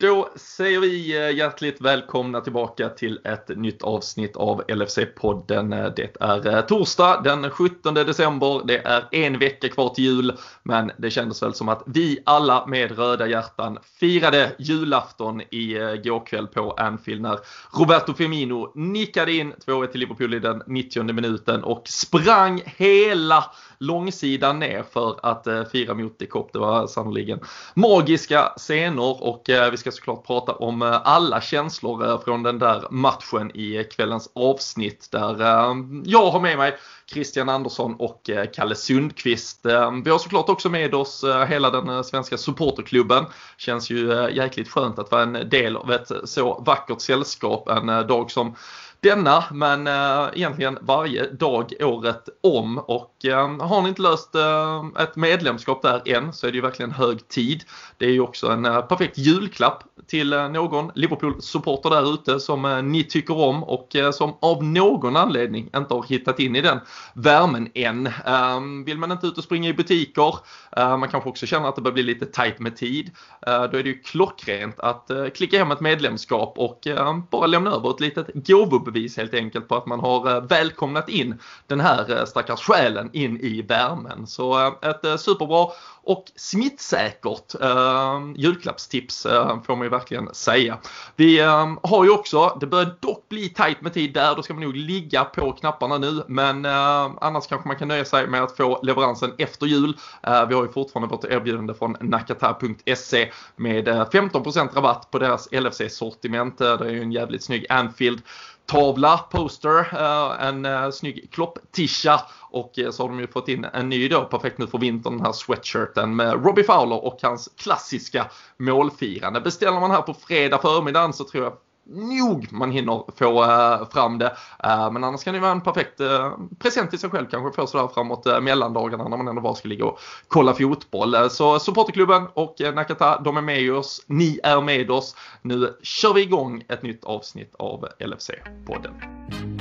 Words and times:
Då 0.00 0.28
säger 0.36 0.80
vi 0.80 1.16
eh, 1.16 1.36
hjärtligt 1.36 1.80
välkomna 1.80 2.40
tillbaka 2.40 2.88
till 2.88 3.20
ett 3.24 3.48
nytt 3.48 3.82
avsnitt 3.82 4.36
av 4.36 4.62
LFC-podden. 4.68 5.92
Det 5.96 6.16
är 6.20 6.56
eh, 6.56 6.60
torsdag 6.60 7.20
den 7.24 7.50
17 7.50 7.94
december. 7.94 8.62
Det 8.66 8.78
är 8.78 9.08
en 9.12 9.38
vecka 9.38 9.68
kvar 9.68 9.88
till 9.88 10.04
jul, 10.04 10.32
men 10.62 10.92
det 10.98 11.10
kändes 11.10 11.42
väl 11.42 11.54
som 11.54 11.68
att 11.68 11.82
vi 11.86 12.18
alla 12.26 12.66
med 12.66 12.98
röda 12.98 13.26
hjärtan 13.26 13.78
firade 14.00 14.52
julafton 14.58 15.42
i 15.50 15.76
eh, 15.76 15.94
går 15.94 16.26
kväll 16.26 16.46
på 16.46 16.72
Anfield 16.72 17.22
när 17.22 17.38
Roberto 17.78 18.14
Firmino 18.14 18.72
nickade 18.74 19.32
in 19.32 19.52
2-1 19.66 19.86
till 19.86 20.00
Liverpool 20.00 20.34
i 20.34 20.38
den 20.38 20.62
90 20.66 21.02
minuten 21.02 21.64
och 21.64 21.82
sprang 21.88 22.62
hela 22.64 23.44
långsidan 23.80 24.58
ner 24.58 24.84
för 24.92 25.20
att 25.22 25.46
eh, 25.46 25.64
fira 25.64 25.94
mot 25.94 26.18
Dikop. 26.18 26.52
Det 26.52 26.58
var 26.58 26.86
sannoliken 26.86 27.40
magiska 27.74 28.52
scener 28.56 29.22
och 29.22 29.50
eh, 29.50 29.70
vi 29.70 29.76
ska 29.76 29.90
såklart 29.90 30.26
prata 30.26 30.52
om 30.52 30.82
eh, 30.82 31.00
alla 31.04 31.40
känslor 31.40 32.08
eh, 32.08 32.20
från 32.20 32.42
den 32.42 32.58
där 32.58 32.86
matchen 32.90 33.56
i 33.56 33.84
kvällens 33.84 34.30
avsnitt 34.34 35.08
där 35.10 35.40
eh, 35.40 35.74
jag 36.04 36.30
har 36.30 36.40
med 36.40 36.58
mig 36.58 36.78
Christian 37.12 37.48
Andersson 37.48 37.94
och 37.94 38.30
eh, 38.30 38.46
Kalle 38.54 38.74
Sundqvist. 38.74 39.66
Eh, 39.66 39.92
vi 40.04 40.10
har 40.10 40.18
såklart 40.18 40.48
också 40.48 40.68
med 40.68 40.94
oss 40.94 41.24
eh, 41.24 41.44
hela 41.44 41.70
den 41.70 41.88
eh, 41.88 42.02
svenska 42.02 42.38
supporterklubben. 42.38 43.24
Känns 43.56 43.90
ju 43.90 44.30
jäkligt 44.32 44.68
skönt 44.68 44.98
att 44.98 45.10
vara 45.10 45.22
en 45.22 45.48
del 45.48 45.76
av 45.76 45.92
ett 45.92 46.10
så 46.24 46.60
vackert 46.66 47.00
sällskap 47.00 47.68
en 47.68 47.86
dag 47.86 48.30
som 48.30 48.54
denna 49.00 49.44
men 49.52 49.86
eh, 49.86 50.28
egentligen 50.34 50.78
varje 50.80 51.30
dag 51.30 51.72
året 51.80 52.28
om 52.42 52.78
och 52.78 53.24
eh, 53.24 53.58
har 53.58 53.82
ni 53.82 53.88
inte 53.88 54.02
löst 54.02 54.34
eh, 54.34 54.84
ett 54.98 55.16
medlemskap 55.16 55.82
där 55.82 56.02
än 56.16 56.32
så 56.32 56.46
är 56.46 56.50
det 56.50 56.56
ju 56.56 56.62
verkligen 56.62 56.90
hög 56.90 57.28
tid. 57.28 57.64
Det 57.98 58.06
är 58.06 58.10
ju 58.10 58.20
också 58.20 58.50
en 58.50 58.62
perfekt 58.62 59.18
julklapp 59.18 59.84
till 60.06 60.30
någon 60.30 60.90
Liverpool-supporter 60.94 61.90
där 61.90 62.14
ute 62.14 62.40
som 62.40 62.90
ni 62.92 63.04
tycker 63.04 63.38
om 63.38 63.64
och 63.64 63.96
som 64.12 64.34
av 64.40 64.64
någon 64.64 65.16
anledning 65.16 65.70
inte 65.76 65.94
har 65.94 66.02
hittat 66.02 66.40
in 66.40 66.56
i 66.56 66.60
den 66.60 66.80
värmen 67.14 67.70
än. 67.74 68.10
Ehm, 68.26 68.84
vill 68.84 68.98
man 68.98 69.12
inte 69.12 69.26
ut 69.26 69.38
och 69.38 69.44
springa 69.44 69.68
i 69.68 69.74
butiker, 69.74 70.34
man 70.76 71.08
kanske 71.08 71.30
också 71.30 71.46
känner 71.46 71.68
att 71.68 71.76
det 71.76 71.82
börjar 71.82 71.94
bli 71.94 72.02
lite 72.02 72.26
tajt 72.26 72.58
med 72.58 72.76
tid, 72.76 73.10
då 73.46 73.52
är 73.78 73.82
det 73.82 73.88
ju 73.88 73.98
klockrent 73.98 74.80
att 74.80 75.10
klicka 75.34 75.58
hem 75.58 75.70
ett 75.70 75.80
medlemskap 75.80 76.54
och 76.56 76.86
bara 77.30 77.46
lämna 77.46 77.70
över 77.70 77.90
ett 77.90 78.00
litet 78.00 78.26
gåvobud 78.34 78.87
bevis 78.90 79.16
helt 79.16 79.34
enkelt 79.34 79.68
på 79.68 79.76
att 79.76 79.86
man 79.86 80.00
har 80.00 80.36
eh, 80.36 80.42
välkomnat 80.42 81.08
in 81.08 81.38
den 81.66 81.80
här 81.80 82.18
eh, 82.18 82.24
stackars 82.24 82.60
själen 82.60 83.10
in 83.12 83.40
i 83.40 83.62
värmen. 83.62 84.26
Så 84.26 84.66
eh, 84.66 84.90
ett 84.90 85.20
superbra 85.20 85.66
och 86.08 86.24
smittsäkert 86.36 87.54
eh, 87.60 88.20
julklappstips 88.36 89.26
eh, 89.26 89.62
får 89.62 89.76
man 89.76 89.84
ju 89.84 89.90
verkligen 89.90 90.34
säga. 90.34 90.78
Vi 91.16 91.40
eh, 91.40 91.72
har 91.82 92.04
ju 92.04 92.10
också, 92.10 92.58
det 92.60 92.66
börjar 92.66 92.96
dock 93.00 93.28
bli 93.28 93.48
tajt 93.48 93.80
med 93.80 93.94
tid 93.94 94.14
där, 94.14 94.36
då 94.36 94.42
ska 94.42 94.54
man 94.54 94.62
nog 94.62 94.76
ligga 94.76 95.24
på 95.24 95.52
knapparna 95.52 95.98
nu 95.98 96.22
men 96.28 96.64
eh, 96.64 97.10
annars 97.20 97.46
kanske 97.46 97.68
man 97.68 97.76
kan 97.76 97.88
nöja 97.88 98.04
sig 98.04 98.26
med 98.26 98.42
att 98.42 98.56
få 98.56 98.80
leveransen 98.82 99.32
efter 99.38 99.66
jul. 99.66 99.96
Eh, 100.22 100.46
vi 100.48 100.54
har 100.54 100.62
ju 100.62 100.72
fortfarande 100.72 101.16
vårt 101.16 101.24
erbjudande 101.24 101.74
från 101.74 101.96
nakata.se 102.00 103.30
med 103.56 103.88
15% 103.88 104.74
rabatt 104.74 105.10
på 105.10 105.18
deras 105.18 105.48
LFC-sortiment. 105.52 106.58
Det 106.58 106.66
är 106.66 106.90
ju 106.90 107.02
en 107.02 107.12
jävligt 107.12 107.44
snygg 107.44 107.66
Anfield 107.68 108.22
tavla, 108.68 109.18
poster, 109.18 109.78
eh, 109.78 110.46
en 110.46 110.64
eh, 110.64 110.90
snygg 110.90 111.28
klopp-tisha 111.32 112.20
och 112.50 112.78
eh, 112.78 112.90
så 112.90 113.02
har 113.02 113.08
de 113.08 113.20
ju 113.20 113.26
fått 113.26 113.48
in 113.48 113.64
en 113.64 113.88
ny 113.88 114.08
då, 114.08 114.24
perfekt 114.24 114.58
nu 114.58 114.66
för 114.66 114.78
vintern, 114.78 115.16
den 115.16 115.26
här 115.26 115.32
sweatshirten 115.32 116.16
med 116.16 116.44
Robbie 116.44 116.64
Fowler 116.64 117.04
och 117.04 117.18
hans 117.22 117.48
klassiska 117.56 118.30
målfirande. 118.56 119.40
Beställer 119.40 119.80
man 119.80 119.90
här 119.90 120.02
på 120.02 120.14
fredag 120.14 120.58
förmiddagen 120.58 121.12
så 121.12 121.24
tror 121.24 121.44
jag 121.44 121.52
nog 121.88 122.52
man 122.52 122.70
hinner 122.70 123.04
få 123.18 123.44
eh, 123.44 123.88
fram 123.88 124.18
det. 124.18 124.36
Eh, 124.64 124.92
men 124.92 125.04
annars 125.04 125.24
kan 125.24 125.34
det 125.34 125.40
vara 125.40 125.52
en 125.52 125.60
perfekt 125.60 126.00
eh, 126.00 126.32
present 126.58 126.90
till 126.90 126.98
sig 126.98 127.10
själv 127.10 127.26
kanske 127.30 127.60
få 127.60 127.66
sådär 127.66 127.88
framåt 127.94 128.26
mellandagarna 128.42 129.08
när 129.08 129.16
man 129.16 129.28
ändå 129.28 129.42
bara 129.42 129.54
ska 129.54 129.68
ligga 129.68 129.84
och 129.84 129.98
kolla 130.28 130.54
fotboll. 130.54 131.30
Så 131.30 131.58
supporterklubben 131.58 132.26
och 132.34 132.54
Nakata, 132.74 133.20
de 133.20 133.36
är 133.36 133.42
med 133.42 133.72
oss. 133.72 134.04
Ni 134.06 134.40
är 134.42 134.60
med 134.60 134.90
oss. 134.90 135.16
Nu 135.42 135.76
kör 135.82 136.14
vi 136.14 136.22
igång 136.22 136.64
ett 136.68 136.82
nytt 136.82 137.04
avsnitt 137.04 137.54
av 137.58 137.88
LFC-podden. 137.98 139.57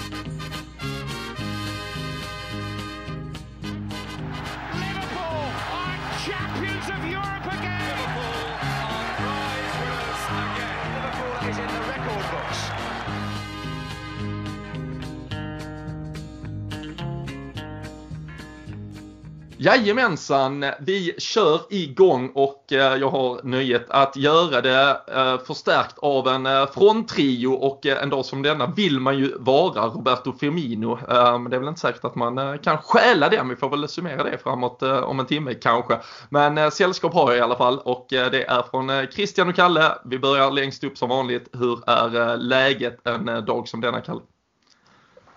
Jajamensan, 19.67 20.66
vi 20.79 21.16
kör 21.17 21.61
igång 21.69 22.31
och 22.33 22.73
eh, 22.73 22.95
jag 22.95 23.09
har 23.09 23.44
nöjet 23.44 23.85
att 23.89 24.16
göra 24.16 24.61
det 24.61 25.01
eh, 25.16 25.38
förstärkt 25.45 25.97
av 25.97 26.28
en 26.28 26.45
eh, 26.45 26.66
fronttrio 26.66 27.47
och 27.47 27.85
en 27.85 28.09
dag 28.09 28.25
som 28.25 28.41
denna 28.41 28.67
vill 28.67 29.00
man 29.00 29.17
ju 29.17 29.38
vara 29.39 29.85
Roberto 29.85 30.33
Firmino. 30.38 31.00
Men 31.07 31.50
det 31.50 31.55
är 31.55 31.59
väl 31.59 31.67
inte 31.67 31.79
säkert 31.79 32.05
att 32.05 32.16
man 32.16 32.59
kan 32.59 32.78
stjäla 32.78 33.29
den, 33.29 33.50
vi 33.50 33.55
får 33.55 33.69
väl 33.69 33.88
summera 33.88 34.23
det 34.23 34.38
framåt 34.38 34.83
om 34.83 35.19
en 35.19 35.25
timme 35.25 35.53
kanske. 35.53 35.99
Men 36.29 36.72
sällskap 36.72 37.13
har 37.13 37.31
jag 37.31 37.38
i 37.38 37.41
alla 37.41 37.55
fall 37.55 37.79
och 37.79 38.05
det 38.09 38.44
är 38.44 38.61
från 38.72 39.07
Christian 39.11 39.49
och 39.49 39.55
Kalle. 39.55 39.91
Vi 40.05 40.19
börjar 40.19 40.51
längst 40.51 40.84
upp 40.84 40.97
som 40.97 41.09
vanligt. 41.09 41.49
Hur 41.53 41.89
är 41.89 42.38
läget 42.38 43.07
en 43.07 43.45
dag 43.45 43.67
som 43.67 43.81
denna 43.81 44.01
Kalle? 44.01 44.22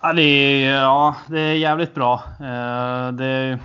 Ja, 0.01 0.13
det 0.13 0.23
är, 0.23 0.73
ja, 0.81 1.15
det 1.27 1.39
är 1.39 1.53
jävligt 1.53 1.95
bra. 1.95 2.23
Det 3.13 3.59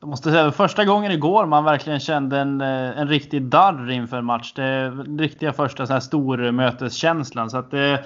jag 0.00 0.08
måste 0.08 0.30
säga 0.30 0.52
första 0.52 0.84
gången 0.84 1.12
igår 1.12 1.46
man 1.46 1.64
verkligen 1.64 2.00
kände 2.00 2.38
en, 2.38 2.60
eh, 2.60 2.98
en 2.98 3.08
riktig 3.08 3.42
darr 3.42 3.90
inför 3.90 4.22
match. 4.22 4.52
Det 4.52 4.90
riktiga 5.18 5.52
första 5.52 5.86
så 5.86 5.92
här 5.92 6.00
stormöteskänslan. 6.00 7.50
Så 7.50 7.58
att 7.58 7.70
det, 7.70 8.04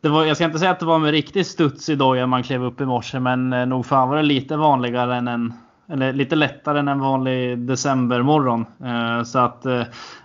det 0.00 0.08
var, 0.08 0.24
jag 0.24 0.36
ska 0.36 0.44
inte 0.44 0.58
säga 0.58 0.70
att 0.70 0.80
det 0.80 0.86
var 0.86 0.98
med 0.98 1.10
riktig 1.10 1.46
studs 1.46 1.88
i 1.88 1.94
dojan 1.94 2.28
man 2.28 2.42
klev 2.42 2.64
upp 2.64 2.80
i 2.80 2.84
morse, 2.84 3.20
men 3.20 3.52
eh, 3.52 3.66
nog 3.66 3.86
fan 3.86 4.08
var 4.08 4.16
det 4.16 4.22
lite 4.22 4.56
vanligare 4.56 5.16
än 5.16 5.28
en 5.28 5.52
eller 5.92 6.12
lite 6.12 6.36
lättare 6.36 6.78
än 6.78 6.88
en 6.88 7.00
vanlig 7.00 7.58
decembermorgon. 7.58 8.66
Eh, 8.84 9.22
så 9.22 9.38
att 9.38 9.66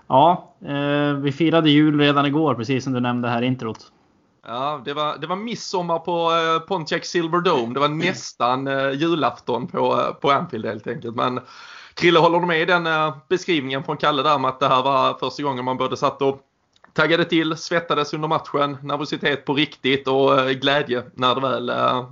ja, 0.07 0.51
vi 1.17 1.31
firade 1.31 1.69
jul 1.69 1.99
redan 1.99 2.25
igår 2.25 2.55
precis 2.55 2.83
som 2.83 2.93
du 2.93 2.99
nämnde 2.99 3.29
här 3.29 3.41
i 3.41 3.45
introt. 3.45 3.91
Ja, 4.47 4.81
det 4.85 4.93
var, 4.93 5.17
det 5.17 5.27
var 5.27 5.35
midsommar 5.35 5.99
på 5.99 6.31
eh, 6.31 6.59
Pontiac 6.59 7.05
Silverdome. 7.05 7.73
Det 7.73 7.79
var 7.79 7.87
nästan 7.87 8.67
eh, 8.67 8.91
julafton 8.91 9.67
på, 9.67 10.01
eh, 10.01 10.13
på 10.13 10.31
Anfield 10.31 10.65
helt 10.65 10.87
enkelt. 10.87 11.15
Men 11.15 11.39
Krille, 11.93 12.19
håller 12.19 12.39
du 12.39 12.45
med 12.45 12.61
i 12.61 12.65
den 12.65 12.87
eh, 12.87 13.17
beskrivningen 13.29 13.83
från 13.83 13.97
Kalle 13.97 14.23
där 14.23 14.39
med 14.39 14.49
att 14.49 14.59
det 14.59 14.67
här 14.67 14.83
var 14.83 15.13
första 15.13 15.43
gången 15.43 15.65
man 15.65 15.77
både 15.77 15.97
satt 15.97 16.21
och 16.21 16.39
taggade 16.93 17.25
till, 17.25 17.57
svettades 17.57 18.13
under 18.13 18.27
matchen, 18.27 18.77
nervositet 18.81 19.45
på 19.45 19.53
riktigt 19.53 20.07
och 20.07 20.49
glädje 20.49 21.03
när 21.13 21.35
det 21.35 21.41
väl 21.41 21.71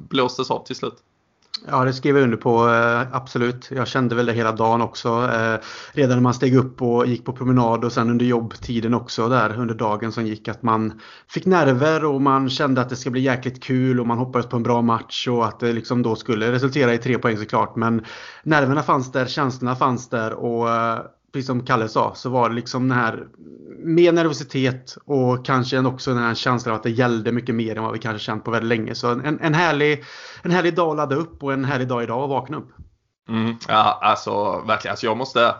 blåstes 0.09 0.51
av 0.51 0.65
till 0.65 0.75
slut? 0.75 0.95
Ja, 1.67 1.85
det 1.85 1.93
skrev 1.93 2.17
jag 2.17 2.23
under 2.23 2.37
på, 2.37 2.69
eh, 2.69 3.15
absolut. 3.15 3.71
Jag 3.71 3.87
kände 3.87 4.15
väl 4.15 4.25
det 4.25 4.33
hela 4.33 4.51
dagen 4.51 4.81
också. 4.81 5.09
Eh, 5.09 5.59
redan 5.91 6.17
när 6.17 6.21
man 6.21 6.33
steg 6.33 6.55
upp 6.55 6.81
och 6.81 7.07
gick 7.07 7.25
på 7.25 7.33
promenad 7.33 7.85
och 7.85 7.91
sen 7.91 8.09
under 8.09 8.25
jobbtiden 8.25 8.93
också 8.93 9.29
där 9.29 9.59
under 9.59 9.75
dagen 9.75 10.11
som 10.11 10.25
gick 10.25 10.47
att 10.47 10.63
man 10.63 11.01
fick 11.27 11.45
nerver 11.45 12.05
och 12.05 12.21
man 12.21 12.49
kände 12.49 12.81
att 12.81 12.89
det 12.89 12.95
ska 12.95 13.09
bli 13.09 13.21
jäkligt 13.21 13.63
kul 13.63 13.99
och 13.99 14.07
man 14.07 14.17
hoppades 14.17 14.49
på 14.49 14.55
en 14.55 14.63
bra 14.63 14.81
match 14.81 15.27
och 15.27 15.45
att 15.45 15.59
det 15.59 15.73
liksom 15.73 16.01
då 16.01 16.15
skulle 16.15 16.51
resultera 16.51 16.93
i 16.93 16.97
tre 16.97 17.17
poäng 17.17 17.37
såklart. 17.37 17.75
Men 17.75 18.05
nerverna 18.43 18.83
fanns 18.83 19.11
där, 19.11 19.25
känslorna 19.25 19.75
fanns 19.75 20.09
där 20.09 20.33
och 20.33 20.69
eh, 20.69 20.99
precis 21.33 21.47
som 21.47 21.65
Kalle 21.65 21.87
sa, 21.87 22.13
så 22.15 22.29
var 22.29 22.49
det 22.49 22.55
liksom 22.55 22.89
den 22.89 22.97
här 22.97 23.27
Mer 23.83 24.11
nervositet 24.11 24.97
och 25.05 25.45
kanske 25.45 25.79
också 25.79 26.13
den 26.13 26.23
här 26.23 26.35
känslan 26.35 26.73
av 26.73 26.77
att 26.77 26.83
det 26.83 26.89
gällde 26.89 27.31
mycket 27.31 27.55
mer 27.55 27.77
än 27.77 27.83
vad 27.83 27.93
vi 27.93 27.99
kanske 27.99 28.25
känt 28.25 28.43
på 28.43 28.51
väldigt 28.51 28.77
länge. 28.77 28.95
Så 28.95 29.11
en, 29.11 29.39
en, 29.39 29.53
härlig, 29.53 30.03
en 30.41 30.51
härlig 30.51 30.75
dag 30.75 30.89
att 30.89 30.97
ladda 30.97 31.15
upp 31.15 31.43
och 31.43 31.53
en 31.53 31.65
härlig 31.65 31.87
dag 31.87 32.03
idag 32.03 32.23
att 32.23 32.29
vakna 32.29 32.57
upp. 32.57 32.69
Mm, 33.29 33.55
ja, 33.67 33.99
alltså 34.01 34.63
verkligen. 34.67 34.91
Alltså, 34.91 35.05
jag 35.05 35.17
måste 35.17 35.55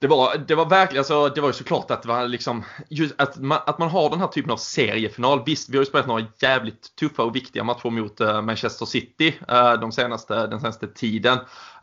det 0.00 0.06
var, 0.06 0.36
det 0.48 0.54
var 0.54 0.66
verkligen, 0.66 1.00
alltså, 1.00 1.28
det 1.28 1.40
var 1.40 1.48
ju 1.48 1.52
såklart 1.52 1.90
att 1.90 2.02
det 2.02 2.08
var 2.08 2.28
liksom, 2.28 2.64
just 2.88 3.14
att 3.18 3.38
man, 3.38 3.58
att 3.66 3.78
man 3.78 3.88
har 3.88 4.10
den 4.10 4.20
här 4.20 4.26
typen 4.26 4.50
av 4.50 4.56
seriefinal. 4.56 5.42
Visst, 5.46 5.68
vi 5.68 5.76
har 5.76 5.82
ju 5.82 5.86
spelat 5.86 6.06
några 6.06 6.26
jävligt 6.38 6.96
tuffa 6.96 7.22
och 7.22 7.36
viktiga 7.36 7.64
matcher 7.64 7.90
mot 7.90 8.20
uh, 8.20 8.42
Manchester 8.42 8.86
City 8.86 9.34
uh, 9.52 9.72
de 9.80 9.92
senaste, 9.92 10.46
den 10.46 10.60
senaste 10.60 10.86
tiden. 10.86 11.38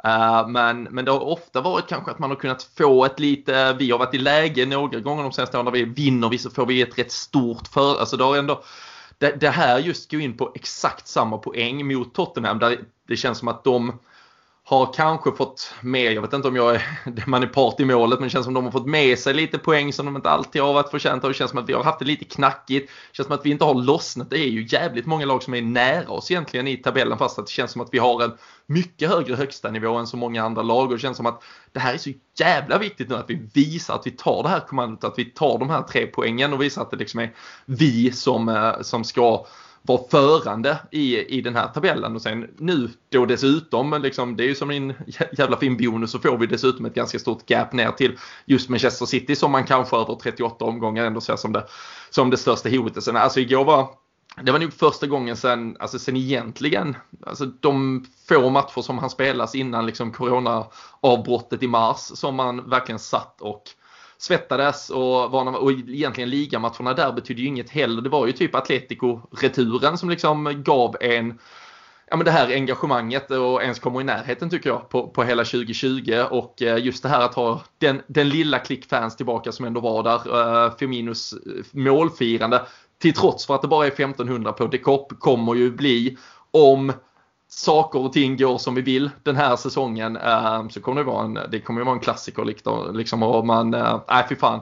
Uh, 0.06 0.48
men, 0.48 0.84
men 0.84 1.06
det 1.06 1.12
har 1.12 1.20
ofta 1.20 1.62
varit 1.62 1.88
kanske 1.88 2.12
att 2.12 2.20
man 2.20 2.30
har 2.30 2.38
kunnat 2.38 2.64
få 2.78 3.06
ett 3.06 3.20
lite, 3.20 3.74
vi 3.74 3.92
har 3.92 4.00
varit 4.00 4.14
i 4.14 4.18
läge 4.18 4.66
några 4.66 5.00
gånger 5.00 5.24
de 5.24 5.32
senaste 5.32 5.58
åren 5.58 5.66
när 5.66 5.72
vi 5.72 5.84
vinner, 5.84 6.30
vi 6.30 6.38
får 6.38 6.66
vi 6.66 6.82
ett 6.82 7.00
rätt 7.00 7.12
stort 7.12 7.68
för, 7.68 8.00
alltså 8.00 8.18
det 8.18 8.24
har 8.24 8.38
ändå 8.38 8.64
det, 9.18 9.40
det 9.40 9.50
här 9.50 9.80
just 9.80 10.12
går 10.12 10.22
in 10.22 10.38
på 10.38 10.52
exakt 10.56 11.08
samma 11.08 11.38
poäng 11.38 11.88
mot 11.88 12.14
Tottenham 12.14 12.60
där 12.60 12.80
det 13.08 13.16
känns 13.16 13.38
som 13.38 13.48
att 13.48 13.64
de 13.64 14.00
har 14.68 14.94
kanske 14.94 15.32
fått 15.32 15.74
med, 15.82 16.14
jag 16.14 16.22
vet 16.22 16.34
inte 16.34 16.48
om 16.48 16.56
jag 16.56 16.76
är, 16.76 16.84
man 17.28 17.44
är 17.44 17.48
part 17.48 17.80
i 17.80 17.86
målet, 17.86 18.20
men 18.20 18.28
det 18.28 18.32
känns 18.32 18.46
som 18.46 18.54
de 18.54 18.64
har 18.64 18.72
fått 18.72 18.88
med 18.88 19.20
sig 19.20 19.34
lite 19.34 19.58
poäng 19.58 19.94
som 19.94 20.06
de 20.06 20.16
inte 20.16 20.30
alltid 20.30 20.62
har 20.62 20.74
varit 20.74 20.92
förtjänta 20.92 21.28
av. 21.28 21.34
Det 21.34 21.38
känns 21.38 21.52
som 21.52 21.60
att 21.60 21.70
vi 21.70 21.74
har 21.74 21.84
haft 21.84 22.00
det 22.00 22.06
lite 22.06 22.26
knackigt. 22.26 22.88
Det 22.88 23.16
känns 23.16 23.28
som 23.28 23.36
att 23.36 23.46
vi 23.46 23.50
inte 23.50 23.66
har 23.66 23.74
lossnat. 23.74 24.30
Det 24.30 24.40
är 24.40 24.50
ju 24.50 24.68
jävligt 24.70 25.06
många 25.06 25.26
lag 25.26 25.44
som 25.44 25.54
är 25.54 25.62
nära 25.62 26.10
oss 26.10 26.32
egentligen 26.32 26.68
i 26.68 26.78
tabellen 26.78 27.18
fast 27.18 27.40
att 27.40 27.46
det 27.46 27.52
känns 27.52 27.72
som 27.72 27.82
att 27.82 27.90
vi 27.92 27.98
har 27.98 28.24
en 28.24 28.32
mycket 28.66 29.10
högre 29.10 29.36
högsta 29.36 29.72
nivå 29.72 29.96
än 29.96 30.08
så 30.08 30.18
många 30.18 30.44
andra 30.44 30.62
lag 30.62 30.86
och 30.86 30.94
det 30.94 31.00
känns 31.00 31.18
som 31.18 31.26
att 31.26 31.44
det 31.72 31.80
här 31.80 31.94
är 31.94 31.98
så 31.98 32.12
jävla 32.40 32.78
viktigt 32.78 33.10
nu 33.10 33.16
att 33.16 33.30
vi 33.30 33.50
visar 33.54 33.96
att 33.96 34.08
vi 34.08 34.12
tar 34.12 34.44
det 34.44 34.50
här 34.50 34.60
kommandot, 34.60 35.04
att 35.04 35.20
vi 35.20 35.26
tar 35.26 35.60
de 35.60 35.70
här 35.70 35.82
tre 35.82 36.08
poängen 36.08 36.54
och 36.54 36.62
visar 36.62 36.82
att 36.82 36.92
det 36.92 36.98
liksom 36.98 37.20
är 37.20 37.34
vi 37.66 38.12
som, 38.12 38.50
eh, 38.50 38.82
som 38.82 39.04
ska 39.04 39.46
var 39.86 40.08
förande 40.10 40.78
i, 40.92 41.18
i 41.38 41.42
den 41.42 41.56
här 41.56 41.68
tabellen 41.68 42.16
och 42.16 42.22
sen 42.22 42.50
nu 42.58 42.90
då 43.10 43.26
dessutom, 43.26 44.02
liksom, 44.02 44.36
det 44.36 44.44
är 44.44 44.48
ju 44.48 44.56
som 44.56 44.72
en 44.72 44.94
jävla 45.38 45.58
fin 45.58 45.78
bonus 45.78 46.12
så 46.12 46.20
får 46.20 46.38
vi 46.38 46.48
dessutom 46.48 46.86
ett 46.86 46.94
ganska 46.94 47.20
stort 47.20 47.50
gap 47.50 47.74
ner 47.74 47.92
till 47.92 48.18
just 48.46 48.70
Manchester 48.70 49.06
City 49.06 49.36
som 49.36 49.52
man 49.52 49.64
kanske 49.64 49.98
över 49.98 50.16
38 50.16 50.66
omgångar 50.66 51.06
ändå 51.06 51.22
ser 51.22 51.36
som 51.36 51.52
det, 51.52 51.66
som 52.10 52.30
det 52.30 52.38
största 52.38 52.70
hotet. 52.70 53.04
Sen, 53.04 53.16
alltså 53.16 53.40
igår 53.40 53.66
var 53.66 53.90
det 54.42 54.52
var 54.52 54.60
nog 54.60 54.74
första 54.74 55.08
gången 55.08 55.38
sen, 55.38 55.78
alltså 55.80 56.00
sen 56.00 56.18
egentligen, 56.18 56.98
alltså 57.26 57.46
de 57.46 58.06
få 58.30 58.50
matcher 58.50 58.82
som 58.82 58.98
han 58.98 59.10
spelas 59.10 59.56
innan 59.56 59.86
liksom 59.86 60.12
corona-avbrottet 60.12 61.64
i 61.64 61.68
mars 61.68 62.00
som 62.00 62.36
man 62.36 62.70
verkligen 62.70 63.00
satt 63.00 63.42
och 63.42 63.64
svettades 64.18 64.90
och, 64.90 65.32
var, 65.32 65.64
och 65.64 65.72
egentligen 65.72 66.30
ligamatcherna 66.30 66.94
där 66.94 67.12
betydde 67.12 67.42
ju 67.42 67.48
inget 67.48 67.70
heller. 67.70 68.02
Det 68.02 68.10
var 68.10 68.28
ju 68.28 68.32
typ 68.32 68.56
Atletico-returen 68.56 69.98
som 69.98 70.10
liksom 70.10 70.64
gav 70.64 70.98
en 71.02 71.40
ja, 72.10 72.18
men 72.18 72.26
det 72.26 72.32
här 72.32 72.54
engagemanget 72.54 73.32
och 73.32 73.64
ens 73.64 73.80
kommer 73.80 74.02
i 74.02 74.04
närheten 74.04 74.50
tycker 74.50 74.70
jag 74.70 74.90
på, 74.90 75.08
på 75.08 75.24
hela 75.24 75.44
2020 75.44 76.24
och 76.30 76.62
eh, 76.62 76.78
just 76.78 77.04
det 77.04 77.10
här 77.10 77.22
att 77.22 77.36
ha 77.36 77.62
den, 77.78 78.02
den 78.08 78.30
lilla 78.30 78.60
klick 78.60 78.86
fans 78.86 79.16
tillbaka 79.16 79.52
som 79.52 79.66
ändå 79.66 79.82
var 79.82 80.04
där. 80.04 80.38
Uh, 80.66 80.78
Firminos 80.78 81.34
eh, 81.34 81.40
målfirande 81.72 82.62
till 83.02 83.14
trots 83.14 83.46
för 83.46 83.56
att 83.56 83.62
det 83.62 83.68
bara 83.68 83.86
är 83.86 83.92
1500 83.92 84.54
på 84.54 84.68
Decop 84.68 85.20
kommer 85.20 85.56
ju 85.56 85.72
bli 85.72 86.18
om 86.52 86.94
saker 87.48 88.00
och 88.00 88.14
ting 88.14 88.38
går 88.38 88.58
som 88.58 88.76
vi 88.76 88.82
vill 88.82 89.10
den 89.24 89.36
här 89.36 89.56
säsongen 89.56 90.18
eh, 90.18 90.68
så 90.68 90.82
kommer 90.82 91.02
det 91.02 91.08
vara 91.08 91.26
en, 91.26 91.40
det 91.52 91.60
kommer 91.60 91.84
vara 91.84 91.96
en 91.96 92.02
klassiker 92.02 92.46
liksom, 92.46 92.96
liksom. 92.96 93.24
Och 93.24 93.46
man, 93.46 93.74
eh, 93.74 94.00
nej 94.10 94.26
fy 94.30 94.36
fan. 94.36 94.62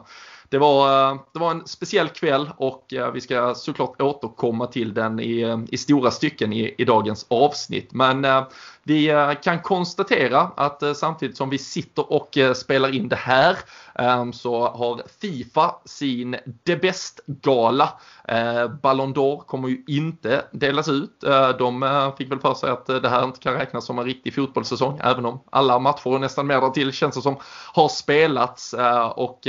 Det 0.53 0.59
var, 0.59 1.11
eh, 1.11 1.19
det 1.33 1.39
var 1.39 1.51
en 1.51 1.67
speciell 1.67 2.09
kväll 2.09 2.49
och 2.57 2.93
eh, 2.93 3.11
vi 3.11 3.21
ska 3.21 3.55
såklart 3.55 4.01
återkomma 4.01 4.67
till 4.67 4.93
den 4.93 5.19
i, 5.19 5.65
i 5.71 5.77
stora 5.77 6.11
stycken 6.11 6.53
i, 6.53 6.75
i 6.77 6.85
dagens 6.85 7.25
avsnitt. 7.29 7.93
Men 7.93 8.25
eh, 8.25 8.43
vi 8.83 9.35
kan 9.43 9.59
konstatera 9.59 10.39
att 10.39 10.97
samtidigt 10.97 11.37
som 11.37 11.49
vi 11.49 11.57
sitter 11.57 12.13
och 12.13 12.37
spelar 12.55 12.95
in 12.95 13.09
det 13.09 13.15
här 13.15 13.57
Ehm, 13.95 14.33
så 14.33 14.67
har 14.67 15.01
Fifa 15.21 15.75
sin 15.85 16.35
The 16.65 16.75
Best-gala. 16.75 17.89
Ehm, 18.27 18.77
Ballon 18.81 19.13
d'Or 19.13 19.45
kommer 19.45 19.69
ju 19.69 19.83
inte 19.87 20.45
delas 20.51 20.87
ut. 20.87 21.23
Ehm, 21.23 21.53
de 21.59 21.83
eh, 21.83 22.15
fick 22.15 22.31
väl 22.31 22.39
för 22.39 22.53
sig 22.53 22.69
att 22.69 22.89
eh, 22.89 22.95
det 22.95 23.09
här 23.09 23.23
inte 23.23 23.39
kan 23.39 23.53
räknas 23.53 23.85
som 23.85 23.99
en 23.99 24.05
riktig 24.05 24.35
fotbollssäsong 24.35 24.99
även 25.03 25.25
om 25.25 25.43
alla 25.51 25.79
matcher 25.79 26.07
och 26.07 26.21
nästan 26.21 26.47
mer 26.47 26.69
till 26.69 26.91
känns 26.91 27.15
det 27.15 27.21
som 27.21 27.35
har 27.73 27.89
spelats 27.89 28.75
och 29.15 29.47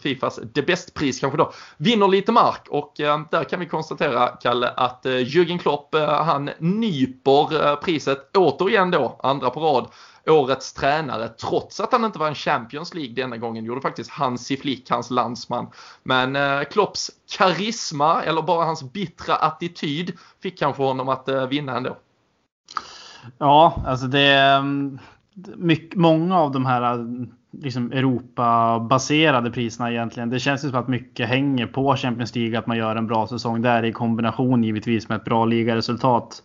Fifas 0.00 0.40
The 0.54 0.62
Best-pris 0.62 1.20
kanske 1.20 1.38
då 1.38 1.52
vinner 1.76 2.08
lite 2.08 2.32
mark 2.32 2.68
och 2.70 2.92
där 3.30 3.44
kan 3.44 3.60
vi 3.60 3.66
konstatera 3.66 4.26
Kalle 4.28 4.68
att 4.68 5.06
eh, 5.06 5.12
Jürgen 5.12 5.58
Klopp 5.58 5.94
han 6.08 6.50
nyper 6.58 7.76
priset 7.76 8.36
återigen 8.36 8.90
då 8.90 9.20
andra 9.22 9.50
på 9.50 9.60
rad 9.60 9.86
årets 10.28 10.72
tränare 10.72 11.28
trots 11.28 11.80
att 11.80 11.92
han 11.92 12.04
inte 12.04 12.18
var 12.18 12.28
en 12.28 12.34
Champions 12.34 12.94
League 12.94 13.14
denna 13.14 13.36
gången 13.36 13.64
gjorde 13.64 13.80
faktiskt 13.80 14.10
Hansi 14.10 14.56
Flick, 14.56 14.90
hans 14.90 15.10
landsman. 15.10 15.66
Men 16.02 16.36
eh, 16.36 16.62
Klopps 16.62 17.10
karisma 17.38 18.22
eller 18.22 18.42
bara 18.42 18.64
hans 18.64 18.92
bittra 18.92 19.34
attityd 19.34 20.12
fick 20.42 20.58
kanske 20.58 20.82
honom 20.82 21.08
att 21.08 21.28
eh, 21.28 21.46
vinna 21.46 21.76
ändå. 21.76 21.96
Ja, 23.38 23.82
alltså 23.86 24.06
det 24.06 24.34
mm, 24.34 24.98
är 25.46 25.56
mycket, 25.56 25.98
många 25.98 26.38
av 26.38 26.52
de 26.52 26.66
här 26.66 26.82
eh, 26.82 27.04
liksom 27.50 27.92
Europa-baserade 27.92 29.50
priserna 29.50 29.90
egentligen. 29.90 30.30
Det 30.30 30.40
känns 30.40 30.64
ju 30.64 30.70
som 30.70 30.78
att 30.78 30.88
mycket 30.88 31.28
hänger 31.28 31.66
på 31.66 31.96
Champions 31.96 32.34
League, 32.34 32.58
att 32.58 32.66
man 32.66 32.76
gör 32.76 32.96
en 32.96 33.06
bra 33.06 33.26
säsong 33.26 33.62
där 33.62 33.84
i 33.84 33.92
kombination 33.92 34.64
givetvis 34.64 35.08
med 35.08 35.16
ett 35.16 35.24
bra 35.24 35.44
ligaresultat. 35.44 36.42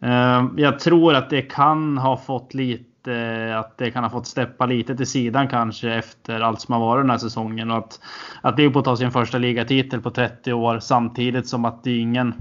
Eh, 0.00 0.44
jag 0.56 0.78
tror 0.78 1.14
att 1.14 1.30
det 1.30 1.42
kan 1.42 1.98
ha 1.98 2.16
fått 2.16 2.54
lite 2.54 2.95
eh, 3.08 3.58
att 3.58 3.78
det 3.78 3.90
kan 3.90 4.04
ha 4.04 4.10
fått 4.10 4.26
steppa 4.26 4.66
lite 4.66 4.96
till 4.96 5.06
sidan 5.06 5.48
kanske 5.48 5.92
efter 5.92 6.40
allt 6.40 6.60
som 6.60 6.72
har 6.72 6.80
varit 6.80 7.02
den 7.02 7.10
här 7.10 7.18
säsongen. 7.18 7.70
Och 7.70 7.78
att, 7.78 8.00
att 8.40 8.58
Liverpool 8.58 8.84
tar 8.84 8.96
sin 8.96 9.10
första 9.10 9.38
ligatitel 9.38 10.00
på 10.00 10.10
30 10.10 10.52
år 10.52 10.78
samtidigt 10.78 11.48
som 11.48 11.64
att 11.64 11.84
det 11.84 11.90
är 11.90 11.98
ingen, 11.98 12.34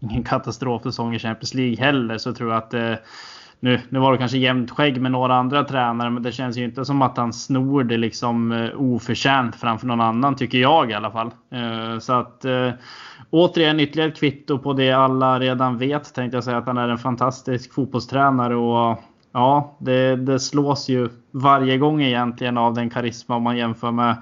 ingen 0.00 0.24
katastrofsäsong 0.24 1.14
i 1.14 1.18
Champions 1.18 1.54
League 1.54 1.76
heller. 1.76 2.18
Så 2.18 2.32
tror 2.32 2.50
jag 2.50 2.58
att 2.58 2.74
eh, 2.74 2.94
nu, 3.64 3.80
nu 3.88 3.98
var 3.98 4.12
det 4.12 4.18
kanske 4.18 4.38
jämnt 4.38 4.70
skägg 4.70 5.00
med 5.00 5.12
några 5.12 5.34
andra 5.34 5.64
tränare, 5.64 6.10
men 6.10 6.22
det 6.22 6.32
känns 6.32 6.56
ju 6.56 6.64
inte 6.64 6.84
som 6.84 7.02
att 7.02 7.16
han 7.16 7.32
snor 7.32 7.84
det 7.84 7.96
liksom 7.96 8.52
eh, 8.52 8.70
oförtjänt 8.80 9.56
framför 9.56 9.86
någon 9.86 10.00
annan, 10.00 10.36
tycker 10.36 10.58
jag 10.58 10.90
i 10.90 10.94
alla 10.94 11.10
fall. 11.10 11.30
Eh, 11.50 11.98
så 11.98 12.12
att 12.12 12.44
eh, 12.44 12.70
återigen 13.30 13.80
ytterligare 13.80 14.10
ett 14.10 14.18
kvitto 14.18 14.58
på 14.58 14.72
det 14.72 14.92
alla 14.92 15.40
redan 15.40 15.78
vet, 15.78 16.14
tänkte 16.14 16.36
jag 16.36 16.44
säga, 16.44 16.56
att 16.56 16.66
han 16.66 16.78
är 16.78 16.88
en 16.88 16.98
fantastisk 16.98 17.74
fotbollstränare 17.74 18.56
och 18.56 19.00
ja, 19.34 19.76
det, 19.78 20.16
det 20.16 20.40
slås 20.40 20.88
ju 20.88 21.08
varje 21.30 21.78
gång 21.78 22.02
egentligen 22.02 22.58
av 22.58 22.74
den 22.74 22.90
karisma 22.90 23.36
om 23.36 23.42
man 23.42 23.56
jämför 23.56 23.90
med 23.90 24.16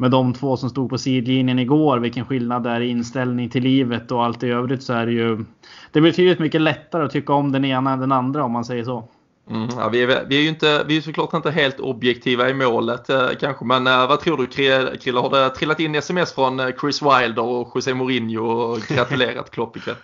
med 0.00 0.10
de 0.10 0.32
två 0.34 0.56
som 0.56 0.70
stod 0.70 0.90
på 0.90 0.98
sidlinjen 0.98 1.58
igår, 1.58 1.98
vilken 1.98 2.24
skillnad 2.24 2.62
det 2.62 2.70
är 2.70 2.80
i 2.80 2.88
inställning 2.88 3.48
till 3.50 3.62
livet 3.62 4.12
och 4.12 4.24
allt 4.24 4.42
i 4.42 4.48
övrigt 4.48 4.82
så 4.82 4.92
är 4.92 5.06
det 5.06 5.12
ju 5.12 5.44
Det 5.92 5.98
är 5.98 6.02
betydligt 6.02 6.38
mycket 6.38 6.60
lättare 6.60 7.04
att 7.04 7.10
tycka 7.10 7.32
om 7.32 7.52
den 7.52 7.64
ena 7.64 7.92
än 7.92 8.00
den 8.00 8.12
andra 8.12 8.44
om 8.44 8.52
man 8.52 8.64
säger 8.64 8.84
så. 8.84 9.08
Mm, 9.50 9.68
ja, 9.76 9.88
vi, 9.88 10.02
är, 10.02 10.24
vi 10.28 10.36
är 10.36 10.42
ju 10.42 10.48
inte, 10.48 10.84
vi 10.88 10.96
är 10.96 11.00
såklart 11.00 11.34
inte 11.34 11.50
helt 11.50 11.80
objektiva 11.80 12.48
i 12.48 12.54
målet 12.54 13.10
eh, 13.10 13.28
kanske, 13.40 13.64
men 13.64 13.86
eh, 13.86 14.08
vad 14.08 14.20
tror 14.20 14.36
du 14.36 14.46
Krille? 14.46 15.18
Har 15.20 15.30
det 15.30 15.50
trillat 15.50 15.80
in 15.80 15.94
sms 15.94 16.32
från 16.32 16.60
eh, 16.60 16.68
Chris 16.80 17.02
Wilder 17.02 17.44
och 17.44 17.72
José 17.74 17.94
Mourinho 17.94 18.44
och 18.44 18.78
gratulerat 18.88 19.50
Klopp 19.50 19.76
ikväll? 19.76 19.96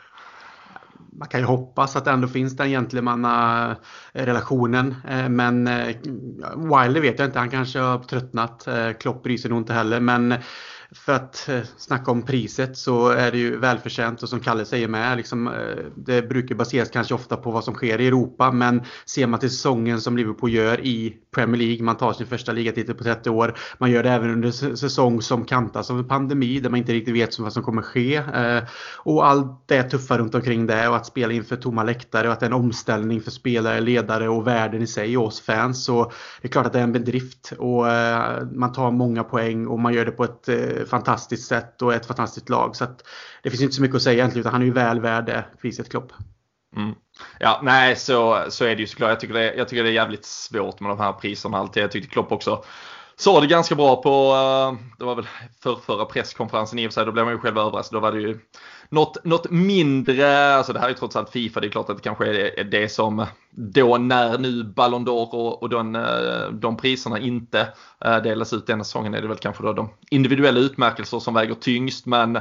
Man 1.18 1.28
kan 1.28 1.40
ju 1.40 1.46
hoppas 1.46 1.96
att 1.96 2.04
det 2.04 2.10
ändå 2.10 2.28
finns 2.28 2.56
den 2.56 2.68
gentlemannarelationen. 2.68 4.94
Eh, 5.08 5.28
men 5.28 5.66
eh, 5.66 5.96
Wilder 6.56 7.00
vet 7.00 7.18
jag 7.18 7.28
inte, 7.28 7.38
han 7.38 7.50
kanske 7.50 7.78
har 7.78 7.98
tröttnat. 7.98 8.66
Eh, 8.66 8.92
Klopp 8.92 9.22
bryr 9.22 9.38
sig 9.38 9.50
nog 9.50 9.60
inte 9.60 9.72
heller. 9.72 10.00
Men 10.00 10.34
för 10.92 11.12
att 11.12 11.48
eh, 11.48 11.60
snacka 11.76 12.10
om 12.10 12.22
priset 12.22 12.76
så 12.76 13.08
är 13.08 13.32
det 13.32 13.38
ju 13.38 13.58
välförtjänt 13.58 14.22
och 14.22 14.28
som 14.28 14.40
Kalle 14.40 14.64
säger 14.64 14.88
med, 14.88 15.16
liksom, 15.16 15.46
eh, 15.46 15.52
det 15.96 16.22
brukar 16.22 16.54
baseras 16.54 16.90
kanske 16.90 17.14
ofta 17.14 17.36
på 17.36 17.50
vad 17.50 17.64
som 17.64 17.74
sker 17.74 18.00
i 18.00 18.06
Europa 18.06 18.52
men 18.52 18.82
ser 19.06 19.26
man 19.26 19.40
till 19.40 19.50
säsongen 19.50 20.00
som 20.00 20.16
Liverpool 20.16 20.50
gör 20.50 20.86
i 20.86 21.16
Premier 21.34 21.58
League, 21.58 21.84
man 21.84 21.96
tar 21.96 22.12
sin 22.12 22.26
första 22.26 22.52
ligatitel 22.52 22.94
på 22.94 23.04
30 23.04 23.30
år, 23.30 23.58
man 23.78 23.90
gör 23.90 24.02
det 24.02 24.10
även 24.10 24.30
under 24.30 24.50
säsong 24.76 25.22
som 25.22 25.44
kantas 25.44 25.90
av 25.90 25.98
en 25.98 26.08
pandemi 26.08 26.60
där 26.60 26.70
man 26.70 26.78
inte 26.78 26.92
riktigt 26.92 27.14
vet 27.14 27.38
vad 27.38 27.52
som 27.52 27.62
kommer 27.62 27.82
ske 27.82 28.16
eh, 28.16 28.62
och 28.98 29.26
allt 29.26 29.68
det 29.68 29.82
tuffa 29.82 30.18
runt 30.18 30.34
omkring 30.34 30.66
det 30.66 30.88
och 30.88 30.96
att 30.96 31.06
spela 31.06 31.32
inför 31.32 31.56
tomma 31.56 31.82
läktare 31.82 32.26
och 32.26 32.32
att 32.32 32.40
det 32.40 32.46
är 32.46 32.50
en 32.50 32.56
omställning 32.56 33.20
för 33.20 33.30
spelare, 33.30 33.80
ledare 33.80 34.28
och 34.28 34.46
världen 34.46 34.82
i 34.82 34.86
sig 34.86 35.16
och 35.16 35.24
oss 35.24 35.40
fans 35.40 35.84
så 35.84 36.12
det 36.42 36.48
är 36.48 36.52
klart 36.52 36.66
att 36.66 36.72
det 36.72 36.78
är 36.78 36.82
en 36.82 36.92
bedrift 36.92 37.52
och 37.58 37.84
man 38.52 38.72
tar 38.72 38.90
många 38.90 39.24
poäng 39.24 39.66
och 39.66 39.78
man 39.78 39.94
gör 39.94 40.04
det 40.04 40.10
på 40.10 40.24
ett 40.24 40.48
fantastiskt 40.86 41.48
sätt 41.48 41.82
och 41.82 41.94
ett 41.94 42.06
fantastiskt 42.06 42.48
lag. 42.48 42.76
Så 42.76 42.84
att 42.84 43.02
det 43.42 43.50
finns 43.50 43.62
inte 43.62 43.74
så 43.74 43.82
mycket 43.82 43.96
att 43.96 44.02
säga 44.02 44.14
egentligen 44.14 44.40
utan 44.40 44.52
han 44.52 44.62
är 44.62 44.66
ju 44.66 44.72
väl 44.72 45.00
värd 45.00 45.26
det 45.26 45.44
priset 45.60 45.90
Klopp. 45.90 46.12
Mm. 46.76 46.94
Ja, 47.40 47.60
nej 47.62 47.96
så, 47.96 48.44
så 48.48 48.64
är 48.64 48.76
det 48.76 48.80
ju 48.80 48.86
såklart. 48.86 49.08
Jag 49.08 49.20
tycker 49.20 49.34
det, 49.34 49.54
jag 49.54 49.68
tycker 49.68 49.82
det 49.82 49.90
är 49.90 49.92
jävligt 49.92 50.24
svårt 50.24 50.80
med 50.80 50.90
de 50.90 50.98
här 50.98 51.12
priserna 51.12 51.58
alltid. 51.58 51.82
Jag 51.82 51.90
tyckte 51.90 52.10
Klopp 52.10 52.32
också 52.32 52.64
sa 53.16 53.40
det 53.40 53.46
ganska 53.46 53.74
bra 53.74 54.02
på, 54.02 54.34
eh, 54.34 54.88
det 54.98 55.04
var 55.04 55.14
väl 55.14 55.28
för 55.62 55.76
förra 55.76 56.04
presskonferensen 56.04 56.78
i 56.78 56.86
och 56.86 56.90
för 56.90 56.94
sig, 56.94 57.06
då 57.06 57.12
blev 57.12 57.24
man 57.24 57.34
ju 57.34 57.40
själv 57.40 57.58
överraskad. 57.58 57.96
Då 57.96 58.00
var 58.00 58.12
det 58.12 58.20
ju 58.20 58.38
något, 58.88 59.24
något 59.24 59.50
mindre, 59.50 60.54
alltså 60.54 60.72
det 60.72 60.80
här 60.80 60.88
är 60.88 60.94
trots 60.94 61.16
allt 61.16 61.30
Fifa, 61.30 61.60
det 61.60 61.66
är 61.66 61.70
klart 61.70 61.90
att 61.90 61.96
det 61.96 62.02
kanske 62.02 62.26
är 62.60 62.64
det 62.64 62.88
som 62.88 63.26
då 63.50 63.98
när 63.98 64.38
nu 64.38 64.64
Ballon 64.64 65.08
d'Or 65.08 65.34
och, 65.34 65.62
och 65.62 65.68
de, 65.68 65.96
eh, 65.96 66.50
de 66.52 66.76
priserna 66.76 67.18
inte 67.18 67.68
eh, 68.04 68.16
delas 68.16 68.52
ut 68.52 68.66
denna 68.66 68.84
säsongen 68.84 69.14
är 69.14 69.22
det 69.22 69.28
väl 69.28 69.36
kanske 69.36 69.62
då 69.62 69.72
de 69.72 69.90
individuella 70.10 70.60
utmärkelser 70.60 71.18
som 71.18 71.34
väger 71.34 71.54
tyngst. 71.54 72.06
Men 72.06 72.38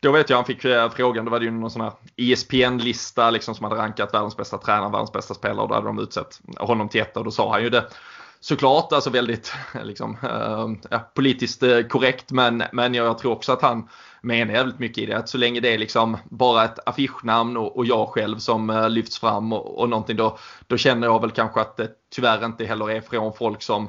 då 0.00 0.12
vet 0.12 0.30
jag 0.30 0.36
han 0.36 0.44
fick 0.44 0.64
eh, 0.64 0.90
frågan, 0.90 1.24
då 1.24 1.30
var 1.30 1.38
det 1.38 1.44
ju 1.44 1.50
någon 1.50 1.70
sån 1.70 1.82
här 1.82 1.92
ESPN-lista 2.16 3.30
liksom 3.30 3.54
som 3.54 3.64
hade 3.64 3.76
rankat 3.76 4.14
världens 4.14 4.36
bästa 4.36 4.58
tränare, 4.58 4.90
världens 4.90 5.12
bästa 5.12 5.34
spelare 5.34 5.62
och 5.62 5.68
då 5.68 5.74
hade 5.74 5.86
de 5.86 5.98
utsett 5.98 6.40
honom 6.58 6.88
till 6.88 7.00
ett 7.00 7.16
och 7.16 7.24
då 7.24 7.30
sa 7.30 7.52
han 7.52 7.62
ju 7.62 7.70
det 7.70 7.84
såklart 8.40 8.92
alltså 8.92 9.10
väldigt 9.10 9.52
liksom, 9.82 10.16
ja, 10.90 11.10
politiskt 11.14 11.60
korrekt 11.88 12.30
men, 12.30 12.62
men 12.72 12.94
jag 12.94 13.18
tror 13.18 13.32
också 13.32 13.52
att 13.52 13.62
han 13.62 13.88
menar 14.22 14.54
jävligt 14.54 14.78
mycket 14.78 14.98
i 14.98 15.06
det. 15.06 15.16
Att 15.16 15.28
så 15.28 15.38
länge 15.38 15.60
det 15.60 15.74
är 15.74 15.78
liksom 15.78 16.16
bara 16.24 16.64
ett 16.64 16.88
affischnamn 16.88 17.56
och, 17.56 17.76
och 17.76 17.86
jag 17.86 18.08
själv 18.08 18.38
som 18.38 18.70
eh, 18.70 18.90
lyfts 18.90 19.18
fram 19.18 19.52
och, 19.52 19.78
och 19.78 19.88
någonting 19.88 20.16
då, 20.16 20.38
då 20.66 20.76
känner 20.76 21.06
jag 21.06 21.20
väl 21.20 21.30
kanske 21.30 21.60
att 21.60 21.76
det 21.76 21.88
tyvärr 22.14 22.44
inte 22.44 22.64
heller 22.64 22.90
är 22.90 23.00
från 23.00 23.32
folk 23.32 23.62
som 23.62 23.88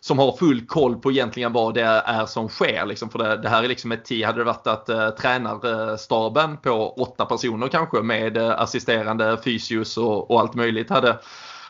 som 0.00 0.18
har 0.18 0.36
full 0.36 0.66
koll 0.66 0.96
på 0.96 1.10
egentligen 1.10 1.52
vad 1.52 1.74
det 1.74 2.02
är 2.04 2.26
som 2.26 2.48
sker. 2.48 2.86
Liksom. 2.86 3.10
För 3.10 3.18
det, 3.18 3.36
det 3.36 3.48
här 3.48 3.62
är 3.62 3.68
liksom 3.68 3.92
ett 3.92 4.04
team, 4.04 4.26
hade 4.26 4.38
det 4.38 4.44
varit 4.44 4.66
att 4.66 4.88
uh, 4.88 5.10
tränarstaben 5.10 6.56
på 6.56 6.92
åtta 6.92 7.26
personer 7.26 7.68
kanske 7.68 8.02
med 8.02 8.36
uh, 8.36 8.50
assisterande 8.50 9.38
fysios 9.44 9.96
och, 9.96 10.30
och 10.30 10.40
allt 10.40 10.54
möjligt 10.54 10.90
hade 10.90 11.18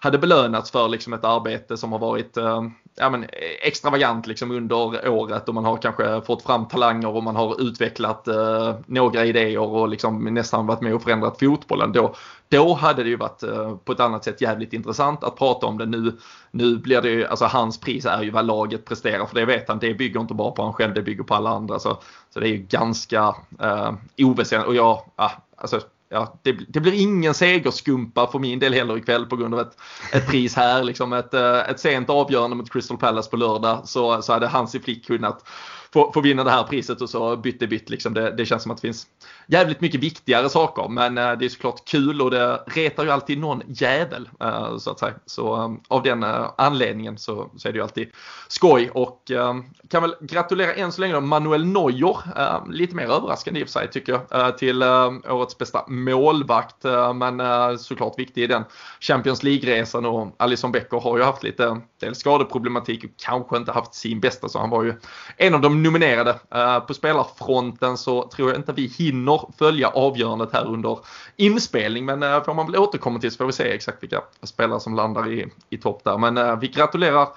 hade 0.03 0.19
belönats 0.19 0.71
för 0.71 0.89
liksom 0.89 1.13
ett 1.13 1.25
arbete 1.25 1.77
som 1.77 1.93
har 1.93 1.99
varit 1.99 2.37
eh, 2.37 2.63
ja, 2.97 3.11
men, 3.11 3.27
extravagant 3.63 4.27
liksom 4.27 4.51
under 4.51 5.09
året 5.09 5.49
och 5.49 5.55
man 5.55 5.65
har 5.65 5.77
kanske 5.77 6.21
fått 6.21 6.43
fram 6.43 6.69
talanger 6.69 7.09
och 7.09 7.23
man 7.23 7.37
har 7.37 7.63
utvecklat 7.63 8.29
eh, 8.29 8.75
några 8.87 9.25
idéer 9.25 9.59
och 9.59 9.89
liksom 9.89 10.25
nästan 10.25 10.67
varit 10.67 10.81
med 10.81 10.95
och 10.95 11.03
förändrat 11.03 11.39
fotbollen. 11.39 11.93
Då, 11.93 12.15
då 12.49 12.75
hade 12.75 13.03
det 13.03 13.09
ju 13.09 13.17
varit 13.17 13.43
eh, 13.43 13.77
på 13.77 13.93
ett 13.93 14.01
annat 14.01 14.25
sätt 14.25 14.41
jävligt 14.41 14.73
intressant 14.73 15.25
att 15.25 15.37
prata 15.37 15.67
om 15.67 15.79
det. 15.79 15.87
Nu, 15.87 16.17
nu 16.51 16.77
blir 16.77 17.03
det 17.03 17.11
ju, 17.11 17.27
alltså 17.27 17.45
hans 17.45 17.81
pris 17.81 18.07
är 18.07 18.23
ju 18.23 18.31
vad 18.31 18.47
laget 18.47 18.85
presterar 18.85 19.27
för 19.27 19.35
det 19.35 19.45
vet 19.45 19.69
han. 19.69 19.79
Det 19.79 19.95
bygger 19.95 20.21
inte 20.21 20.35
bara 20.35 20.51
på 20.51 20.63
han 20.63 20.73
själv, 20.73 20.95
det 20.95 21.03
bygger 21.03 21.25
på 21.25 21.35
alla 21.35 21.51
andra. 21.51 21.79
Så, 21.79 21.99
så 22.31 22.41
det 22.41 22.49
är 22.49 22.53
ju 22.53 22.67
ganska 22.69 23.35
eh, 23.61 23.93
oväsentligt. 24.19 24.69
Och 24.69 24.75
jag, 24.75 25.03
ah, 25.17 25.31
alltså 25.57 25.81
ja, 26.13 26.41
det, 26.43 26.53
det, 26.53 26.81
blir 26.81 26.93
ingen 26.93 27.35
segerskumpa 27.35 28.27
för 28.27 28.39
min 28.39 28.59
del 28.59 28.75
heller 28.75 28.97
ikväll 28.97 29.27
på 29.27 29.37
grund 29.37 29.55
av 29.55 29.61
ett, 29.61 29.77
ett 30.13 30.29
pris 30.29 30.57
här. 30.57 30.85
Liksom 30.85 31.13
ett, 31.13 31.35
eh, 31.35 31.59
ett 31.59 31.81
sent 31.81 32.11
avgörande 32.11 32.57
mot 32.57 32.73
Crystal 32.73 32.99
Palace 32.99 33.31
på 33.31 33.37
lördag 33.37 33.81
så, 33.85 34.23
så 34.23 34.33
hade 34.33 34.47
Hansi 34.47 34.81
Flick 34.81 35.07
kunnat 35.07 35.49
få, 35.93 36.13
få 36.13 36.21
vinna 36.21 36.45
det 36.45 36.51
här 36.51 36.63
priset 36.63 37.01
och 37.01 37.11
så 37.11 37.37
bytte 37.37 37.67
bytt. 37.67 37.91
Liksom. 37.91 38.15
Det, 38.15 38.31
det, 38.31 38.47
känns 38.47 38.63
som 38.63 38.73
att 38.73 38.79
det 38.79 38.89
finns 38.89 39.07
jävligt 39.47 39.81
mycket 39.81 40.01
viktigare 40.01 40.49
saker. 40.49 40.89
Men 40.89 41.19
eh, 41.19 41.33
det 41.33 41.45
är 41.45 41.49
såklart 41.49 41.89
kul 41.89 42.23
och 42.23 42.31
det 42.31 42.63
retar 42.67 43.05
ju 43.05 43.11
alltid 43.11 43.39
någon 43.39 43.63
jävel 43.67 44.29
eh, 44.41 44.77
så 44.77 44.91
att 44.91 44.99
säga. 44.99 45.15
Så 45.27 45.57
eh, 45.57 45.71
av 45.89 46.03
den 46.03 46.23
eh, 46.23 46.51
anledningen 46.59 47.19
så, 47.19 47.51
så, 47.57 47.69
är 47.69 47.73
det 47.73 47.77
ju 47.77 47.83
alltid 47.83 48.09
skoj 48.49 48.91
och 48.95 49.31
eh, 49.31 49.55
kan 49.89 50.03
väl 50.03 50.15
gratulera 50.21 50.75
än 50.75 50.93
så 50.93 51.01
länge 51.01 51.15
då 51.15 51.21
Manuel 51.21 51.67
Neuer. 51.67 52.17
Eh, 52.37 52.71
lite 52.71 52.97
mer 52.97 53.05
överraskande 53.05 53.61
i 53.61 53.65
och 53.65 53.69
för 53.69 53.73
sig 53.73 53.91
tycker 53.91 54.13
jag 54.13 54.47
eh, 54.47 54.55
till 54.55 54.83
eh, 54.83 55.11
årets 55.29 55.59
bästa 55.59 55.85
målvakt. 55.89 56.85
Eh, 56.85 57.15
men 57.15 57.79
såklart 57.79 58.19
viktig 58.19 58.43
i 58.43 58.47
den 58.47 58.65
Champions 59.01 59.43
League-resan 59.43 60.07
och 60.07 60.35
Alisson 60.37 60.73
Becker 60.73 61.01
har 61.01 61.19
ju 61.19 61.23
haft 61.23 61.43
lite 61.43 61.81
dels 62.01 62.19
skadeproblematik 62.19 63.05
och 63.05 63.11
kanske 63.17 63.57
inte 63.57 63.73
haft 63.73 63.95
sin 63.95 64.21
bästa 64.21 64.49
så 64.49 64.59
han 64.59 64.71
var 64.71 64.85
ju 64.85 64.95
en 65.37 65.55
av 65.55 65.61
de 65.61 65.80
nominerade. 65.83 66.39
Eh, 66.55 66.81
på 66.81 66.95
spelarfronten 66.95 67.97
så 67.99 68.29
tror 68.29 68.49
jag 68.49 68.59
inte 68.59 68.73
vi 68.73 68.87
hinner 68.87 69.41
följa 69.59 69.89
avgörandet 69.89 70.53
här 70.53 70.67
under 70.67 70.99
inspelning. 71.37 72.05
Men 72.05 72.23
eh, 72.23 72.45
får 72.45 72.55
man 72.55 72.67
väl 72.67 72.81
återkomma 72.81 73.19
till 73.19 73.31
så 73.31 73.37
får 73.37 73.47
vi 73.47 73.53
se 73.53 73.73
exakt 73.73 74.03
vilka 74.03 74.21
spelare 74.43 74.81
som 74.81 74.95
landar 74.95 75.33
i, 75.33 75.47
i 75.71 75.79
topp 75.79 76.05
där. 76.05 76.19
Men 76.19 76.39
eh, 76.39 76.59
vi 76.59 76.69
gratulerar 76.69 77.29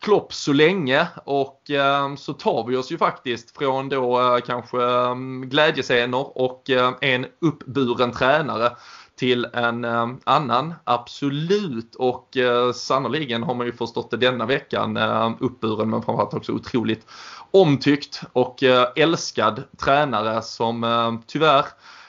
Klopp 0.00 0.32
så 0.32 0.52
länge 0.52 1.06
och 1.24 1.70
eh, 1.70 2.14
så 2.14 2.32
tar 2.32 2.66
vi 2.66 2.76
oss 2.76 2.92
ju 2.92 2.98
faktiskt 2.98 3.58
från 3.58 3.88
då 3.88 4.20
eh, 4.20 4.40
kanske 4.40 4.82
eh, 4.82 5.14
glädjescener 5.44 6.38
och 6.38 6.70
eh, 6.70 6.92
en 7.00 7.26
uppburen 7.40 8.12
tränare 8.12 8.70
till 9.16 9.46
en 9.52 9.84
eh, 9.84 10.08
annan, 10.24 10.74
absolut. 10.84 11.94
Och 11.94 12.36
eh, 12.36 12.72
sannoliken 12.72 13.42
har 13.42 13.54
man 13.54 13.66
ju 13.66 13.72
förstått 13.72 14.10
det 14.10 14.16
denna 14.16 14.46
veckan, 14.46 14.96
eh, 14.96 15.30
uppburen 15.38 15.90
men 15.90 16.02
framförallt 16.02 16.34
också 16.34 16.52
otroligt 16.52 17.06
omtyckt 17.50 18.22
och 18.32 18.62
eh, 18.62 18.88
älskad 18.96 19.62
tränare 19.84 20.42
som 20.42 20.84
eh, 20.84 21.14
tyvärr 21.26 21.64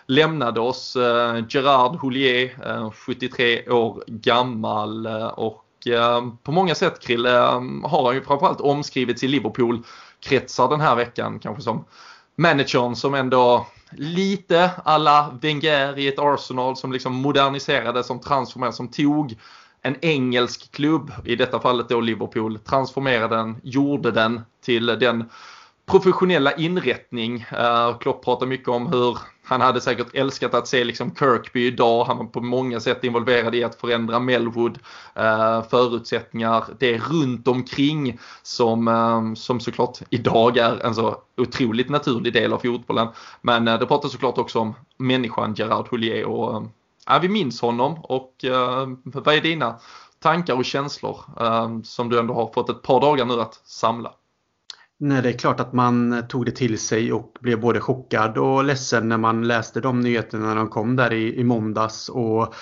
lämnade 0.06 0.60
oss. 0.60 0.96
Eh, 0.96 1.44
Gerard 1.50 1.96
Houllier, 1.96 2.92
73 2.92 3.70
år 3.70 4.04
gammal 4.08 5.08
och 5.36 5.66
på 6.44 6.52
många 6.52 6.76
sätt 6.76 7.00
Krille 7.00 7.30
har 7.84 8.06
han 8.06 8.16
ju 8.16 8.24
framförallt 8.24 8.62
omskrivits 8.62 9.24
i 9.24 9.28
Liverpool-kretsar 9.28 10.70
den 10.70 10.82
här 10.82 10.96
veckan 10.96 11.40
kanske 11.40 11.64
som 11.64 11.86
managern 12.36 12.96
som 12.96 13.14
ändå 13.14 13.68
lite 13.92 14.72
alla 14.86 15.38
Wenger 15.42 16.00
i 16.00 16.08
ett 16.08 16.20
Arsenal 16.20 16.78
som 16.78 16.92
liksom 16.92 17.14
moderniserade, 17.14 18.04
som 18.04 18.20
transformerade, 18.20 18.76
som 18.76 18.88
tog 18.88 19.36
en 19.82 19.96
engelsk 20.02 20.72
klubb, 20.72 21.12
i 21.26 21.36
detta 21.36 21.60
fallet 21.60 21.90
då 21.90 22.02
Liverpool, 22.02 22.60
transformerade 22.60 23.36
den, 23.36 23.56
gjorde 23.64 24.12
den 24.12 24.42
till 24.62 24.86
den 24.86 25.30
professionella 25.86 26.52
inrättning. 26.52 27.46
Eh, 27.52 27.98
Klopp 27.98 28.26
pratar 28.26 28.46
mycket 28.46 28.68
om 28.68 28.88
hur 28.88 29.18
han 29.44 29.62
hade 29.62 29.82
säkert 29.82 30.16
älskat 30.16 30.54
att 30.54 30.68
se 30.68 30.84
liksom 30.84 31.16
Kirkby 31.16 31.68
idag. 31.68 32.06
Han 32.06 32.18
var 32.18 32.26
på 32.26 32.42
många 32.42 32.80
sätt 32.80 33.04
involverad 33.04 33.56
i 33.56 33.64
att 33.64 33.76
förändra 33.76 34.20
Melwood. 34.20 34.80
Eh, 35.16 35.64
förutsättningar, 35.64 36.64
det 36.80 36.98
runt 36.98 37.48
omkring 37.48 38.20
som, 38.44 38.88
eh, 38.88 39.34
som 39.34 39.60
såklart 39.60 40.00
idag 40.10 40.58
är 40.58 40.86
en 40.86 40.96
så 40.96 41.18
otroligt 41.38 41.90
naturlig 41.90 42.34
del 42.34 42.54
av 42.54 42.58
fotbollen. 42.58 43.08
Men 43.42 43.66
det 43.66 43.86
pratar 43.86 44.10
såklart 44.10 44.38
också 44.38 44.60
om 44.60 44.76
människan 44.98 45.54
Gerard 45.54 45.88
Houllier 45.88 46.26
och 46.26 46.64
ja, 47.10 47.20
vi 47.20 47.30
minns 47.30 47.62
honom 47.62 48.00
och 48.04 48.46
eh, 48.46 48.88
vad 49.04 49.36
är 49.36 49.42
dina 49.42 49.80
tankar 50.20 50.54
och 50.54 50.66
känslor 50.66 51.18
eh, 51.40 51.82
som 51.84 52.10
du 52.10 52.20
ändå 52.20 52.34
har 52.34 52.54
fått 52.54 52.70
ett 52.70 52.82
par 52.82 53.02
dagar 53.02 53.26
nu 53.26 53.42
att 53.42 53.54
samla? 53.54 54.14
Nej, 55.02 55.22
det 55.22 55.30
är 55.30 55.38
klart 55.38 55.60
att 55.60 55.74
man 55.74 56.24
tog 56.30 56.46
det 56.46 56.52
till 56.52 56.80
sig 56.80 57.14
och 57.14 57.38
blev 57.40 57.60
både 57.60 57.82
chockad 57.82 58.38
och 58.38 58.64
ledsen 58.64 59.10
när 59.10 59.18
man 59.18 59.48
läste 59.48 59.82
de 59.82 60.02
nyheterna 60.02 60.48
när 60.48 60.56
de 60.56 60.68
kom 60.68 60.96
där 60.96 61.14
i, 61.14 61.40
i 61.40 61.44
måndags. 61.44 62.10
Och 62.10 62.56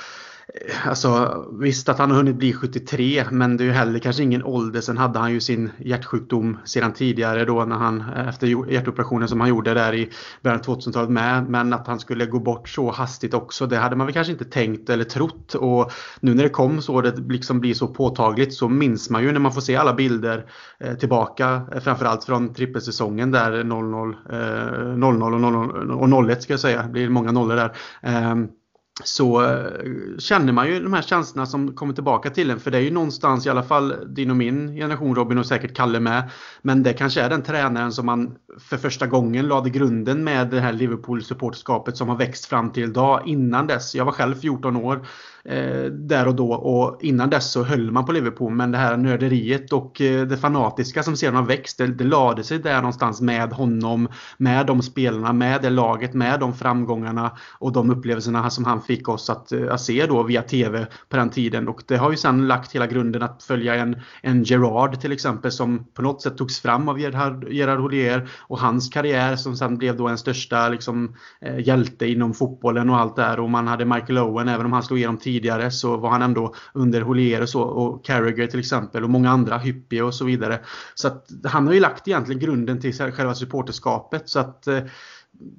Alltså 0.85 1.45
visst 1.59 1.89
att 1.89 1.99
han 1.99 2.11
har 2.11 2.17
hunnit 2.17 2.35
bli 2.35 2.53
73 2.53 3.25
men 3.31 3.57
det 3.57 3.63
är 3.63 3.65
ju 3.65 3.71
heller 3.71 3.99
kanske 3.99 4.23
ingen 4.23 4.43
ålder. 4.43 4.81
Sen 4.81 4.97
hade 4.97 5.19
han 5.19 5.33
ju 5.33 5.41
sin 5.41 5.71
hjärtsjukdom 5.77 6.57
sedan 6.65 6.93
tidigare 6.93 7.45
då 7.45 7.65
när 7.65 7.75
han 7.75 8.01
efter 8.01 8.71
hjärtoperationen 8.71 9.27
som 9.27 9.39
han 9.39 9.49
gjorde 9.49 9.73
där 9.73 9.93
i 9.93 10.09
början 10.41 10.59
av 10.59 10.65
2000-talet 10.65 11.09
med. 11.09 11.49
Men 11.49 11.73
att 11.73 11.87
han 11.87 11.99
skulle 11.99 12.25
gå 12.25 12.39
bort 12.39 12.69
så 12.69 12.91
hastigt 12.91 13.33
också 13.33 13.67
det 13.67 13.77
hade 13.77 13.95
man 13.95 14.07
väl 14.07 14.13
kanske 14.13 14.33
inte 14.33 14.45
tänkt 14.45 14.89
eller 14.89 15.03
trott. 15.03 15.53
Och 15.53 15.91
nu 16.19 16.33
när 16.33 16.43
det 16.43 16.49
kom 16.49 16.81
så 16.81 17.01
det 17.01 17.17
liksom 17.17 17.59
blir 17.59 17.73
så 17.73 17.87
påtagligt 17.87 18.53
så 18.53 18.69
minns 18.69 19.09
man 19.09 19.23
ju 19.23 19.31
när 19.31 19.39
man 19.39 19.53
får 19.53 19.61
se 19.61 19.75
alla 19.75 19.93
bilder 19.93 20.45
eh, 20.79 20.93
tillbaka. 20.93 21.61
Eh, 21.73 21.79
framförallt 21.79 22.23
från 22.23 22.53
trippelsäsongen 22.53 23.31
där 23.31 23.63
00, 23.63 24.15
00 24.97 25.89
eh, 25.89 26.17
och 26.17 26.29
01 26.29 26.43
ska 26.43 26.53
jag 26.53 26.59
säga. 26.59 26.83
Det 26.83 26.89
blir 26.89 27.09
många 27.09 27.31
nollor 27.31 27.55
där. 27.55 27.75
Ehm, 28.01 28.47
så 29.03 29.43
eh, 29.43 30.17
känner 30.19 30.53
man 30.53 30.67
ju 30.67 30.79
de 30.79 30.93
här 30.93 31.01
känslorna 31.01 31.45
som 31.45 31.75
kommer 31.75 31.93
tillbaka 31.93 32.29
till 32.29 32.49
en. 32.49 32.59
För 32.59 32.71
det 32.71 32.77
är 32.77 32.81
ju 32.81 32.91
någonstans, 32.91 33.45
i 33.45 33.49
alla 33.49 33.63
fall 33.63 33.95
din 34.15 34.31
och 34.31 34.37
min 34.37 34.75
generation 34.75 35.15
Robin 35.15 35.37
och 35.37 35.45
säkert 35.45 35.75
Kalle 35.75 35.99
med. 35.99 36.29
Men 36.61 36.83
det 36.83 36.93
kanske 36.93 37.21
är 37.21 37.29
den 37.29 37.43
tränaren 37.43 37.91
som 37.91 38.05
man 38.05 38.35
för 38.59 38.77
första 38.77 39.07
gången 39.07 39.47
lade 39.47 39.69
grunden 39.69 40.23
med 40.23 40.49
det 40.49 40.59
här 40.59 40.73
Liverpool 40.73 41.23
supportskapet 41.23 41.97
som 41.97 42.09
har 42.09 42.15
växt 42.15 42.45
fram 42.45 42.71
till 42.71 42.83
idag. 42.83 43.21
Innan 43.25 43.67
dess, 43.67 43.95
jag 43.95 44.05
var 44.05 44.11
själv 44.11 44.35
14 44.35 44.75
år 44.75 45.05
Eh, 45.49 45.85
där 45.91 46.27
och 46.27 46.35
då. 46.35 46.53
Och 46.53 47.03
innan 47.03 47.29
dess 47.29 47.51
så 47.51 47.63
höll 47.63 47.91
man 47.91 48.05
på 48.05 48.11
Liverpool 48.11 48.53
men 48.53 48.71
det 48.71 48.77
här 48.77 48.97
nörderiet 48.97 49.73
och 49.73 50.01
eh, 50.01 50.27
det 50.27 50.37
fanatiska 50.37 51.03
som 51.03 51.15
sedan 51.15 51.35
har 51.35 51.43
växt 51.43 51.77
det, 51.77 51.87
det 51.87 52.03
lade 52.03 52.43
sig 52.43 52.59
där 52.59 52.75
någonstans 52.75 53.21
med 53.21 53.53
honom, 53.53 54.07
med 54.37 54.65
de 54.65 54.81
spelarna, 54.81 55.33
med 55.33 55.61
det 55.61 55.69
laget, 55.69 56.13
med 56.13 56.39
de 56.39 56.53
framgångarna 56.53 57.31
och 57.59 57.71
de 57.71 57.89
upplevelserna 57.89 58.49
som 58.49 58.65
han 58.65 58.81
fick 58.81 59.09
oss 59.09 59.29
att, 59.29 59.51
eh, 59.51 59.73
att 59.73 59.81
se 59.81 60.05
då 60.05 60.23
via 60.23 60.41
TV 60.41 60.87
på 61.09 61.17
den 61.17 61.29
tiden. 61.29 61.67
Och 61.67 61.83
det 61.87 61.97
har 61.97 62.11
ju 62.11 62.17
sedan 62.17 62.47
lagt 62.47 62.75
hela 62.75 62.87
grunden 62.87 63.23
att 63.23 63.43
följa 63.43 63.75
en, 63.75 64.01
en 64.21 64.43
Gerard 64.43 64.99
till 64.99 65.11
exempel 65.11 65.51
som 65.51 65.85
på 65.93 66.01
något 66.01 66.21
sätt 66.21 66.37
togs 66.37 66.59
fram 66.59 66.89
av 66.89 66.99
Gerard, 66.99 67.49
Gerard 67.49 67.79
Houllier 67.79 68.29
och 68.39 68.59
hans 68.59 68.89
karriär 68.89 69.35
som 69.35 69.55
sen 69.55 69.77
blev 69.77 69.97
då 69.97 70.07
en 70.07 70.17
största 70.17 70.69
liksom, 70.69 71.15
eh, 71.41 71.67
hjälte 71.67 72.07
inom 72.07 72.33
fotbollen 72.33 72.89
och 72.89 72.97
allt 72.97 73.15
där 73.15 73.39
och 73.39 73.49
man 73.49 73.67
hade 73.67 73.85
Michael 73.85 74.17
Owen 74.17 74.47
även 74.47 74.65
om 74.65 74.73
han 74.73 74.83
slog 74.83 74.99
igenom 74.99 75.17
tidigare 75.17 75.36
tidigare 75.37 75.71
så 75.71 75.97
var 75.97 76.09
han 76.09 76.21
ändå 76.21 76.53
under 76.73 77.01
Holier 77.01 77.41
och 77.41 77.49
så 77.49 77.61
och 77.61 78.05
Carragher 78.05 78.47
till 78.47 78.59
exempel 78.59 79.03
och 79.03 79.09
många 79.09 79.29
andra, 79.29 79.57
Hyppie 79.57 80.01
och 80.01 80.13
så 80.13 80.25
vidare. 80.25 80.59
Så 80.95 81.07
att 81.07 81.29
han 81.43 81.67
har 81.67 81.73
ju 81.73 81.79
lagt 81.79 82.07
egentligen 82.07 82.41
grunden 82.41 82.81
till 82.81 82.93
själva 82.93 83.35
supporterskapet 83.35 84.29
så 84.29 84.39
att 84.39 84.67
eh, 84.67 84.79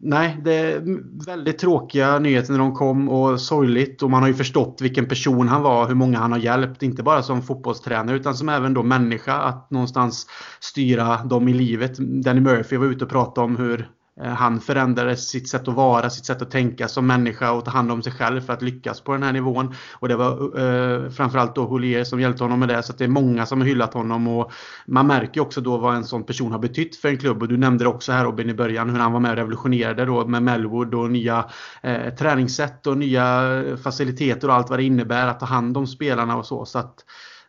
Nej, 0.02 0.40
det 0.44 0.54
är 0.54 0.82
väldigt 1.26 1.58
tråkiga 1.58 2.18
nyheter 2.18 2.52
när 2.52 2.58
de 2.58 2.74
kom 2.74 3.08
och 3.08 3.40
sorgligt 3.40 4.02
och 4.02 4.10
man 4.10 4.22
har 4.22 4.28
ju 4.28 4.34
förstått 4.34 4.78
vilken 4.80 5.06
person 5.06 5.48
han 5.48 5.62
var, 5.62 5.88
hur 5.88 5.94
många 5.94 6.18
han 6.18 6.32
har 6.32 6.38
hjälpt, 6.38 6.82
inte 6.82 7.02
bara 7.02 7.22
som 7.22 7.42
fotbollstränare 7.42 8.16
utan 8.16 8.34
som 8.34 8.48
även 8.48 8.74
då 8.74 8.82
människa 8.82 9.32
att 9.32 9.70
någonstans 9.70 10.26
styra 10.60 11.24
dem 11.24 11.48
i 11.48 11.52
livet. 11.52 11.98
Danny 11.98 12.40
Murphy 12.40 12.76
var 12.76 12.86
ute 12.86 13.04
och 13.04 13.10
pratade 13.10 13.44
om 13.44 13.56
hur 13.56 13.88
Eh, 14.22 14.32
han 14.32 14.60
förändrade 14.60 15.16
sitt 15.16 15.48
sätt 15.48 15.68
att 15.68 15.74
vara, 15.74 16.10
sitt 16.10 16.24
sätt 16.24 16.42
att 16.42 16.50
tänka 16.50 16.88
som 16.88 17.06
människa 17.06 17.52
och 17.52 17.64
ta 17.64 17.70
hand 17.70 17.92
om 17.92 18.02
sig 18.02 18.12
själv 18.12 18.40
för 18.40 18.52
att 18.52 18.62
lyckas 18.62 19.00
på 19.00 19.12
den 19.12 19.22
här 19.22 19.32
nivån. 19.32 19.74
Och 19.92 20.08
det 20.08 20.16
var 20.16 20.60
eh, 20.60 21.10
framförallt 21.10 21.54
då 21.54 21.64
Holier 21.64 22.04
som 22.04 22.20
hjälpte 22.20 22.44
honom 22.44 22.60
med 22.60 22.68
det. 22.68 22.82
Så 22.82 22.92
det 22.92 23.04
är 23.04 23.08
många 23.08 23.46
som 23.46 23.60
har 23.60 23.68
hyllat 23.68 23.94
honom 23.94 24.28
och 24.28 24.52
man 24.86 25.06
märker 25.06 25.40
också 25.40 25.60
då 25.60 25.76
vad 25.76 25.94
en 25.94 26.04
sån 26.04 26.24
person 26.24 26.52
har 26.52 26.58
betytt 26.58 26.96
för 26.96 27.08
en 27.08 27.18
klubb. 27.18 27.42
Och 27.42 27.48
du 27.48 27.56
nämnde 27.56 27.84
det 27.84 27.88
också 27.88 28.12
här 28.12 28.24
Robin 28.24 28.50
i 28.50 28.54
början 28.54 28.90
hur 28.90 28.98
han 28.98 29.12
var 29.12 29.20
med 29.20 29.30
och 29.30 29.36
revolutionerade 29.36 30.04
då 30.04 30.26
med 30.26 30.42
Melwood 30.42 30.94
och 30.94 31.10
nya 31.10 31.44
eh, 31.82 32.14
träningssätt 32.14 32.86
och 32.86 32.98
nya 32.98 33.54
eh, 33.60 33.76
faciliteter 33.76 34.48
och 34.48 34.54
allt 34.54 34.70
vad 34.70 34.78
det 34.78 34.84
innebär 34.84 35.26
att 35.26 35.40
ta 35.40 35.46
hand 35.46 35.76
om 35.76 35.86
spelarna 35.86 36.36
och 36.36 36.46
så. 36.46 36.64
så 36.64 36.78
att, 36.78 37.04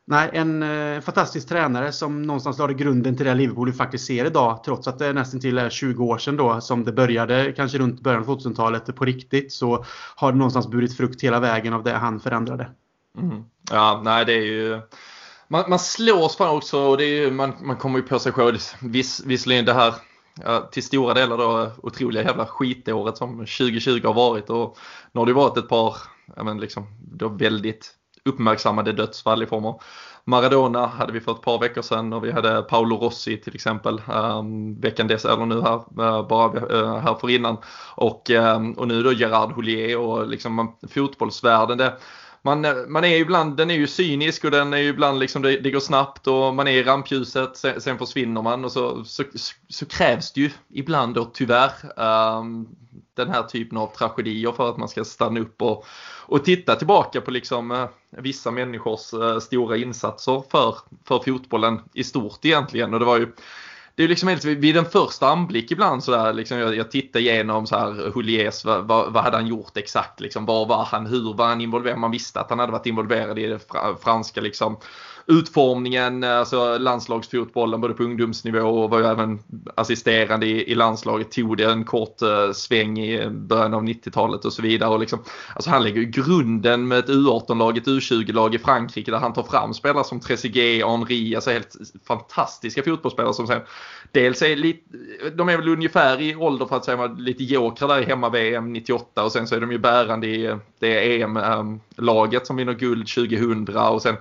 Nej, 0.09 0.29
en 0.33 0.63
eh, 0.63 1.01
fantastisk 1.01 1.49
tränare 1.49 1.91
som 1.91 2.21
någonstans 2.21 2.57
lade 2.57 2.73
grunden 2.73 3.17
till 3.17 3.25
det 3.25 3.33
Liverpool 3.33 3.71
vi 3.71 3.77
faktiskt 3.77 4.05
ser 4.05 4.25
idag. 4.25 4.63
Trots 4.63 4.87
att 4.87 4.99
det 4.99 5.13
nästan 5.13 5.39
till 5.39 5.57
eh, 5.57 5.63
är 5.63 5.69
20 5.69 6.05
år 6.05 6.17
sedan 6.17 6.37
då 6.37 6.61
som 6.61 6.85
det 6.85 6.91
började, 6.91 7.53
kanske 7.55 7.77
runt 7.77 8.01
början 8.01 8.21
av 8.21 8.27
2000-talet 8.27 8.95
på 8.95 9.05
riktigt, 9.05 9.53
så 9.53 9.85
har 10.15 10.31
det 10.31 10.37
någonstans 10.37 10.67
burit 10.67 10.97
frukt 10.97 11.23
hela 11.23 11.39
vägen 11.39 11.73
av 11.73 11.83
det 11.83 11.91
han 11.91 12.19
förändrade. 12.19 12.69
Mm. 13.17 13.43
Ja, 13.71 14.01
nej 14.03 14.25
det 14.25 14.33
är 14.33 14.45
ju 14.45 14.81
man, 15.47 15.69
man 15.69 15.79
slås 15.79 16.37
fan 16.37 16.57
också 16.57 16.79
och 16.79 16.97
det 16.97 17.03
är 17.03 17.21
ju, 17.21 17.31
man, 17.31 17.53
man 17.61 17.77
kommer 17.77 17.99
ju 17.99 18.05
på 18.05 18.19
sig 18.19 18.31
själv. 18.31 18.57
Viss, 18.81 19.23
visserligen 19.25 19.65
det 19.65 19.73
här 19.73 19.93
ja, 20.43 20.69
till 20.71 20.83
stora 20.83 21.13
delar 21.13 21.37
då 21.37 21.71
otroliga 21.83 22.23
jävla 22.23 22.45
skitåret 22.45 23.17
som 23.17 23.37
2020 23.37 24.01
har 24.03 24.13
varit 24.13 24.49
och 24.49 24.77
nu 25.11 25.19
har 25.19 25.25
det 25.25 25.33
varit 25.33 25.57
ett 25.57 25.69
par, 25.69 25.95
ja 26.35 26.43
men 26.43 26.57
liksom, 26.59 26.87
då 27.11 27.29
väldigt 27.29 27.98
uppmärksammade 28.25 28.91
dödsfall 28.91 29.43
i 29.43 29.45
form 29.45 29.65
av 29.65 29.81
Maradona 30.29 30.87
hade 30.87 31.11
vi 31.11 31.19
för 31.19 31.31
ett 31.31 31.41
par 31.41 31.59
veckor 31.59 31.81
sedan 31.81 32.13
och 32.13 32.23
vi 32.23 32.31
hade 32.31 32.61
Paolo 32.61 32.97
Rossi 32.97 33.37
till 33.37 33.55
exempel 33.55 34.01
um, 34.13 34.79
veckan 34.81 35.07
dess, 35.07 35.25
eller 35.25 35.45
nu 35.45 35.61
här, 35.61 35.75
uh, 35.75 36.27
bara 36.27 36.59
uh, 36.59 36.97
här 36.97 37.15
för 37.15 37.29
innan. 37.29 37.57
Och, 37.95 38.29
um, 38.29 38.73
och 38.73 38.87
nu 38.87 39.03
då 39.03 39.13
Gerard 39.13 39.51
Houllier 39.51 39.97
och 39.97 40.27
liksom 40.27 40.59
eh, 40.59 40.89
fotbollsvärlden. 40.89 41.77
Det, 41.77 41.93
man, 42.41 42.65
eh, 42.65 42.75
man 42.87 43.03
är 43.03 43.07
ju 43.07 43.15
ibland, 43.15 43.57
den 43.57 43.71
är 43.71 43.75
ju 43.75 43.87
cynisk 43.87 44.43
och 44.43 44.51
den 44.51 44.73
är 44.73 44.77
ju 44.77 44.89
ibland 44.89 45.19
liksom, 45.19 45.41
det, 45.41 45.59
det 45.59 45.71
går 45.71 45.79
snabbt 45.79 46.27
och 46.27 46.55
man 46.55 46.67
är 46.67 46.71
i 46.71 46.83
rampljuset, 46.83 47.57
sen, 47.57 47.81
sen 47.81 47.97
försvinner 47.97 48.41
man 48.41 48.65
och 48.65 48.71
så, 48.71 49.03
så, 49.05 49.23
så, 49.67 49.85
krävs 49.85 50.33
det 50.33 50.41
ju 50.41 50.51
ibland 50.73 51.15
då 51.15 51.25
tyvärr 51.25 51.71
um, 52.39 52.67
den 53.13 53.29
här 53.29 53.43
typen 53.43 53.77
av 53.77 53.87
tragedier 53.97 54.51
för 54.51 54.69
att 54.69 54.77
man 54.77 54.89
ska 54.89 55.05
stanna 55.05 55.39
upp 55.39 55.61
och, 55.61 55.85
och 56.25 56.45
titta 56.45 56.75
tillbaka 56.75 57.21
på 57.21 57.31
liksom 57.31 57.71
uh, 57.71 57.87
vissa 58.09 58.51
människors 58.51 59.13
uh, 59.13 59.39
stora 59.39 59.77
insatser 59.77 60.43
för, 60.51 60.75
för 61.05 61.19
fotbollen 61.19 61.81
i 61.93 62.03
stort 62.03 62.45
egentligen. 62.45 62.93
Och 62.93 62.99
det 62.99 63.05
var 63.05 63.17
ju 63.17 63.27
det 63.99 64.03
är 64.03 64.07
liksom 64.07 64.29
helt, 64.29 64.45
vid 64.45 64.77
en 64.77 64.85
första 64.85 65.27
anblick 65.27 65.71
ibland 65.71 66.03
så 66.03 66.11
där, 66.11 66.33
liksom, 66.33 66.57
jag, 66.57 66.75
jag 66.75 66.91
tittar 66.91 67.19
igenom 67.19 67.67
så 67.67 67.77
här 67.77 68.11
Huliers, 68.13 68.65
vad, 68.65 68.87
vad, 68.87 69.13
vad, 69.13 69.23
hade 69.23 69.37
han 69.37 69.47
gjort 69.47 69.77
exakt 69.77 70.19
liksom, 70.19 70.45
var 70.45 70.65
var 70.65 70.85
han, 70.85 71.05
hur 71.05 71.33
var 71.33 71.47
han 71.47 71.61
involverad? 71.61 71.99
Man 71.99 72.11
visste 72.11 72.39
att 72.39 72.49
han 72.49 72.59
hade 72.59 72.71
varit 72.71 72.85
involverad 72.85 73.39
i 73.39 73.47
det 73.47 73.59
franska 74.03 74.41
liksom 74.41 74.77
utformningen, 75.29 76.23
alltså 76.23 76.77
landslagsfotbollen 76.77 77.81
både 77.81 77.93
på 77.93 78.03
ungdomsnivå 78.03 78.59
och 78.59 78.89
var 78.89 78.99
ju 78.99 79.05
även 79.05 79.39
assisterande 79.75 80.45
i, 80.45 80.71
i 80.71 80.75
landslaget, 80.75 81.31
tog 81.31 81.57
det 81.57 81.71
en 81.71 81.85
kort 81.85 82.21
uh, 82.21 82.51
sväng 82.53 82.99
i 82.99 83.29
början 83.29 83.73
av 83.73 83.83
90-talet 83.83 84.45
och 84.45 84.53
så 84.53 84.61
vidare. 84.61 84.89
Och 84.89 84.99
liksom, 84.99 85.19
alltså 85.55 85.69
han 85.69 85.83
lägger 85.83 86.01
ju 86.01 86.05
grunden 86.05 86.87
med 86.87 86.99
ett 86.99 87.09
U18-lag, 87.09 87.77
ett 87.77 87.87
U20-lag 87.87 88.55
i 88.55 88.59
Frankrike 88.59 89.11
där 89.11 89.17
han 89.17 89.33
tar 89.33 89.43
fram 89.43 89.73
spelare 89.73 90.03
som 90.03 90.19
Trezeguet, 90.19 90.87
Henri, 90.87 91.35
alltså 91.35 91.51
helt 91.51 91.75
fantastiska 92.07 92.83
fotbollsspelare 92.83 93.33
som 93.33 93.47
sen 93.47 93.61
dels 94.11 94.41
är 94.41 94.55
lite, 94.55 94.79
de 95.33 95.49
är 95.49 95.57
väl 95.57 95.69
ungefär 95.69 96.21
i 96.21 96.35
ålder 96.35 96.65
för 96.65 96.75
att 96.75 96.85
säga 96.85 97.05
lite 97.07 97.43
jokrar 97.43 97.87
där 97.87 98.01
i 98.01 98.05
hemma-VM 98.05 98.73
98 98.73 99.23
och 99.23 99.31
sen 99.31 99.47
så 99.47 99.55
är 99.55 99.61
de 99.61 99.71
ju 99.71 99.77
bärande 99.77 100.27
i 100.27 100.45
eh, 100.45 100.57
det 100.79 101.21
EM-laget 101.21 102.41
eh, 102.41 102.45
som 102.45 102.55
vinner 102.55 102.73
guld 102.73 103.07
2000 103.07 103.77
och 103.77 104.01
sen 104.01 104.15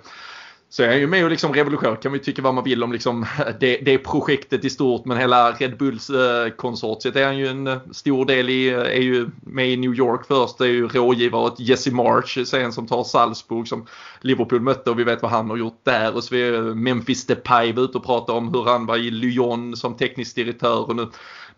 så 0.71 0.83
är 0.83 0.89
han 0.89 0.99
ju 0.99 1.07
med 1.07 1.25
och 1.25 1.31
liksom 1.31 1.53
revolution 1.53 1.97
kan 1.97 2.13
man 2.13 2.21
tycka 2.21 2.43
vad 2.43 2.55
man 2.55 2.65
vill 2.65 2.85
om 2.85 2.93
liksom 2.93 3.27
det, 3.61 3.77
det 3.77 3.99
projektet 3.99 4.65
i 4.65 4.71
stort 4.71 5.05
men 5.05 5.19
hela 5.19 5.53
Red 5.53 5.77
Bulls-konsortiet 5.77 7.17
eh, 7.17 7.23
är 7.23 7.27
han 7.27 7.39
ju 7.39 7.47
en 7.47 7.67
eh, 7.67 7.79
stor 7.91 8.25
del 8.25 8.51
i, 8.51 8.69
eh, 8.69 8.79
är 8.79 9.03
ju 9.03 9.31
med 9.41 9.71
i 9.71 9.77
New 9.77 9.95
York 9.95 10.27
först, 10.27 10.59
det 10.59 10.65
är 10.65 10.69
ju 10.69 10.89
rådgivare 10.89 11.43
åt 11.43 11.61
Jesse 11.61 11.91
March 11.91 12.39
sen 12.47 12.73
som 12.73 12.87
tar 12.87 13.05
Salzburg 13.05 13.69
som 13.69 13.87
Liverpool 14.21 14.61
mötte 14.61 14.91
och 14.91 14.99
vi 14.99 15.05
vet 15.05 15.23
vad 15.23 15.31
han 15.31 15.51
har 15.51 15.57
gjort 15.57 15.81
där. 15.85 16.17
Och 16.17 16.25
så 16.25 16.35
är 16.35 16.75
Memphis 16.75 17.27
Depay 17.27 17.71
ute 17.71 17.99
och 17.99 18.05
pratar 18.05 18.35
om 18.35 18.55
hur 18.55 18.65
han 18.65 18.87
var 18.87 18.97
i 18.97 19.11
Lyon 19.11 19.77
som 19.77 19.97
teknisk 19.97 20.37
direktör 20.37 20.89
och 20.89 20.97
nu 20.97 21.07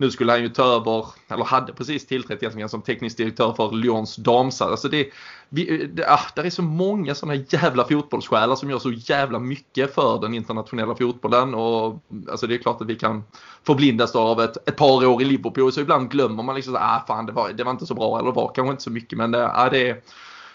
nu 0.00 0.10
skulle 0.10 0.32
han 0.32 0.42
ju 0.42 0.48
ta 0.48 0.64
över, 0.64 1.06
eller 1.28 1.44
hade 1.44 1.72
precis 1.72 2.06
tillträtt 2.06 2.42
egentligen 2.42 2.68
som 2.68 2.82
teknisk 2.82 3.16
direktör 3.16 3.52
för 3.52 3.72
Lyons 3.72 4.16
damsar. 4.16 4.70
Alltså 4.70 4.88
det, 4.88 5.10
vi, 5.48 5.86
det, 5.86 6.04
ah, 6.08 6.20
där 6.34 6.44
är 6.44 6.50
så 6.50 6.62
många 6.62 7.14
sådana 7.14 7.44
jävla 7.48 7.84
fotbollssjälar 7.84 8.56
som 8.56 8.70
gör 8.70 8.78
så 8.78 8.92
jävla 8.92 9.38
mycket 9.38 9.94
för 9.94 10.20
den 10.20 10.34
internationella 10.34 10.94
fotbollen. 10.94 11.54
Och, 11.54 12.02
alltså 12.30 12.46
det 12.46 12.54
är 12.54 12.58
klart 12.58 12.80
att 12.80 12.86
vi 12.86 12.94
kan 12.94 13.24
förblindas 13.66 14.16
av 14.16 14.40
ett, 14.40 14.68
ett 14.68 14.76
par 14.76 15.06
år 15.06 15.22
i 15.22 15.24
Liverpool 15.24 15.72
så 15.72 15.80
ibland 15.80 16.10
glömmer 16.10 16.42
man 16.42 16.56
liksom 16.56 16.76
ah, 16.76 17.04
fan, 17.06 17.26
det, 17.26 17.32
var, 17.32 17.52
det 17.52 17.64
var 17.64 17.70
inte 17.70 17.86
så 17.86 17.94
bra 17.94 18.18
eller 18.18 18.32
var 18.32 18.52
kanske 18.54 18.70
inte 18.70 18.82
så 18.82 18.90
mycket 18.90 19.18
men 19.18 19.30
det, 19.30 19.50
ah, 19.54 19.70
det 19.70 19.88
är 19.88 20.00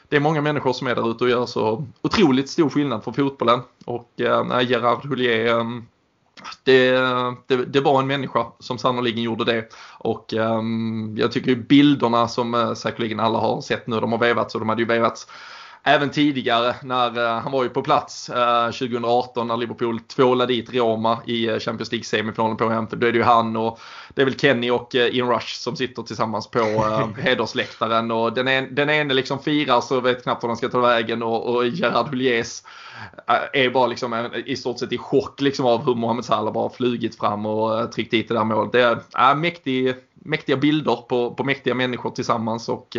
det 0.10 0.16
är 0.16 0.20
många 0.20 0.42
människor 0.42 0.74
som 0.74 0.88
är 0.88 0.96
där 0.96 1.12
ute 1.12 1.24
och 1.24 1.30
gör 1.30 1.46
så 1.46 1.86
otroligt 2.02 2.50
stor 2.50 2.70
skillnad 2.70 3.04
för 3.04 3.12
fotbollen. 3.12 3.60
Och 3.86 4.22
eh, 4.22 4.62
Gerard 4.62 5.06
Houllier 5.06 5.60
eh, 5.60 5.64
det, 6.64 6.92
det, 7.48 7.66
det, 7.66 7.80
var 7.82 8.00
en 8.00 8.08
människa 8.08 8.46
som 8.60 8.78
sannoliken 8.78 9.24
gjorde 9.24 9.46
det. 9.46 9.70
Och 10.00 10.34
um, 10.34 11.16
jag 11.18 11.32
tycker 11.32 11.56
bilderna 11.56 12.28
som 12.28 12.54
uh, 12.54 12.74
säkerligen 12.74 13.20
alla 13.20 13.40
har 13.40 13.62
sett 13.62 13.88
nu, 13.88 14.00
de 14.00 14.12
har 14.12 14.20
vevats 14.20 14.56
och 14.56 14.62
de 14.62 14.70
hade 14.70 14.82
ju 14.82 14.88
vevats 14.88 15.28
även 15.88 16.12
tidigare 16.12 16.76
när 16.84 17.20
uh, 17.20 17.40
han 17.40 17.52
var 17.52 17.64
ju 17.64 17.70
på 17.70 17.82
plats 17.82 18.30
uh, 18.30 18.38
eh, 18.38 18.66
2018 18.66 19.48
när 19.48 19.58
Liverpool 19.58 20.00
tvålade 20.00 20.54
dit 20.54 20.74
Roma 20.74 21.20
i 21.26 21.60
Champions 21.60 21.92
League-semifinalen 21.92 22.58
på 22.58 22.70
Anfield. 22.70 23.02
Då 23.02 23.08
är 23.08 23.12
det 23.12 23.18
ju 23.18 23.24
han 23.24 23.56
och 23.56 23.80
det 24.14 24.22
är 24.22 24.26
väl 24.26 24.40
Kenny 24.40 24.70
och 24.70 24.96
Ian 24.96 25.30
Rush 25.30 25.56
som 25.56 25.76
sitter 25.76 26.04
tillsammans 26.04 26.48
på 26.48 26.60
hedersläktaren. 27.18 28.12
Och 28.12 28.34
den, 28.34 28.48
en, 28.48 28.76
den 28.76 28.90
ene 28.90 29.14
liksom 29.14 29.40
firar 29.40 29.82
så 29.82 30.00
vet 30.00 30.24
knappt 30.24 30.44
var 30.44 30.48
den 30.48 30.58
ska 30.58 30.70
ta 30.70 30.80
vägen 30.80 31.24
och, 31.24 31.56
och 31.56 31.68
Gerard 31.68 32.08
Hulliers 32.08 32.62
är 33.54 33.70
bara 33.70 33.88
liksom 33.88 34.30
i 34.46 34.56
stort 34.56 34.80
sett 34.80 34.94
i 34.94 34.98
chock 34.98 35.42
liksom 35.42 35.66
av 35.66 35.86
hur 35.86 35.96
Mohamed 35.96 36.26
Salah 36.26 36.54
bara 36.54 36.70
flugit 36.70 37.18
fram 37.18 37.46
och 37.46 37.80
eh, 37.80 37.86
tryckt 37.86 38.12
dit 38.12 38.28
det 38.28 38.34
där 38.34 38.44
målet. 38.44 38.72
Det 38.72 38.82
är, 38.82 39.00
är 39.14 39.36
mäktig, 39.36 39.96
mäktiga 40.14 40.58
bilder 40.58 40.96
på, 40.96 41.34
på 41.34 41.44
mäktiga 41.44 41.74
människor 41.74 42.10
tillsammans 42.12 42.70
och 42.70 42.98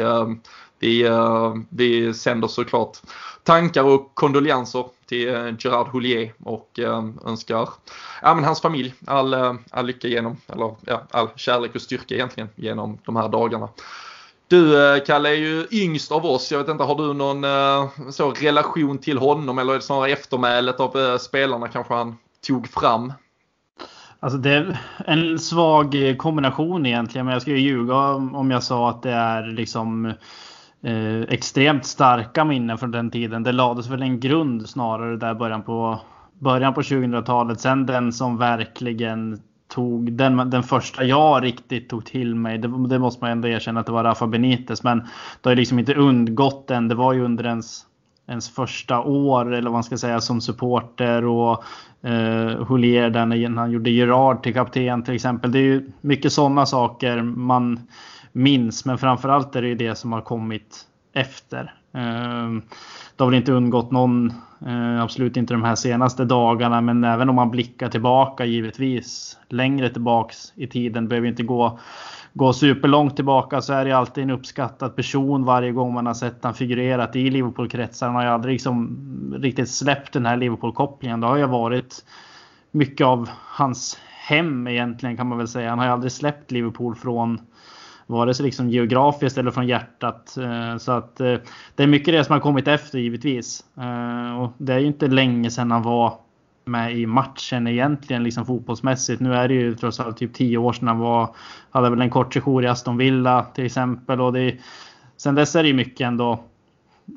vi, 0.78 1.08
uh, 1.08 1.54
vi 1.68 2.14
sänder 2.14 2.48
såklart 2.48 2.98
tankar 3.46 3.82
och 3.82 4.14
kondolenser 4.14 4.84
till 5.06 5.28
eh, 5.28 5.54
Gerard 5.58 5.88
Houllier 5.88 6.32
och 6.44 6.78
eh, 6.78 7.04
önskar 7.26 7.68
ja, 8.22 8.34
men 8.34 8.44
hans 8.44 8.60
familj 8.60 8.94
all, 9.06 9.34
eh, 9.34 9.54
all 9.70 9.86
lycka 9.86 10.08
genom, 10.08 10.36
eller 10.46 10.74
ja, 10.86 11.02
all 11.10 11.28
kärlek 11.36 11.74
och 11.74 11.80
styrka 11.80 12.14
egentligen 12.14 12.48
genom 12.56 12.98
de 13.04 13.16
här 13.16 13.28
dagarna. 13.28 13.68
Du 14.48 15.00
Kalle 15.06 15.28
är 15.28 15.34
ju 15.34 15.66
yngst 15.70 16.12
av 16.12 16.26
oss. 16.26 16.52
Jag 16.52 16.58
vet 16.58 16.68
inte, 16.68 16.84
har 16.84 16.94
du 16.94 17.14
någon 17.14 18.12
så, 18.12 18.30
relation 18.30 18.98
till 18.98 19.18
honom 19.18 19.58
eller 19.58 19.72
är 19.72 19.76
det 19.76 19.82
snarare 19.82 20.10
eftermälet 20.10 20.80
av 20.80 21.18
spelarna 21.18 21.68
kanske 21.68 21.94
han 21.94 22.16
tog 22.46 22.68
fram? 22.68 23.12
Alltså 24.20 24.38
det 24.38 24.50
är 24.50 24.78
en 25.06 25.38
svag 25.38 26.14
kombination 26.18 26.86
egentligen. 26.86 27.24
Men 27.24 27.32
jag 27.32 27.42
skulle 27.42 27.58
ljuga 27.58 27.96
om 28.14 28.50
jag 28.50 28.62
sa 28.62 28.90
att 28.90 29.02
det 29.02 29.12
är 29.12 29.42
liksom 29.42 30.12
eh, 30.86 31.22
extremt 31.28 31.86
starka 31.86 32.44
minnen 32.44 32.78
från 32.78 32.90
den 32.90 33.10
tiden. 33.10 33.42
Det 33.42 33.52
lades 33.52 33.90
väl 33.90 34.02
en 34.02 34.20
grund 34.20 34.68
snarare 34.68 35.16
där 35.16 35.34
början 35.34 35.62
på 35.62 36.00
början 36.38 36.74
på 36.74 36.82
2000-talet. 36.82 37.60
Sen 37.60 37.86
den 37.86 38.12
som 38.12 38.38
verkligen 38.38 39.40
tog 39.68 40.12
den, 40.12 40.50
den 40.50 40.62
första 40.62 41.04
jag 41.04 41.44
riktigt 41.44 41.88
tog 41.88 42.04
till 42.04 42.34
mig. 42.34 42.58
Det, 42.58 42.88
det, 42.88 42.98
måste 42.98 43.24
man 43.24 43.30
ändå 43.30 43.48
erkänna 43.48 43.80
att 43.80 43.86
det 43.86 43.92
var 43.92 44.04
Rafa 44.04 44.26
Benitez. 44.26 44.82
Men 44.82 45.02
det 45.40 45.48
har 45.48 45.56
liksom 45.56 45.78
inte 45.78 45.94
undgått 45.94 46.66
den. 46.66 46.88
Det 46.88 46.94
var 46.94 47.12
ju 47.12 47.24
under 47.24 47.46
ens, 47.46 47.82
ens 48.28 48.50
första 48.50 49.00
år 49.00 49.54
eller 49.54 49.62
vad 49.62 49.72
man 49.72 49.84
ska 49.84 49.96
säga 49.96 50.20
som 50.20 50.40
supporter 50.40 51.24
och 51.24 51.64
eh, 52.02 52.64
Holier 52.64 53.10
där 53.10 53.26
när 53.26 53.56
han 53.56 53.70
gjorde 53.70 53.90
Gerard 53.90 54.42
till 54.42 54.54
kapten 54.54 55.02
till 55.02 55.14
exempel. 55.14 55.52
Det 55.52 55.58
är 55.58 55.62
ju 55.62 55.90
mycket 56.00 56.32
sådana 56.32 56.66
saker 56.66 57.22
man 57.22 57.80
minns. 58.36 58.84
Men 58.84 58.98
framförallt 58.98 59.56
är 59.56 59.62
det 59.62 59.68
ju 59.68 59.74
det 59.74 59.94
som 59.94 60.12
har 60.12 60.20
kommit 60.20 60.86
efter. 61.12 61.74
Ehm, 61.92 62.62
det 63.16 63.24
har 63.24 63.30
väl 63.30 63.38
inte 63.38 63.52
undgått 63.52 63.90
någon, 63.90 64.32
eh, 64.66 65.02
absolut 65.02 65.36
inte 65.36 65.54
de 65.54 65.62
här 65.62 65.74
senaste 65.74 66.24
dagarna, 66.24 66.80
men 66.80 67.04
även 67.04 67.28
om 67.28 67.34
man 67.34 67.50
blickar 67.50 67.88
tillbaka 67.88 68.44
givetvis 68.44 69.38
längre 69.48 69.88
tillbaks 69.88 70.52
i 70.54 70.66
tiden, 70.66 71.08
behöver 71.08 71.28
inte 71.28 71.42
gå, 71.42 71.78
gå 72.32 72.52
superlångt 72.52 73.16
tillbaka 73.16 73.60
så 73.60 73.72
är 73.72 73.84
det 73.84 73.92
alltid 73.92 74.24
en 74.24 74.30
uppskattad 74.30 74.96
person 74.96 75.44
varje 75.44 75.72
gång 75.72 75.94
man 75.94 76.06
har 76.06 76.14
sett 76.14 76.44
han 76.44 76.54
figurerat 76.54 77.16
i 77.16 77.30
Liverpool-kretsar. 77.30 78.06
Han 78.06 78.16
har 78.16 78.22
ju 78.22 78.28
aldrig 78.28 78.52
liksom 78.52 79.34
riktigt 79.38 79.70
släppt 79.70 80.12
den 80.12 80.26
här 80.26 80.36
Liverpool-kopplingen. 80.36 81.20
Det 81.20 81.26
har 81.26 81.36
ju 81.36 81.46
varit 81.46 82.04
mycket 82.70 83.06
av 83.06 83.28
hans 83.32 83.98
hem 84.28 84.66
egentligen 84.66 85.16
kan 85.16 85.26
man 85.26 85.38
väl 85.38 85.48
säga. 85.48 85.70
Han 85.70 85.78
har 85.78 85.86
ju 85.86 85.92
aldrig 85.92 86.12
släppt 86.12 86.50
Liverpool 86.50 86.94
från 86.94 87.40
vare 88.06 88.34
sig 88.34 88.46
liksom 88.46 88.70
geografiskt 88.70 89.38
eller 89.38 89.50
från 89.50 89.66
hjärtat. 89.66 90.36
Eh, 90.36 90.76
så 90.76 90.92
att 90.92 91.20
eh, 91.20 91.36
det 91.74 91.82
är 91.82 91.86
mycket 91.86 92.14
det 92.14 92.24
som 92.24 92.32
har 92.32 92.40
kommit 92.40 92.68
efter 92.68 92.98
givetvis. 92.98 93.64
Eh, 93.76 94.42
och 94.42 94.52
det 94.58 94.74
är 94.74 94.78
ju 94.78 94.86
inte 94.86 95.06
länge 95.06 95.50
sedan 95.50 95.70
han 95.70 95.82
var 95.82 96.18
med 96.64 96.98
i 96.98 97.06
matchen 97.06 97.66
egentligen 97.66 98.22
liksom 98.22 98.46
fotbollsmässigt. 98.46 99.20
Nu 99.20 99.34
är 99.34 99.48
det 99.48 99.54
ju 99.54 99.74
trots 99.74 100.00
allt 100.00 100.16
typ 100.16 100.34
10 100.34 100.58
år 100.58 100.72
sedan 100.72 100.88
han 100.88 100.98
var, 100.98 101.34
hade 101.70 101.90
väl 101.90 102.00
en 102.00 102.10
kort 102.10 102.34
sejour 102.34 102.64
i 102.64 102.66
Aston 102.66 102.96
Villa 102.96 103.42
till 103.42 103.66
exempel. 103.66 104.20
Och 104.20 104.32
det, 104.32 104.56
sen 105.16 105.34
dess 105.34 105.56
är 105.56 105.62
det 105.62 105.68
ju 105.68 105.74
mycket 105.74 106.06
ändå 106.06 106.44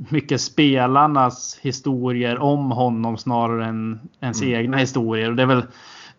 mycket 0.10 0.42
spelarnas 0.42 1.60
historier 1.62 2.40
om 2.40 2.72
honom 2.72 3.18
snarare 3.18 3.66
än 3.66 4.00
ens 4.20 4.42
mm. 4.42 4.54
egna 4.54 4.78
historier. 4.78 5.30
Och 5.30 5.36
det 5.36 5.42
är 5.42 5.48
väl 5.48 5.64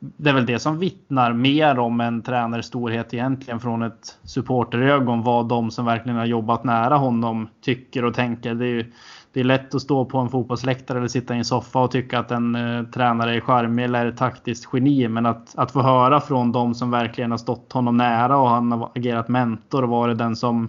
det 0.00 0.30
är 0.30 0.34
väl 0.34 0.46
det 0.46 0.58
som 0.58 0.78
vittnar 0.78 1.32
mer 1.32 1.78
om 1.78 2.00
en 2.00 2.22
tränares 2.22 2.66
storhet 2.66 3.14
egentligen 3.14 3.60
från 3.60 3.82
ett 3.82 4.18
supporterögon. 4.22 5.22
Vad 5.22 5.48
de 5.48 5.70
som 5.70 5.84
verkligen 5.84 6.18
har 6.18 6.26
jobbat 6.26 6.64
nära 6.64 6.96
honom 6.96 7.48
tycker 7.60 8.04
och 8.04 8.14
tänker. 8.14 8.54
Det 8.54 8.64
är, 8.64 8.68
ju, 8.68 8.92
det 9.32 9.40
är 9.40 9.44
lätt 9.44 9.74
att 9.74 9.82
stå 9.82 10.04
på 10.04 10.18
en 10.18 10.28
fotbollsläktare 10.28 10.98
eller 10.98 11.08
sitta 11.08 11.34
i 11.34 11.38
en 11.38 11.44
soffa 11.44 11.78
och 11.78 11.90
tycka 11.90 12.18
att 12.18 12.30
en 12.30 12.54
eh, 12.54 12.84
tränare 12.84 13.36
är 13.36 13.40
charmig 13.40 13.84
eller 13.84 14.06
är 14.06 14.12
taktiskt 14.12 14.68
geni. 14.72 15.08
Men 15.08 15.26
att, 15.26 15.58
att 15.58 15.72
få 15.72 15.82
höra 15.82 16.20
från 16.20 16.52
de 16.52 16.74
som 16.74 16.90
verkligen 16.90 17.30
har 17.30 17.38
stått 17.38 17.72
honom 17.72 17.96
nära 17.96 18.36
och 18.36 18.48
han 18.48 18.72
har 18.72 18.90
agerat 18.94 19.28
mentor 19.28 19.82
och 19.82 19.88
varit 19.88 20.18
den 20.18 20.36
som 20.36 20.68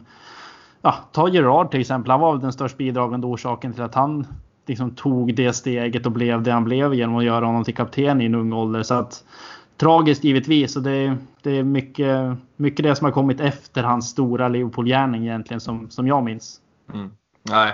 Ja, 0.82 0.96
ta 1.12 1.30
Gerard 1.30 1.72
till 1.72 1.80
exempel. 1.80 2.12
Han 2.12 2.20
var 2.20 2.32
väl 2.32 2.41
den 2.41 2.54
störst 2.54 2.78
bidragande 2.78 3.28
orsaken 3.28 3.74
till 3.74 3.84
att 3.84 3.96
han 3.96 4.28
liksom 4.71 4.95
tog 4.95 5.36
det 5.36 5.53
steget 5.53 6.05
och 6.05 6.12
blev 6.12 6.43
det 6.43 6.51
han 6.51 6.63
blev 6.63 6.93
genom 6.93 7.15
att 7.15 7.23
göra 7.23 7.45
honom 7.45 7.63
till 7.63 7.75
kapten 7.75 8.21
i 8.21 8.25
en 8.25 8.36
ung 8.36 8.53
ålder. 8.53 8.84
Så 8.84 8.93
att, 8.93 9.23
tragiskt 9.77 10.23
givetvis 10.23 10.75
och 10.75 10.84
det, 10.84 11.17
det 11.41 11.57
är 11.57 11.63
mycket, 11.63 12.38
mycket 12.55 12.84
det 12.84 12.95
som 12.95 13.05
har 13.05 13.12
kommit 13.12 13.39
efter 13.39 13.84
hans 13.84 14.10
stora 14.10 14.47
Liverpool-gärning 14.47 15.23
egentligen 15.23 15.62
som, 15.62 15.89
som 15.89 16.07
jag 16.07 16.23
minns. 16.23 16.60
Mm. 16.93 17.12
Nej. 17.43 17.73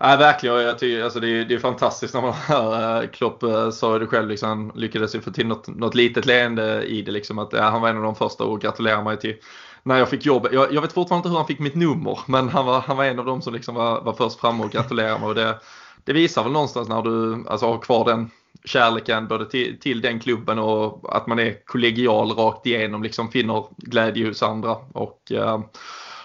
Nej, 0.00 0.16
verkligen. 0.16 0.56
Jag 0.56 0.78
tycker, 0.78 1.04
alltså 1.04 1.20
det, 1.20 1.28
är, 1.28 1.44
det 1.44 1.54
är 1.54 1.58
fantastiskt 1.58 2.14
när 2.14 2.20
man 2.22 2.32
hör 2.32 3.02
eh, 3.02 3.08
Klopp 3.08 3.42
eh, 3.42 3.70
sa 3.70 3.98
det 3.98 4.06
själv, 4.06 4.28
liksom, 4.28 4.48
han 4.48 4.72
lyckades 4.74 5.14
ju 5.14 5.20
få 5.20 5.30
till 5.30 5.46
något, 5.46 5.68
något 5.68 5.94
litet 5.94 6.26
leende 6.26 6.82
i 6.82 7.02
det. 7.02 7.12
Liksom, 7.12 7.38
att, 7.38 7.52
ja, 7.52 7.62
han 7.62 7.80
var 7.80 7.88
en 7.88 7.96
av 7.96 8.02
de 8.02 8.14
första 8.14 8.44
och 8.44 8.60
gratulerar 8.60 9.02
mig 9.02 9.16
till 9.16 9.36
när 9.82 9.98
jag 9.98 10.08
fick 10.08 10.26
jobb. 10.26 10.48
Jag, 10.52 10.72
jag, 10.72 10.82
vet 10.82 10.92
fortfarande 10.92 11.18
inte 11.18 11.28
hur 11.28 11.36
han 11.36 11.46
fick 11.46 11.58
mitt 11.58 11.74
nummer, 11.74 12.18
men 12.26 12.48
han 12.48 12.66
var, 12.66 12.80
han 12.80 12.96
var 12.96 13.04
en 13.04 13.18
av 13.18 13.24
de 13.24 13.42
som 13.42 13.54
liksom 13.54 13.74
var, 13.74 14.00
var 14.02 14.12
först 14.12 14.40
fram 14.40 14.60
och 14.60 14.70
gratulerade 14.70 15.20
mig. 15.20 15.28
Och 15.28 15.34
det, 15.34 15.58
det 16.04 16.12
visar 16.12 16.42
väl 16.42 16.52
någonstans 16.52 16.88
när 16.88 17.02
du 17.02 17.44
alltså, 17.48 17.66
har 17.66 17.78
kvar 17.78 18.04
den 18.04 18.30
kärleken 18.64 19.28
både 19.28 19.50
till, 19.50 19.80
till 19.80 20.00
den 20.00 20.20
klubben 20.20 20.58
och 20.58 21.16
att 21.16 21.26
man 21.26 21.38
är 21.38 21.64
kollegial 21.66 22.30
rakt 22.30 22.66
igenom, 22.66 23.02
liksom 23.02 23.30
finner 23.30 23.64
glädje 23.76 24.26
hos 24.26 24.42
andra. 24.42 24.76
Och 24.92 25.32
eh, 25.32 25.60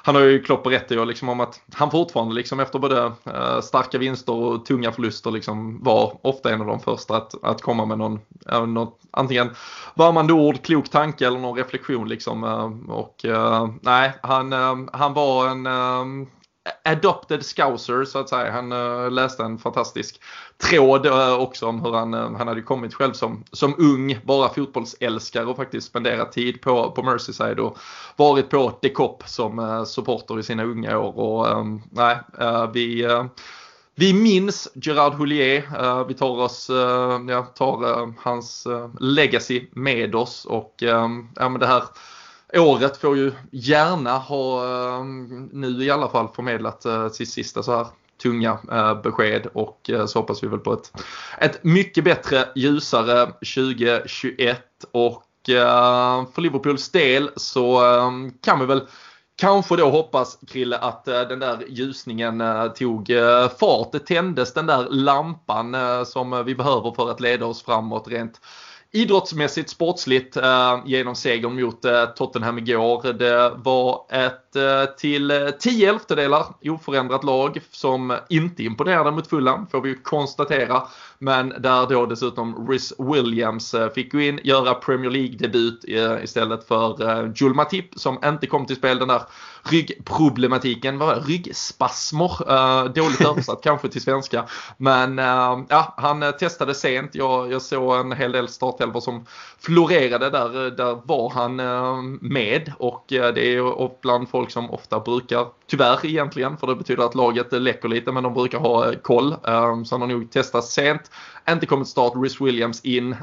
han 0.03 0.15
har 0.15 0.21
ju 0.21 0.43
Klopp 0.43 0.63
berättat 0.63 1.07
liksom 1.07 1.29
om 1.29 1.39
att 1.39 1.61
han 1.73 1.91
fortfarande 1.91 2.35
liksom 2.35 2.59
efter 2.59 2.79
både 2.79 3.11
eh, 3.23 3.61
starka 3.61 3.97
vinster 3.97 4.33
och 4.33 4.65
tunga 4.65 4.91
förluster 4.91 5.31
liksom 5.31 5.83
var 5.83 6.19
ofta 6.21 6.53
en 6.53 6.61
av 6.61 6.67
de 6.67 6.79
första 6.79 7.17
att, 7.17 7.43
att 7.43 7.61
komma 7.61 7.85
med 7.85 7.97
någon, 7.97 8.19
uh, 8.53 8.67
något, 8.67 8.99
antingen 9.11 9.49
varmande 9.95 10.33
ord, 10.33 10.61
klok 10.63 10.89
tanke 10.89 11.27
eller 11.27 11.39
någon 11.39 11.57
reflektion 11.57 12.09
liksom. 12.09 12.43
Eh, 12.43 12.91
och 12.95 13.25
nej, 13.81 14.11
han, 14.23 14.51
han 14.93 15.13
var 15.13 15.47
en 15.47 15.67
adopted 16.83 17.45
scouser 17.45 18.05
så 18.05 18.19
att 18.19 18.29
säga. 18.29 18.51
Han 18.51 18.71
uh, 18.71 19.11
läste 19.11 19.43
en 19.43 19.57
fantastisk 19.57 20.21
tråd 20.57 21.05
uh, 21.05 21.33
också 21.33 21.67
om 21.67 21.81
hur 21.81 21.93
han, 21.93 22.13
uh, 22.13 22.37
han 22.37 22.47
hade 22.47 22.61
kommit 22.61 22.93
själv 22.93 23.13
som, 23.13 23.43
som 23.51 23.75
ung, 23.77 24.19
bara 24.23 24.49
fotbollsälskare 24.49 25.45
och 25.45 25.55
faktiskt 25.55 25.87
spenderat 25.87 26.31
tid 26.31 26.61
på, 26.61 26.91
på 26.91 27.03
Merseyside 27.03 27.59
och 27.59 27.77
varit 28.15 28.49
på 28.49 28.71
The 28.71 28.89
Cop 28.89 29.23
som 29.25 29.85
supporter 29.87 30.39
i 30.39 30.43
sina 30.43 30.63
unga 30.63 30.97
år. 30.97 31.19
Och 31.19 31.57
um, 31.57 31.81
nej, 31.91 32.17
vi 32.73 33.07
vi 33.97 34.13
minns 34.13 34.67
Gerard 34.75 35.13
Houllier. 35.13 36.07
vi 36.07 36.13
tar, 36.13 36.41
oss, 36.41 36.69
ja, 37.29 37.41
tar 37.43 38.13
hans 38.23 38.67
legacy 38.99 39.65
med 39.71 40.15
oss 40.15 40.45
och 40.45 40.83
ehm, 40.83 41.29
ja, 41.35 41.49
men 41.49 41.59
det 41.59 41.67
här 41.67 41.83
året 42.57 42.97
får 42.97 43.17
ju 43.17 43.31
gärna 43.51 44.17
ha 44.17 44.63
eh, 44.63 45.03
nu 45.51 45.83
i 45.83 45.91
alla 45.91 46.09
fall 46.09 46.27
förmedlat 46.35 46.85
eh, 46.85 47.09
sitt 47.09 47.29
sista 47.29 47.63
så 47.63 47.77
här 47.77 47.87
tunga 48.21 48.57
eh, 48.71 49.01
besked 49.01 49.47
och 49.53 49.89
så 50.07 50.19
hoppas 50.19 50.43
vi 50.43 50.47
väl 50.47 50.59
på 50.59 50.73
ett, 50.73 50.91
ett 51.37 51.63
mycket 51.63 52.03
bättre, 52.03 52.49
ljusare 52.55 53.25
2021 53.25 54.61
och 54.91 55.21
för 56.33 56.41
Liverpools 56.41 56.91
del 56.91 57.29
så 57.35 57.81
kan 58.41 58.59
vi 58.59 58.65
väl 58.65 58.87
Kanske 59.37 59.75
då 59.75 59.89
hoppas 59.89 60.39
Krille 60.47 60.77
att 60.77 61.05
den 61.05 61.39
där 61.39 61.63
ljusningen 61.67 62.43
tog 62.75 63.11
fart. 63.59 63.91
Det 63.91 63.99
tändes 63.99 64.53
den 64.53 64.65
där 64.65 64.87
lampan 64.89 65.75
som 66.05 66.43
vi 66.45 66.55
behöver 66.55 66.91
för 66.91 67.11
att 67.11 67.19
leda 67.19 67.45
oss 67.45 67.63
framåt 67.63 68.07
rent 68.07 68.41
idrottsmässigt, 68.95 69.69
sportsligt 69.69 70.37
eh, 70.37 70.79
genom 70.85 71.15
segern 71.15 71.61
mot 71.61 71.85
eh, 71.85 72.05
Tottenham 72.05 72.57
igår. 72.57 73.13
Det 73.13 73.53
var 73.55 74.05
ett 74.11 74.55
eh, 74.55 74.95
till 74.97 75.51
10 75.59 75.89
elftedelar 75.89 76.45
oförändrat 76.63 77.23
lag 77.23 77.61
som 77.71 78.17
inte 78.29 78.63
imponerade 78.63 79.11
mot 79.11 79.27
Fulham 79.27 79.67
får 79.67 79.81
vi 79.81 79.95
konstatera. 79.95 80.83
Men 81.19 81.49
där 81.49 81.87
då 81.89 82.05
dessutom 82.05 82.67
Rhys 82.69 82.93
Williams 82.99 83.73
eh, 83.73 83.89
fick 83.89 84.11
gå 84.11 84.19
in, 84.19 84.39
göra 84.43 84.73
Premier 84.73 85.11
League-debut 85.11 85.85
eh, 85.87 86.23
istället 86.23 86.67
för 86.67 87.09
eh, 87.43 87.53
Matip 87.53 87.99
som 87.99 88.19
inte 88.25 88.47
kom 88.47 88.65
till 88.65 88.75
spel. 88.75 88.99
Den 88.99 89.07
där 89.07 89.21
ryggproblematiken, 89.69 90.97
vad 90.97 91.27
ryggspasmer, 91.27 92.87
dåligt 92.87 93.21
översatt 93.21 93.59
kanske 93.63 93.89
till 93.89 94.01
svenska. 94.01 94.45
Men 94.77 95.17
ja, 95.69 95.93
han 95.97 96.33
testade 96.39 96.75
sent. 96.75 97.15
Jag, 97.15 97.51
jag 97.51 97.61
såg 97.61 97.99
en 97.99 98.11
hel 98.11 98.31
del 98.31 98.47
startelvor 98.47 98.99
som 98.99 99.25
florerade 99.59 100.29
där. 100.29 100.71
Där 100.71 101.01
var 101.03 101.29
han 101.29 101.55
med 102.21 102.73
och 102.79 103.05
det 103.07 103.55
är 103.55 104.01
bland 104.01 104.29
folk 104.29 104.51
som 104.51 104.71
ofta 104.71 104.99
brukar, 104.99 105.47
tyvärr 105.67 106.05
egentligen, 106.05 106.57
för 106.57 106.67
det 106.67 106.75
betyder 106.75 107.03
att 107.03 107.15
laget 107.15 107.51
läcker 107.51 107.87
lite 107.87 108.11
men 108.11 108.23
de 108.23 108.33
brukar 108.33 108.59
ha 108.59 108.93
koll. 109.01 109.35
Så 109.85 109.95
han 109.95 110.01
har 110.01 110.07
nog 110.07 110.31
testat 110.31 110.65
sent. 110.65 111.11
Inte 111.49 111.65
kommit 111.65 111.87
start, 111.87 112.13
Rhys 112.15 112.41
Williams 112.41 112.81
in. 112.81 113.15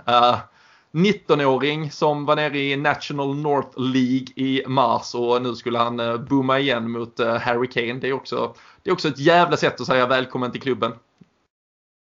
19-åring 0.93 1.91
som 1.91 2.25
var 2.25 2.37
nere 2.37 2.59
i 2.59 2.77
National 2.77 3.37
North 3.37 3.81
League 3.81 4.27
i 4.37 4.63
mars 4.67 5.15
och 5.15 5.43
nu 5.43 5.55
skulle 5.55 5.79
han 5.79 6.01
eh, 6.01 6.17
booma 6.17 6.59
igen 6.59 6.91
mot 6.91 7.21
eh, 7.21 7.35
Harry 7.35 7.69
Kane. 7.69 7.95
Det 7.95 8.09
är, 8.09 8.13
också, 8.13 8.55
det 8.83 8.91
är 8.91 8.95
också 8.95 9.09
ett 9.09 9.19
jävla 9.19 9.57
sätt 9.57 9.81
att 9.81 9.87
säga 9.87 10.07
välkommen 10.07 10.53
till 10.53 10.61
klubben. 10.61 10.93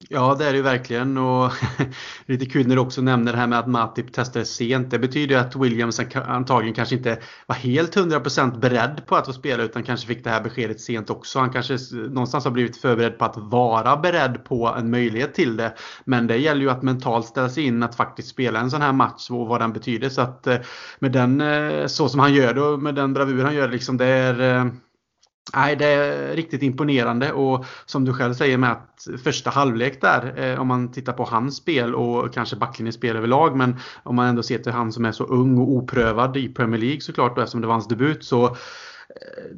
Ja, 0.08 0.34
det 0.38 0.44
är 0.44 0.50
det 0.50 0.56
ju 0.56 0.62
verkligen. 0.62 1.18
Och 1.18 1.52
lite 2.26 2.46
kul 2.46 2.68
när 2.68 2.74
du 2.74 2.80
också 2.80 3.02
nämner 3.02 3.32
det 3.32 3.38
här 3.38 3.46
med 3.46 3.58
att 3.58 3.66
Matip 3.66 4.12
testades 4.12 4.54
sent. 4.54 4.90
Det 4.90 4.98
betyder 4.98 5.36
att 5.38 5.56
Williams 5.56 6.00
antagligen 6.14 6.74
kanske 6.74 6.94
inte 6.94 7.18
var 7.46 7.56
helt 7.56 7.96
100% 7.96 8.60
beredd 8.60 9.02
på 9.06 9.16
att 9.16 9.26
få 9.26 9.32
spela 9.32 9.62
utan 9.62 9.82
kanske 9.82 10.06
fick 10.06 10.24
det 10.24 10.30
här 10.30 10.42
beskedet 10.42 10.80
sent 10.80 11.10
också. 11.10 11.38
Han 11.38 11.50
kanske 11.50 11.78
någonstans 11.92 12.44
har 12.44 12.50
blivit 12.50 12.76
förberedd 12.76 13.18
på 13.18 13.24
att 13.24 13.36
vara 13.36 13.96
beredd 13.96 14.44
på 14.44 14.74
en 14.78 14.90
möjlighet 14.90 15.34
till 15.34 15.56
det. 15.56 15.74
Men 16.04 16.26
det 16.26 16.36
gäller 16.36 16.60
ju 16.60 16.70
att 16.70 16.82
mentalt 16.82 17.26
ställa 17.26 17.48
sig 17.48 17.64
in 17.64 17.82
att 17.82 17.96
faktiskt 17.96 18.28
spela 18.28 18.60
en 18.60 18.70
sån 18.70 18.82
här 18.82 18.92
match 18.92 19.30
och 19.30 19.46
vad 19.46 19.60
den 19.60 19.72
betyder. 19.72 20.08
Så 20.08 20.20
att 20.20 20.46
eh, 20.46 20.56
med 20.98 21.12
den, 21.12 21.40
eh, 21.40 21.86
så 21.86 22.08
som 22.08 22.20
han 22.20 22.34
gör 22.34 22.54
det 22.54 22.62
och 22.62 22.82
med 22.82 22.94
den 22.94 23.14
bravur 23.14 23.44
han 23.44 23.54
gör, 23.54 23.68
liksom 23.68 23.96
det 23.96 24.06
är 24.06 24.40
eh, 24.40 24.64
Nej, 25.52 25.76
det 25.76 25.86
är 25.86 26.36
riktigt 26.36 26.62
imponerande. 26.62 27.32
Och 27.32 27.64
som 27.86 28.04
du 28.04 28.12
själv 28.12 28.34
säger 28.34 28.58
med 28.58 28.72
att 28.72 29.08
första 29.24 29.50
halvlek 29.50 30.00
där, 30.00 30.38
eh, 30.44 30.60
om 30.60 30.66
man 30.66 30.92
tittar 30.92 31.12
på 31.12 31.24
hans 31.24 31.56
spel 31.56 31.94
och 31.94 32.34
kanske 32.34 32.56
backlinjens 32.56 32.96
spel 32.96 33.16
överlag, 33.16 33.56
men 33.56 33.76
om 34.02 34.16
man 34.16 34.26
ändå 34.26 34.42
ser 34.42 34.58
till 34.58 34.72
han 34.72 34.92
som 34.92 35.04
är 35.04 35.12
så 35.12 35.24
ung 35.24 35.58
och 35.58 35.68
oprövad 35.68 36.36
i 36.36 36.48
Premier 36.48 36.80
League 36.80 37.00
såklart, 37.00 37.36
då, 37.36 37.42
eftersom 37.42 37.60
det 37.60 37.66
var 37.66 37.74
hans 37.74 37.88
debut, 37.88 38.24
så 38.24 38.56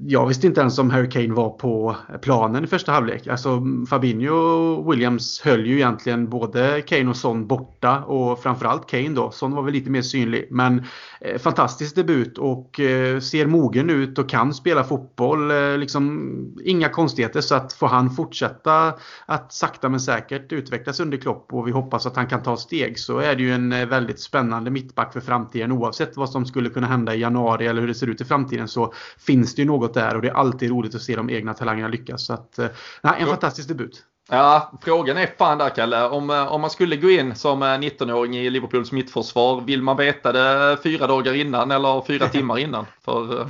jag 0.06 0.26
visste 0.26 0.46
inte 0.46 0.60
ens 0.60 0.78
om 0.78 0.90
Harry 0.90 1.10
Kane 1.10 1.34
var 1.34 1.50
på 1.50 1.96
planen 2.22 2.64
i 2.64 2.66
första 2.66 2.92
halvlek. 2.92 3.26
Alltså 3.26 3.62
Fabinho 3.90 4.34
och 4.34 4.92
Williams 4.92 5.40
höll 5.40 5.66
ju 5.66 5.74
egentligen 5.74 6.28
både 6.28 6.82
Kane 6.82 7.10
och 7.10 7.16
Son 7.16 7.46
borta 7.46 7.98
och 7.98 8.42
framförallt 8.42 8.90
Kane 8.90 9.08
då. 9.08 9.30
Son 9.30 9.52
var 9.52 9.62
väl 9.62 9.72
lite 9.72 9.90
mer 9.90 10.02
synlig. 10.02 10.48
Men 10.50 10.84
eh, 11.20 11.38
fantastisk 11.38 11.94
debut 11.94 12.38
och 12.38 12.80
eh, 12.80 13.20
ser 13.20 13.46
mogen 13.46 13.90
ut 13.90 14.18
och 14.18 14.28
kan 14.28 14.54
spela 14.54 14.84
fotboll. 14.84 15.50
Eh, 15.50 15.78
liksom 15.78 16.56
inga 16.64 16.88
konstigheter 16.88 17.40
så 17.40 17.54
att 17.54 17.72
får 17.72 17.88
han 17.88 18.10
fortsätta 18.10 18.94
att 19.26 19.52
sakta 19.52 19.88
men 19.88 20.00
säkert 20.00 20.52
utvecklas 20.52 21.00
under 21.00 21.18
Klopp 21.18 21.52
och 21.52 21.68
vi 21.68 21.72
hoppas 21.72 22.06
att 22.06 22.16
han 22.16 22.26
kan 22.26 22.42
ta 22.42 22.56
steg 22.56 22.98
så 22.98 23.18
är 23.18 23.36
det 23.36 23.42
ju 23.42 23.52
en 23.52 23.72
eh, 23.72 23.86
väldigt 23.86 24.20
spännande 24.20 24.70
mittback 24.70 25.12
för 25.12 25.20
framtiden 25.20 25.72
oavsett 25.72 26.16
vad 26.16 26.30
som 26.30 26.46
skulle 26.46 26.68
kunna 26.68 26.86
hända 26.86 27.14
i 27.14 27.20
januari 27.20 27.66
eller 27.66 27.80
hur 27.80 27.88
det 27.88 27.94
ser 27.94 28.06
ut 28.06 28.20
i 28.20 28.24
framtiden 28.24 28.68
så 28.68 28.92
finns 29.18 29.35
det 29.40 29.58
ju 29.58 29.64
något 29.64 29.94
där 29.94 30.16
och 30.16 30.22
det 30.22 30.28
är 30.28 30.34
alltid 30.34 30.70
roligt 30.70 30.94
att 30.94 31.02
se 31.02 31.16
de 31.16 31.30
egna 31.30 31.54
talangerna 31.54 31.88
lyckas. 31.88 32.26
Så 32.26 32.32
att, 32.32 32.58
eh, 32.58 32.66
nej, 33.02 33.14
en 33.18 33.26
fantastisk 33.26 33.68
debut. 33.68 34.04
Ja, 34.30 34.72
frågan 34.82 35.16
är 35.16 35.26
fan 35.38 35.58
där 35.58 35.68
Kalle. 35.68 36.08
Om, 36.08 36.30
om 36.30 36.60
man 36.60 36.70
skulle 36.70 36.96
gå 36.96 37.10
in 37.10 37.34
som 37.34 37.62
19-åring 37.62 38.36
i 38.36 38.50
Liverpools 38.50 38.92
mittförsvar, 38.92 39.60
vill 39.60 39.82
man 39.82 39.96
veta 39.96 40.32
det 40.32 40.78
fyra 40.82 41.06
dagar 41.06 41.34
innan 41.34 41.70
eller 41.70 42.06
fyra 42.06 42.28
timmar 42.28 42.58
innan? 42.58 42.86
För... 43.04 43.48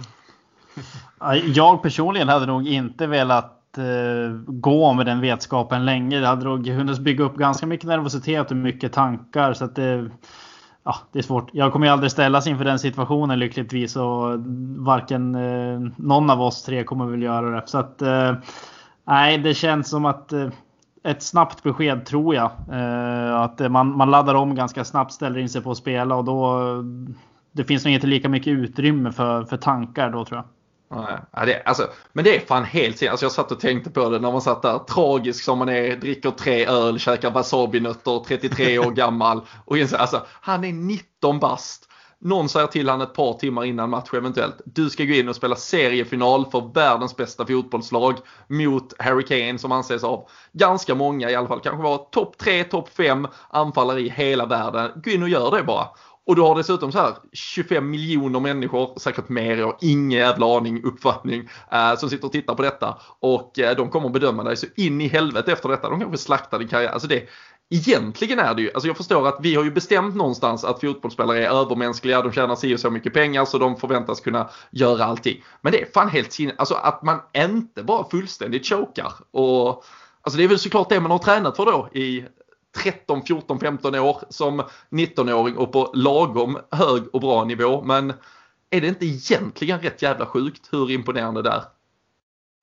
Jag 1.44 1.82
personligen 1.82 2.28
hade 2.28 2.46
nog 2.46 2.68
inte 2.68 3.06
velat 3.06 3.52
gå 4.46 4.92
med 4.92 5.06
den 5.06 5.20
vetskapen 5.20 5.84
länge. 5.84 6.20
Det 6.20 6.26
hade 6.26 6.44
nog 6.44 6.68
hunnit 6.68 6.98
bygga 6.98 7.24
upp 7.24 7.36
ganska 7.36 7.66
mycket 7.66 7.86
nervositet 7.86 8.50
och 8.50 8.56
mycket 8.56 8.92
tankar. 8.92 9.52
Så 9.52 9.64
att 9.64 9.76
det, 9.76 10.10
ja, 10.86 10.96
det 11.12 11.18
är 11.18 11.22
svårt. 11.22 11.50
Jag 11.52 11.72
kommer 11.72 11.86
ju 11.86 11.92
aldrig 11.92 12.10
ställas 12.10 12.46
inför 12.46 12.64
den 12.64 12.78
situationen 12.78 13.38
lyckligtvis 13.38 13.96
och 13.96 14.38
varken 14.76 15.34
eh, 15.34 15.90
någon 15.96 16.30
av 16.30 16.42
oss 16.42 16.62
tre 16.62 16.84
kommer 16.84 17.06
väl 17.06 17.22
göra 17.22 17.50
det. 17.50 17.62
Så 17.66 17.78
att 17.78 18.02
eh, 18.02 18.34
nej, 19.06 19.38
det 19.38 19.54
känns 19.54 19.88
som 19.88 20.04
att 20.04 20.32
eh, 20.32 20.48
ett 21.04 21.22
snabbt 21.22 21.62
besked 21.62 22.06
tror 22.06 22.34
jag. 22.34 22.50
Eh, 22.72 23.40
att 23.40 23.72
man, 23.72 23.96
man 23.96 24.10
laddar 24.10 24.34
om 24.34 24.54
ganska 24.54 24.84
snabbt, 24.84 25.12
ställer 25.12 25.38
in 25.38 25.48
sig 25.48 25.62
på 25.62 25.70
att 25.70 25.76
spela 25.76 26.14
och 26.14 26.24
då 26.24 26.62
det 27.52 27.64
finns 27.64 27.84
nog 27.84 27.94
inte 27.94 28.06
lika 28.06 28.28
mycket 28.28 28.50
utrymme 28.50 29.12
för, 29.12 29.44
för 29.44 29.56
tankar 29.56 30.10
då 30.10 30.24
tror 30.24 30.38
jag. 30.38 30.44
Ja, 30.88 31.44
det, 31.46 31.62
alltså, 31.64 31.90
men 32.12 32.24
det 32.24 32.36
är 32.36 32.40
fan 32.40 32.64
helt 32.64 33.08
alltså 33.08 33.24
Jag 33.24 33.32
satt 33.32 33.52
och 33.52 33.60
tänkte 33.60 33.90
på 33.90 34.10
det 34.10 34.18
när 34.18 34.32
man 34.32 34.40
satt 34.40 34.62
där 34.62 34.78
tragisk 34.78 35.44
som 35.44 35.58
man 35.58 35.68
är, 35.68 35.96
dricker 35.96 36.30
tre 36.30 36.66
öl, 36.66 36.98
käkar 36.98 37.30
wasabinötter, 37.30 38.24
33 38.26 38.78
år 38.78 38.90
gammal 38.94 39.40
och 39.64 39.78
inser 39.78 39.96
alltså 39.96 40.26
han 40.40 40.64
är 40.64 40.72
19 40.72 41.38
bast. 41.38 41.88
Någon 42.18 42.48
säger 42.48 42.66
till 42.66 42.88
han 42.88 43.00
ett 43.00 43.14
par 43.14 43.32
timmar 43.32 43.64
innan 43.64 43.90
match 43.90 44.14
eventuellt. 44.14 44.60
Du 44.64 44.90
ska 44.90 45.04
gå 45.04 45.12
in 45.12 45.28
och 45.28 45.36
spela 45.36 45.56
seriefinal 45.56 46.46
för 46.50 46.74
världens 46.74 47.16
bästa 47.16 47.46
fotbollslag 47.46 48.14
mot 48.48 48.94
Harry 48.98 49.24
Kane 49.24 49.58
som 49.58 49.72
anses 49.72 50.04
av 50.04 50.28
ganska 50.52 50.94
många 50.94 51.30
i 51.30 51.34
alla 51.34 51.48
fall 51.48 51.60
kanske 51.60 51.82
vara 51.82 51.98
topp 51.98 52.38
3, 52.38 52.64
topp 52.64 52.88
5 52.88 53.28
anfallare 53.48 54.00
i 54.00 54.08
hela 54.08 54.46
världen. 54.46 54.90
Gå 55.04 55.10
in 55.10 55.22
och 55.22 55.28
gör 55.28 55.50
det 55.50 55.62
bara. 55.62 55.88
Och 56.26 56.36
du 56.36 56.42
har 56.42 56.56
dessutom 56.56 56.92
så 56.92 56.98
här 56.98 57.14
25 57.32 57.90
miljoner 57.90 58.40
människor, 58.40 58.98
säkert 58.98 59.28
mer, 59.28 59.56
jag 59.56 59.66
har 59.66 59.76
ingen 59.80 60.10
jävla 60.18 60.56
aning, 60.56 60.84
uppfattning, 60.84 61.48
eh, 61.72 61.96
som 61.96 62.10
sitter 62.10 62.26
och 62.26 62.32
tittar 62.32 62.54
på 62.54 62.62
detta. 62.62 62.98
Och 63.20 63.58
eh, 63.58 63.76
de 63.76 63.88
kommer 63.88 64.08
bedöma 64.08 64.44
dig 64.44 64.56
så 64.56 64.66
in 64.76 65.00
i 65.00 65.08
helvete 65.08 65.52
efter 65.52 65.68
detta. 65.68 65.90
De 65.90 66.00
kanske 66.00 66.18
slaktar 66.18 66.58
din 66.58 66.68
karriär. 66.68 66.88
Alltså 66.88 67.08
det, 67.08 67.28
egentligen 67.70 68.38
är 68.38 68.54
det 68.54 68.62
ju, 68.62 68.70
alltså 68.74 68.88
jag 68.88 68.96
förstår 68.96 69.28
att 69.28 69.38
vi 69.40 69.54
har 69.54 69.64
ju 69.64 69.70
bestämt 69.70 70.16
någonstans 70.16 70.64
att 70.64 70.80
fotbollsspelare 70.80 71.46
är 71.46 71.50
övermänskliga, 71.50 72.22
de 72.22 72.32
tjänar 72.32 72.56
si 72.56 72.74
och 72.74 72.80
så 72.80 72.90
mycket 72.90 73.14
pengar 73.14 73.44
så 73.44 73.58
de 73.58 73.76
förväntas 73.76 74.20
kunna 74.20 74.48
göra 74.70 75.04
allting. 75.04 75.44
Men 75.60 75.72
det 75.72 75.82
är 75.82 75.86
fan 75.94 76.08
helt 76.08 76.32
sin, 76.32 76.52
alltså 76.58 76.74
att 76.74 77.02
man 77.02 77.20
inte 77.36 77.82
bara 77.82 78.04
fullständigt 78.10 78.66
chokar. 78.66 79.12
Och 79.30 79.84
Alltså 80.26 80.38
det 80.38 80.44
är 80.44 80.48
väl 80.48 80.58
såklart 80.58 80.88
det 80.88 81.00
man 81.00 81.10
har 81.10 81.18
tränat 81.18 81.56
för 81.56 81.64
då 81.64 81.88
i 81.92 82.24
13, 82.76 83.22
14, 83.22 83.60
15 83.60 83.94
år 83.94 84.22
som 84.28 84.62
19-åring 84.90 85.56
och 85.56 85.72
på 85.72 85.90
lagom 85.94 86.58
hög 86.70 87.02
och 87.12 87.20
bra 87.20 87.44
nivå. 87.44 87.82
Men 87.82 88.12
är 88.70 88.80
det 88.80 88.86
inte 88.86 89.06
egentligen 89.06 89.80
rätt 89.80 90.02
jävla 90.02 90.26
sjukt 90.26 90.68
hur 90.72 90.90
imponerande 90.90 91.42
det 91.42 91.50
är? 91.50 91.62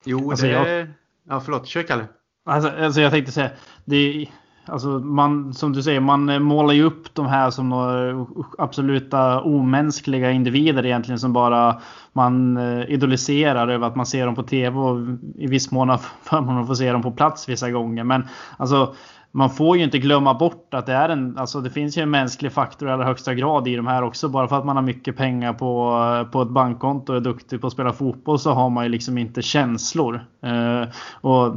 Jo, 0.04 0.30
alltså, 0.30 0.46
det 0.46 0.52
är... 0.52 0.94
Ja, 1.28 1.40
förlåt. 1.40 1.66
Kör 1.66 1.82
Kalle. 1.82 2.06
Alltså, 2.44 2.70
alltså 2.70 3.00
jag 3.00 3.12
tänkte 3.12 3.32
säga. 3.32 3.50
Det 3.84 4.28
Alltså 4.66 4.88
man, 4.88 5.54
som 5.54 5.72
du 5.72 5.82
säger, 5.82 6.00
man 6.00 6.42
målar 6.42 6.74
ju 6.74 6.82
upp 6.82 7.14
de 7.14 7.26
här 7.26 7.50
som 7.50 7.68
några 7.68 8.26
absoluta 8.58 9.40
omänskliga 9.40 10.30
individer 10.30 10.86
egentligen 10.86 11.18
som 11.18 11.32
bara 11.32 11.80
man 12.12 12.56
eh, 12.56 12.90
idoliserar 12.90 13.68
över 13.68 13.86
att 13.86 13.96
man 13.96 14.06
ser 14.06 14.26
dem 14.26 14.34
på 14.34 14.42
tv 14.42 14.78
och 14.78 14.98
i 15.36 15.46
viss 15.46 15.70
mån 15.70 15.88
har 15.88 15.98
förmånen 16.22 16.60
att 16.60 16.66
få 16.66 16.76
se 16.76 16.92
dem 16.92 17.02
på 17.02 17.12
plats 17.12 17.48
vissa 17.48 17.70
gånger. 17.70 18.04
Men 18.04 18.28
alltså 18.56 18.94
man 19.36 19.50
får 19.50 19.76
ju 19.76 19.84
inte 19.84 19.98
glömma 19.98 20.34
bort 20.34 20.74
att 20.74 20.86
det 20.86 20.92
är 20.92 21.08
en, 21.08 21.38
alltså 21.38 21.60
det 21.60 21.70
finns 21.70 21.98
ju 21.98 22.02
en 22.02 22.10
mänsklig 22.10 22.52
faktor 22.52 22.88
i 22.88 22.92
allra 22.92 23.04
högsta 23.04 23.34
grad 23.34 23.68
i 23.68 23.76
de 23.76 23.86
här 23.86 24.02
också. 24.02 24.28
Bara 24.28 24.48
för 24.48 24.58
att 24.58 24.64
man 24.64 24.76
har 24.76 24.82
mycket 24.82 25.16
pengar 25.16 25.52
på, 25.52 26.28
på 26.32 26.42
ett 26.42 26.48
bankkonto 26.48 27.12
och 27.12 27.16
är 27.16 27.20
duktig 27.20 27.60
på 27.60 27.66
att 27.66 27.72
spela 27.72 27.92
fotboll 27.92 28.38
så 28.38 28.52
har 28.52 28.70
man 28.70 28.84
ju 28.84 28.90
liksom 28.90 29.18
inte 29.18 29.42
känslor. 29.42 30.24
Eh, 30.42 30.88
och 31.20 31.56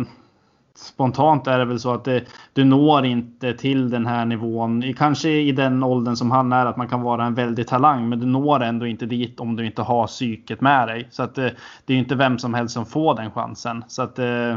spontant 0.75 1.47
är 1.47 1.59
det 1.59 1.65
väl 1.65 1.79
så 1.79 1.93
att 1.93 2.03
det, 2.03 2.23
du 2.53 2.63
når 2.63 3.05
inte 3.05 3.53
till 3.53 3.89
den 3.89 4.05
här 4.05 4.25
nivån. 4.25 4.93
Kanske 4.97 5.29
i 5.29 5.51
den 5.51 5.83
åldern 5.83 6.15
som 6.15 6.31
han 6.31 6.53
är 6.53 6.65
att 6.65 6.77
man 6.77 6.87
kan 6.87 7.01
vara 7.01 7.25
en 7.25 7.33
väldig 7.33 7.67
talang. 7.67 8.09
Men 8.09 8.19
du 8.19 8.25
når 8.25 8.63
ändå 8.63 8.87
inte 8.87 9.05
dit 9.05 9.39
om 9.39 9.55
du 9.55 9.65
inte 9.65 9.81
har 9.81 10.07
psyket 10.07 10.61
med 10.61 10.87
dig. 10.87 11.07
Så 11.11 11.23
att 11.23 11.35
det, 11.35 11.53
det 11.85 11.93
är 11.93 11.97
inte 11.97 12.15
vem 12.15 12.39
som 12.39 12.53
helst 12.53 12.73
som 12.73 12.85
får 12.85 13.15
den 13.15 13.31
chansen. 13.31 13.83
Så 13.87 14.01
att 14.01 14.19
eh, 14.19 14.55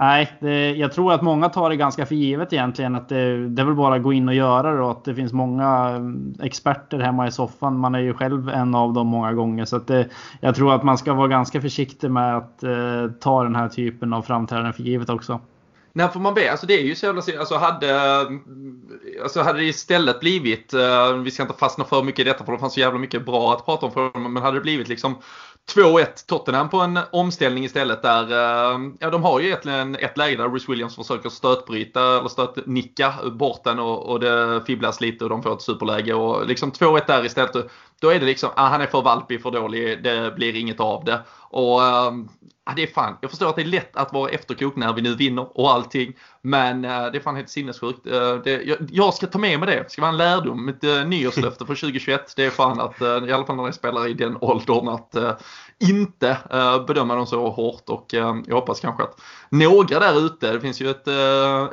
Nej, 0.00 0.32
det, 0.40 0.70
jag 0.70 0.92
tror 0.92 1.12
att 1.12 1.22
många 1.22 1.48
tar 1.48 1.70
det 1.70 1.76
ganska 1.76 2.06
för 2.06 2.14
givet 2.14 2.52
egentligen. 2.52 2.96
Att 2.96 3.08
det, 3.08 3.48
det 3.48 3.62
är 3.62 3.66
väl 3.66 3.74
bara 3.74 3.94
att 3.94 4.02
gå 4.02 4.12
in 4.12 4.28
och 4.28 4.34
göra 4.34 4.74
det 4.74 4.80
och 4.80 4.90
att 4.90 5.04
det 5.04 5.14
finns 5.14 5.32
många 5.32 5.88
mm, 5.88 6.34
experter 6.42 6.98
hemma 6.98 7.26
i 7.26 7.32
soffan. 7.32 7.78
Man 7.78 7.94
är 7.94 7.98
ju 7.98 8.14
själv 8.14 8.48
en 8.48 8.74
av 8.74 8.92
dem 8.92 9.06
många 9.06 9.32
gånger. 9.32 9.64
Så 9.64 9.76
att 9.76 9.86
det, 9.86 10.08
jag 10.40 10.54
tror 10.54 10.74
att 10.74 10.82
man 10.82 10.98
ska 10.98 11.14
vara 11.14 11.28
ganska 11.28 11.60
försiktig 11.60 12.10
med 12.10 12.36
att 12.36 12.62
eh, 12.62 13.10
ta 13.20 13.42
den 13.42 13.56
här 13.56 13.68
typen 13.68 14.12
av 14.12 14.22
framträdanden 14.22 14.72
för 14.72 14.82
givet 14.82 15.10
också. 15.10 15.40
När 15.92 16.08
får 16.08 16.20
man 16.20 16.34
be? 16.34 16.50
Alltså 16.50 16.66
det 16.66 16.74
är 16.80 16.84
ju 16.84 16.94
så 16.94 17.06
jävla 17.06 17.22
alltså 17.38 17.54
hade, 17.54 17.90
mm, 18.20 18.82
alltså 19.22 19.42
hade 19.42 19.58
det 19.58 19.64
istället 19.64 20.20
blivit, 20.20 20.74
eh, 20.74 21.12
vi 21.12 21.30
ska 21.30 21.42
inte 21.42 21.54
fastna 21.58 21.84
för 21.84 22.02
mycket 22.02 22.20
i 22.20 22.24
detta 22.24 22.44
för 22.44 22.52
det 22.52 22.58
fanns 22.58 22.74
så 22.74 22.80
jävla 22.80 22.98
mycket 22.98 23.26
bra 23.26 23.52
att 23.52 23.64
prata 23.64 23.86
om 23.86 23.92
för 23.92 24.18
men 24.18 24.42
hade 24.42 24.56
det 24.56 24.62
blivit 24.62 24.88
liksom 24.88 25.18
2-1 25.76 26.06
Tottenham 26.26 26.68
på 26.68 26.76
en 26.80 26.98
omställning 27.12 27.64
istället 27.64 28.02
där, 28.02 28.30
eh, 28.32 28.80
ja 28.98 29.10
de 29.10 29.22
har 29.22 29.40
ju 29.40 29.46
egentligen 29.46 29.96
ett 29.96 30.18
läge 30.18 30.36
där 30.36 30.48
Bruce 30.48 30.70
Williams 30.70 30.96
försöker 30.96 31.28
stötbryta 31.28 32.18
eller 32.18 32.28
stötnicka 32.28 33.14
bort 33.32 33.64
den 33.64 33.78
och, 33.78 34.08
och 34.08 34.20
det 34.20 34.62
fibblas 34.66 35.00
lite 35.00 35.24
och 35.24 35.30
de 35.30 35.42
får 35.42 35.52
ett 35.52 35.62
superläge 35.62 36.14
och 36.14 36.46
liksom 36.46 36.72
2-1 36.72 37.02
där 37.06 37.24
istället. 37.24 37.70
Då 38.00 38.08
är 38.08 38.20
det 38.20 38.26
liksom, 38.26 38.50
ah, 38.56 38.68
han 38.68 38.80
är 38.80 38.86
för 38.86 39.02
valpig, 39.02 39.42
för 39.42 39.50
dålig, 39.50 40.02
det 40.02 40.34
blir 40.36 40.56
inget 40.56 40.80
av 40.80 41.04
det. 41.04 41.20
Och 41.52 41.80
uh, 41.80 42.12
det 42.76 42.82
är 42.82 42.86
fan, 42.86 43.16
jag 43.20 43.30
förstår 43.30 43.48
att 43.48 43.56
det 43.56 43.62
är 43.62 43.66
lätt 43.66 43.96
att 43.96 44.12
vara 44.12 44.30
efterklok 44.30 44.76
när 44.76 44.92
vi 44.92 45.02
nu 45.02 45.14
vinner 45.14 45.58
och 45.60 45.70
allting. 45.70 46.12
Men 46.42 46.84
uh, 46.84 46.90
det 46.90 47.18
är 47.18 47.20
fan 47.20 47.36
helt 47.36 47.50
sinnessjukt. 47.50 48.06
Uh, 48.06 48.34
det, 48.44 48.62
jag, 48.62 48.78
jag, 48.90 49.14
ska 49.14 49.26
ta 49.26 49.38
med 49.38 49.60
mig 49.60 49.68
det. 49.68 49.82
Det 49.82 49.90
ska 49.90 50.02
vara 50.02 50.12
en 50.12 50.16
lärdom, 50.16 50.66
Mitt 50.66 50.84
uh, 50.84 51.04
nyårslöfte 51.06 51.66
för 51.66 51.74
2021. 51.74 52.32
Det 52.36 52.44
är 52.44 52.50
fan 52.50 52.80
att, 52.80 53.02
uh, 53.02 53.28
i 53.28 53.32
alla 53.32 53.46
fall 53.46 53.56
när 53.56 53.64
jag 53.64 53.74
spelar 53.74 54.08
i 54.08 54.14
den 54.14 54.36
åldern, 54.40 54.88
att 54.88 55.14
inte 55.78 56.36
bedöma 56.86 57.14
dem 57.14 57.26
så 57.26 57.50
hårt. 57.50 57.88
Och 57.88 58.14
ehm, 58.14 58.44
jag 58.46 58.54
hoppas 58.54 58.80
kanske 58.80 59.02
att 59.02 59.20
några 59.50 59.98
där 59.98 60.26
ute, 60.26 60.52
det 60.52 60.60
finns 60.60 60.80
ju 60.80 60.90
ett 60.90 61.08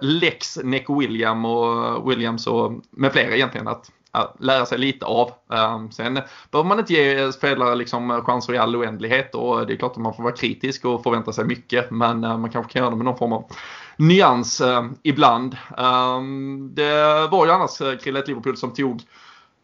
lex 0.01 0.59
Neck 0.63 0.85
William 0.89 1.45
och 1.45 2.11
Williams 2.11 2.47
och 2.47 2.71
med 2.91 3.11
flera 3.11 3.35
egentligen, 3.35 3.67
att 3.67 3.91
lära 4.39 4.65
sig 4.65 4.77
lite 4.77 5.05
av. 5.05 5.31
Ehm, 5.53 5.91
sen 5.91 6.13
behöver 6.51 6.67
man 6.67 6.79
inte 6.79 6.93
ge 6.93 7.31
spelare 7.31 7.75
liksom 7.75 8.21
chanser 8.21 8.53
i 8.53 8.57
all 8.57 8.75
oändlighet 8.75 9.35
och 9.35 9.67
det 9.67 9.73
är 9.73 9.77
klart 9.77 9.91
att 9.91 9.97
man 9.97 10.13
får 10.13 10.23
vara 10.23 10.35
kritisk 10.35 10.85
och 10.85 11.03
förvänta 11.03 11.33
sig 11.33 11.45
mycket 11.45 11.91
men 11.91 12.23
eh, 12.23 12.37
man 12.37 12.49
kanske 12.49 12.71
kan 12.71 12.79
göra 12.79 12.89
det 12.89 12.95
med 12.95 13.05
någon 13.05 13.17
form 13.17 13.33
av 13.33 13.45
nyans 13.97 14.61
eh, 14.61 14.85
ibland. 15.03 15.57
Ehm, 15.77 16.71
det 16.73 17.27
var 17.27 17.45
ju 17.45 17.51
annars 17.51 17.81
uh, 17.81 17.97
Krille 17.97 18.23
Liverpool 18.27 18.57
som 18.57 18.73
tog 18.73 19.01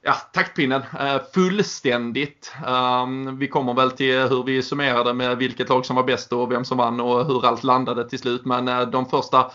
ja, 0.01 0.13
taktpinnen 0.13 0.81
fullständigt. 1.33 2.53
Ehm, 2.67 3.37
vi 3.37 3.47
kommer 3.47 3.73
väl 3.73 3.91
till 3.91 4.19
hur 4.19 4.43
vi 4.43 4.63
summerade 4.63 5.13
med 5.13 5.37
vilket 5.37 5.69
lag 5.69 5.85
som 5.85 5.95
var 5.95 6.03
bäst 6.03 6.33
och 6.33 6.51
vem 6.51 6.65
som 6.65 6.77
vann 6.77 6.99
och 6.99 7.25
hur 7.25 7.45
allt 7.45 7.63
landade 7.63 8.09
till 8.09 8.19
slut. 8.19 8.45
Men 8.45 8.91
de 8.91 9.05
första 9.05 9.51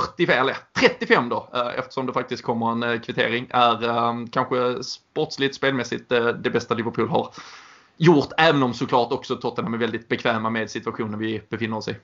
45, 0.00 0.40
eller 0.40 0.56
35 0.72 1.28
då, 1.28 1.48
eh, 1.54 1.78
eftersom 1.78 2.06
det 2.06 2.12
faktiskt 2.12 2.42
kommer 2.42 2.72
en 2.72 2.82
eh, 2.82 3.00
kvittering, 3.00 3.46
är 3.50 3.88
ehm, 3.88 4.28
kanske 4.28 4.82
sportsligt, 4.82 5.54
spelmässigt 5.54 6.12
eh, 6.12 6.26
det 6.26 6.50
bästa 6.50 6.74
Liverpool 6.74 7.08
har 7.08 7.34
gjort. 7.96 8.28
Även 8.36 8.62
om 8.62 8.74
såklart 8.74 9.12
också 9.12 9.36
Tottenham 9.36 9.74
är 9.74 9.78
väldigt 9.78 10.08
bekväma 10.08 10.50
med 10.50 10.70
situationen 10.70 11.18
vi 11.18 11.42
befinner 11.48 11.76
oss 11.76 11.88
i. 11.88 11.96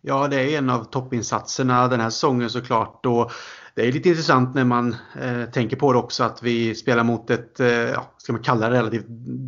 Ja, 0.00 0.28
det 0.28 0.36
är 0.36 0.58
en 0.58 0.70
av 0.70 0.84
toppinsatserna 0.84 1.88
den 1.88 2.00
här 2.00 2.10
säsongen 2.10 2.50
såklart. 2.50 3.06
Och 3.06 3.32
det 3.78 3.88
är 3.88 3.92
lite 3.92 4.08
intressant 4.08 4.54
när 4.54 4.64
man 4.64 4.96
eh, 5.20 5.44
tänker 5.44 5.76
på 5.76 5.92
det 5.92 5.98
också 5.98 6.24
att 6.24 6.42
vi 6.42 6.74
spelar 6.74 7.04
mot 7.04 7.30
ett, 7.30 7.60
eh, 7.60 7.68
ja, 7.68 8.12
ska 8.16 8.32
man 8.32 8.42
kalla 8.42 8.68
det 8.68 8.76
relativt 8.76 9.06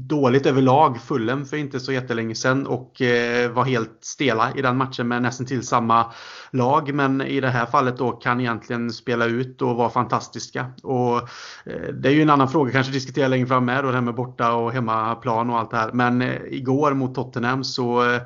dåligt 0.08 0.46
överlag, 0.46 1.00
Fulham 1.00 1.46
för 1.46 1.56
inte 1.56 1.80
så 1.80 1.92
jättelänge 1.92 2.34
sedan 2.34 2.66
och 2.66 3.02
eh, 3.02 3.50
var 3.50 3.64
helt 3.64 3.98
stela 4.00 4.52
i 4.56 4.62
den 4.62 4.76
matchen 4.76 5.08
med 5.08 5.22
nästan 5.22 5.46
till 5.46 5.66
samma 5.66 6.12
lag. 6.50 6.94
Men 6.94 7.20
i 7.20 7.40
det 7.40 7.48
här 7.48 7.66
fallet 7.66 7.98
då 7.98 8.12
kan 8.12 8.40
egentligen 8.40 8.90
spela 8.90 9.26
ut 9.26 9.62
och 9.62 9.76
vara 9.76 9.90
fantastiska. 9.90 10.66
Och 10.82 11.16
eh, 11.64 11.94
det 11.94 12.08
är 12.08 12.12
ju 12.12 12.22
en 12.22 12.30
annan 12.30 12.48
fråga, 12.48 12.72
kanske 12.72 12.92
diskutera 12.92 13.28
längre 13.28 13.46
fram 13.46 13.64
med 13.64 13.84
då 13.84 13.88
det 13.88 13.96
här 13.96 14.00
med 14.00 14.14
borta 14.14 14.52
och 14.54 14.72
hemmaplan 14.72 15.50
och 15.50 15.58
allt 15.58 15.70
det 15.70 15.76
här. 15.76 15.92
Men 15.92 16.22
eh, 16.22 16.36
igår 16.48 16.94
mot 16.94 17.14
Tottenham 17.14 17.64
så 17.64 18.12
eh, 18.12 18.20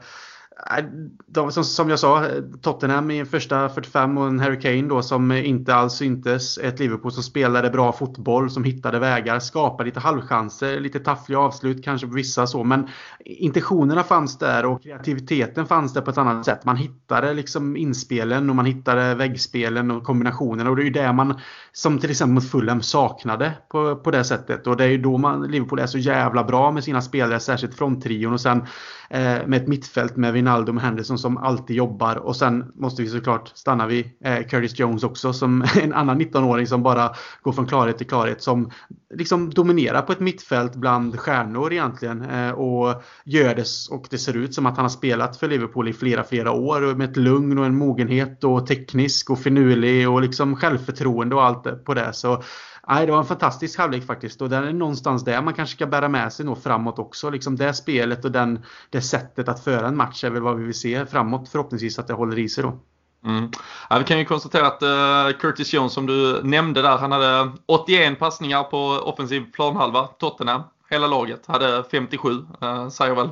Äh, 0.71 0.85
de, 1.27 1.53
som, 1.53 1.65
som 1.65 1.91
jag 1.91 1.99
sa, 1.99 2.27
eh, 2.27 2.43
Tottenham 2.63 3.11
i 3.11 3.25
första 3.25 3.69
45 3.69 4.19
och 4.19 4.27
en 4.27 4.41
Harry 4.41 4.61
Kane 4.61 4.89
då 4.89 5.03
som 5.03 5.31
eh, 5.31 5.49
inte 5.49 5.75
alls 5.75 5.93
syntes. 5.93 6.59
Ett 6.59 6.79
Liverpool 6.79 7.13
som 7.13 7.23
spelade 7.23 7.71
bra 7.71 7.93
fotboll, 7.93 8.51
som 8.51 8.65
hittade 8.65 8.99
vägar, 8.99 9.39
skapade 9.39 9.85
lite 9.85 10.01
halvchanser, 10.01 10.81
lite 10.81 11.01
taffliga 11.01 11.39
avslut 11.39 11.85
kanske 11.85 12.07
på 12.07 12.15
vissa 12.15 12.47
så. 12.47 12.65
Men 12.65 12.89
intentionerna 13.25 14.03
fanns 14.03 14.39
där 14.39 14.67
och 14.67 14.83
kreativiteten 14.83 15.67
fanns 15.67 15.93
där 15.93 16.01
på 16.01 16.11
ett 16.11 16.19
annat 16.19 16.45
sätt. 16.45 16.65
Man 16.65 16.77
hittade 16.77 17.35
liksom 17.35 17.77
inspelen 17.77 18.51
och 18.51 18.57
man 18.57 18.67
hittade 18.67 19.15
väggspelen 19.15 19.91
och 19.91 20.05
kombinationerna. 20.05 20.71
Och 20.71 20.77
det 20.77 20.83
är 20.83 20.85
ju 20.85 20.91
det 20.91 21.13
man, 21.13 21.41
som 21.73 21.99
till 21.99 22.11
exempel 22.11 22.35
mot 22.35 22.51
Fulham, 22.51 22.83
saknade 22.83 23.53
på, 23.69 23.97
på 23.97 24.11
det 24.11 24.25
sättet. 24.25 24.67
Och 24.67 24.77
det 24.77 24.85
är 24.85 24.89
ju 24.89 24.99
då 24.99 25.19
man, 25.19 25.43
Liverpool 25.43 25.79
är 25.79 25.87
så 25.87 25.99
jävla 25.99 26.45
bra 26.45 26.73
med 26.73 26.85
sina 26.85 27.01
spelare, 27.01 27.41
särskilt 27.41 27.75
fronttrion 27.75 28.33
och 28.33 28.41
sen 28.41 28.67
Eh, 29.11 29.47
med 29.47 29.55
ett 29.55 29.69
mittfält 29.69 30.17
med 30.17 30.33
Wijnaldum 30.33 30.77
och 30.77 30.83
Henderson 30.83 31.19
som 31.19 31.37
alltid 31.37 31.77
jobbar. 31.77 32.17
Och 32.17 32.37
sen 32.37 32.73
måste 32.75 33.03
vi 33.03 33.09
såklart 33.09 33.53
stanna 33.55 33.87
vid 33.87 34.11
eh, 34.25 34.47
Curtis 34.47 34.79
Jones 34.79 35.05
också 35.05 35.33
som 35.33 35.65
en 35.83 35.93
annan 35.93 36.21
19-åring 36.21 36.67
som 36.67 36.83
bara 36.83 37.11
går 37.43 37.53
från 37.53 37.67
klarhet 37.67 37.99
till 37.99 38.07
klarhet. 38.07 38.43
Som 38.43 38.71
liksom 39.15 39.51
dominerar 39.51 40.03
på 40.03 40.13
ett 40.13 40.21
mittfält 40.21 40.75
bland 40.75 41.21
stjärnor 41.21 41.73
egentligen. 41.73 42.23
Eh, 42.23 42.51
och 42.51 43.03
gör 43.25 43.55
det 43.55 43.67
och 43.91 44.07
det 44.11 44.19
ser 44.19 44.37
ut 44.37 44.55
som 44.55 44.67
att 44.67 44.77
han 44.77 44.85
har 44.85 44.91
spelat 44.91 45.37
för 45.37 45.49
Liverpool 45.49 45.89
i 45.89 45.93
flera, 45.93 46.25
flera 46.25 46.53
år. 46.53 46.95
Med 46.95 47.11
ett 47.11 47.17
lugn 47.17 47.59
och 47.59 47.67
en 47.67 47.77
mogenhet 47.77 48.45
och 48.45 48.67
teknisk 48.67 49.31
och 49.31 49.39
finurlig 49.39 50.09
och 50.09 50.23
liksom 50.23 50.57
självförtroende 50.57 51.35
och 51.35 51.45
allt 51.45 51.85
på 51.85 51.95
det. 51.95 52.13
Så 52.13 52.43
Nej, 52.89 53.07
det 53.07 53.13
var 53.13 53.19
en 53.19 53.25
fantastisk 53.25 53.79
halvlek 53.79 54.07
faktiskt. 54.07 54.43
Och 54.43 54.49
det 54.49 54.57
är 54.57 54.73
någonstans 54.73 55.25
där 55.25 55.43
man 55.43 55.55
kanske 55.55 55.77
ska 55.77 55.87
bära 55.87 56.09
med 56.09 56.33
sig 56.33 56.47
nog 56.47 56.63
framåt 56.63 56.99
också. 56.99 57.31
Liksom 57.31 57.57
det 57.57 57.75
spelet 57.75 58.25
och 58.25 58.33
den, 58.33 58.65
det 58.91 59.01
sättet 59.01 59.49
att 59.49 59.65
föra 59.65 59.89
en 59.89 59.97
match 59.97 60.25
är 60.25 60.31
väl 60.31 60.43
vad 60.43 60.57
vi 60.57 60.65
vill 60.65 60.75
se 60.75 61.07
framåt. 61.07 61.49
Förhoppningsvis 61.49 61.99
att 61.99 62.07
det 62.07 62.15
håller 62.15 62.39
i 62.39 62.49
sig 62.49 62.65
då. 62.65 62.79
Mm. 63.25 63.51
Ja, 63.91 63.99
vi 63.99 64.05
kan 64.05 64.19
ju 64.19 64.25
konstatera 64.25 64.67
att 64.67 64.83
uh, 64.83 65.39
Curtis 65.39 65.73
Jones 65.73 65.93
som 65.93 66.07
du 66.07 66.41
nämnde 66.43 66.83
där, 66.83 66.99
han 66.99 67.13
hade 67.13 67.53
81 67.67 68.19
passningar 68.19 68.63
på 68.63 68.79
offensiv 68.87 69.53
planhalva. 69.53 70.07
Tottenham, 70.07 70.63
hela 70.91 71.07
laget, 71.07 71.47
hade 71.47 71.85
57. 71.91 72.31
Uh, 72.31 72.45
eh, 72.63 72.89
säger 72.89 73.15
väl 73.15 73.29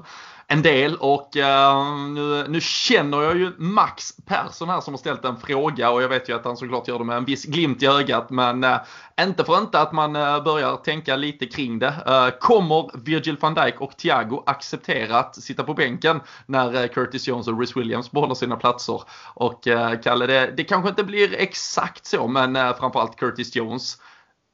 en 0.53 0.63
del 0.63 0.97
och 0.97 1.37
uh, 1.37 2.09
nu, 2.09 2.45
nu 2.49 2.61
känner 2.61 3.23
jag 3.23 3.39
ju 3.39 3.53
Max 3.59 4.13
Persson 4.27 4.69
här 4.69 4.81
som 4.81 4.95
har 4.95 4.99
ställt 4.99 5.25
en 5.25 5.37
fråga 5.37 5.91
och 5.91 6.03
jag 6.03 6.09
vet 6.09 6.29
ju 6.29 6.37
att 6.37 6.45
han 6.45 6.57
såklart 6.57 6.89
gör 6.89 6.99
det 6.99 7.05
med 7.05 7.17
en 7.17 7.25
viss 7.25 7.45
glimt 7.45 7.83
i 7.83 7.87
ögat 7.87 8.31
men 8.31 8.65
uh, 8.65 8.77
inte 9.21 9.45
för 9.45 9.59
inte 9.59 9.81
att 9.81 9.93
man 9.93 10.17
uh, 10.17 10.45
börjar 10.45 10.77
tänka 10.77 11.17
lite 11.17 11.47
kring 11.47 11.79
det. 11.79 11.95
kommer 12.41 13.05
Virgil 13.05 13.37
van 13.41 13.55
Dijk 13.55 13.81
och 13.81 13.97
Thiago 13.97 14.43
acceptera 14.47 15.19
att 15.19 15.37
sitta 15.37 15.63
på 15.63 15.75
bänken 15.75 16.21
när 16.47 16.89
Curtis 16.89 17.29
Jones 17.29 17.49
och 17.49 17.61
Rhys 17.61 17.77
Williams 17.77 18.11
behåller 18.11 18.35
sina 18.35 18.57
platser? 18.57 19.03
Och 19.35 19.63
Kalle, 20.05 20.27
det, 20.27 20.53
det 20.57 20.65
kanske 20.65 20.89
inte 20.89 21.05
blir 21.05 21.35
exakt 21.35 22.07
så 22.07 22.29
men 22.29 22.55
framförallt 22.55 23.17
Curtis 23.17 23.57
Jones 23.57 23.99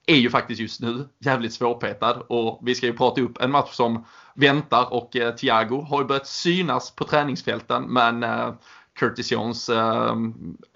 är 0.08 0.16
ju 0.16 0.30
faktiskt 0.30 0.60
just 0.60 0.80
nu 0.80 1.08
jävligt 1.18 1.52
svårpetad 1.52 2.22
och 2.28 2.60
vi 2.62 2.74
ska 2.74 2.86
ju 2.86 2.92
prata 2.92 3.20
upp 3.20 3.40
en 3.40 3.50
match 3.50 3.72
som 3.72 4.04
väntar 4.34 4.92
och 4.92 5.16
eh, 5.16 5.34
Thiago 5.34 5.86
har 5.90 6.00
ju 6.00 6.06
börjat 6.06 6.26
synas 6.26 6.90
på 6.90 7.04
träningsfälten 7.04 7.82
men 7.82 8.22
eh, 8.22 8.52
Curtis 8.98 9.32
Jones, 9.32 9.68
eh, 9.68 10.16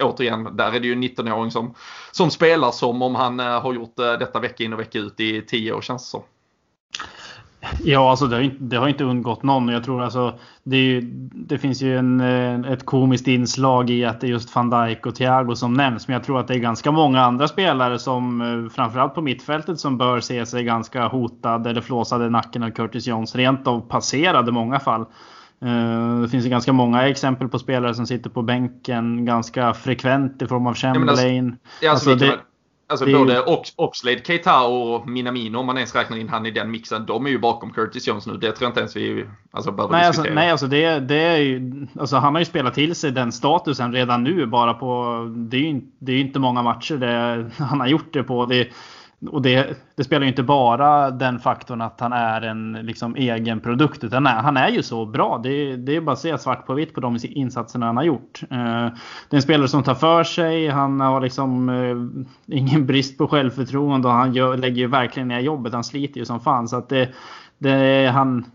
återigen, 0.03 0.57
där 0.57 0.73
är 0.73 0.79
det 0.79 0.87
ju 0.87 0.93
en 0.93 1.03
19-åring 1.03 1.51
som, 1.51 1.75
som 2.11 2.31
spelar 2.31 2.71
som 2.71 3.01
om 3.01 3.15
han 3.15 3.39
eh, 3.39 3.61
har 3.61 3.73
gjort 3.73 3.99
eh, 3.99 4.13
detta 4.13 4.39
vecka 4.39 4.63
in 4.63 4.73
och 4.73 4.79
vecka 4.79 4.99
ut 4.99 5.19
i 5.19 5.41
10 5.41 5.73
år 5.73 5.81
känns 5.81 6.03
det 6.03 6.09
som. 6.09 6.21
Ja, 7.83 8.09
alltså 8.09 8.27
det 8.27 8.35
har, 8.35 8.43
inte, 8.43 8.57
det 8.59 8.77
har 8.77 8.87
inte 8.87 9.03
undgått 9.03 9.43
någon. 9.43 9.67
Jag 9.67 9.83
tror 9.83 10.03
alltså 10.03 10.33
det, 10.63 10.77
ju, 10.77 11.01
det 11.33 11.57
finns 11.57 11.81
ju 11.81 11.97
en, 11.97 12.65
ett 12.65 12.85
komiskt 12.85 13.27
inslag 13.27 13.89
i 13.89 14.05
att 14.05 14.21
det 14.21 14.27
är 14.27 14.29
just 14.29 14.55
van 14.55 14.69
Dijk 14.69 15.05
och 15.05 15.15
Thiago 15.15 15.55
som 15.55 15.73
nämns. 15.73 16.07
Men 16.07 16.13
jag 16.13 16.23
tror 16.23 16.39
att 16.39 16.47
det 16.47 16.53
är 16.53 16.59
ganska 16.59 16.91
många 16.91 17.21
andra 17.21 17.47
spelare 17.47 17.99
som 17.99 18.69
framförallt 18.73 19.15
på 19.15 19.21
mittfältet 19.21 19.79
som 19.79 19.97
bör 19.97 20.19
se 20.19 20.45
sig 20.45 20.63
ganska 20.63 21.07
hotad 21.07 21.67
eller 21.67 21.81
flåsade 21.81 22.25
i 22.25 22.29
nacken 22.29 22.63
av 22.63 22.69
Curtis 22.69 23.07
Jones. 23.07 23.35
Rent 23.35 23.67
av 23.67 23.79
passerade 23.79 24.49
i 24.49 24.53
många 24.53 24.79
fall. 24.79 25.05
Eh, 25.61 26.19
det 26.21 26.29
finns 26.29 26.45
ju 26.45 26.49
ganska 26.49 26.73
många 26.73 27.07
exempel 27.07 27.49
på 27.49 27.59
spelare 27.59 27.93
som 27.93 28.07
sitter 28.07 28.29
på 28.29 28.41
bänken 28.41 29.25
ganska 29.25 29.73
frekvent 29.73 30.41
i 30.41 30.47
form 30.47 30.61
av 30.61 30.67
alltså- 30.67 30.87
Chamberlain. 30.87 31.55
Ja, 31.81 31.91
alltså, 31.91 32.11
alltså, 32.11 32.25
det, 32.25 32.39
Alltså 32.93 33.05
det... 33.05 33.13
både 33.13 33.41
Ox 33.41 33.73
Oxlade, 33.75 34.21
Keita 34.23 34.63
och 34.63 35.07
Minamino 35.07 35.57
om 35.57 35.65
man 35.65 35.77
ens 35.77 35.95
räknar 35.95 36.17
in 36.17 36.29
han 36.29 36.45
i 36.45 36.51
den 36.51 36.71
mixen. 36.71 37.05
De 37.05 37.25
är 37.25 37.29
ju 37.29 37.39
bakom 37.39 37.73
Curtis 37.73 38.07
Jones 38.07 38.27
nu. 38.27 38.33
Det 38.33 38.51
tror 38.51 38.65
jag 38.65 38.69
inte 38.69 38.79
ens 38.79 38.95
vi 38.95 39.25
alltså, 39.51 39.71
behöver 39.71 39.95
nej, 39.95 40.07
alltså, 40.07 40.21
diskutera. 40.21 40.51
Alltså, 40.51 40.67
nej, 40.67 40.91
alltså 40.91 41.07
det, 41.07 41.15
det 41.15 41.21
är 41.21 41.37
ju, 41.37 41.87
alltså 41.99 42.15
han 42.15 42.35
har 42.35 42.39
ju 42.39 42.45
spelat 42.45 42.73
till 42.73 42.95
sig 42.95 43.11
den 43.11 43.31
statusen 43.31 43.93
redan 43.93 44.23
nu 44.23 44.45
bara 44.45 44.73
på... 44.73 45.19
Det 45.35 45.57
är 45.57 45.61
ju, 45.61 45.81
det 45.99 46.11
är 46.11 46.19
inte 46.19 46.39
många 46.39 46.61
matcher 46.61 46.97
det, 46.97 47.51
han 47.63 47.79
har 47.79 47.87
gjort 47.87 48.13
det 48.13 48.23
på. 48.23 48.45
Det, 48.45 48.67
och 49.31 49.41
det, 49.41 49.77
det, 49.95 50.03
spelar 50.03 50.21
ju 50.21 50.29
inte 50.29 50.43
bara 50.43 51.11
den 51.11 51.39
faktorn 51.39 51.81
att 51.81 51.99
han 51.99 52.13
är 52.13 52.41
en 52.41 52.73
liksom, 52.73 53.15
egen 53.15 53.59
produkt. 53.59 54.03
Utan 54.03 54.23
nej, 54.23 54.33
han 54.33 54.57
är 54.57 54.69
ju 54.69 54.83
så 54.83 55.05
bra. 55.05 55.39
Det, 55.43 55.75
det 55.75 55.95
är 55.95 56.01
bara 56.01 56.11
att 56.11 56.19
se 56.19 56.37
svart 56.37 56.65
på 56.65 56.73
vitt 56.73 56.93
på 56.93 56.99
de 56.99 57.17
insatserna 57.23 57.85
han 57.85 57.97
har 57.97 58.03
gjort. 58.03 58.41
Eh, 58.49 58.57
det 59.29 59.35
är 59.35 59.35
en 59.35 59.41
spelare 59.41 59.67
som 59.67 59.83
tar 59.83 59.95
för 59.95 60.23
sig. 60.23 60.69
Han 60.69 60.99
har 60.99 61.21
liksom 61.21 61.69
eh, 61.69 62.57
ingen 62.57 62.85
brist 62.85 63.17
på 63.17 63.27
självförtroende. 63.27 64.07
Och 64.07 64.13
han 64.13 64.33
gör, 64.33 64.57
lägger 64.57 64.77
ju 64.77 64.87
verkligen 64.87 65.27
ner 65.27 65.39
jobbet. 65.39 65.73
Han 65.73 65.83
sliter 65.83 66.19
ju 66.19 66.25
som 66.25 66.39
fan. 66.39 66.67
Så 66.67 66.75
att 66.75 66.89
det, 66.89 67.09
det, 67.57 68.11
han, 68.13 68.45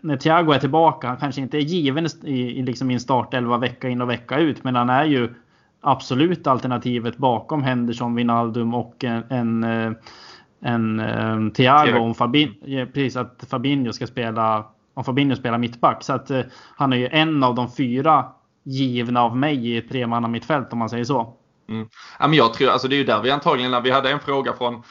när 0.00 0.16
Thiago 0.16 0.52
är 0.52 0.58
tillbaka, 0.58 1.08
han 1.08 1.16
kanske 1.16 1.40
inte 1.40 1.58
är 1.58 1.60
given 1.60 2.06
i, 2.24 2.58
i, 2.58 2.62
liksom 2.62 2.90
i 2.90 2.94
en 2.94 3.00
startelva 3.00 3.58
vecka 3.58 3.88
in 3.88 4.00
och 4.00 4.10
vecka 4.10 4.38
ut. 4.38 4.64
Men 4.64 4.74
han 4.74 4.90
är 4.90 5.04
ju 5.04 5.34
absolut 5.80 6.46
alternativet 6.46 7.16
bakom 7.16 7.62
Henderson, 7.62 8.14
Wijnaldum 8.14 8.74
och 8.74 9.04
en, 9.04 9.24
en, 9.30 9.64
eh, 9.64 9.92
en, 10.60 11.00
eh, 11.00 11.52
Thiago 11.52 11.98
om 11.98 12.14
Fabinho, 12.14 12.86
precis, 12.86 13.16
att 13.16 13.44
Fabinho 13.50 13.92
ska 13.92 14.06
spela 14.06 14.66
om 14.96 15.04
Fabinho 15.04 15.36
spelar 15.36 15.58
mittback. 15.58 16.04
Så 16.04 16.12
att 16.12 16.30
uh, 16.30 16.40
han 16.76 16.92
är 16.92 16.96
ju 16.96 17.08
en 17.08 17.42
av 17.42 17.54
de 17.54 17.72
fyra 17.72 18.24
givna 18.62 19.22
av 19.22 19.36
mig 19.36 19.68
i 19.68 19.76
ett 19.76 19.88
tremanna 19.88 20.28
mittfält 20.28 20.72
om 20.72 20.78
man 20.78 20.90
säger 20.90 21.04
så. 21.04 21.34
Mm. 21.68 21.88
Ja, 22.18 22.26
men 22.26 22.36
jag 22.38 22.54
tror, 22.54 22.70
alltså 22.70 22.88
det 22.88 22.94
är 22.94 22.98
ju 22.98 23.04
där 23.04 23.22
vi 23.22 23.30
antagligen, 23.30 23.82
vi 23.82 23.90
hade 23.90 24.10
en 24.10 24.20
fråga 24.20 24.52
från 24.52 24.82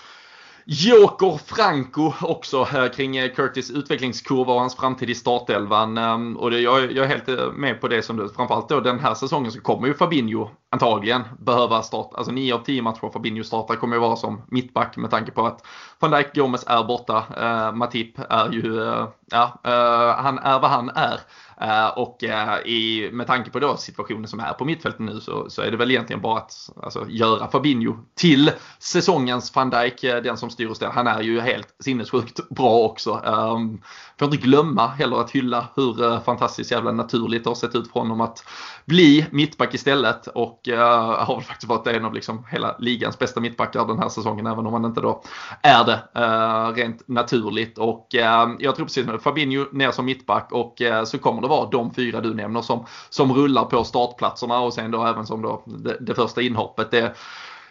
Joker 0.66 1.40
Franco 1.46 2.14
också 2.22 2.66
kring 2.96 3.18
eh, 3.18 3.32
Curtis 3.32 3.72
utvecklingskurva 3.72 4.54
och 4.54 4.60
hans 4.60 4.76
framtid 4.76 5.10
i 5.10 5.16
startelvan. 5.16 5.98
Ehm, 5.98 6.38
och 6.38 6.54
jag, 6.54 6.84
är 6.84 7.06
helt 7.06 7.30
eh, 7.30 7.52
med 7.52 7.82
på 7.82 7.88
det 7.88 8.02
som 8.02 8.18
du, 8.18 8.30
framförallt 8.30 8.70
då 8.70 8.80
den 8.80 9.00
här 9.00 9.14
säsongen 9.14 9.52
så 9.52 9.62
kommer 9.62 9.88
ju 9.88 9.94
Fabinho 9.94 10.50
antagligen 10.76 11.24
behöva 11.40 11.82
starta. 11.82 12.18
Alltså 12.18 12.32
9 12.32 12.56
av 12.56 12.60
10 12.60 12.82
matcher 12.82 13.10
Fabinho 13.14 13.44
startar 13.44 13.76
kommer 13.76 13.96
ju 13.96 14.00
vara 14.00 14.16
som 14.16 14.42
mittback 14.48 14.98
med 14.98 15.12
tanke 15.12 15.32
på 15.32 15.46
att 15.46 15.66
van 16.00 16.12
Dijk 16.12 16.36
Gomes 16.36 16.64
är 16.68 16.84
borta. 16.84 17.18
Uh, 17.18 17.76
Matip 17.76 18.20
är 18.30 18.52
ju, 18.52 18.80
uh, 18.80 19.08
ja, 19.32 19.60
uh, 19.68 20.24
han 20.24 20.40
är 20.40 20.60
vad 20.60 20.70
han 20.70 20.90
är. 20.90 21.20
Uh, 21.62 21.98
och 21.98 22.24
uh, 22.24 22.68
i, 22.68 23.10
med 23.12 23.28
tanke 23.28 23.50
på 23.50 23.60
då 23.60 23.78
situationen 23.78 24.28
som 24.28 24.40
är 24.40 24.54
på 24.54 24.66
mittfältet 24.66 25.00
nu 25.00 25.20
så, 25.20 25.50
så 25.50 25.62
är 25.62 25.72
det 25.72 25.78
väl 25.78 25.92
egentligen 25.92 26.22
bara 26.22 26.38
att 26.38 26.70
alltså, 26.84 27.06
göra 27.10 27.48
Fabinho 27.48 27.98
till 28.16 28.52
säsongens 28.80 29.56
van 29.56 29.70
Dijk, 29.70 30.04
uh, 30.04 30.16
den 30.16 30.38
som 30.38 30.50
styr 30.50 30.70
och 30.70 30.76
ställer. 30.76 30.94
Han 30.94 31.08
är 31.08 31.22
ju 31.22 31.40
helt 31.40 31.76
sinnessjukt 31.80 32.50
bra 32.50 32.80
också. 32.80 33.22
Um, 33.26 33.82
får 34.20 34.26
inte 34.26 34.48
glömma 34.48 34.88
heller 34.88 35.18
att 35.18 35.32
hylla 35.32 35.68
hur 35.76 36.20
fantastiskt 36.20 36.72
jävla 36.72 36.92
naturligt 36.92 37.44
det 37.44 37.50
har 37.50 37.56
sett 37.56 37.76
ut 37.76 37.92
för 37.92 38.00
honom 38.00 38.22
att 38.22 38.44
bli 38.86 39.26
mittback 39.32 39.74
istället 39.74 40.28
och 40.28 40.65
Eh, 40.68 41.26
har 41.26 41.36
väl 41.36 41.44
faktiskt 41.44 41.70
varit 41.70 41.88
en 41.88 42.06
av 42.06 42.14
liksom 42.14 42.46
hela 42.50 42.76
ligans 42.80 43.20
bästa 43.20 43.40
mittbackar 43.40 43.88
den 43.88 44.00
här 44.00 44.10
säsongen 44.10 44.48
även 44.48 44.68
om 44.68 44.74
han 44.74 44.86
inte 44.86 45.02
då 45.02 45.22
är 45.62 45.84
det 45.84 46.00
eh, 46.16 46.74
rent 46.74 47.08
naturligt. 47.08 47.78
Och 47.78 48.16
eh, 48.16 48.50
jag 48.60 48.76
tror 48.76 48.86
precis 48.86 49.06
som 49.06 49.20
Fabinho 49.20 49.66
ner 49.72 49.92
som 49.92 50.06
mittback 50.06 50.52
och 50.52 50.82
så 51.06 51.18
kommer 51.18 51.42
det 51.42 51.48
vara 51.48 51.70
de 51.70 51.94
fyra 51.94 52.22
du 52.22 52.34
nämner 52.34 52.62
som, 52.62 52.86
som 53.10 53.34
rullar 53.34 53.66
på 53.66 53.84
startplatserna 53.84 54.60
och 54.60 54.74
sen 54.74 54.92
då 54.92 55.06
även 55.06 55.26
som 55.26 55.42
då 55.42 55.64
det, 55.66 55.98
det 56.00 56.16
första 56.16 56.42
inhoppet. 56.42 56.92
Det, 56.92 57.16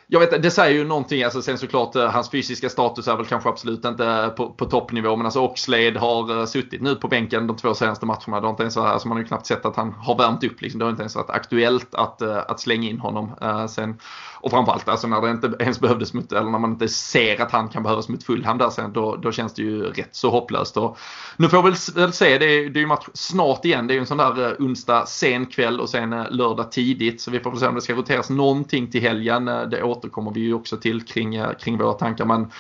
jag 0.06 0.20
vet 0.20 0.42
det 0.42 0.50
säger 0.50 0.78
ju 0.78 0.84
någonting, 0.84 1.22
alltså 1.22 1.42
sen 1.42 1.58
såklart 1.58 1.96
eh, 1.96 2.10
hans 2.10 2.30
fysiska 2.30 2.68
status 2.68 3.08
är 3.08 3.16
väl 3.16 3.26
kanske 3.26 3.48
absolut 3.48 3.84
inte 3.84 4.32
på, 4.36 4.50
på 4.50 4.64
toppnivå 4.64 5.16
men 5.16 5.26
alltså 5.26 5.40
Oxlade 5.40 5.98
har 5.98 6.38
eh, 6.38 6.46
suttit 6.46 6.82
nu 6.82 6.94
på 6.94 7.08
bänken 7.08 7.46
de 7.46 7.56
två 7.56 7.74
senaste 7.74 8.06
matcherna. 8.06 8.40
Det 8.40 8.46
har 8.46 8.50
inte 8.50 8.62
ens 8.62 8.76
varit, 8.76 8.92
alltså 8.92 9.08
man 9.08 9.16
har 9.16 9.22
ju 9.22 9.28
knappt 9.28 9.46
sett 9.46 9.64
att 9.64 9.76
han 9.76 9.92
har 9.92 10.18
värmt 10.18 10.44
upp 10.44 10.60
liksom. 10.60 10.78
Det 10.78 10.84
har 10.84 10.90
inte 10.90 11.02
ens 11.02 11.16
varit 11.16 11.30
aktuellt 11.30 11.94
att, 11.94 12.22
eh, 12.22 12.38
att 12.48 12.60
slänga 12.60 12.88
in 12.88 13.00
honom. 13.00 13.34
Uh, 13.42 13.66
sen, 13.66 13.98
och 14.44 14.50
framförallt 14.50 14.88
alltså 14.88 15.06
när 15.06 15.20
det 15.20 15.30
inte 15.30 15.52
ens 15.60 15.80
behövdes 15.80 16.14
mot, 16.14 16.32
eller 16.32 16.50
när 16.50 16.58
man 16.58 16.70
inte 16.70 16.88
ser 16.88 17.42
att 17.42 17.50
han 17.50 17.68
kan 17.68 17.82
behövas 17.82 18.08
mot 18.08 18.24
Fulham 18.24 18.58
där 18.58 18.70
sen, 18.70 18.92
då, 18.92 19.16
då 19.16 19.32
känns 19.32 19.54
det 19.54 19.62
ju 19.62 19.82
rätt 19.82 20.16
så 20.16 20.30
hopplöst. 20.30 20.76
Och 20.76 20.98
nu 21.36 21.48
får 21.48 21.62
vi 21.62 21.70
väl, 22.00 22.12
se, 22.12 22.38
det 22.38 22.46
är, 22.46 22.70
det 22.70 22.78
är 22.78 22.80
ju 22.80 22.86
match 22.86 23.06
snart 23.14 23.64
igen. 23.64 23.86
Det 23.86 23.92
är 23.92 23.94
ju 23.94 24.00
en 24.00 24.06
sån 24.06 24.16
där 24.16 24.50
eh, 24.50 24.52
onsdag 24.58 25.06
sen 25.06 25.46
kväll 25.46 25.80
och 25.80 25.88
sen 25.88 26.12
eh, 26.12 26.30
lördag 26.30 26.72
tidigt. 26.72 27.20
Så 27.20 27.30
vi 27.30 27.40
får 27.40 27.50
väl 27.50 27.60
se 27.60 27.66
om 27.66 27.74
det 27.74 27.80
ska 27.80 27.94
roteras 27.94 28.30
någonting 28.30 28.90
till 28.90 29.00
helgen. 29.00 29.48
Eh, 29.48 29.62
det 29.62 29.82
återkommer 29.82 30.30
vi 30.30 30.40
ju 30.40 30.54
också 30.54 30.76
till 30.76 31.04
kring, 31.04 31.44
kring 31.60 31.78
våra 31.78 31.92
tankar. 31.92 32.24
Men 32.24 32.50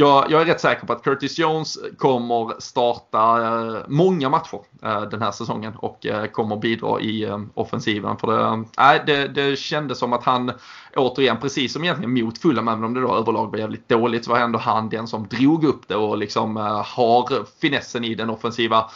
jag, 0.00 0.30
jag, 0.30 0.40
är 0.40 0.44
rätt 0.44 0.60
säker 0.60 0.86
på 0.86 0.92
att 0.92 1.02
Curtis 1.02 1.38
Jones 1.38 1.78
kommer 1.98 2.60
starta 2.60 3.42
eh, 3.42 3.82
många 3.88 4.28
matcher 4.28 4.60
eh, 4.82 5.02
den 5.02 5.22
här 5.22 5.30
säsongen 5.30 5.76
och 5.76 6.06
eh, 6.06 6.24
kommer 6.24 6.56
bidra 6.56 7.00
i 7.00 7.32
offensiven. 7.54 8.16
För 8.16 8.26
det, 8.26 8.64
äh, 8.82 9.04
det, 9.06 9.28
det 9.28 9.58
kändes 9.58 9.98
som 9.98 10.12
att 10.12 10.24
han 10.24 10.52
återigen, 10.96 11.36
precis 11.40 11.72
som 11.72 11.84
egentligen 11.84 12.24
mot 12.24 12.38
Fulham, 12.38 12.68
även 12.68 12.84
om 12.84 12.94
det 12.94 13.00
då 13.00 13.14
överlag 13.14 13.50
var 13.50 13.58
jävligt 13.58 13.88
dåligt, 13.88 14.24
så 14.24 14.30
var 14.30 14.38
ändå 14.38 14.58
han 14.58 14.88
den 14.88 15.06
som 15.06 15.26
drog 15.26 15.64
upp 15.64 15.88
det 15.88 15.96
och 15.96 16.18
liksom 16.18 16.56
har 16.86 17.60
finessen 17.60 18.04
i 18.04 18.14
den 18.14 18.30
offensiva 18.30 18.90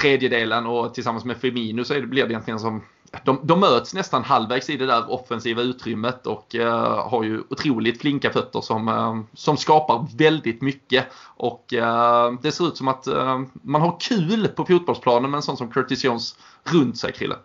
tredjedelen 0.00 0.66
och 0.66 0.94
tillsammans 0.94 1.24
med 1.24 1.36
Firmino 1.36 1.84
så 1.84 2.00
blir 2.00 2.24
det 2.26 2.32
egentligen 2.32 2.60
som 2.60 2.82
de, 3.24 3.40
de 3.42 3.60
möts 3.60 3.94
nästan 3.94 4.24
halvvägs 4.24 4.70
i 4.70 4.76
det 4.76 4.86
där 4.86 5.10
offensiva 5.10 5.62
utrymmet 5.62 6.26
och 6.26 6.54
eh, 6.54 7.08
har 7.08 7.24
ju 7.24 7.42
otroligt 7.50 8.00
flinka 8.00 8.30
fötter 8.30 8.60
som, 8.60 8.88
eh, 8.88 9.20
som 9.34 9.56
skapar 9.56 10.06
väldigt 10.16 10.62
mycket. 10.62 11.06
Och 11.36 11.74
eh, 11.74 12.32
det 12.42 12.52
ser 12.52 12.68
ut 12.68 12.76
som 12.76 12.88
att 12.88 13.06
eh, 13.06 13.40
man 13.62 13.80
har 13.80 13.96
kul 14.00 14.48
på 14.48 14.64
fotbollsplanen 14.64 15.30
med 15.30 15.38
en 15.38 15.42
sån 15.42 15.56
som 15.56 15.70
Curtis 15.70 16.04
Jones 16.04 16.36
runt 16.64 16.98
sig, 16.98 17.12
Krille. 17.12 17.36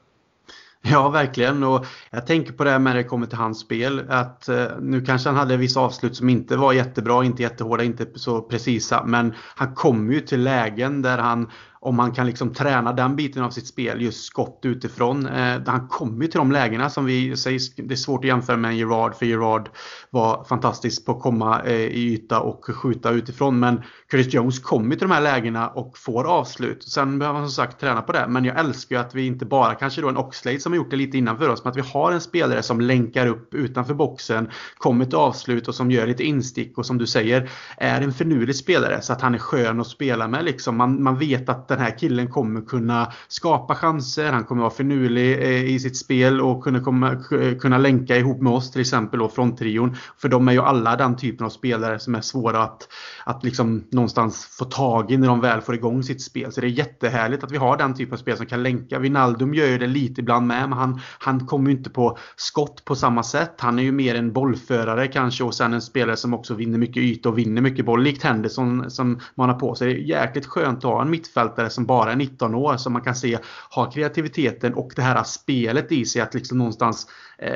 Ja, 0.87 1.09
verkligen. 1.09 1.63
Och 1.63 1.85
jag 2.09 2.27
tänker 2.27 2.53
på 2.53 2.63
det 2.63 2.69
här 2.69 2.79
när 2.79 2.95
det 2.95 3.03
kommer 3.03 3.27
till 3.27 3.37
hans 3.37 3.59
spel. 3.59 4.05
Att 4.09 4.49
eh, 4.49 4.65
nu 4.79 5.01
kanske 5.01 5.29
han 5.29 5.37
hade 5.37 5.57
vissa 5.57 5.79
avslut 5.79 6.15
som 6.15 6.29
inte 6.29 6.57
var 6.57 6.73
jättebra, 6.73 7.23
inte 7.25 7.41
jättehårda, 7.43 7.83
inte 7.83 8.05
så 8.15 8.41
precisa. 8.41 9.03
Men 9.05 9.33
han 9.55 9.75
kommer 9.75 10.13
ju 10.13 10.21
till 10.21 10.43
lägen 10.43 11.01
där 11.01 11.17
han 11.17 11.49
om 11.85 11.99
han 11.99 12.11
kan 12.11 12.25
liksom 12.25 12.53
träna 12.53 12.93
den 12.93 13.15
biten 13.15 13.43
av 13.43 13.49
sitt 13.49 13.67
spel, 13.67 14.01
just 14.01 14.25
skott 14.25 14.59
utifrån. 14.63 15.25
Eh, 15.25 15.61
han 15.65 15.87
kommer 15.87 16.21
ju 16.21 16.27
till 16.27 16.37
de 16.37 16.51
lägena 16.51 16.89
som 16.89 17.05
vi 17.05 17.37
säger, 17.37 17.59
det 17.87 17.93
är 17.93 17.95
svårt 17.95 18.19
att 18.19 18.27
jämföra 18.27 18.57
med 18.57 18.71
en 18.71 18.77
Gerard, 18.77 19.15
för 19.15 19.25
Gerard 19.25 19.69
var 20.09 20.43
fantastisk 20.43 21.05
på 21.05 21.11
att 21.11 21.21
komma 21.21 21.61
eh, 21.61 21.73
i 21.73 22.13
yta 22.13 22.39
och 22.39 22.65
skjuta 22.65 23.11
utifrån. 23.11 23.59
Men 23.59 23.81
Chris 24.11 24.33
Jones 24.33 24.59
kommer 24.59 24.95
till 24.95 25.07
de 25.07 25.13
här 25.13 25.21
lägena 25.21 25.67
och 25.67 25.97
får 25.97 26.23
avslut. 26.23 26.83
Sen 26.83 27.19
behöver 27.19 27.39
han 27.39 27.49
som 27.49 27.65
sagt 27.65 27.79
träna 27.79 28.01
på 28.01 28.11
det. 28.11 28.25
Men 28.27 28.45
jag 28.45 28.59
älskar 28.59 28.95
ju 28.95 29.01
att 29.01 29.15
vi 29.15 29.25
inte 29.25 29.45
bara, 29.45 29.75
kanske 29.75 30.01
då 30.01 30.09
en 30.09 30.17
Oxlade 30.17 30.59
som 30.59 30.71
har 30.71 30.77
gjort 30.77 30.91
det 30.91 30.97
lite 30.97 31.17
innanför 31.17 31.49
oss, 31.49 31.63
men 31.63 31.71
att 31.71 31.77
vi 31.77 31.81
har 31.81 32.11
en 32.11 32.21
spelare 32.21 32.63
som 32.63 32.81
länkar 32.81 33.27
upp 33.27 33.53
utanför 33.53 33.93
boxen, 33.93 34.49
kommer 34.77 35.05
till 35.05 35.15
avslut 35.15 35.67
och 35.67 35.75
som 35.75 35.91
gör 35.91 36.07
lite 36.07 36.23
instick 36.23 36.77
och 36.77 36.85
som 36.85 36.97
du 36.97 37.07
säger 37.07 37.49
är 37.77 38.01
en 38.01 38.13
finurlig 38.13 38.55
spelare 38.55 39.01
så 39.01 39.13
att 39.13 39.21
han 39.21 39.33
är 39.35 39.39
skön 39.39 39.79
att 39.79 39.87
spela 39.87 40.27
med. 40.27 40.45
Liksom. 40.45 40.77
Man, 40.77 41.03
man 41.03 41.17
vet 41.17 41.49
att 41.49 41.74
den 41.75 41.85
här 41.85 41.97
killen 41.97 42.27
kommer 42.27 42.61
kunna 42.61 43.11
skapa 43.27 43.75
chanser, 43.75 44.31
han 44.31 44.43
kommer 44.43 44.61
vara 44.61 44.73
finurlig 44.73 45.31
eh, 45.41 45.65
i 45.65 45.79
sitt 45.79 45.97
spel 45.97 46.41
och 46.41 46.63
kunna, 46.63 46.79
komma, 46.79 47.11
eh, 47.11 47.57
kunna 47.57 47.77
länka 47.77 48.17
ihop 48.17 48.41
med 48.41 48.53
oss 48.53 48.71
till 48.71 48.81
exempel 48.81 49.19
då 49.19 49.29
från 49.29 49.55
trion. 49.55 49.95
För 50.17 50.29
de 50.29 50.47
är 50.47 50.51
ju 50.51 50.61
alla 50.61 50.95
den 50.95 51.17
typen 51.17 51.45
av 51.45 51.49
spelare 51.49 51.99
som 51.99 52.15
är 52.15 52.21
svåra 52.21 52.63
att, 52.63 52.87
att 53.25 53.43
liksom 53.43 53.83
någonstans 53.91 54.45
få 54.45 54.65
tag 54.65 55.11
i 55.11 55.17
när 55.17 55.27
de 55.27 55.41
väl 55.41 55.61
får 55.61 55.75
igång 55.75 56.03
sitt 56.03 56.21
spel. 56.21 56.51
Så 56.51 56.61
det 56.61 56.67
är 56.67 56.69
jättehärligt 56.69 57.43
att 57.43 57.51
vi 57.51 57.57
har 57.57 57.77
den 57.77 57.93
typen 57.93 58.13
av 58.13 58.17
spel 58.17 58.37
som 58.37 58.45
kan 58.45 58.63
länka. 58.63 58.99
Wijnaldum 58.99 59.53
gör 59.53 59.67
ju 59.67 59.77
det 59.77 59.87
lite 59.87 60.21
ibland 60.21 60.47
med, 60.47 60.69
men 60.69 60.77
han, 60.77 61.01
han 61.19 61.47
kommer 61.47 61.69
ju 61.71 61.77
inte 61.77 61.89
på 61.89 62.17
skott 62.35 62.85
på 62.85 62.95
samma 62.95 63.23
sätt. 63.23 63.55
Han 63.57 63.79
är 63.79 63.83
ju 63.83 63.91
mer 63.91 64.15
en 64.15 64.33
bollförare 64.33 65.07
kanske 65.07 65.43
och 65.43 65.55
sen 65.55 65.73
en 65.73 65.81
spelare 65.81 66.17
som 66.17 66.33
också 66.33 66.53
vinner 66.53 66.77
mycket 66.77 67.03
yta 67.03 67.29
och 67.29 67.37
vinner 67.37 67.61
mycket 67.61 67.85
boll. 67.85 68.03
Likt 68.03 68.23
Henderson 68.23 68.91
som 68.91 69.19
man 69.35 69.49
har 69.49 69.59
på 69.59 69.75
sig. 69.75 69.87
Det 69.87 69.99
är 69.99 70.19
jäkligt 70.19 70.45
skönt 70.45 70.77
att 70.77 70.83
ha 70.83 71.01
en 71.01 71.09
mittfältare 71.09 71.64
som 71.69 71.85
bara 71.85 72.11
är 72.11 72.15
19 72.15 72.55
år 72.55 72.77
som 72.77 72.93
man 72.93 73.01
kan 73.01 73.15
se 73.15 73.37
har 73.69 73.91
kreativiteten 73.91 74.73
och 74.73 74.91
det 74.95 75.01
här 75.01 75.23
spelet 75.23 75.91
i 75.91 76.05
sig 76.05 76.21
att 76.21 76.33
liksom 76.33 76.57
någonstans 76.57 77.07
eh, 77.37 77.51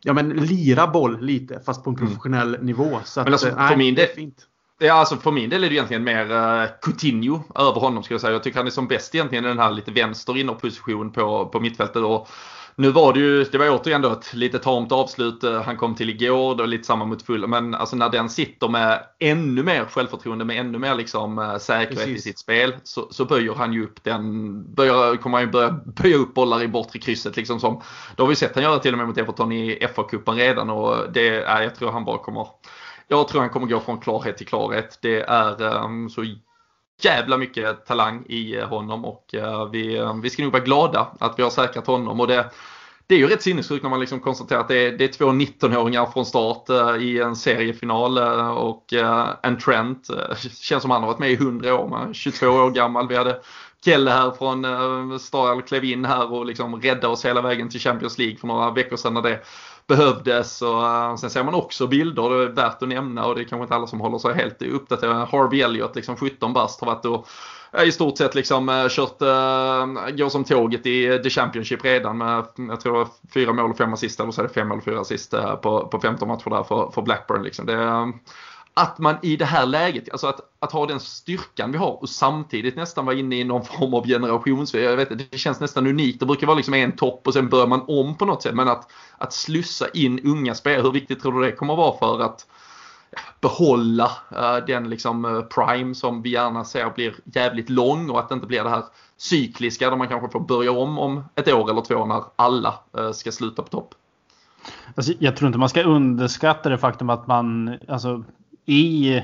ja, 0.00 0.12
men 0.12 0.28
lira 0.28 0.86
boll 0.86 1.20
lite 1.20 1.60
fast 1.60 1.84
på 1.84 1.90
en 1.90 1.96
mm. 1.96 2.08
professionell 2.08 2.54
mm. 2.54 2.66
nivå. 2.66 3.00
Så 3.04 3.20
att, 3.20 3.26
men 3.26 3.32
alltså, 3.32 3.50
för, 3.50 3.76
min 3.76 3.94
del, 3.94 4.06
fint. 4.06 4.46
Ja, 4.78 4.92
alltså 4.92 5.16
för 5.16 5.30
min 5.30 5.50
del 5.50 5.64
är 5.64 5.68
det 5.68 5.74
egentligen 5.74 6.04
mer 6.04 6.32
uh, 6.32 6.68
Coutinho 6.82 7.42
över 7.54 7.80
honom 7.80 8.02
skulle 8.02 8.14
jag 8.14 8.20
säga. 8.20 8.32
Jag 8.32 8.42
tycker 8.42 8.58
han 8.58 8.66
är 8.66 8.70
som 8.70 8.88
bäst 8.88 9.14
egentligen 9.14 9.44
i 9.44 9.48
den 9.48 9.58
här 9.58 9.70
lite 9.70 9.90
vänster 9.90 10.36
innerposition 10.36 11.12
på, 11.12 11.46
på 11.46 11.60
mittfältet. 11.60 12.02
Och 12.02 12.28
nu 12.76 12.90
var 12.90 13.12
det 13.12 13.20
ju, 13.20 13.44
det 13.44 13.58
var 13.58 13.68
återigen 13.68 14.02
då 14.02 14.12
ett 14.12 14.34
lite 14.34 14.58
tamt 14.58 14.92
avslut 14.92 15.44
eh, 15.44 15.62
han 15.62 15.76
kom 15.76 15.94
till 15.94 16.10
igår, 16.10 16.54
då 16.54 16.66
lite 16.66 16.84
samma 16.84 17.04
mot 17.04 17.22
full. 17.22 17.46
Men 17.46 17.74
alltså 17.74 17.96
när 17.96 18.08
den 18.08 18.30
sitter 18.30 18.68
med 18.68 19.02
ännu 19.18 19.62
mer 19.62 19.84
självförtroende, 19.84 20.44
med 20.44 20.60
ännu 20.60 20.78
mer 20.78 20.94
liksom 20.94 21.38
eh, 21.38 21.56
säkerhet 21.58 21.98
Precis. 21.98 22.16
i 22.16 22.20
sitt 22.20 22.38
spel, 22.38 22.74
så, 22.82 23.08
så 23.10 23.24
böjer 23.24 23.54
han 23.54 23.72
ju 23.72 23.84
upp 23.84 24.04
den, 24.04 24.74
böjer, 24.74 25.16
kommer 25.16 25.38
han 25.38 25.46
ju 25.46 25.52
börja 25.52 25.70
böja 25.84 26.16
upp 26.16 26.34
bollar 26.34 26.62
i 26.62 26.68
bortre 26.68 26.98
krysset 26.98 27.36
liksom 27.36 27.60
som, 27.60 27.80
det 28.16 28.22
har 28.22 28.28
vi 28.28 28.36
sett 28.36 28.54
han 28.54 28.64
göra 28.64 28.78
till 28.78 28.92
och 28.92 28.98
med 28.98 29.06
mot 29.06 29.18
Everton 29.18 29.52
i 29.52 29.78
FA-cupen 29.94 30.34
redan 30.34 30.70
och 30.70 31.12
det 31.12 31.28
är, 31.28 31.62
jag 31.62 31.74
tror 31.74 31.90
han 31.90 32.04
bara 32.04 32.18
kommer 32.18 32.46
jag 33.08 33.28
tror 33.28 33.40
han 33.40 33.50
kommer 33.50 33.66
gå 33.66 33.80
från 33.80 34.00
klarhet 34.00 34.36
till 34.36 34.46
klarhet. 34.46 34.98
Det 35.02 35.20
är 35.20 35.84
um, 35.84 36.10
så 36.10 36.24
jävla 37.00 37.36
mycket 37.36 37.86
talang 37.86 38.24
i 38.28 38.56
eh, 38.56 38.68
honom 38.68 39.04
och 39.04 39.34
eh, 39.34 39.70
vi, 39.70 39.96
eh, 39.96 40.16
vi 40.22 40.30
ska 40.30 40.42
nog 40.42 40.52
vara 40.52 40.62
glada 40.62 41.06
att 41.20 41.38
vi 41.38 41.42
har 41.42 41.50
säkrat 41.50 41.86
honom. 41.86 42.20
Och 42.20 42.26
det, 42.26 42.50
det 43.06 43.14
är 43.14 43.18
ju 43.18 43.26
rätt 43.26 43.42
sinnessjukt 43.42 43.82
när 43.82 43.90
man 43.90 44.00
liksom 44.00 44.20
konstaterar 44.20 44.60
att 44.60 44.68
det 44.68 44.86
är, 44.86 44.92
det 44.92 45.04
är 45.04 45.08
två 45.08 45.24
19-åringar 45.24 46.06
från 46.06 46.26
start 46.26 46.70
i 47.00 47.20
en 47.20 47.36
seriefinal 47.36 48.18
och 48.58 48.92
en 49.42 49.58
Trent 49.58 50.08
känns 50.60 50.82
som 50.82 50.90
han 50.90 51.02
har 51.02 51.08
varit 51.08 51.18
med 51.18 51.30
i 51.30 51.34
100 51.34 51.74
år, 51.74 51.88
man 51.88 52.14
22 52.14 52.46
år 52.46 52.70
gammal. 52.70 53.08
Vi 53.08 53.16
hade 53.16 53.40
Kelle 53.84 54.10
här 54.10 54.30
från 54.30 54.64
uh, 54.64 55.18
Star 55.18 55.66
klev 55.66 55.84
in 55.84 56.04
här 56.04 56.32
och 56.32 56.46
liksom 56.46 56.80
räddade 56.80 57.06
oss 57.06 57.24
hela 57.24 57.42
vägen 57.42 57.68
till 57.68 57.80
Champions 57.80 58.18
League 58.18 58.36
för 58.36 58.46
några 58.46 58.70
veckor 58.70 58.96
sedan 58.96 59.14
när 59.14 59.22
det 59.22 59.40
behövdes. 59.86 60.62
Och, 60.62 60.86
eh, 60.86 61.16
sen 61.16 61.30
ser 61.30 61.44
man 61.44 61.54
också 61.54 61.86
bilder, 61.86 62.30
det 62.30 62.44
är 62.44 62.48
värt 62.48 62.82
att 62.82 62.88
nämna 62.88 63.26
och 63.26 63.34
det 63.34 63.40
är 63.40 63.44
kanske 63.44 63.62
inte 63.62 63.74
alla 63.74 63.86
som 63.86 64.00
håller 64.00 64.18
sig 64.18 64.34
helt 64.34 64.62
uppdaterade. 64.62 65.26
Harvey 65.32 65.60
Elliot, 65.60 65.96
liksom 65.96 66.16
17 66.16 66.52
bast, 66.52 66.80
har 66.80 66.86
varit 66.86 67.04
och 67.04 67.28
eh, 67.72 67.88
i 67.88 67.92
stort 67.92 68.18
sett 68.18 68.34
liksom 68.34 68.68
eh, 68.68 68.88
kört, 68.88 69.22
uh, 69.22 70.16
går 70.16 70.28
som 70.28 70.44
tåget 70.44 70.86
i 70.86 71.18
The 71.22 71.30
Championship 71.30 71.84
redan 71.84 72.18
med, 72.18 72.44
jag 72.56 72.80
tror 72.80 73.08
fyra 73.34 73.52
mål 73.52 73.70
och 73.70 73.76
fem 73.76 73.92
assist 73.92 74.20
eller 74.20 74.30
så 74.30 74.40
är 74.40 74.48
det 74.48 74.54
fem 74.54 74.68
mål 74.68 74.78
och 74.78 74.84
fyra 74.84 75.00
assist 75.00 75.34
uh, 75.34 75.54
på, 75.54 75.86
på 75.86 76.00
15 76.00 76.28
matcher 76.28 76.50
där 76.50 76.62
för, 76.62 76.90
för 76.90 77.02
Blackburn. 77.02 77.42
Liksom. 77.42 77.66
Det, 77.66 78.12
att 78.74 78.98
man 78.98 79.16
i 79.22 79.36
det 79.36 79.44
här 79.44 79.66
läget, 79.66 80.12
alltså 80.12 80.26
att, 80.26 80.40
att 80.58 80.72
ha 80.72 80.86
den 80.86 81.00
styrkan 81.00 81.72
vi 81.72 81.78
har 81.78 82.02
och 82.02 82.08
samtidigt 82.08 82.76
nästan 82.76 83.06
vara 83.06 83.16
inne 83.16 83.36
i 83.36 83.44
någon 83.44 83.64
form 83.64 83.94
av 83.94 84.06
generationsväg. 84.06 84.84
Jag 84.84 84.96
vet, 84.96 85.10
inte, 85.10 85.24
det 85.30 85.38
känns 85.38 85.60
nästan 85.60 85.86
unikt. 85.86 86.20
Det 86.20 86.26
brukar 86.26 86.46
vara 86.46 86.56
liksom 86.56 86.74
en 86.74 86.92
topp 86.92 87.26
och 87.26 87.34
sen 87.34 87.48
börjar 87.48 87.66
man 87.66 87.84
om 87.88 88.16
på 88.16 88.24
något 88.24 88.42
sätt. 88.42 88.54
Men 88.54 88.68
att, 88.68 88.90
att 89.18 89.32
slussa 89.32 89.88
in 89.88 90.20
unga 90.24 90.54
spelare, 90.54 90.82
hur 90.82 90.92
viktigt 90.92 91.22
tror 91.22 91.40
du 91.40 91.46
det 91.46 91.52
kommer 91.52 91.76
vara 91.76 91.98
för 91.98 92.20
att 92.20 92.46
behålla 93.40 94.10
uh, 94.32 94.66
den 94.66 94.90
liksom 94.90 95.24
uh, 95.24 95.42
prime 95.42 95.94
som 95.94 96.22
vi 96.22 96.30
gärna 96.30 96.64
ser 96.64 96.90
blir 96.90 97.14
jävligt 97.24 97.70
lång 97.70 98.10
och 98.10 98.18
att 98.18 98.28
det 98.28 98.34
inte 98.34 98.46
blir 98.46 98.64
det 98.64 98.70
här 98.70 98.84
cykliska 99.16 99.90
där 99.90 99.96
man 99.96 100.08
kanske 100.08 100.28
får 100.28 100.40
börja 100.40 100.72
om 100.72 100.98
om 100.98 101.24
ett 101.34 101.52
år 101.52 101.70
eller 101.70 101.80
två 101.80 102.06
när 102.06 102.22
alla 102.36 102.74
uh, 102.98 103.12
ska 103.12 103.32
sluta 103.32 103.62
på 103.62 103.68
topp. 103.68 103.94
Alltså, 104.94 105.12
jag 105.18 105.36
tror 105.36 105.46
inte 105.46 105.58
man 105.58 105.68
ska 105.68 105.82
underskatta 105.82 106.68
det 106.68 106.78
faktum 106.78 107.10
att 107.10 107.26
man, 107.26 107.78
alltså 107.88 108.24
i 108.66 109.20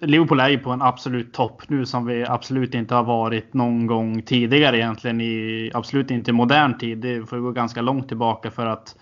Liverpool 0.00 0.40
är 0.40 0.48
ju 0.48 0.58
på 0.58 0.70
en 0.70 0.82
absolut 0.82 1.32
topp 1.32 1.62
nu 1.68 1.86
som 1.86 2.06
vi 2.06 2.24
absolut 2.24 2.74
inte 2.74 2.94
har 2.94 3.04
varit 3.04 3.54
någon 3.54 3.86
gång 3.86 4.22
tidigare 4.22 4.78
egentligen 4.78 5.20
i 5.20 5.70
absolut 5.74 6.10
inte 6.10 6.30
i 6.30 6.34
modern 6.34 6.78
tid. 6.78 6.98
Det 6.98 7.28
får 7.28 7.38
gå 7.38 7.50
ganska 7.50 7.82
långt 7.82 8.08
tillbaka 8.08 8.50
för 8.50 8.66
att 8.66 8.96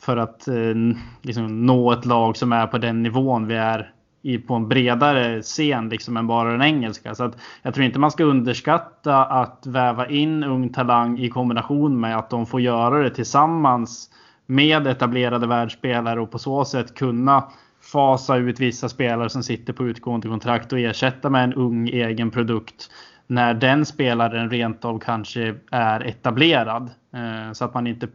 för 0.00 0.16
att 0.16 0.48
eh, 0.48 0.74
liksom 1.22 1.66
nå 1.66 1.92
ett 1.92 2.04
lag 2.04 2.36
som 2.36 2.52
är 2.52 2.66
på 2.66 2.78
den 2.78 3.02
nivån 3.02 3.46
vi 3.46 3.54
är 3.54 3.92
i, 4.22 4.38
på 4.38 4.54
en 4.54 4.68
bredare 4.68 5.42
scen 5.42 5.88
liksom 5.88 6.16
än 6.16 6.26
bara 6.26 6.52
den 6.52 6.62
engelska. 6.62 7.14
Så 7.14 7.24
att 7.24 7.38
jag 7.62 7.74
tror 7.74 7.86
inte 7.86 7.98
man 7.98 8.10
ska 8.10 8.24
underskatta 8.24 9.24
att 9.24 9.66
väva 9.66 10.08
in 10.08 10.44
ung 10.44 10.68
talang 10.68 11.18
i 11.18 11.28
kombination 11.28 12.00
med 12.00 12.18
att 12.18 12.30
de 12.30 12.46
får 12.46 12.60
göra 12.60 13.02
det 13.02 13.10
tillsammans 13.10 14.10
med 14.46 14.86
etablerade 14.86 15.46
världsspelare 15.46 16.20
och 16.20 16.30
på 16.30 16.38
så 16.38 16.64
sätt 16.64 16.94
kunna 16.94 17.44
fasa 17.92 18.36
ut 18.36 18.60
vissa 18.60 18.88
spelare 18.88 19.30
som 19.30 19.42
sitter 19.42 19.72
på 19.72 19.86
utgående 19.86 20.28
kontrakt 20.28 20.72
och 20.72 20.78
ersätta 20.78 21.30
med 21.30 21.44
en 21.44 21.54
ung 21.54 21.88
egen 21.88 22.30
produkt 22.30 22.90
när 23.26 23.54
den 23.54 23.86
spelaren 23.86 24.50
rent 24.50 24.84
av 24.84 24.98
kanske 24.98 25.54
är 25.70 26.00
etablerad. 26.00 26.90
Eh, 27.14 27.52
så 27.52 27.64
att 27.64 27.74
man 27.74 27.86
inte 27.86 28.08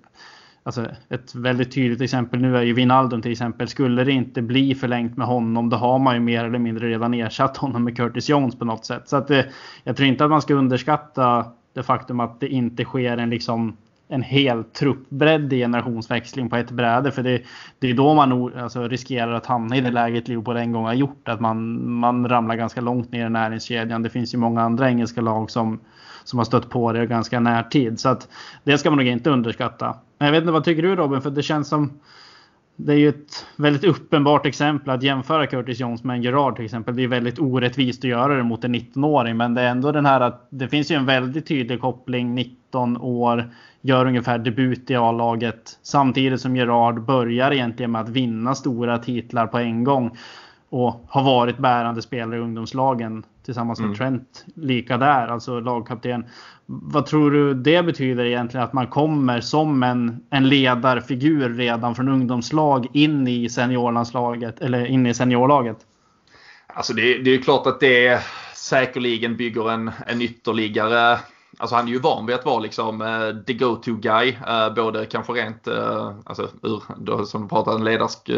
Alltså 0.65 0.87
ett 1.09 1.35
väldigt 1.35 1.71
tydligt 1.71 2.01
exempel 2.01 2.41
nu 2.41 2.57
är 2.57 2.61
ju 2.61 2.73
Wijnaldum 2.73 3.21
till 3.21 3.31
exempel. 3.31 3.67
Skulle 3.67 4.03
det 4.03 4.11
inte 4.11 4.41
bli 4.41 4.75
förlängt 4.75 5.17
med 5.17 5.27
honom 5.27 5.69
då 5.69 5.77
har 5.77 5.99
man 5.99 6.13
ju 6.13 6.19
mer 6.19 6.45
eller 6.45 6.59
mindre 6.59 6.89
redan 6.89 7.13
ersatt 7.13 7.57
honom 7.57 7.83
med 7.83 7.97
Curtis 7.97 8.29
Jones 8.29 8.55
på 8.55 8.65
något 8.65 8.85
sätt. 8.85 9.09
Så 9.09 9.17
att 9.17 9.27
det, 9.27 9.49
jag 9.83 9.97
tror 9.97 10.07
inte 10.07 10.23
att 10.23 10.29
man 10.29 10.41
ska 10.41 10.53
underskatta 10.53 11.45
det 11.73 11.83
faktum 11.83 12.19
att 12.19 12.39
det 12.39 12.47
inte 12.47 12.83
sker 12.83 13.17
en 13.17 13.29
liksom 13.29 13.77
en 14.13 14.21
hel 14.23 14.63
truppbredd 14.63 15.53
i 15.53 15.57
generationsväxling 15.57 16.49
på 16.49 16.55
ett 16.55 16.71
bräde. 16.71 17.11
För 17.11 17.23
det, 17.23 17.41
det 17.79 17.89
är 17.89 17.93
då 17.93 18.13
man 18.13 18.57
alltså, 18.57 18.87
riskerar 18.87 19.33
att 19.33 19.45
hamna 19.45 19.77
i 19.77 19.81
det 19.81 19.91
läget 19.91 20.27
Liverpool 20.27 20.57
en 20.57 20.71
gång 20.71 20.85
har 20.85 20.93
gjort. 20.93 21.27
Att 21.27 21.39
man, 21.39 21.89
man 21.91 22.29
ramlar 22.29 22.55
ganska 22.55 22.81
långt 22.81 23.11
ner 23.11 23.25
i 23.25 23.29
näringskedjan. 23.29 24.03
Det 24.03 24.09
finns 24.09 24.33
ju 24.33 24.37
många 24.37 24.61
andra 24.61 24.89
engelska 24.89 25.21
lag 25.21 25.51
som, 25.51 25.79
som 26.23 26.39
har 26.39 26.45
stött 26.45 26.69
på 26.69 26.91
det 26.91 27.05
ganska 27.05 27.39
närtid. 27.39 27.99
Så 27.99 28.09
att 28.09 28.27
det 28.63 28.77
ska 28.77 28.89
man 28.89 28.97
nog 28.97 29.07
inte 29.07 29.29
underskatta. 29.29 29.95
Men 30.17 30.25
jag 30.25 30.31
vet 30.31 30.41
inte, 30.41 30.51
vad 30.51 30.63
tycker 30.63 30.81
du 30.81 30.95
Robin? 30.95 31.21
För 31.21 31.29
det 31.29 31.43
känns 31.43 31.67
som 31.67 31.99
det 32.75 32.93
är 32.93 32.97
ju 32.97 33.09
ett 33.09 33.45
väldigt 33.55 33.83
uppenbart 33.83 34.45
exempel 34.45 34.89
att 34.89 35.03
jämföra 35.03 35.47
Curtis 35.47 35.79
Jones 35.79 36.03
med 36.03 36.15
en 36.15 36.23
Gerard 36.23 36.55
till 36.55 36.65
exempel. 36.65 36.95
Det 36.95 37.03
är 37.03 37.07
väldigt 37.07 37.39
orättvist 37.39 37.99
att 37.99 38.09
göra 38.09 38.35
det 38.35 38.43
mot 38.43 38.63
en 38.63 38.75
19-åring, 38.75 39.37
men 39.37 39.53
det 39.53 39.61
är 39.61 39.67
ändå 39.67 39.91
den 39.91 40.05
här 40.05 40.21
att 40.21 40.47
det 40.49 40.67
finns 40.67 40.91
ju 40.91 40.95
en 40.95 41.05
väldigt 41.05 41.47
tydlig 41.47 41.81
koppling. 41.81 42.35
19 42.35 42.97
år, 42.97 43.51
gör 43.85 44.05
ungefär 44.05 44.37
debut 44.37 44.91
i 44.91 44.95
A-laget 44.95 45.79
samtidigt 45.81 46.41
som 46.41 46.55
Gerard 46.55 47.01
börjar 47.01 47.51
egentligen 47.51 47.91
med 47.91 48.01
att 48.01 48.09
vinna 48.09 48.55
stora 48.55 48.97
titlar 48.97 49.47
på 49.47 49.57
en 49.57 49.83
gång 49.83 50.17
och 50.69 51.05
har 51.09 51.23
varit 51.23 51.57
bärande 51.57 52.01
spelare 52.01 52.35
i 52.35 52.39
ungdomslagen 52.39 53.23
tillsammans 53.45 53.79
med 53.79 53.85
mm. 53.85 53.97
Trent. 53.97 54.45
Lika 54.55 54.97
där, 54.97 55.27
alltså 55.27 55.59
lagkapten. 55.59 56.25
Vad 56.65 57.05
tror 57.05 57.31
du 57.31 57.53
det 57.53 57.83
betyder 57.83 58.25
egentligen 58.25 58.63
att 58.63 58.73
man 58.73 58.87
kommer 58.87 59.41
som 59.41 59.83
en, 59.83 60.23
en 60.29 60.49
ledarfigur 60.49 61.49
redan 61.49 61.95
från 61.95 62.07
ungdomslag 62.07 62.87
in 62.93 63.27
i 63.27 63.49
seniorlandslaget 63.49 64.61
eller 64.61 64.85
in 64.85 65.05
i 65.05 65.13
seniorlaget? 65.13 65.77
Alltså 66.67 66.93
det, 66.93 67.17
det 67.17 67.33
är 67.33 67.41
klart 67.41 67.67
att 67.67 67.79
det 67.79 68.21
säkerligen 68.55 69.37
bygger 69.37 69.71
en, 69.71 69.91
en 70.07 70.21
ytterligare 70.21 71.19
Alltså 71.57 71.75
han 71.75 71.87
är 71.87 71.91
ju 71.91 71.99
van 71.99 72.25
vid 72.25 72.35
att 72.35 72.45
vara 72.45 72.59
liksom 72.59 73.01
uh, 73.01 73.43
the 73.47 73.53
go-to 73.53 73.93
guy. 73.93 74.31
Uh, 74.31 74.73
både 74.75 75.05
kanske 75.05 75.33
rent, 75.33 75.67
uh, 75.67 76.11
alltså 76.25 76.49
ur, 76.61 76.83
då, 76.97 77.25
som 77.25 77.41
du 77.41 77.47
pratade 77.47 77.77
en 77.77 77.83
ledarsk, 77.83 78.29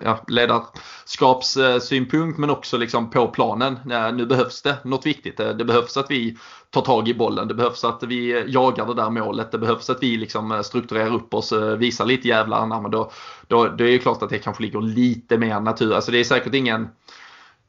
ja, 0.00 0.24
ledarskapssynpunkt 0.28 2.38
men 2.38 2.50
också 2.50 2.76
liksom 2.76 3.10
på 3.10 3.28
planen. 3.28 3.78
nu 4.14 4.26
behövs 4.26 4.62
det 4.62 4.76
något 4.84 5.06
viktigt. 5.06 5.36
Det 5.36 5.64
behövs 5.64 5.96
att 5.96 6.10
vi 6.10 6.36
tar 6.70 6.80
tag 6.80 7.08
i 7.08 7.14
bollen. 7.14 7.48
Det 7.48 7.54
behövs 7.54 7.84
att 7.84 8.02
vi 8.02 8.44
jagar 8.48 8.86
det 8.86 8.94
där 8.94 9.10
målet. 9.10 9.52
Det 9.52 9.58
behövs 9.58 9.90
att 9.90 10.02
vi 10.02 10.16
liksom 10.16 10.62
strukturerar 10.64 11.14
upp 11.14 11.34
oss, 11.34 11.52
visar 11.52 12.06
lite 12.06 12.28
jävlar. 12.28 12.66
Men 12.66 12.90
då, 12.90 13.10
då, 13.46 13.68
då 13.68 13.84
är 13.84 13.92
det 13.92 13.98
klart 13.98 14.22
att 14.22 14.30
det 14.30 14.38
kanske 14.38 14.62
ligger 14.62 14.80
lite 14.80 15.38
mer 15.38 15.60
natur. 15.60 15.94
Alltså 15.94 16.10
det 16.10 16.20
är 16.20 16.24
säkert 16.24 16.54
ingen 16.54 16.88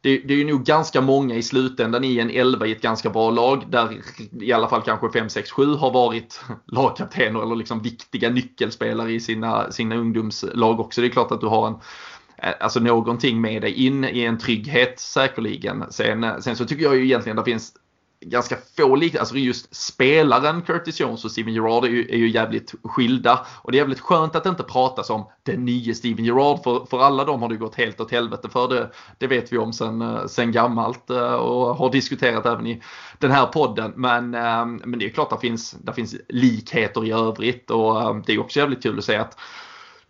det, 0.01 0.17
det, 0.17 0.33
är 0.33 0.37
ju 0.37 0.45
nog 0.45 0.63
ganska 0.63 1.01
många 1.01 1.35
i 1.35 1.43
slutändan 1.43 2.03
i 2.03 2.19
en 2.19 2.29
11 2.29 2.67
i 2.67 2.71
ett 2.71 2.81
ganska 2.81 3.09
bra 3.09 3.31
lag 3.31 3.65
där 3.69 4.01
i 4.41 4.53
alla 4.53 4.67
fall 4.67 4.81
kanske 4.81 5.09
5, 5.11 5.29
6, 5.29 5.51
7 5.51 5.65
har 5.65 5.91
varit 5.91 6.41
lagkaptener 6.65 7.41
eller 7.41 7.55
liksom 7.55 7.81
viktiga 7.81 8.29
nyckelspelare 8.29 9.11
i 9.11 9.19
sina, 9.19 9.71
sina 9.71 9.95
ungdomslag 9.95 10.79
också. 10.79 11.01
Det 11.01 11.07
är 11.07 11.11
klart 11.11 11.31
att 11.31 11.41
du 11.41 11.47
har 11.47 11.67
en 11.67 11.73
eh, 12.37 12.53
Alltså 12.59 12.79
någonting 12.79 13.41
med 13.41 13.61
dig 13.61 13.73
in 13.73 14.03
i 14.03 14.21
en 14.21 14.37
trygghet 14.37 14.99
säkerligen. 14.99 15.85
Sen, 15.89 16.23
eh, 16.23 16.37
sen 16.37 16.55
så 16.55 16.65
tycker 16.65 16.83
jag 16.83 16.95
ju 16.95 17.03
egentligen 17.03 17.39
att 17.39 17.45
det 17.45 17.51
finns 17.51 17.73
ganska 18.25 18.57
få 18.77 18.95
likheter. 18.95 19.19
Alltså 19.19 19.35
just 19.35 19.75
spelaren 19.75 20.61
Curtis 20.61 20.99
Jones 20.99 21.25
och 21.25 21.31
Steven 21.31 21.53
Gerrard 21.53 21.85
är 21.85 21.89
ju, 21.89 22.07
är 22.09 22.17
ju 22.17 22.29
jävligt 22.29 22.75
skilda. 22.83 23.45
Och 23.61 23.71
det 23.71 23.77
är 23.77 23.79
jävligt 23.79 23.99
skönt 23.99 24.35
att 24.35 24.43
det 24.43 24.49
inte 24.49 24.63
pratas 24.63 25.09
om 25.09 25.25
den 25.43 25.65
nye 25.65 25.95
Steven 25.95 26.25
Gerrard. 26.25 26.63
För, 26.63 26.85
för 26.85 26.99
alla 26.99 27.25
dem 27.25 27.41
har 27.41 27.49
det 27.49 27.55
gått 27.55 27.75
helt 27.75 28.01
åt 28.01 28.11
helvete 28.11 28.49
för. 28.49 28.67
Det, 28.67 28.91
det 29.17 29.27
vet 29.27 29.53
vi 29.53 29.57
om 29.57 29.73
sen, 29.73 30.01
eh, 30.01 30.25
sen 30.25 30.51
gammalt 30.51 31.09
eh, 31.09 31.33
och 31.33 31.75
har 31.75 31.91
diskuterat 31.91 32.45
även 32.45 32.67
i 32.67 32.81
den 33.17 33.31
här 33.31 33.45
podden. 33.45 33.93
Men, 33.95 34.33
eh, 34.33 34.65
men 34.65 34.99
det 34.99 35.05
är 35.05 35.09
klart 35.09 35.31
att 35.31 35.41
det 35.41 35.47
finns, 35.47 35.71
det 35.71 35.93
finns 35.93 36.15
likheter 36.29 37.05
i 37.05 37.11
övrigt. 37.11 37.71
Och 37.71 38.15
det 38.25 38.33
är 38.33 38.39
också 38.39 38.59
jävligt 38.59 38.83
kul 38.83 38.97
att 38.97 39.05
se 39.05 39.15
att 39.15 39.37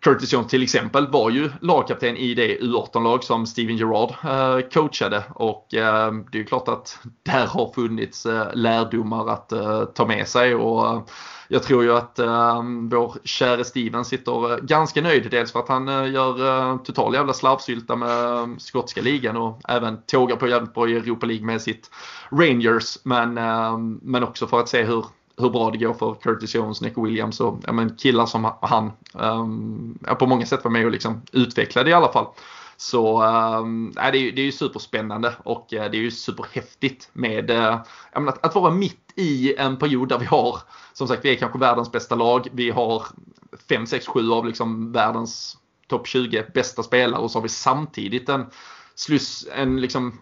Curtis 0.00 0.32
Jones 0.32 0.46
till 0.46 0.62
exempel 0.62 1.08
var 1.08 1.30
ju 1.30 1.50
lagkapten 1.60 2.16
i 2.16 2.34
det 2.34 2.58
U18-lag 2.58 3.24
som 3.24 3.46
Steven 3.46 3.76
Gerrard 3.76 4.10
eh, 4.24 4.68
coachade 4.68 5.24
och 5.34 5.74
eh, 5.74 6.12
det 6.32 6.40
är 6.40 6.44
klart 6.44 6.68
att 6.68 6.98
där 7.22 7.46
har 7.46 7.72
funnits 7.72 8.26
eh, 8.26 8.54
lärdomar 8.54 9.28
att 9.28 9.52
ta 9.94 10.06
med 10.06 10.28
sig 10.28 10.54
och 10.54 11.10
jag 11.48 11.62
tror 11.62 11.84
ju 11.84 11.96
att 11.96 12.18
vår 12.90 13.14
käre 13.24 13.64
Steven 13.64 14.04
sitter 14.04 14.60
ganska 14.60 15.02
nöjd. 15.02 15.30
Dels 15.30 15.52
för 15.52 15.60
att 15.60 15.68
han 15.68 16.12
gör 16.12 16.78
total 16.78 17.14
jävla 17.14 17.32
slarvsylta 17.32 17.96
med 17.96 18.48
skotska 18.62 19.00
ligan 19.02 19.36
och 19.36 19.60
även 19.68 20.02
tågar 20.02 20.36
på 20.36 20.48
jävligt 20.48 20.74
bra 20.74 20.88
i 20.88 20.96
Europa 20.96 21.26
League 21.26 21.46
med 21.46 21.62
sitt 21.62 21.90
Rangers. 22.30 22.98
Men, 23.02 23.34
men 24.02 24.24
också 24.24 24.46
för 24.46 24.60
att 24.60 24.68
se 24.68 24.82
hur 24.82 25.04
hur 25.40 25.50
bra 25.50 25.70
det 25.70 25.78
går 25.78 25.94
för 25.94 26.14
Curtis 26.14 26.54
Jones, 26.54 26.80
Nick 26.80 26.98
Williams 26.98 27.40
och 27.40 27.60
ja, 27.66 27.72
men 27.72 27.96
killar 27.96 28.26
som 28.26 28.52
han 28.60 28.92
um, 29.12 29.98
på 30.18 30.26
många 30.26 30.46
sätt 30.46 30.64
var 30.64 30.70
med 30.70 30.84
och 30.84 30.90
liksom 30.90 31.22
utvecklade 31.32 31.90
i 31.90 31.92
alla 31.92 32.12
fall. 32.12 32.26
Så 32.76 33.22
um, 33.22 33.92
det, 33.94 34.00
är, 34.00 34.12
det 34.12 34.42
är 34.42 34.44
ju 34.44 34.52
superspännande 34.52 35.34
och 35.44 35.74
eh, 35.74 35.90
det 35.90 35.96
är 35.96 36.00
ju 36.00 36.10
superhäftigt 36.10 37.10
med 37.12 37.50
uh, 37.50 37.76
att, 38.12 38.46
att 38.46 38.54
vara 38.54 38.70
mitt 38.70 39.12
i 39.16 39.54
en 39.56 39.76
period 39.76 40.08
där 40.08 40.18
vi 40.18 40.26
har, 40.26 40.58
som 40.92 41.08
sagt 41.08 41.24
vi 41.24 41.30
är 41.30 41.36
kanske 41.36 41.58
världens 41.58 41.92
bästa 41.92 42.14
lag. 42.14 42.48
Vi 42.52 42.70
har 42.70 43.02
5, 43.68 43.86
6, 43.86 44.06
7 44.06 44.30
av 44.32 44.46
liksom 44.46 44.92
världens 44.92 45.56
topp 45.88 46.06
20 46.06 46.46
bästa 46.54 46.82
spelare 46.82 47.20
och 47.20 47.30
så 47.30 47.38
har 47.38 47.42
vi 47.42 47.48
samtidigt 47.48 48.28
en 48.28 48.46
sluss, 49.00 49.46
en, 49.54 49.80
liksom, 49.80 50.20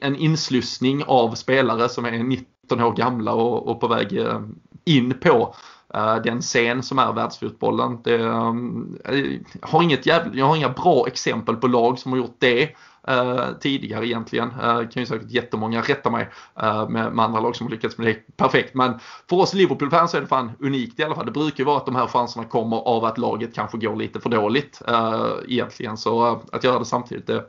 en 0.00 0.16
inslussning 0.16 1.04
av 1.06 1.34
spelare 1.34 1.88
som 1.88 2.04
är 2.04 2.10
19 2.10 2.80
år 2.80 2.92
gamla 2.92 3.32
och, 3.32 3.68
och 3.68 3.80
på 3.80 3.88
väg 3.88 4.18
eh, 4.18 4.40
in 4.84 5.18
på 5.20 5.54
eh, 5.94 6.16
den 6.16 6.40
scen 6.40 6.82
som 6.82 6.98
är 6.98 7.12
världsfotbollen. 7.12 8.02
Det, 8.02 8.16
jag, 8.16 9.40
har 9.62 9.82
inget 9.82 10.06
jävla, 10.06 10.34
jag 10.34 10.46
har 10.46 10.56
inga 10.56 10.68
bra 10.68 11.06
exempel 11.06 11.56
på 11.56 11.66
lag 11.66 11.98
som 11.98 12.12
har 12.12 12.18
gjort 12.18 12.36
det 12.38 12.76
tidigare 13.60 14.06
egentligen. 14.06 14.48
Det 14.48 14.88
kan 14.92 15.02
ju 15.02 15.06
säkert 15.06 15.30
jättemånga 15.30 15.80
rätta 15.80 16.10
mig 16.10 16.28
med, 16.88 17.12
med, 17.12 17.24
andra 17.24 17.40
lag 17.40 17.56
som 17.56 17.66
har 17.66 17.70
lyckats 17.70 17.98
med 17.98 18.06
det 18.06 18.36
perfekt. 18.36 18.74
Men 18.74 18.98
för 19.28 19.36
oss 19.36 19.54
Liverpool-fans 19.54 20.14
är 20.14 20.20
det 20.20 20.26
fan 20.26 20.50
unikt 20.58 21.00
i 21.00 21.04
alla 21.04 21.14
fall. 21.14 21.26
Det 21.26 21.32
brukar 21.32 21.58
ju 21.58 21.64
vara 21.64 21.76
att 21.76 21.86
de 21.86 21.96
här 21.96 22.06
chanserna 22.06 22.46
kommer 22.46 22.76
av 22.76 23.04
att 23.04 23.18
laget 23.18 23.54
kanske 23.54 23.78
går 23.78 23.96
lite 23.96 24.20
för 24.20 24.30
dåligt 24.30 24.82
egentligen. 25.48 25.96
Så 25.96 26.40
att 26.52 26.64
göra 26.64 26.78
det 26.78 26.84
samtidigt 26.84 27.26
det 27.26 27.44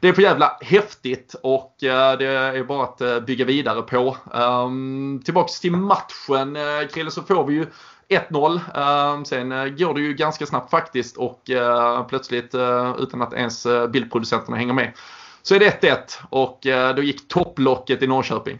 det 0.00 0.08
är 0.08 0.12
för 0.12 0.22
jävla 0.22 0.58
häftigt 0.60 1.34
och 1.42 1.84
eh, 1.84 2.18
det 2.18 2.26
är 2.26 2.64
bara 2.64 2.84
att 2.84 3.00
eh, 3.00 3.20
bygga 3.20 3.44
vidare 3.44 3.82
på. 3.82 4.16
Ehm, 4.34 5.22
tillbaks 5.24 5.60
till 5.60 5.72
matchen 5.72 6.56
eh, 6.56 6.88
Krille 6.94 7.10
så 7.10 7.22
får 7.22 7.46
vi 7.46 7.54
ju 7.54 7.66
1-0. 8.08 8.60
Ehm, 8.74 9.24
sen 9.24 9.48
går 9.76 9.94
det 9.94 10.00
ju 10.00 10.14
ganska 10.14 10.46
snabbt 10.46 10.70
faktiskt 10.70 11.16
och 11.16 11.42
plötsligt 12.08 12.54
utan 12.98 13.22
att 13.22 13.32
ens 13.32 13.66
bildproducenterna 13.90 14.56
hänger 14.56 14.72
med 14.72 14.92
så 15.42 15.54
är 15.54 15.58
det 15.58 15.82
1-1 15.82 15.96
och 16.30 16.58
då 16.96 17.02
gick 17.02 17.28
topplocket 17.28 18.02
i 18.02 18.06
Norrköping. 18.06 18.58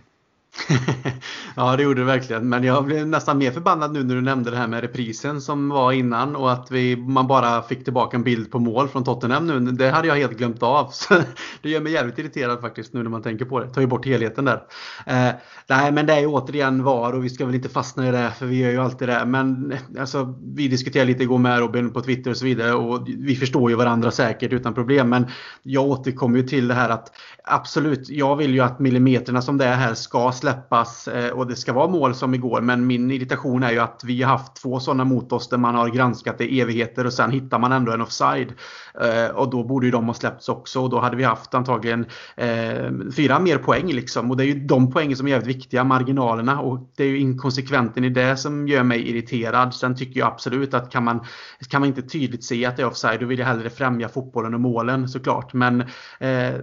ja, 1.56 1.76
det 1.76 1.82
gjorde 1.82 2.00
det 2.00 2.04
verkligen. 2.04 2.48
Men 2.48 2.64
jag 2.64 2.84
blev 2.84 3.06
nästan 3.06 3.38
mer 3.38 3.50
förbannad 3.50 3.92
nu 3.92 4.04
när 4.04 4.14
du 4.14 4.20
nämnde 4.20 4.50
det 4.50 4.56
här 4.56 4.68
med 4.68 4.80
reprisen 4.80 5.40
som 5.40 5.68
var 5.68 5.92
innan 5.92 6.36
och 6.36 6.52
att 6.52 6.70
vi, 6.70 6.96
man 6.96 7.26
bara 7.26 7.62
fick 7.62 7.84
tillbaka 7.84 8.16
en 8.16 8.22
bild 8.22 8.50
på 8.50 8.58
mål 8.58 8.88
från 8.88 9.04
Tottenham 9.04 9.46
nu. 9.46 9.72
Det 9.72 9.90
hade 9.90 10.08
jag 10.08 10.16
helt 10.16 10.38
glömt 10.38 10.62
av. 10.62 10.88
Så 10.92 11.14
det 11.62 11.70
gör 11.70 11.80
mig 11.80 11.92
jävligt 11.92 12.18
irriterad 12.18 12.60
faktiskt 12.60 12.92
nu 12.92 13.02
när 13.02 13.10
man 13.10 13.22
tänker 13.22 13.44
på 13.44 13.60
det. 13.60 13.68
Tar 13.68 13.80
ju 13.80 13.86
bort 13.86 14.06
helheten 14.06 14.44
där. 14.44 14.62
Eh, 15.06 15.30
nej, 15.68 15.92
men 15.92 16.06
det 16.06 16.12
är 16.12 16.20
ju 16.20 16.26
återigen 16.26 16.84
VAR 16.84 17.12
och 17.12 17.24
vi 17.24 17.30
ska 17.30 17.46
väl 17.46 17.54
inte 17.54 17.68
fastna 17.68 18.08
i 18.08 18.12
det 18.12 18.32
för 18.38 18.46
vi 18.46 18.56
gör 18.56 18.70
ju 18.70 18.78
alltid 18.78 19.08
det. 19.08 19.24
Men 19.26 19.74
alltså, 19.98 20.34
vi 20.54 20.68
diskuterade 20.68 21.06
lite 21.06 21.22
igår 21.22 21.38
med 21.38 21.58
Robin 21.58 21.92
på 21.92 22.00
Twitter 22.00 22.30
och 22.30 22.36
så 22.36 22.44
vidare 22.44 22.74
och 22.74 23.08
vi 23.08 23.36
förstår 23.36 23.70
ju 23.70 23.76
varandra 23.76 24.10
säkert 24.10 24.52
utan 24.52 24.74
problem. 24.74 25.08
Men 25.08 25.26
jag 25.62 25.84
återkommer 25.84 26.38
ju 26.38 26.48
till 26.48 26.68
det 26.68 26.74
här 26.74 26.88
att 26.88 27.12
absolut, 27.48 28.08
jag 28.08 28.36
vill 28.36 28.54
ju 28.54 28.60
att 28.60 28.78
millimeterna 28.78 29.42
som 29.42 29.58
det 29.58 29.64
är 29.64 29.76
här 29.76 29.94
ska 29.94 30.32
släppas 30.32 31.08
eh, 31.08 31.30
och 31.30 31.46
det 31.46 31.56
ska 31.56 31.72
vara 31.72 31.88
mål 31.88 32.14
som 32.14 32.34
igår. 32.34 32.60
Men 32.60 32.86
min 32.86 33.10
irritation 33.10 33.62
är 33.62 33.70
ju 33.70 33.78
att 33.78 34.02
vi 34.04 34.22
har 34.22 34.30
haft 34.30 34.56
två 34.56 34.80
sådana 34.80 35.04
mot 35.04 35.32
oss 35.32 35.48
där 35.48 35.58
man 35.58 35.74
har 35.74 35.88
granskat 35.88 36.38
det 36.38 36.52
i 36.52 36.60
evigheter 36.60 37.06
och 37.06 37.12
sen 37.12 37.30
hittar 37.30 37.58
man 37.58 37.72
ändå 37.72 37.92
en 37.92 38.00
offside. 38.00 38.52
Eh, 39.00 39.36
och 39.36 39.50
då 39.50 39.64
borde 39.64 39.86
ju 39.86 39.92
de 39.92 40.06
ha 40.06 40.14
släppts 40.14 40.48
också 40.48 40.82
och 40.82 40.90
då 40.90 40.98
hade 40.98 41.16
vi 41.16 41.24
haft 41.24 41.54
antagligen 41.54 42.06
eh, 42.36 42.90
fyra 43.16 43.38
mer 43.38 43.58
poäng 43.58 43.92
liksom. 43.92 44.30
Och 44.30 44.36
det 44.36 44.44
är 44.44 44.46
ju 44.46 44.66
de 44.66 44.92
poängen 44.92 45.16
som 45.16 45.26
är 45.26 45.30
jävligt 45.30 45.56
viktiga, 45.56 45.84
marginalerna. 45.84 46.60
Och 46.60 46.92
det 46.96 47.04
är 47.04 47.08
ju 47.08 47.18
inkonsekventen 47.18 48.04
i 48.04 48.10
det 48.10 48.36
som 48.36 48.68
gör 48.68 48.82
mig 48.82 49.08
irriterad. 49.08 49.74
Sen 49.74 49.96
tycker 49.96 50.20
jag 50.20 50.26
absolut 50.26 50.74
att 50.74 50.90
kan 50.90 51.04
man, 51.04 51.20
kan 51.68 51.80
man 51.80 51.88
inte 51.88 52.02
tydligt 52.02 52.44
se 52.44 52.66
att 52.66 52.76
det 52.76 52.82
är 52.82 52.86
offside, 52.86 53.20
då 53.20 53.26
vill 53.26 53.38
jag 53.38 53.46
hellre 53.46 53.70
främja 53.70 54.08
fotbollen 54.08 54.54
och 54.54 54.60
målen 54.60 55.08
såklart. 55.08 55.52
Men 55.52 55.84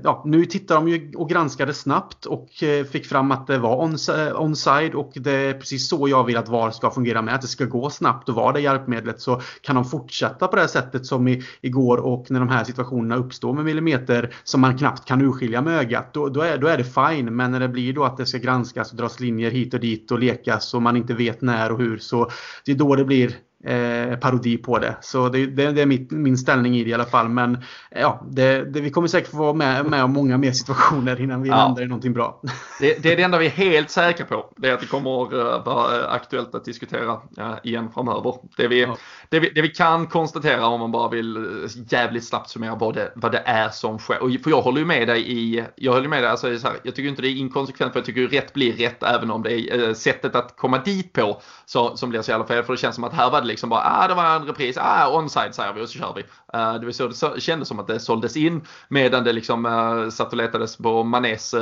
ja, 0.03 0.23
nu 0.25 0.45
tittar 0.45 0.74
de 0.75 0.87
ju 0.87 1.11
och 1.15 1.29
granskade 1.29 1.73
snabbt 1.73 2.25
och 2.25 2.63
eh, 2.63 2.85
fick 2.85 3.05
fram 3.05 3.31
att 3.31 3.47
det 3.47 3.57
var 3.57 3.83
eh, 3.83 4.41
onside 4.41 4.95
och 4.95 5.11
det 5.15 5.31
är 5.31 5.53
precis 5.53 5.89
så 5.89 6.07
jag 6.07 6.23
vill 6.23 6.37
att 6.37 6.49
VAR 6.49 6.71
ska 6.71 6.91
fungera 6.91 7.21
med. 7.21 7.35
Att 7.35 7.41
det 7.41 7.47
ska 7.47 7.65
gå 7.65 7.89
snabbt 7.89 8.29
och 8.29 8.35
vara 8.35 8.53
det 8.53 8.59
hjälpmedlet 8.59 9.21
så 9.21 9.41
kan 9.61 9.75
de 9.75 9.85
fortsätta 9.85 10.47
på 10.47 10.55
det 10.55 10.61
här 10.61 10.69
sättet 10.69 11.05
som 11.05 11.27
i, 11.27 11.43
igår 11.61 11.97
och 11.97 12.31
när 12.31 12.39
de 12.39 12.49
här 12.49 12.63
situationerna 12.63 13.15
uppstår 13.15 13.53
med 13.53 13.65
millimeter 13.65 14.33
som 14.43 14.61
man 14.61 14.77
knappt 14.77 15.05
kan 15.05 15.21
urskilja 15.21 15.61
med 15.61 15.79
ögat. 15.79 16.13
Då, 16.13 16.29
då, 16.29 16.41
är, 16.41 16.57
då 16.57 16.67
är 16.67 16.77
det 16.77 16.83
fine. 16.83 17.35
Men 17.35 17.51
när 17.51 17.59
det 17.59 17.69
blir 17.69 17.93
då 17.93 18.03
att 18.03 18.17
det 18.17 18.25
ska 18.25 18.37
granskas 18.37 18.91
och 18.91 18.97
dras 18.97 19.19
linjer 19.19 19.51
hit 19.51 19.73
och 19.73 19.79
dit 19.79 20.11
och 20.11 20.19
lekas 20.19 20.73
och 20.73 20.81
man 20.81 20.97
inte 20.97 21.13
vet 21.13 21.41
när 21.41 21.71
och 21.71 21.79
hur 21.79 21.97
så 21.97 22.29
det 22.65 22.71
är 22.71 22.75
då 22.75 22.95
det 22.95 23.05
blir 23.05 23.35
eh, 23.65 24.19
parodi 24.19 24.57
på 24.57 24.79
det. 24.79 24.95
Så 25.01 25.29
det, 25.29 25.45
det, 25.45 25.71
det 25.71 25.81
är 25.81 25.85
mitt, 25.85 26.11
min 26.11 26.37
ställning 26.37 26.77
i 26.77 26.83
det 26.83 26.89
i 26.89 26.93
alla 26.93 27.05
fall. 27.05 27.29
Men 27.29 27.57
ja, 27.89 28.25
det, 28.31 28.61
vi 28.61 28.89
kommer 28.89 29.07
säkert 29.07 29.31
få 29.31 29.37
vara 29.37 29.53
med, 29.53 29.85
med 29.85 30.03
om 30.03 30.13
många 30.13 30.37
mer 30.37 30.51
situationer 30.51 31.21
innan 31.21 31.41
vi 31.41 31.49
ja. 31.49 31.55
landar 31.55 31.83
i 31.83 31.87
någonting 31.87 32.13
bra. 32.13 32.41
Det, 32.79 33.03
det, 33.03 33.11
är 33.11 33.17
det 33.17 33.23
enda 33.23 33.37
vi 33.37 33.45
är 33.45 33.49
helt 33.49 33.89
säkra 33.89 34.25
på. 34.25 34.53
Det 34.57 34.69
är 34.69 34.73
att 34.73 34.79
det 34.79 34.87
kommer 34.87 35.25
att 35.55 35.65
vara 35.65 36.07
aktuellt 36.07 36.55
att 36.55 36.65
diskutera 36.65 37.21
igen 37.63 37.89
framöver. 37.93 38.33
Det 38.57 38.67
vi, 38.67 38.81
ja. 38.81 38.97
det, 39.29 39.39
vi, 39.39 39.49
det 39.49 39.61
vi 39.61 39.69
kan 39.69 40.07
konstatera 40.07 40.65
om 40.67 40.79
man 40.79 40.91
bara 40.91 41.09
vill 41.09 41.47
jävligt 41.89 42.25
snabbt 42.25 42.49
summera 42.49 42.75
vad 42.75 42.93
det, 42.93 43.11
vad 43.15 43.31
det 43.31 43.43
är 43.45 43.69
som 43.69 43.99
sker. 43.99 44.23
Och 44.23 44.29
för 44.43 44.49
jag 44.49 44.61
håller 44.61 44.79
ju 44.79 44.85
med 44.85 45.07
dig 45.07 45.31
i, 45.31 45.63
jag 45.75 45.93
håller 45.93 46.09
med 46.09 46.23
dig, 46.23 46.31
alltså, 46.31 46.59
så 46.59 46.67
här, 46.67 46.77
jag 46.83 46.95
tycker 46.95 47.09
inte 47.09 47.21
det 47.21 47.27
är 47.27 47.35
inkonsekvent 47.35 47.93
för 47.93 47.99
jag 47.99 48.05
tycker 48.05 48.27
rätt 48.27 48.53
blir 48.53 48.73
rätt 48.73 49.03
även 49.03 49.31
om 49.31 49.43
det 49.43 49.51
är 49.51 49.93
sättet 49.93 50.35
att 50.35 50.57
komma 50.57 50.77
dit 50.77 51.13
på 51.13 51.41
så, 51.65 51.97
som 51.97 52.09
blir 52.09 52.21
så 52.21 52.31
jävla 52.31 52.47
fel. 52.47 52.63
För 52.63 52.73
det 52.73 52.79
känns 52.79 52.95
som 52.95 53.03
att 53.03 53.13
här 53.13 53.31
var 53.31 53.41
det 53.41 53.47
liksom 53.55 53.69
bara, 53.69 53.81
ah 53.83 54.07
det 54.07 54.13
var 54.13 54.35
en 54.35 54.45
repris, 54.45 54.77
ah 54.77 55.17
onside 55.17 55.55
säger 55.55 55.73
vi 55.73 55.81
och 55.81 55.89
så 55.89 55.99
kör 55.99 56.13
vi. 56.15 56.21
Uh, 56.21 56.79
det, 56.79 56.85
var 56.85 56.91
så, 56.91 57.29
det 57.29 57.41
kändes 57.41 57.67
som 57.67 57.79
att 57.79 57.87
det 57.87 57.99
såldes 57.99 58.37
in 58.37 58.61
medan 58.87 59.23
det 59.23 59.33
liksom 59.33 59.65
uh, 59.65 60.09
satt 60.09 60.31
och 60.31 60.37
letades 60.37 60.77
på 60.77 61.03
Manés 61.03 61.53
uh, 61.53 61.59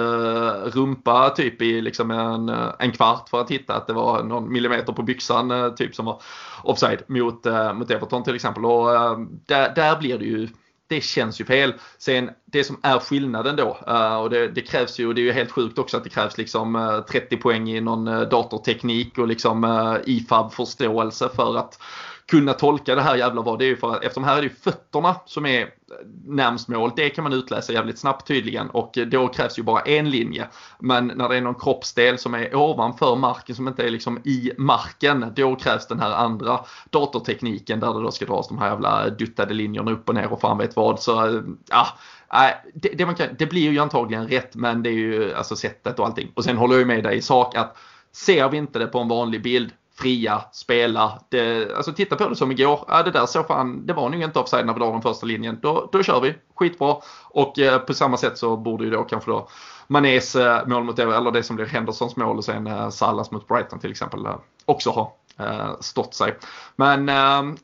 rumpa 0.74 1.30
typ 1.30 1.62
i 1.62 1.82
liksom 1.82 2.12
en, 2.12 2.50
en 2.80 2.92
kvart 2.92 3.30
för 3.30 3.42
att 3.42 3.52
hitta 3.52 3.76
att 3.76 3.88
det 3.88 3.94
var 3.94 4.24
någon 4.24 4.52
millimeter 4.52 4.94
på 4.94 5.02
byxan 5.02 5.52
uh, 5.52 5.74
typ 5.74 5.96
som 5.96 6.06
var 6.06 6.22
offside 6.64 7.04
mot, 7.08 7.46
uh, 7.46 7.74
mot 7.74 7.92
Everton 7.92 8.24
till 8.24 8.36
exempel. 8.36 8.66
Och 8.66 8.88
där, 9.46 9.76
där 9.76 10.00
blir 10.00 10.18
det 10.18 10.26
ju 10.26 10.48
det 10.96 11.02
känns 11.02 11.42
ju 11.42 11.46
fel. 11.46 11.74
Sen 11.98 12.30
det 12.46 12.64
som 12.64 12.80
är 12.82 13.00
skillnaden 13.00 13.56
då 13.56 13.78
eh, 13.88 14.16
och 14.16 14.30
det, 14.30 14.48
det, 14.48 14.62
krävs 14.62 15.00
ju, 15.00 15.08
och 15.08 15.16
det 15.16 15.22
är 15.22 15.24
ju 15.24 15.32
helt 15.32 15.52
sjukt 15.52 15.78
också 15.78 15.98
att 15.98 16.04
det 16.04 16.10
krävs 16.10 16.38
liksom 16.38 16.76
eh, 16.76 17.02
30 17.02 17.38
poäng 17.38 17.70
i 17.70 17.82
någon 17.82 18.08
eh, 18.08 18.22
datorteknik 18.22 19.18
och 19.18 19.28
liksom 19.28 19.64
IFAB-förståelse 20.06 21.30
för 21.36 21.58
att 21.58 21.80
kunna 22.28 22.54
tolka 22.54 22.96
det 22.96 23.02
här 23.02 23.16
jävla 23.16 23.42
vad. 23.42 23.60
Det 23.60 23.66
är 23.66 23.70
ju 23.70 23.78
för 23.78 23.96
att 23.96 24.04
eftersom 24.04 24.24
här 24.24 24.38
är 24.38 24.42
det 24.42 24.48
ju 24.48 24.54
fötterna 24.54 25.16
som 25.26 25.46
är 25.46 25.70
närmst 26.26 26.68
mål. 26.68 26.92
Det 26.96 27.10
kan 27.10 27.24
man 27.24 27.34
utläsa 27.34 27.74
jävligt 27.74 28.00
snabbt 28.00 28.28
tydligen 28.28 28.70
och 28.70 28.98
eh, 28.98 29.06
då 29.06 29.28
krävs 29.28 29.60
ju 29.60 29.64
bara 29.64 29.82
en 29.82 30.10
linje. 30.10 30.48
Men 30.80 31.08
när 31.08 31.30
det 31.30 31.38
är 31.38 31.42
någon 31.42 31.56
kroppsdel 31.56 32.18
som 32.18 32.34
är 32.34 32.56
ovanför 32.56 33.16
marken 33.16 33.56
som 33.56 33.68
inte 33.68 33.84
är 33.84 33.90
liksom 33.90 34.20
i 34.24 34.52
marken. 34.58 35.34
Då 35.36 35.56
krävs 35.56 35.88
den 35.88 36.00
här 36.00 36.12
andra 36.12 36.60
datortekniken 36.90 37.80
där 37.80 37.94
det 37.94 38.02
då 38.02 38.12
ska 38.12 38.26
dras 38.26 38.48
de 38.48 38.58
här 38.58 38.70
jävla 38.70 39.10
duttade 39.10 39.54
linjerna 39.54 39.92
upp 39.92 40.10
och 40.10 40.16
ner 40.16 40.34
och 40.34 40.42
fan 40.42 40.58
vet 40.58 40.76
vad. 40.76 41.00
Så 41.00 41.28
eh, 41.28 41.42
ja, 41.70 41.88
det, 42.74 42.90
det, 42.90 43.06
man 43.06 43.16
kan, 43.16 43.28
det 43.38 43.46
blir 43.46 43.72
ju 43.72 43.80
antagligen 43.80 44.28
rätt 44.28 44.56
men 44.56 44.84
det 44.84 44.90
är 44.90 44.94
ju 44.94 45.34
alltså 45.34 45.56
sättet 45.56 46.00
och 46.00 46.06
allting. 46.06 46.32
Och 46.34 46.44
sen 46.44 46.58
håller 46.58 46.78
jag 46.78 46.88
med 46.88 47.04
dig 47.04 47.18
i 47.18 47.22
sak 47.22 47.56
att 47.56 47.78
ser 48.12 48.50
vi 48.50 48.58
inte 48.58 48.80
det 48.80 48.88
på 48.88 49.00
en 49.00 49.08
vanlig 49.08 49.44
bild 49.44 49.72
fria, 49.96 50.44
spela. 50.52 51.20
Det, 51.30 51.76
alltså 51.76 51.94
titta 51.94 52.16
på 52.16 52.30
det 52.30 52.36
som 52.36 52.52
igår. 52.52 52.86
Ja, 52.88 53.04
det 53.04 53.12
där 53.12 53.26
så 53.26 53.44
fan, 53.44 53.86
det 53.86 53.94
var 53.94 54.10
nog 54.10 54.22
inte 54.22 54.40
offside 54.40 54.66
när 54.66 54.74
vi 54.74 54.80
drar 54.80 54.92
den 54.92 55.02
första 55.02 55.26
linjen. 55.26 55.60
Då, 55.62 55.90
då 55.92 56.04
kör 56.04 56.22
vi, 56.22 56.36
skitbra. 56.56 56.98
Och 57.30 57.60
eh, 57.60 57.80
på 57.80 57.94
samma 57.94 58.18
sätt 58.18 58.38
så 58.38 58.58
borde 58.58 58.84
ju 58.84 58.90
då 58.90 59.04
kanske 59.04 59.32
då 59.32 59.48
Manés 59.88 60.36
eh, 60.36 60.68
mål 60.68 60.84
mot 60.84 61.00
eller 61.00 61.32
det 61.32 61.44
som 61.44 61.56
blir 61.56 61.66
Hendersons 61.66 62.16
mål 62.16 62.38
och 62.38 62.46
sen 62.46 62.68
eh, 62.68 62.90
Salas 62.90 63.32
mot 63.32 63.48
Brighton 63.48 63.80
till 63.80 63.92
exempel 63.92 64.26
eh, 64.26 64.36
också 64.66 64.90
ha 64.90 65.16
Eh, 65.40 65.80
stått 65.80 66.14
sig. 66.14 66.36
Men 66.76 67.10
eh, 67.10 67.14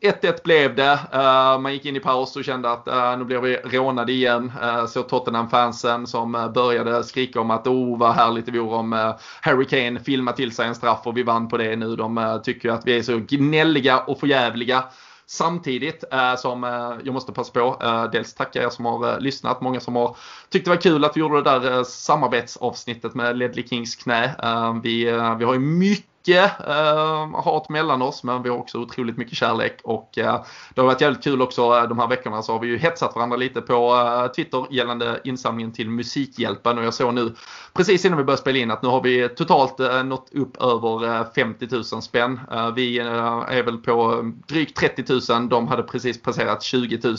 1-1 0.01 0.43
blev 0.43 0.75
det. 0.75 0.99
Eh, 1.13 1.59
man 1.59 1.73
gick 1.73 1.85
in 1.85 1.95
i 1.95 1.99
paus 1.99 2.35
och 2.35 2.43
kände 2.43 2.71
att 2.71 2.85
nu 3.19 3.25
blir 3.25 3.39
vi 3.39 3.55
rånade 3.55 4.11
igen. 4.11 4.51
Så 4.87 5.03
Tottenham-fansen 5.03 6.07
som 6.07 6.51
började 6.55 7.03
skrika 7.03 7.41
om 7.41 7.51
att 7.51 7.67
oh 7.67 7.97
vad 7.97 8.11
härligt 8.11 8.45
det 8.45 8.51
vore 8.51 8.75
om 8.75 9.13
Harry 9.41 9.65
Kane 9.65 9.99
filmade 9.99 10.37
till 10.37 10.55
sig 10.55 10.67
en 10.67 10.75
straff 10.75 10.99
och 11.03 11.17
vi 11.17 11.23
vann 11.23 11.49
på 11.49 11.57
det 11.57 11.75
nu. 11.75 11.95
De 11.95 12.39
tycker 12.43 12.69
att 12.69 12.87
vi 12.87 12.97
är 12.97 13.03
så 13.03 13.17
gnälliga 13.17 13.99
och 13.99 14.19
förjävliga. 14.19 14.83
Samtidigt 15.25 16.03
som 16.37 16.63
jag 17.03 17.13
måste 17.13 17.31
passa 17.31 17.51
på, 17.51 17.77
dels 18.11 18.33
tacka 18.33 18.63
er 18.63 18.69
som 18.69 18.85
har 18.85 19.19
lyssnat, 19.19 19.61
många 19.61 19.79
som 19.79 19.95
har 19.95 20.15
tyckt 20.49 20.65
det 20.65 20.71
var 20.71 20.81
kul 20.81 21.05
att 21.05 21.17
vi 21.17 21.19
gjorde 21.21 21.41
det 21.41 21.59
där 21.59 21.83
samarbetsavsnittet 21.83 23.15
med 23.15 23.37
Ledley 23.37 23.67
Kings 23.67 23.95
knä. 23.95 24.35
vi, 24.83 25.03
vi 25.39 25.45
har 25.45 25.53
ju 25.53 25.59
mycket 25.59 26.08
eh, 26.27 27.41
hat 27.43 27.69
mellan 27.69 28.01
oss 28.01 28.23
men 28.23 28.43
vi 28.43 28.49
har 28.49 28.57
också 28.57 28.77
otroligt 28.77 29.17
mycket 29.17 29.37
kärlek 29.37 29.79
och 29.83 30.17
eh, 30.17 30.43
det 30.73 30.81
har 30.81 30.87
varit 30.87 31.01
jävligt 31.01 31.23
kul 31.23 31.41
också 31.41 31.61
eh, 31.61 31.83
de 31.83 31.99
här 31.99 32.07
veckorna 32.07 32.41
så 32.41 32.53
har 32.53 32.59
vi 32.59 32.67
ju 32.67 32.77
hetsat 32.77 33.15
varandra 33.15 33.37
lite 33.37 33.61
på 33.61 33.95
eh, 33.95 34.31
Twitter 34.31 34.65
gällande 34.69 35.21
insamlingen 35.23 35.71
till 35.71 35.89
Musikhjälpen 35.89 36.77
och 36.77 36.83
jag 36.83 36.93
såg 36.93 37.13
nu 37.13 37.35
precis 37.73 38.05
innan 38.05 38.17
vi 38.17 38.23
började 38.23 38.41
spela 38.41 38.57
in 38.57 38.71
att 38.71 38.81
nu 38.81 38.89
har 38.89 39.03
vi 39.03 39.29
totalt 39.29 39.79
eh, 39.79 40.03
nått 40.03 40.29
upp 40.33 40.57
över 40.61 41.19
eh, 41.19 41.25
50 41.35 41.67
000 41.71 41.83
spänn. 41.83 42.39
Eh, 42.51 42.73
vi 42.73 42.99
eh, 42.99 43.05
är 43.47 43.63
väl 43.63 43.77
på 43.77 44.23
drygt 44.47 44.77
30 44.77 45.33
000, 45.33 45.49
de 45.49 45.67
hade 45.67 45.83
precis 45.83 46.21
passerat 46.21 46.63
20 46.63 46.99
000. 47.03 47.15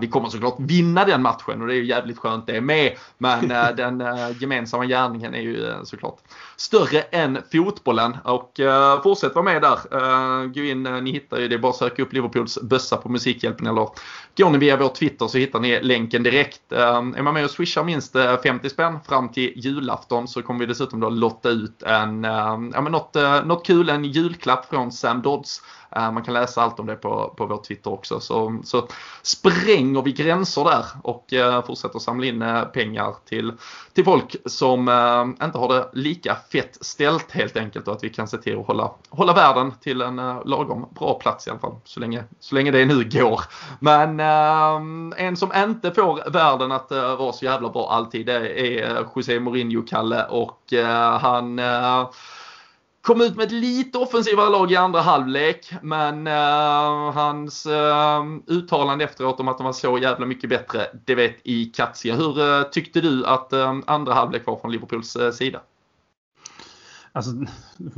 vi 0.00 0.08
kommer 0.08 0.28
såklart 0.28 0.56
vinna 0.58 1.04
den 1.04 1.22
matchen 1.22 1.60
och 1.60 1.66
det 1.66 1.74
är 1.74 1.76
ju 1.76 1.86
jävligt 1.86 2.18
skönt 2.18 2.46
det 2.46 2.60
med 2.60 2.96
men 3.18 3.48
den 3.76 4.02
gemensamma 4.40 4.86
gärningen 4.86 5.34
är 5.34 5.40
ju 5.40 5.74
såklart 5.84 6.18
större 6.56 7.00
än 7.00 7.42
fotbollen. 7.72 8.16
Och 8.24 8.60
eh, 8.60 9.02
fortsätt 9.02 9.34
vara 9.34 9.44
med 9.44 9.62
där. 9.62 9.78
Eh, 9.92 10.46
gå 10.46 10.60
in, 10.60 10.86
eh, 10.86 11.02
ni 11.02 11.12
hittar 11.12 11.38
ju 11.38 11.48
det, 11.48 11.58
bara 11.58 11.70
att 11.70 11.76
söka 11.76 12.02
upp 12.02 12.12
Liverpools 12.12 12.58
bössa 12.62 12.96
på 12.96 13.08
Musikhjälpen 13.08 13.66
eller 13.66 13.88
går 14.36 14.50
ni 14.50 14.58
via 14.58 14.76
vår 14.76 14.88
Twitter 14.88 15.26
så 15.26 15.38
hittar 15.38 15.60
ni 15.60 15.82
länken 15.82 16.22
direkt. 16.22 16.72
Eh, 16.72 16.96
är 16.96 17.22
man 17.22 17.34
med 17.34 17.44
och 17.44 17.50
swishar 17.50 17.84
minst 17.84 18.16
eh, 18.16 18.40
50 18.42 18.70
spänn 18.70 18.98
fram 19.08 19.28
till 19.28 19.52
julafton 19.56 20.28
så 20.28 20.42
kommer 20.42 20.60
vi 20.60 20.66
dessutom 20.66 21.00
då 21.00 21.10
lotta 21.10 21.48
ut 21.48 21.82
en, 21.82 22.24
eh, 22.24 22.58
ja 22.72 22.80
men 22.80 22.92
något, 22.92 23.16
eh, 23.16 23.44
något 23.44 23.66
kul, 23.66 23.88
en 23.88 24.04
julklapp 24.04 24.68
från 24.70 24.92
Sam 24.92 25.22
Dodds 25.22 25.62
man 25.94 26.22
kan 26.22 26.34
läsa 26.34 26.62
allt 26.62 26.80
om 26.80 26.86
det 26.86 26.96
på, 26.96 27.34
på 27.36 27.46
vår 27.46 27.56
Twitter 27.56 27.92
också. 27.92 28.20
Så, 28.20 28.60
så 28.64 28.88
spränger 29.22 30.02
vi 30.02 30.12
gränser 30.12 30.64
där 30.64 30.84
och 31.02 31.32
eh, 31.32 31.64
fortsätter 31.64 31.98
samla 31.98 32.26
in 32.26 32.44
pengar 32.72 33.14
till, 33.24 33.52
till 33.92 34.04
folk 34.04 34.36
som 34.46 34.88
eh, 34.88 35.46
inte 35.46 35.58
har 35.58 35.68
det 35.68 35.90
lika 35.92 36.36
fett 36.52 36.78
ställt 36.80 37.30
helt 37.30 37.56
enkelt 37.56 37.61
och 37.86 37.94
att 37.94 38.04
vi 38.04 38.08
kan 38.08 38.28
se 38.28 38.38
till 38.38 38.58
att 38.58 38.66
hålla, 38.66 38.90
hålla 39.10 39.32
världen 39.32 39.72
till 39.80 40.00
en 40.00 40.18
eh, 40.18 40.44
lagom 40.44 40.88
bra 40.98 41.14
plats 41.14 41.46
i 41.46 41.50
alla 41.50 41.58
fall. 41.58 41.76
Så 41.84 42.00
länge, 42.00 42.24
så 42.40 42.54
länge 42.54 42.70
det 42.70 42.84
nu 42.84 43.08
går. 43.12 43.40
Men 43.80 44.20
eh, 44.20 45.26
en 45.26 45.36
som 45.36 45.52
inte 45.56 45.94
får 45.94 46.30
världen 46.30 46.72
att 46.72 46.92
eh, 46.92 47.16
vara 47.16 47.32
så 47.32 47.44
jävla 47.44 47.68
bra 47.68 47.90
alltid 47.90 48.26
det 48.26 48.60
är 48.60 49.06
José 49.14 49.38
Mourinho-Kalle 49.38 50.24
och 50.24 50.72
han 51.20 51.60
Kom 53.02 53.20
ut 53.20 53.36
med 53.36 53.46
ett 53.46 53.52
lite 53.52 53.98
offensivare 53.98 54.50
lag 54.50 54.72
i 54.72 54.76
andra 54.76 55.00
halvlek 55.00 55.72
men 55.82 56.26
uh, 56.26 57.12
hans 57.12 57.66
uh, 57.66 58.22
uttalande 58.46 59.04
efteråt 59.04 59.40
om 59.40 59.48
att 59.48 59.58
de 59.58 59.64
var 59.64 59.72
så 59.72 59.98
jävla 59.98 60.26
mycket 60.26 60.50
bättre, 60.50 60.86
det 61.04 61.14
vet 61.14 61.36
i 61.42 61.64
Katsia. 61.64 62.14
Hur 62.14 62.40
uh, 62.40 62.62
tyckte 62.62 63.00
du 63.00 63.26
att 63.26 63.52
andra 63.86 64.14
halvlek 64.14 64.46
var 64.46 64.56
från 64.56 64.72
Liverpools 64.72 65.16
sida? 65.32 65.60
Alltså, 67.14 67.30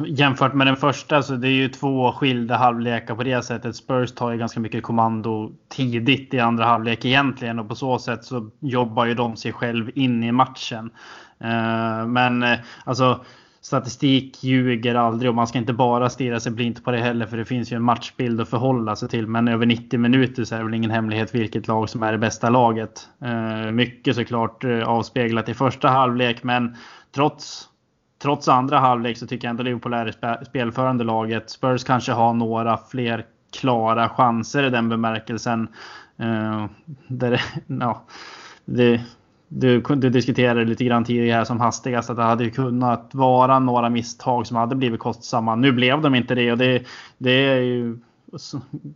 jämfört 0.07 0.55
med 0.55 0.67
den 0.67 0.77
första 0.77 1.23
så 1.23 1.35
det 1.35 1.49
är 1.49 1.53
ju 1.53 1.69
två 1.69 2.13
skilda 2.13 2.57
halvlekar 2.57 3.15
på 3.15 3.23
det 3.23 3.43
sättet. 3.43 3.77
Spurs 3.77 4.13
tar 4.13 4.31
ju 4.31 4.39
ganska 4.39 4.61
mycket 4.61 4.83
kommando 4.83 5.53
tidigt 5.69 6.35
i 6.35 6.41
andra 6.41 6.65
halvlek 6.65 7.05
egentligen 7.05 7.59
och 7.59 7.69
på 7.69 7.75
så 7.75 7.99
sätt 7.99 8.25
så 8.25 8.51
jobbar 8.61 9.05
ju 9.05 9.15
de 9.15 9.37
sig 9.37 9.53
själv 9.53 9.91
in 9.95 10.25
i 10.25 10.33
matchen. 10.33 10.91
Eh, 11.39 12.07
men 12.07 12.43
eh, 12.43 12.59
alltså 12.85 13.25
statistik 13.61 14.45
ljuger 14.45 14.95
aldrig 14.95 15.29
och 15.29 15.35
man 15.35 15.47
ska 15.47 15.59
inte 15.59 15.73
bara 15.73 16.11
stirra 16.11 16.41
sig 16.41 16.53
blint 16.53 16.85
på 16.85 16.91
det 16.91 16.99
heller 16.99 17.27
för 17.27 17.37
det 17.37 17.45
finns 17.45 17.73
ju 17.73 17.77
en 17.77 17.83
matchbild 17.83 18.41
att 18.41 18.49
förhålla 18.49 18.97
sig 18.97 19.09
till. 19.09 19.27
Men 19.27 19.49
över 19.49 19.67
90 19.67 19.99
minuter 19.99 20.45
så 20.45 20.55
är 20.55 20.59
det 20.59 20.65
väl 20.65 20.75
ingen 20.75 20.91
hemlighet 20.91 21.35
vilket 21.35 21.69
lag 21.69 21.89
som 21.89 22.03
är 22.03 22.13
det 22.13 22.19
bästa 22.19 22.51
laget. 22.51 23.09
Eh, 23.23 23.71
mycket 23.71 24.17
såklart 24.17 24.65
avspeglat 24.65 25.49
i 25.49 25.55
första 25.55 25.89
halvlek 25.89 26.43
men 26.43 26.77
trots 27.15 27.69
Trots 28.25 28.49
andra 28.49 28.79
halvlek 28.79 29.19
så 29.19 29.27
tycker 29.27 29.47
jag 29.47 29.51
ändå 29.51 29.63
Liverpool 29.63 29.95
är 29.95 30.05
det 30.05 30.45
spelförande 30.47 31.05
laget. 31.05 31.51
Spurs 31.51 31.85
kanske 31.85 32.13
har 32.13 32.33
några 32.33 32.77
fler 32.77 33.27
klara 33.53 34.09
chanser 34.09 34.63
i 34.63 34.71
den 34.71 34.89
bemärkelsen. 34.89 35.69
Uh, 36.21 36.67
där, 37.07 37.43
ja, 37.67 38.05
det, 38.65 39.01
du, 39.49 39.81
du 39.81 40.11
diskuterade 40.11 40.65
lite 40.65 40.85
grann 40.85 41.05
tidigare 41.05 41.45
som 41.45 41.61
hastigast 41.61 42.11
att 42.11 42.17
det 42.17 42.23
hade 42.23 42.51
kunnat 42.51 43.11
vara 43.13 43.59
några 43.59 43.91
misstag 43.91 44.47
som 44.47 44.57
hade 44.57 44.77
blivit 44.77 45.01
kostsamma. 45.01 45.55
Nu 45.55 45.73
blev 45.73 46.01
de 46.01 46.15
inte 46.15 46.35
det 46.35 46.53
och 46.53 46.59
det, 46.59 46.83
det 47.19 47.31
är 47.31 47.61
ju 47.61 47.99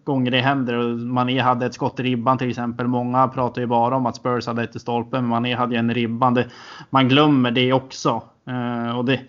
gånger 0.05 0.31
det 0.31 0.41
händer. 0.41 0.97
Mané 0.97 1.41
hade 1.41 1.67
ett 1.67 1.75
skott 1.75 2.01
i 2.01 2.03
ribban 2.03 2.39
till 2.39 2.51
exempel. 2.51 2.87
Många 2.87 3.29
pratar 3.29 3.61
ju 3.61 3.67
bara 3.67 3.97
om 3.97 4.07
att 4.07 4.17
Spurs 4.17 4.47
hade 4.47 4.63
ett 4.63 4.77
i 4.77 4.79
stolpen, 4.79 5.21
men 5.21 5.31
Mané 5.31 5.55
hade 5.55 5.75
ju 5.75 5.79
en 5.79 5.91
i 5.91 5.95
ribban. 5.95 6.35
Det, 6.35 6.47
man 6.91 7.09
glömmer 7.09 7.51
det 7.51 7.73
också. 7.73 8.23
Eh, 8.47 8.99
och 8.99 9.05
det, 9.05 9.21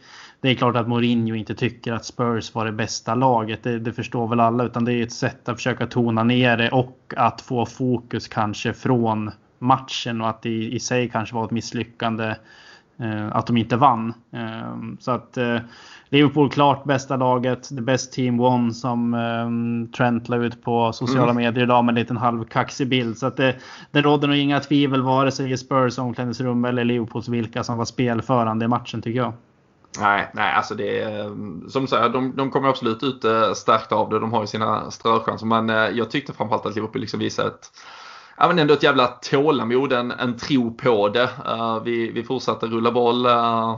det 0.42 0.50
är 0.50 0.56
klart 0.56 0.76
att 0.76 0.88
Mourinho 0.88 1.36
inte 1.36 1.56
tycker 1.56 1.94
att 1.94 2.06
Spurs 2.06 2.56
var 2.56 2.66
det 2.66 2.72
bästa 2.72 3.16
laget. 3.16 3.64
Det, 3.64 3.80
det, 3.80 3.94
förstår 3.94 4.28
väl 4.28 4.40
alla. 4.40 4.64
Utan 4.64 4.86
det 4.86 4.94
är 4.94 5.04
ett 5.04 5.12
sätt 5.12 5.50
att 5.50 5.56
försöka 5.56 5.88
tona 5.88 6.24
ner 6.24 6.58
det 6.58 6.70
och 6.70 7.14
att 7.18 7.42
få 7.42 7.66
fokus 7.66 8.28
kanske 8.28 8.74
från 8.74 9.32
matchen 9.60 10.22
och 10.22 10.30
att 10.30 10.42
det 10.42 10.50
i 10.50 10.80
sig 10.80 11.10
kanske 11.10 11.36
var 11.36 11.46
ett 11.46 11.52
misslyckande 11.52 12.36
att 13.32 13.48
de 13.48 13.58
inte 13.58 13.78
vann. 13.78 14.14
Så 15.00 15.12
att 15.12 15.38
Liverpool 16.10 16.50
klart 16.50 16.84
bästa 16.84 17.16
laget. 17.16 17.70
The 17.70 17.82
best 17.82 18.14
team 18.14 18.38
won 18.38 18.74
som 18.74 19.90
Trent 19.98 20.30
la 20.30 20.38
ut 20.38 20.64
på 20.64 20.94
sociala 20.94 21.32
mm. 21.32 21.36
medier 21.36 21.64
idag 21.64 21.86
med 21.86 21.92
en 21.92 22.00
liten 22.00 22.18
halvkaxig 22.18 22.90
bild. 22.90 23.18
Så 23.18 23.26
att 23.26 23.38
det, 23.38 23.56
det 23.92 24.02
råder 24.02 24.28
nog 24.28 24.38
inga 24.38 24.60
tvivel 24.60 25.02
vare 25.02 25.32
sig 25.32 25.52
i 25.52 25.58
Spurs 25.58 25.98
omklädningsrum 26.00 26.66
eller 26.66 26.84
Liverpools 26.84 27.28
vilka 27.28 27.64
som 27.64 27.78
var 27.78 27.86
spelförande 27.86 28.66
i 28.66 28.68
matchen 28.68 29.02
tycker 29.02 29.20
jag. 29.20 29.34
Nej, 30.00 30.30
nej, 30.34 30.54
alltså 30.54 30.76
det 30.76 31.02
är 31.02 31.24
som 31.70 31.82
du 31.82 31.88
säger, 31.88 32.10
de, 32.10 32.36
de 32.36 32.52
kommer 32.52 32.70
absolut 32.70 33.04
ut 33.04 33.26
äh, 33.26 33.54
stärkta 33.54 33.96
av 33.96 34.10
det. 34.10 34.20
De 34.20 34.34
har 34.34 34.42
ju 34.42 34.48
sina 34.48 34.92
ströchanser. 34.92 35.46
Men 35.46 35.70
jag 35.96 36.12
tyckte 36.12 36.34
framförallt 36.34 36.66
att 36.66 36.76
Liverpool 36.76 37.02
liksom 37.02 37.20
visade 37.20 37.48
ett 37.48 37.72
ja, 38.40 38.48
men 38.48 38.60
ändå 38.60 38.74
ett 38.74 38.84
jävla 38.84 39.08
tålamod, 39.08 39.94
en, 39.94 40.12
en 40.12 40.38
tro 40.38 40.74
på 40.74 41.10
det. 41.10 41.30
Uh, 41.48 41.84
vi, 41.84 42.12
vi 42.12 42.24
fortsatte 42.24 42.66
rulla 42.66 42.92
boll. 42.92 43.26
Uh, 43.26 43.78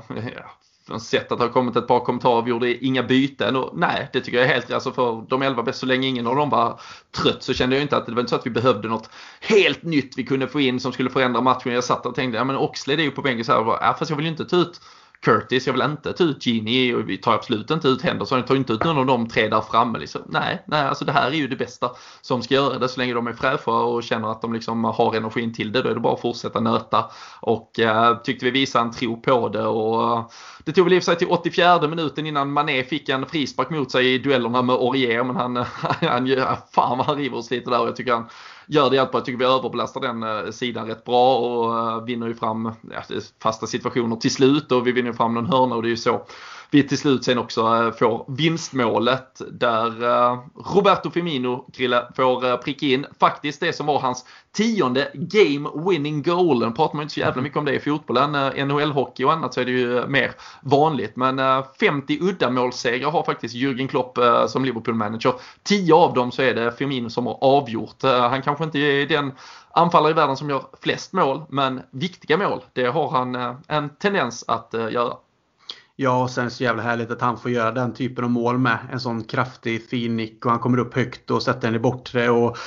ja, 0.89 0.99
sett 0.99 1.32
att 1.32 1.38
det 1.38 1.45
har 1.45 1.51
kommit 1.51 1.76
ett 1.76 1.88
par 1.88 1.99
kommentarer, 1.99 2.41
vi 2.41 2.49
gjorde 2.49 2.86
inga 2.86 3.03
byten 3.03 3.55
och 3.55 3.78
nej, 3.78 4.09
det 4.14 4.22
tycker 4.22 4.38
jag 4.38 4.47
är 4.47 4.53
helt 4.53 4.66
rätt. 4.66 4.74
Alltså 4.74 4.91
för 4.91 5.26
de 5.30 5.41
elva 5.41 5.64
bäst, 5.64 5.80
så 5.80 5.86
länge 5.86 6.07
ingen 6.07 6.28
av 6.28 6.36
dem 6.36 6.49
var 6.49 6.80
trött 7.12 7.43
så 7.43 7.53
kände 7.53 7.76
jag 7.76 7.84
inte 7.84 7.97
att 7.97 8.05
det 8.05 8.12
var 8.12 8.20
inte 8.20 8.30
så 8.30 8.36
att 8.36 8.45
vi 8.45 8.49
behövde 8.49 8.88
något 8.88 9.09
helt 9.41 9.84
nytt 9.84 10.18
vi 10.18 10.24
kunde 10.24 10.47
få 10.47 10.62
in 10.62 10.80
som 10.80 10.91
skulle 10.91 11.09
förändra 11.09 11.41
matchen. 11.41 11.74
Jag 11.74 11.84
satt 11.84 12.05
och 12.05 12.16
tänkte, 12.16 12.38
ja 12.38 12.43
men 12.43 12.55
Oxlade 12.55 13.01
är 13.01 13.03
ju 13.03 13.12
på 13.12 13.22
bänken 13.22 13.45
så 13.45 13.51
här, 13.51 13.78
ja, 13.82 13.95
fast 13.99 14.09
jag 14.09 14.18
vill 14.18 14.26
ju 14.26 14.32
inte 14.32 14.45
ta 14.45 14.55
ut 14.55 14.82
Curtis, 15.22 15.67
jag 15.67 15.74
vill 15.74 15.82
inte 15.82 16.13
ta 16.13 16.24
ut 16.24 16.45
Genie 16.45 16.95
och 16.95 17.09
vi 17.09 17.17
tar 17.17 17.34
absolut 17.34 17.72
inte 17.72 17.88
ut 17.88 18.01
Henderson. 18.01 18.38
Jag 18.38 18.47
tar 18.47 18.55
inte 18.55 18.74
ut 18.74 18.84
någon 18.84 18.97
av 18.97 19.05
de 19.05 19.28
tre 19.28 19.47
där 19.47 19.61
framme. 19.61 19.99
Liksom. 19.99 20.22
Nej, 20.26 20.63
nej, 20.65 20.82
alltså 20.82 21.05
det 21.05 21.11
här 21.11 21.28
är 21.28 21.36
ju 21.36 21.47
det 21.47 21.55
bästa 21.55 21.91
som 22.22 22.43
ska 22.43 22.55
göra 22.55 22.80
det. 22.80 22.89
Så 22.89 22.99
länge 22.99 23.13
de 23.13 23.28
är 23.28 23.34
fräscha 23.34 23.72
och 23.72 24.03
känner 24.03 24.32
att 24.32 24.41
de 24.41 24.53
liksom 24.53 24.84
har 24.84 25.15
energin 25.15 25.53
till 25.53 25.72
det, 25.72 25.82
då 25.82 25.89
är 25.89 25.93
det 25.93 25.99
bara 25.99 26.13
att 26.13 26.22
fortsätta 26.22 26.59
nöta. 26.59 27.05
Och 27.39 27.80
eh, 27.80 28.17
tyckte 28.17 28.45
vi 28.45 28.51
visade 28.51 28.86
en 28.86 28.91
tro 28.91 29.22
på 29.22 29.49
det 29.49 29.65
och 29.65 30.17
eh, 30.17 30.30
det 30.65 30.72
tog 30.72 30.84
väl 30.86 30.93
i 30.93 30.99
och 30.99 31.03
för 31.03 31.11
sig 31.11 31.17
till 31.17 31.28
84 31.28 31.88
minuten 31.88 32.26
innan 32.26 32.53
Mané 32.53 32.84
fick 32.84 33.09
en 33.09 33.26
frispark 33.26 33.69
mot 33.69 33.91
sig 33.91 34.13
i 34.13 34.17
duellerna 34.17 34.61
med 34.61 34.76
Aurier, 34.76 35.24
men 35.24 35.36
han, 35.36 35.55
han, 36.01 36.38
han 36.39 36.57
fan 36.74 36.97
vad 36.97 37.07
han 37.07 37.17
river 37.17 37.38
oss 37.38 37.51
lite 37.51 37.69
där 37.69 37.82
och 37.82 37.88
jag 37.88 37.95
tycker 37.95 38.13
han 38.13 38.30
gör 38.72 38.89
det 38.89 38.95
hjälper. 38.95 39.17
Jag 39.17 39.26
tycker 39.26 39.39
vi 39.39 39.45
överbelastar 39.45 40.01
den 40.01 40.24
eh, 40.24 40.51
sidan 40.51 40.88
rätt 40.88 41.03
bra 41.03 41.38
och 41.38 41.78
eh, 41.78 42.03
vinner 42.03 42.28
ju 42.28 42.34
fram 42.34 42.72
ja, 42.91 43.19
fasta 43.43 43.67
situationer 43.67 44.15
till 44.15 44.32
slut 44.32 44.72
och 44.72 44.88
vi 44.88 44.91
vinner 44.91 45.13
fram 45.13 45.34
någon 45.34 45.45
hörna 45.45 45.76
och 45.76 45.82
det 45.82 45.88
är 45.88 45.89
ju 45.89 45.97
så 45.97 46.22
vi 46.72 46.84
till 46.84 46.97
slut 46.97 47.24
sen 47.24 47.38
också 47.38 47.61
eh, 47.61 47.91
får 47.91 48.26
vinstmålet 48.28 49.41
där 49.51 50.03
eh, 50.03 50.39
Roberto 50.76 51.09
Firmino, 51.11 51.65
Krille, 51.74 52.07
får 52.15 52.45
eh, 52.45 52.57
pricka 52.57 52.86
in 52.86 53.05
faktiskt 53.19 53.59
det 53.59 53.74
som 53.74 53.86
var 53.86 53.99
hans 53.99 54.26
tionde 54.51 55.11
game 55.13 55.69
winning 55.89 56.22
goal. 56.22 56.59
Nu 56.59 56.72
pratar 56.72 56.95
man 56.95 57.03
inte 57.03 57.13
så 57.13 57.19
jävla 57.19 57.41
mycket 57.41 57.57
om 57.57 57.65
det 57.65 57.76
i 57.76 57.80
fotbollen. 57.80 58.36
NHL-hockey 58.36 59.24
och 59.24 59.34
annat 59.34 59.53
så 59.53 59.61
är 59.61 59.65
det 59.65 59.72
ju 59.72 60.07
mer 60.07 60.32
vanligt. 60.61 61.15
Men 61.15 61.63
50 61.80 62.17
uddamålssegrar 62.22 63.11
har 63.11 63.24
faktiskt 63.24 63.55
Jürgen 63.55 63.88
Klopp 63.88 64.17
som 64.47 64.65
Liverpool-manager. 64.65 65.34
10 65.63 65.93
av 65.93 66.13
dem 66.13 66.32
så 66.32 66.41
är 66.41 66.53
det 66.53 66.72
Firmino 66.72 67.09
som 67.09 67.26
har 67.26 67.38
avgjort. 67.41 68.03
Han 68.03 68.41
kanske 68.41 68.63
inte 68.63 68.80
är 68.80 69.05
den 69.05 69.32
anfallare 69.72 70.11
i 70.11 70.15
världen 70.15 70.38
som 70.38 70.49
gör 70.49 70.63
flest 70.82 71.13
mål, 71.13 71.41
men 71.49 71.82
viktiga 71.91 72.38
mål, 72.38 72.63
det 72.74 72.86
har 72.86 73.09
han 73.09 73.55
en 73.67 73.89
tendens 73.89 74.45
att 74.47 74.74
göra. 74.74 75.13
Ja, 75.96 76.24
och 76.24 76.30
sen 76.30 76.52
så 76.52 76.64
jävla 76.64 76.84
härligt 76.84 77.12
att 77.12 77.22
han 77.22 77.38
får 77.38 77.52
göra 77.52 77.72
den 77.72 77.94
typen 77.94 78.24
av 78.24 78.30
mål 78.30 78.58
med. 78.58 78.78
En 78.92 79.00
sån 79.00 79.24
kraftig 79.24 79.89
fin 79.89 80.18
nick 80.18 80.46
och 80.46 80.52
han 80.52 80.60
kommer 80.60 80.78
upp 80.78 80.96
högt 80.96 81.32
och 81.32 81.44
sätter 81.44 81.62
den 81.62 81.76
i 81.76 81.80
bortre. 81.80 82.30
Och 82.30 82.58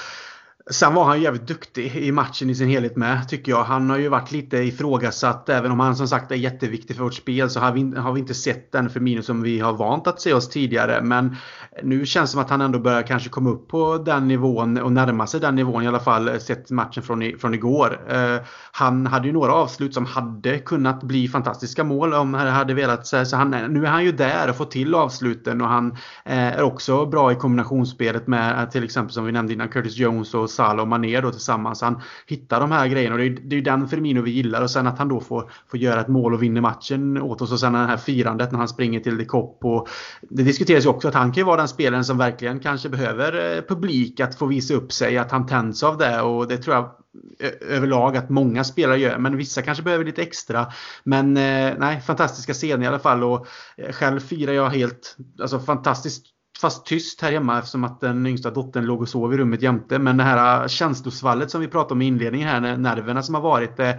Sen 0.70 0.94
var 0.94 1.04
han 1.04 1.22
jävligt 1.22 1.46
duktig 1.46 1.96
i 1.96 2.12
matchen 2.12 2.50
i 2.50 2.54
sin 2.54 2.68
helhet 2.68 2.96
med, 2.96 3.28
tycker 3.28 3.52
jag. 3.52 3.64
Han 3.64 3.90
har 3.90 3.98
ju 3.98 4.08
varit 4.08 4.32
lite 4.32 4.56
ifrågasatt. 4.56 5.48
Även 5.48 5.70
om 5.70 5.80
han 5.80 5.96
som 5.96 6.08
sagt 6.08 6.30
är 6.30 6.36
jätteviktig 6.36 6.96
för 6.96 7.04
vårt 7.04 7.14
spel 7.14 7.50
så 7.50 7.60
har 7.60 7.72
vi, 7.72 7.96
har 7.96 8.12
vi 8.12 8.20
inte 8.20 8.34
sett 8.34 8.72
den 8.72 8.90
Firmino 8.90 9.22
som 9.22 9.42
vi 9.42 9.60
har 9.60 9.72
vant 9.72 10.06
att 10.06 10.20
se 10.20 10.32
oss 10.32 10.48
tidigare. 10.48 11.02
Men 11.02 11.36
nu 11.82 12.06
känns 12.06 12.30
det 12.30 12.32
som 12.32 12.40
att 12.40 12.50
han 12.50 12.60
ändå 12.60 12.78
börjar 12.78 13.02
kanske 13.02 13.28
komma 13.28 13.50
upp 13.50 13.68
på 13.68 13.98
den 13.98 14.28
nivån 14.28 14.78
och 14.78 14.92
närma 14.92 15.26
sig 15.26 15.40
den 15.40 15.54
nivån 15.54 15.82
i 15.82 15.88
alla 15.88 16.00
fall 16.00 16.28
eh, 16.28 16.38
sett 16.38 16.70
matchen 16.70 17.02
från, 17.02 17.22
i, 17.22 17.36
från 17.36 17.54
igår. 17.54 18.00
Eh, 18.08 18.36
han 18.72 19.06
hade 19.06 19.26
ju 19.26 19.32
några 19.32 19.52
avslut 19.54 19.94
som 19.94 20.06
hade 20.06 20.58
kunnat 20.58 21.02
bli 21.02 21.28
fantastiska 21.28 21.84
mål 21.84 22.14
om 22.14 22.34
han 22.34 22.48
hade 22.48 22.74
velat. 22.74 23.06
Så, 23.06 23.36
han, 23.36 23.50
nu 23.50 23.84
är 23.84 23.90
han 23.90 24.04
ju 24.04 24.12
där 24.12 24.50
och 24.50 24.56
får 24.56 24.64
till 24.64 24.94
avsluten 24.94 25.60
och 25.60 25.68
han 25.68 25.92
eh, 26.24 26.38
är 26.38 26.62
också 26.62 27.06
bra 27.06 27.32
i 27.32 27.34
kombinationsspelet 27.34 28.26
med 28.26 28.62
eh, 28.62 28.68
till 28.68 28.84
exempel 28.84 29.12
som 29.12 29.24
vi 29.24 29.32
nämnde 29.32 29.52
innan 29.52 29.68
Curtis 29.68 29.96
Jones 29.96 30.34
och 30.34 30.50
Salah 30.54 30.82
och 30.82 30.88
Mané 30.88 31.20
då 31.20 31.30
tillsammans. 31.30 31.82
Han 31.82 32.02
hittar 32.26 32.60
de 32.60 32.72
här 32.72 32.86
grejerna 32.86 33.14
och 33.14 33.18
det 33.18 33.26
är, 33.26 33.30
det 33.30 33.56
är 33.56 33.62
den 33.62 33.88
Firmino 33.88 34.22
vi 34.22 34.30
gillar 34.30 34.62
och 34.62 34.70
sen 34.70 34.86
att 34.86 34.98
han 34.98 35.08
då 35.08 35.20
får, 35.20 35.50
får 35.70 35.80
göra 35.80 36.00
ett 36.00 36.08
mål 36.08 36.34
och 36.34 36.42
vinner 36.42 36.60
matchen 36.60 37.22
åt 37.22 37.42
oss 37.42 37.52
och 37.52 37.60
sen 37.60 37.72
det 37.72 37.78
här 37.78 37.96
firandet 37.96 38.52
när 38.52 38.58
han 38.58 38.68
springer 38.68 39.00
till 39.00 39.18
The 39.18 39.24
Cop. 39.24 39.64
och 39.64 39.88
Det 40.22 40.42
diskuteras 40.42 40.84
ju 40.84 40.88
också 40.88 41.08
att 41.08 41.14
han 41.14 41.32
kan 41.32 41.40
ju 41.40 41.44
vara 41.44 41.56
den 41.56 41.68
spelaren 41.68 42.04
som 42.04 42.18
verkligen 42.18 42.60
kanske 42.60 42.88
behöver 42.88 43.56
eh, 43.56 43.62
publik 43.62 44.20
att 44.20 44.34
få 44.34 44.46
visa 44.46 44.74
upp 44.74 44.92
sig, 44.92 45.18
att 45.18 45.30
han 45.30 45.46
tänds 45.46 45.82
av 45.82 45.98
det 45.98 46.20
och 46.20 46.48
det 46.48 46.56
tror 46.56 46.76
jag 46.76 46.90
överlag 47.60 48.16
att 48.16 48.30
många 48.30 48.64
spelare 48.64 48.98
gör. 48.98 49.18
Men 49.18 49.36
vissa 49.36 49.62
kanske 49.62 49.84
behöver 49.84 50.04
lite 50.04 50.22
extra. 50.22 50.66
Men 51.04 51.36
eh, 51.36 51.74
nej, 51.78 52.00
fantastiska 52.00 52.54
scener 52.54 52.84
i 52.84 52.88
alla 52.88 52.98
fall. 52.98 53.24
Och 53.24 53.46
eh, 53.76 53.92
själv 53.92 54.20
firar 54.20 54.52
jag 54.52 54.70
helt 54.70 55.16
alltså, 55.40 55.58
fantastiskt 55.58 56.26
fast 56.60 56.86
tyst 56.86 57.20
här 57.20 57.32
hemma 57.32 57.58
eftersom 57.58 57.84
att 57.84 58.00
den 58.00 58.26
yngsta 58.26 58.50
dottern 58.50 58.84
låg 58.84 59.02
och 59.02 59.08
sov 59.08 59.34
i 59.34 59.36
rummet 59.36 59.62
jämte. 59.62 59.98
Men 59.98 60.16
det 60.16 60.24
här 60.24 60.68
känslosvallet 60.68 61.50
som 61.50 61.60
vi 61.60 61.68
pratade 61.68 61.94
om 61.94 62.02
i 62.02 62.06
inledningen 62.06 62.48
här, 62.48 62.76
nerverna 62.76 63.22
som 63.22 63.34
har 63.34 63.42
varit. 63.42 63.80
Eh, 63.80 63.92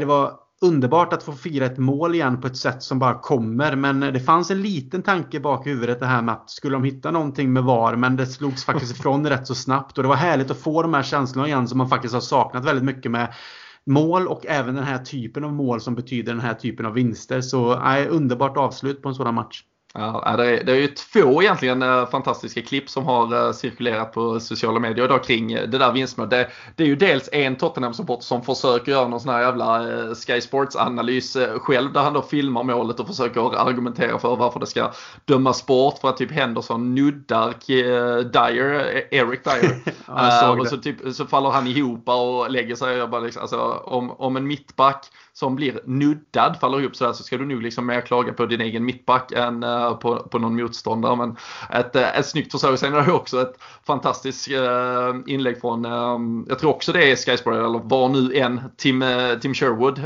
det 0.00 0.04
var 0.04 0.32
underbart 0.60 1.12
att 1.12 1.22
få 1.22 1.32
fira 1.32 1.66
ett 1.66 1.78
mål 1.78 2.14
igen 2.14 2.40
på 2.40 2.46
ett 2.46 2.56
sätt 2.56 2.82
som 2.82 2.98
bara 2.98 3.14
kommer. 3.14 3.76
Men 3.76 4.00
det 4.00 4.20
fanns 4.20 4.50
en 4.50 4.62
liten 4.62 5.02
tanke 5.02 5.40
bak 5.40 5.66
huvudet 5.66 6.00
det 6.00 6.06
här 6.06 6.22
med 6.22 6.34
att 6.34 6.50
skulle 6.50 6.74
de 6.74 6.84
hitta 6.84 7.10
någonting 7.10 7.52
med 7.52 7.64
VAR 7.64 7.96
men 7.96 8.16
det 8.16 8.26
slogs 8.26 8.64
faktiskt 8.64 8.92
ifrån 8.98 9.28
rätt 9.28 9.46
så 9.46 9.54
snabbt. 9.54 9.98
Och 9.98 10.02
det 10.02 10.08
var 10.08 10.16
härligt 10.16 10.50
att 10.50 10.60
få 10.60 10.82
de 10.82 10.94
här 10.94 11.02
känslorna 11.02 11.48
igen 11.48 11.68
som 11.68 11.78
man 11.78 11.88
faktiskt 11.88 12.14
har 12.14 12.20
saknat 12.20 12.64
väldigt 12.64 12.84
mycket 12.84 13.10
med 13.10 13.34
mål 13.86 14.28
och 14.28 14.46
även 14.46 14.74
den 14.74 14.84
här 14.84 14.98
typen 14.98 15.44
av 15.44 15.52
mål 15.52 15.80
som 15.80 15.94
betyder 15.94 16.32
den 16.32 16.42
här 16.42 16.54
typen 16.54 16.86
av 16.86 16.92
vinster. 16.92 17.40
Så 17.40 17.78
nej, 17.78 18.08
underbart 18.08 18.56
avslut 18.56 19.02
på 19.02 19.08
en 19.08 19.14
sådan 19.14 19.34
match. 19.34 19.62
Ja, 19.98 20.34
det 20.36 20.46
är, 20.46 20.64
det 20.64 20.72
är 20.72 20.76
ju 20.76 20.88
två 20.88 21.42
egentligen 21.42 21.82
eh, 21.82 22.06
fantastiska 22.06 22.62
klipp 22.62 22.90
som 22.90 23.04
har 23.04 23.46
eh, 23.46 23.52
cirkulerat 23.52 24.12
på 24.12 24.40
sociala 24.40 24.80
medier 24.80 25.04
idag 25.04 25.24
kring 25.24 25.52
eh, 25.52 25.68
det 25.68 25.78
där 25.78 25.92
vinstmålet. 25.92 26.30
Det, 26.30 26.48
det, 26.76 26.82
är 26.82 26.86
ju 26.86 26.96
dels 26.96 27.28
en 27.32 27.56
Tottenham-supporter 27.56 28.22
som 28.22 28.42
försöker 28.42 28.92
göra 28.92 29.08
någon 29.08 29.20
sån 29.20 29.34
här 29.34 29.40
jävla 29.40 29.84
Sky 30.14 30.40
Sports-analys 30.40 31.36
själv 31.58 31.92
där 31.92 32.02
han 32.02 32.12
då 32.12 32.22
filmar 32.22 32.62
målet 32.62 33.00
och 33.00 33.06
försöker 33.06 33.68
argumentera 33.68 34.18
för 34.18 34.36
varför 34.36 34.60
det 34.60 34.66
ska 34.66 34.92
dömas 35.24 35.66
bort 35.66 35.98
för 35.98 36.08
att 36.08 36.16
typ 36.16 36.30
Henderson 36.30 36.94
nuddar 36.94 37.54
Dyer, 38.22 39.04
Eric 39.14 39.44
Dyer. 39.44 39.82
ja, 40.06 40.50
och 40.50 40.68
så, 40.68 40.76
typ, 40.76 40.96
så 41.14 41.26
faller 41.26 41.50
han 41.50 41.66
ihop 41.66 42.08
och 42.08 42.50
lägger 42.50 42.74
sig. 42.74 42.96
Jag 42.96 43.10
bara 43.10 43.20
liksom, 43.20 43.42
alltså, 43.42 43.82
om, 43.84 44.10
om 44.10 44.36
en 44.36 44.46
mittback 44.46 45.06
som 45.36 45.56
blir 45.56 45.80
nuddad 45.84 46.60
faller 46.60 46.80
ihop 46.80 46.96
sådär 46.96 47.12
så 47.12 47.22
ska 47.22 47.38
du 47.38 47.46
nog 47.46 47.62
liksom 47.62 47.86
mer 47.86 48.00
klaga 48.00 48.32
på 48.32 48.46
din 48.46 48.60
egen 48.60 48.84
mittback 48.84 49.32
än 49.32 49.64
uh, 49.64 49.94
på, 49.94 50.18
på 50.18 50.38
någon 50.38 50.56
motståndare. 50.56 51.16
Men 51.16 51.36
ett, 51.70 51.96
uh, 51.96 52.18
ett 52.18 52.26
snyggt 52.26 52.52
försök. 52.52 52.78
Sen 52.78 52.94
är 52.94 53.06
det 53.06 53.12
också 53.12 53.40
ett 53.40 53.54
fantastiskt 53.86 54.50
uh, 54.50 55.14
inlägg 55.26 55.60
från, 55.60 55.84
jag 56.48 56.58
tror 56.58 56.70
också 56.70 56.92
det 56.92 57.10
är 57.10 57.16
Sky 57.16 57.36
Sport, 57.36 57.54
eller 57.54 57.88
var 57.88 58.08
nu 58.08 58.36
en, 58.36 58.60
Tim, 58.76 59.04
Tim 59.40 59.54
Sherwood, 59.54 59.98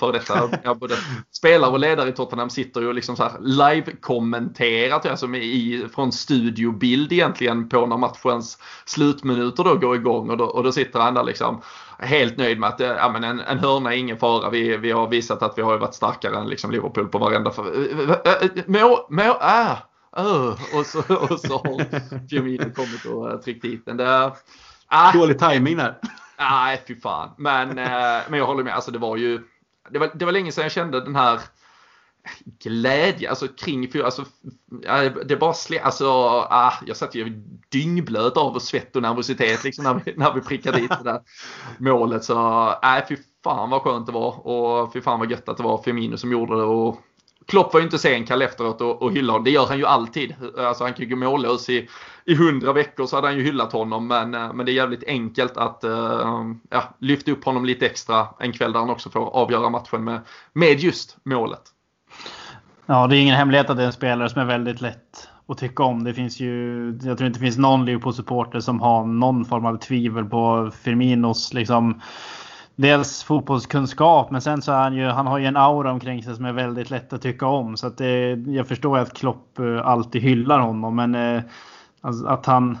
för 0.00 0.12
detta. 0.12 0.74
både 0.74 0.94
spelare 1.32 1.70
och 1.70 1.78
ledare 1.78 2.08
i 2.08 2.12
Tottenham 2.12 2.50
sitter 2.50 2.80
ju 2.80 2.92
liksom 2.92 3.16
så 3.16 3.30
live-kommenterat, 3.40 5.06
alltså 5.06 5.34
i, 5.34 5.88
från 5.94 6.12
studiobild 6.12 7.12
egentligen 7.12 7.68
på 7.68 7.86
när 7.86 7.96
matchens 7.96 8.58
slutminuter 8.84 9.64
då 9.64 9.74
går 9.74 9.96
igång 9.96 10.30
och 10.30 10.36
då, 10.36 10.44
och 10.44 10.62
då 10.62 10.72
sitter 10.72 11.00
han 11.00 11.14
där 11.14 11.24
liksom 11.24 11.62
helt 11.98 12.36
nöjd 12.36 12.60
med 12.60 12.68
att 12.68 12.80
ja, 12.80 13.10
men 13.12 13.24
en, 13.24 13.40
en 13.40 13.58
hörna 13.58 13.94
är 13.94 13.98
ingen 13.98 14.18
fara. 14.18 14.50
Vi, 14.50 14.76
vi 14.76 14.90
har 14.90 15.08
visat 15.08 15.42
att 15.42 15.58
vi 15.58 15.62
har 15.62 15.78
varit 15.78 15.94
starkare 15.94 16.36
än 16.36 16.48
liksom 16.48 16.70
Liverpool 16.70 17.08
på 17.08 17.18
varenda... 17.18 17.52
Må, 18.66 19.06
må, 19.10 19.22
äh, 19.22 19.76
och, 20.78 20.86
så, 20.86 20.98
och 20.98 21.40
så 21.40 21.52
har 21.52 22.28
Firmino 22.28 22.70
kommit 22.70 23.04
och 23.04 23.42
tryckt 23.42 23.62
dit 23.62 23.86
den. 23.86 23.96
Det, 23.96 24.32
uh, 24.92 25.12
Dålig 25.14 25.38
timing 25.38 25.76
där. 25.76 25.98
Nej, 26.38 26.82
fy 26.88 27.00
fan. 27.00 27.30
Men, 27.36 27.68
men 28.28 28.38
jag 28.38 28.46
håller 28.46 28.64
med. 28.64 28.74
Alltså 28.74 28.90
det 28.90 28.98
var 28.98 29.16
ju... 29.16 29.42
Det 29.90 29.98
var, 29.98 30.10
det 30.14 30.24
var 30.24 30.32
länge 30.32 30.52
sedan 30.52 30.62
jag 30.62 30.72
kände 30.72 31.00
den 31.00 31.16
här 31.16 31.40
glädje 32.64 33.30
alltså 33.30 33.48
kring 33.48 33.90
alltså, 34.04 34.24
det 35.24 35.36
bara 35.36 35.54
slä, 35.54 35.80
alltså, 35.80 36.06
ah, 36.50 36.72
jag 36.86 36.96
satt 36.96 37.14
ju 37.14 37.42
dyngblöt 37.68 38.36
av 38.36 38.58
svett 38.58 38.96
och 38.96 39.02
nervositet 39.02 39.64
liksom 39.64 39.84
när 39.84 39.94
vi, 40.04 40.14
när 40.16 40.34
vi 40.34 40.40
prickade 40.40 40.78
dit 40.78 40.90
det 40.90 41.04
där 41.04 41.20
målet 41.78 42.24
så 42.24 42.74
nej 42.82 43.04
fy 43.08 43.16
fan 43.44 43.70
vad 43.70 43.82
skönt 43.82 44.06
det 44.06 44.12
var 44.12 44.46
och 44.46 44.92
fy 44.92 45.00
fan 45.00 45.18
vad 45.18 45.30
gött 45.30 45.48
att 45.48 45.56
det 45.56 45.62
var 45.62 45.82
Firmino 45.82 46.16
som 46.16 46.32
gjorde 46.32 46.56
det 46.56 46.62
och 46.62 47.00
Klopp 47.46 47.72
var 47.72 47.80
ju 47.80 47.84
inte 47.84 47.98
sen 47.98 48.26
kall 48.26 48.42
efteråt 48.42 48.80
och, 48.80 49.02
och 49.02 49.12
hylla 49.12 49.32
honom. 49.32 49.44
Det 49.44 49.50
gör 49.50 49.66
han 49.66 49.78
ju 49.78 49.86
alltid. 49.86 50.34
Alltså 50.58 50.84
han 50.84 50.92
kan 50.94 51.04
ju 51.04 51.10
gå 51.10 51.16
mållös 51.16 51.68
i, 51.68 51.88
i 52.24 52.34
hundra 52.34 52.72
veckor 52.72 53.06
så 53.06 53.16
hade 53.16 53.28
han 53.28 53.36
ju 53.36 53.42
hyllat 53.42 53.72
honom. 53.72 54.06
Men, 54.06 54.34
eh, 54.34 54.52
men 54.52 54.66
det 54.66 54.72
är 54.72 54.74
jävligt 54.74 55.04
enkelt 55.06 55.56
att 55.56 55.84
uh, 55.84 56.52
ja, 56.70 56.94
lyfta 56.98 57.32
upp 57.32 57.44
honom 57.44 57.64
lite 57.64 57.86
extra 57.86 58.28
en 58.38 58.52
kväll 58.52 58.72
där 58.72 58.80
han 58.80 58.90
också 58.90 59.10
får 59.10 59.20
avgöra 59.20 59.70
matchen 59.70 60.04
med, 60.04 60.20
med 60.52 60.80
just 60.80 61.16
målet. 61.24 61.73
Ja, 62.86 63.06
det 63.06 63.16
är 63.16 63.20
ingen 63.20 63.36
hemlighet 63.36 63.70
att 63.70 63.76
det 63.76 63.82
är 63.82 63.86
en 63.86 63.92
spelare 63.92 64.28
som 64.28 64.40
är 64.40 64.44
väldigt 64.44 64.80
lätt 64.80 65.28
att 65.46 65.58
tycka 65.58 65.82
om. 65.82 66.04
Det 66.04 66.14
finns 66.14 66.40
ju, 66.40 66.86
jag 67.02 67.18
tror 67.18 67.26
inte 67.26 67.38
det 67.38 67.44
finns 67.44 67.58
någon 67.58 67.84
Liverpool-supporter 67.84 68.60
som 68.60 68.80
har 68.80 69.04
någon 69.04 69.44
form 69.44 69.66
av 69.66 69.76
tvivel 69.76 70.24
på 70.24 70.70
Firminos 70.82 71.54
liksom 71.54 72.00
dels 72.76 73.24
fotbollskunskap 73.24 74.30
men 74.30 74.40
sen 74.40 74.62
så 74.62 74.72
har 74.72 74.78
han 74.78 74.94
ju, 74.94 75.06
han 75.06 75.26
har 75.26 75.38
ju 75.38 75.46
en 75.46 75.56
aura 75.56 75.92
omkring 75.92 76.22
sig 76.22 76.36
som 76.36 76.44
är 76.44 76.52
väldigt 76.52 76.90
lätt 76.90 77.12
att 77.12 77.22
tycka 77.22 77.46
om. 77.46 77.76
Så 77.76 77.86
att 77.86 77.98
det, 77.98 78.30
jag 78.46 78.68
förstår 78.68 78.98
att 78.98 79.14
Klopp 79.14 79.58
eh, 79.58 79.86
alltid 79.86 80.22
hyllar 80.22 80.58
honom 80.58 80.96
men 80.96 81.14
eh, 81.14 81.42
alltså, 82.00 82.26
att 82.26 82.46
han 82.46 82.78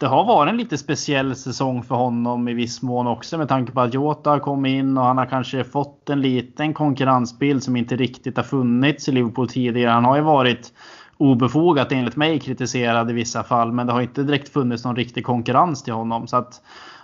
det 0.00 0.06
har 0.06 0.24
varit 0.24 0.50
en 0.50 0.56
lite 0.56 0.78
speciell 0.78 1.36
säsong 1.36 1.82
för 1.82 1.94
honom 1.94 2.48
i 2.48 2.54
viss 2.54 2.82
mån 2.82 3.06
också 3.06 3.38
med 3.38 3.48
tanke 3.48 3.72
på 3.72 3.80
att 3.80 3.94
Jota 3.94 4.30
har 4.30 4.38
kommit 4.38 4.70
in 4.70 4.98
och 4.98 5.04
han 5.04 5.18
har 5.18 5.26
kanske 5.26 5.64
fått 5.64 6.10
en 6.10 6.20
liten 6.20 6.74
konkurrensbild 6.74 7.62
som 7.62 7.76
inte 7.76 7.96
riktigt 7.96 8.36
har 8.36 8.44
funnits 8.44 9.08
i 9.08 9.12
Liverpool 9.12 9.48
tidigare. 9.48 9.90
Han 9.90 10.04
har 10.04 10.16
ju 10.16 10.22
varit 10.22 10.72
obefogat 11.16 11.92
enligt 11.92 12.16
mig 12.16 12.40
kritiserad 12.40 13.10
i 13.10 13.12
vissa 13.12 13.42
fall 13.42 13.72
men 13.72 13.86
det 13.86 13.92
har 13.92 14.00
inte 14.00 14.22
direkt 14.22 14.52
funnits 14.52 14.84
någon 14.84 14.96
riktig 14.96 15.24
konkurrens 15.24 15.82
till 15.82 15.94
honom. 15.94 16.26
Så 16.26 16.36
att 16.36 16.60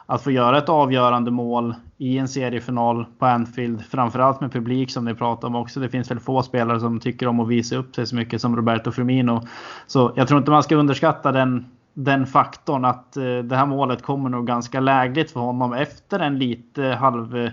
att 0.06 0.22
få 0.22 0.30
göra 0.30 0.58
ett 0.58 0.68
avgörande 0.68 1.30
mål 1.30 1.74
i 1.98 2.18
en 2.18 2.28
seriefinal 2.28 3.06
på 3.18 3.26
Anfield, 3.26 3.84
framförallt 3.84 4.40
med 4.40 4.52
publik 4.52 4.90
som 4.90 5.04
ni 5.04 5.14
pratar 5.14 5.48
om 5.48 5.54
också. 5.54 5.80
Det 5.80 5.88
finns 5.88 6.10
väl 6.10 6.20
få 6.20 6.42
spelare 6.42 6.80
som 6.80 7.00
tycker 7.00 7.28
om 7.28 7.40
att 7.40 7.48
visa 7.48 7.76
upp 7.76 7.94
sig 7.94 8.06
så 8.06 8.16
mycket 8.16 8.40
som 8.40 8.56
Roberto 8.56 8.90
Firmino. 8.90 9.40
Så 9.86 10.12
jag 10.16 10.28
tror 10.28 10.38
inte 10.38 10.50
man 10.50 10.62
ska 10.62 10.76
underskatta 10.76 11.32
den, 11.32 11.66
den 11.98 12.26
faktorn 12.26 12.84
att 12.84 13.16
eh, 13.16 13.38
det 13.38 13.56
här 13.56 13.66
målet 13.66 14.02
kommer 14.02 14.30
nog 14.30 14.46
ganska 14.46 14.80
lägligt 14.80 15.30
för 15.30 15.40
honom 15.40 15.72
efter 15.72 16.18
en 16.18 16.38
lite 16.38 16.82
halv 16.82 17.50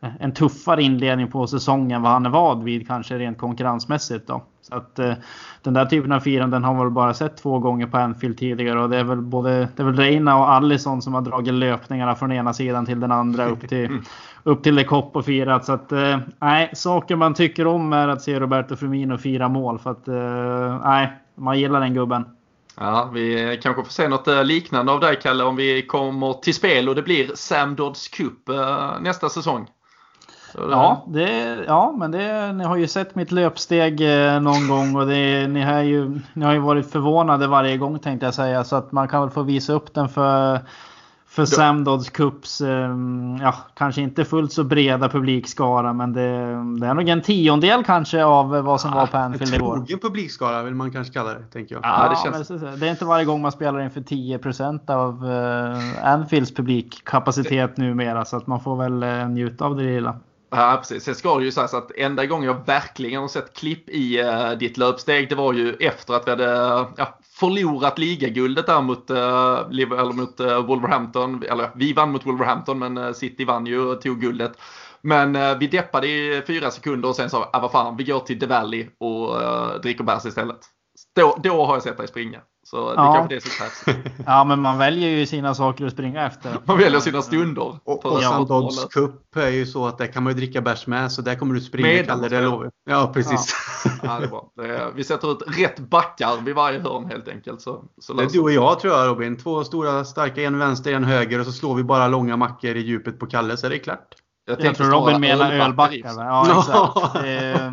en 0.00 0.32
tuffare 0.32 0.82
inledning 0.82 1.30
på 1.30 1.46
säsongen 1.46 2.02
vad 2.02 2.12
han 2.12 2.26
är 2.26 2.30
vad 2.30 2.62
vid 2.62 2.86
kanske 2.86 3.18
rent 3.18 3.38
konkurrensmässigt. 3.38 4.26
Då. 4.26 4.42
Så 4.62 4.74
att, 4.74 4.98
eh, 4.98 5.12
den 5.62 5.74
där 5.74 5.86
typen 5.86 6.12
av 6.12 6.20
firanden 6.20 6.64
har 6.64 6.74
man 6.74 6.84
väl 6.84 6.92
bara 6.92 7.14
sett 7.14 7.36
två 7.36 7.58
gånger 7.58 7.86
på 7.86 7.96
Anfield 7.96 8.38
tidigare 8.38 8.82
och 8.82 8.90
det 8.90 8.96
är 8.96 9.04
väl 9.04 9.20
både 9.20 9.68
det 9.76 9.82
är 9.82 9.84
väl 9.84 9.96
Reina 9.96 10.38
och 10.38 10.52
Allison 10.52 11.02
som 11.02 11.14
har 11.14 11.20
dragit 11.20 11.54
löpningarna 11.54 12.14
från 12.14 12.32
ena 12.32 12.52
sidan 12.52 12.86
till 12.86 13.00
den 13.00 13.12
andra 13.12 13.46
upp 13.46 13.68
till, 13.68 13.86
mm. 13.86 14.02
upp 14.42 14.62
till 14.62 14.74
Le 14.74 14.84
Cop 14.84 15.16
och 15.16 15.24
firat. 15.24 15.64
Så 15.64 15.72
att 15.72 15.92
eh, 15.92 16.18
nej, 16.38 16.70
saker 16.74 17.16
man 17.16 17.34
tycker 17.34 17.66
om 17.66 17.92
är 17.92 18.08
att 18.08 18.22
se 18.22 18.40
Roberto 18.40 18.76
Firmino 18.76 19.18
fira 19.18 19.48
mål 19.48 19.78
för 19.78 19.90
att 19.90 20.08
eh, 20.08 20.80
nej, 20.84 21.12
man 21.34 21.58
gillar 21.58 21.80
den 21.80 21.94
gubben. 21.94 22.24
Ja, 22.82 23.10
vi 23.12 23.58
kanske 23.62 23.82
får 23.84 23.90
se 23.90 24.08
något 24.08 24.28
eh, 24.28 24.44
liknande 24.44 24.92
av 24.92 25.00
dig 25.00 25.18
Kalle 25.22 25.44
om 25.44 25.56
vi 25.56 25.86
kommer 25.86 26.32
till 26.32 26.54
spel 26.54 26.88
och 26.88 26.94
det 26.94 27.02
blir 27.02 27.30
Sam 27.34 27.76
Dodds 27.76 28.08
Cup 28.08 28.48
eh, 28.48 29.00
nästa 29.00 29.28
säsong. 29.28 29.68
Ja, 30.54 31.04
det, 31.06 31.58
ja, 31.66 31.94
men 31.98 32.10
det, 32.10 32.52
ni 32.52 32.64
har 32.64 32.76
ju 32.76 32.86
sett 32.86 33.14
mitt 33.14 33.32
löpsteg 33.32 34.00
eh, 34.00 34.40
någon 34.40 34.68
gång 34.68 34.96
och 34.96 35.06
det, 35.06 35.48
ni, 35.48 35.62
har 35.62 35.80
ju, 35.80 36.20
ni 36.32 36.44
har 36.44 36.52
ju 36.52 36.58
varit 36.58 36.90
förvånade 36.90 37.46
varje 37.46 37.76
gång 37.76 37.98
tänkte 37.98 38.26
jag 38.26 38.34
säga. 38.34 38.64
Så 38.64 38.76
att 38.76 38.92
man 38.92 39.08
kan 39.08 39.20
väl 39.20 39.30
få 39.30 39.42
visa 39.42 39.72
upp 39.72 39.94
den 39.94 40.08
för, 40.08 40.60
för 41.30 41.44
Sam 41.44 41.84
Dodds 41.84 42.10
Cups, 42.10 42.60
eh, 42.60 42.96
ja, 43.40 43.54
kanske 43.74 44.00
inte 44.00 44.24
fullt 44.24 44.52
så 44.52 44.64
breda 44.64 45.08
publikskara 45.08 45.92
men 45.92 46.12
det, 46.12 46.20
det 46.80 46.86
är 46.86 46.94
nog 46.94 47.08
en 47.08 47.22
tiondel 47.22 47.84
kanske 47.84 48.24
av 48.24 48.48
vad 48.48 48.80
som 48.80 48.90
ja, 48.90 48.96
var 48.96 49.06
på 49.06 49.16
Anfield 49.16 49.54
igår. 49.54 49.74
Trogen 49.76 49.98
publikskara 49.98 50.62
vill 50.62 50.74
man 50.74 50.92
kanske 50.92 51.12
kalla 51.12 51.34
det, 51.34 51.44
tänker 51.52 51.74
jag. 51.74 51.84
Ja, 51.84 52.08
det, 52.08 52.32
känns... 52.32 52.48
det 52.80 52.86
är 52.86 52.90
inte 52.90 53.04
varje 53.04 53.24
gång 53.24 53.40
man 53.40 53.52
spelar 53.52 53.80
inför 53.80 54.00
10% 54.00 54.90
av 54.90 55.24
uh, 55.24 56.06
Anfields 56.12 56.54
publikkapacitet 56.54 57.76
numera 57.76 58.24
så 58.24 58.36
att 58.36 58.46
man 58.46 58.60
får 58.60 58.76
väl 58.76 59.02
uh, 59.02 59.28
njuta 59.28 59.64
av 59.64 59.76
det 59.76 59.82
lilla. 59.82 60.16
Ja, 60.50 60.76
precis. 60.78 61.04
Sen 61.04 61.14
ska 61.14 61.38
det 61.38 61.44
ju 61.44 61.52
sägas 61.52 61.74
att 61.74 61.90
enda 61.96 62.26
gången 62.26 62.46
jag 62.46 62.66
verkligen 62.66 63.20
har 63.20 63.28
sett 63.28 63.56
klipp 63.56 63.88
i 63.88 64.22
uh, 64.22 64.50
ditt 64.50 64.76
löpsteg, 64.76 65.28
det 65.28 65.34
var 65.34 65.52
ju 65.52 65.74
efter 65.74 66.14
att 66.14 66.26
vi 66.26 66.30
hade 66.30 66.44
ja, 66.96 67.18
förlorat 67.38 67.98
ligaguldet 67.98 68.66
där 68.66 68.80
mot, 68.80 69.10
uh, 69.10 69.16
eller 69.70 70.12
mot 70.12 70.40
uh, 70.40 70.66
Wolverhampton. 70.66 71.42
Eller 71.42 71.70
vi 71.74 71.92
vann 71.92 72.12
mot 72.12 72.26
Wolverhampton, 72.26 72.78
men 72.78 73.14
City 73.14 73.44
vann 73.44 73.66
ju 73.66 73.80
och 73.80 74.00
tog 74.00 74.20
guldet. 74.20 74.52
Men 75.02 75.58
vi 75.58 75.66
deppade 75.66 76.08
i 76.08 76.42
fyra 76.46 76.70
sekunder 76.70 77.08
och 77.08 77.16
sen 77.16 77.30
sa 77.30 77.38
vi, 77.38 77.46
ah, 77.52 77.60
vad 77.60 77.72
fan, 77.72 77.96
vi 77.96 78.04
går 78.04 78.20
till 78.20 78.40
The 78.40 78.46
Valley 78.46 78.88
och 78.98 79.80
dricker 79.82 80.04
bärs 80.04 80.26
istället. 80.26 80.58
Då, 81.16 81.38
då 81.42 81.66
har 81.66 81.74
jag 81.74 81.82
sett 81.82 81.96
dig 81.96 82.08
springa. 82.08 82.40
Så 82.70 82.88
det 82.88 82.94
ja. 82.94 83.14
kanske 83.14 83.34
det 83.34 83.40
som 83.40 83.50
krävs. 83.50 83.98
ja, 84.26 84.44
men 84.44 84.60
man 84.60 84.78
väljer 84.78 85.08
ju 85.08 85.26
sina 85.26 85.54
saker 85.54 85.86
att 85.86 85.92
springa 85.92 86.26
efter. 86.26 86.56
Man 86.64 86.78
väljer 86.78 87.00
sina 87.00 87.22
stunder. 87.22 87.78
Och, 87.84 88.06
och 88.06 88.22
Sandodds 88.22 88.84
Cup 88.84 89.36
är 89.36 89.48
ju 89.48 89.66
så 89.66 89.86
att 89.86 89.98
där 89.98 90.06
kan 90.06 90.22
man 90.22 90.32
ju 90.32 90.36
dricka 90.36 90.60
bärs 90.60 90.86
med. 90.86 91.12
Så 91.12 91.22
där 91.22 91.34
kommer 91.34 91.54
du 91.54 91.60
springa 91.60 91.88
med 91.88 92.06
Kalle, 92.06 92.28
det 92.28 92.40
lovar 92.40 92.70
Ja, 92.90 93.10
precis. 93.14 93.54
Ja. 93.84 93.90
ja, 94.02 94.18
det 94.18 94.24
är 94.24 94.28
bra. 94.28 94.52
Det 94.56 94.76
är, 94.76 94.90
vi 94.94 95.04
sätter 95.04 95.32
ut 95.32 95.42
rätt 95.58 95.78
backar 95.78 96.40
vid 96.44 96.54
varje 96.54 96.80
hörn 96.80 97.04
helt 97.04 97.28
enkelt. 97.28 97.60
Så, 97.60 97.84
så 98.00 98.12
det 98.12 98.22
är 98.22 98.28
du 98.28 98.40
och 98.40 98.52
jag 98.52 98.80
tror 98.80 98.94
jag 98.94 99.08
Robin. 99.08 99.36
Två 99.36 99.64
stora 99.64 100.04
starka, 100.04 100.42
en 100.42 100.58
vänster, 100.58 100.92
en 100.92 101.04
höger 101.04 101.38
och 101.40 101.46
så 101.46 101.52
slår 101.52 101.74
vi 101.74 101.84
bara 101.84 102.08
långa 102.08 102.36
mackor 102.36 102.76
i 102.76 102.80
djupet 102.80 103.18
på 103.18 103.26
Kalle 103.26 103.56
så 103.56 103.66
är 103.66 103.70
det 103.70 103.78
klart. 103.78 104.14
Jag, 104.46 104.64
jag 104.64 104.74
tror 104.74 104.86
Robin 104.86 105.20
menar 105.20 105.52
ölbackar. 105.52 105.98
Ja, 106.04 106.58
exakt. 106.58 107.16
eh, 107.24 107.72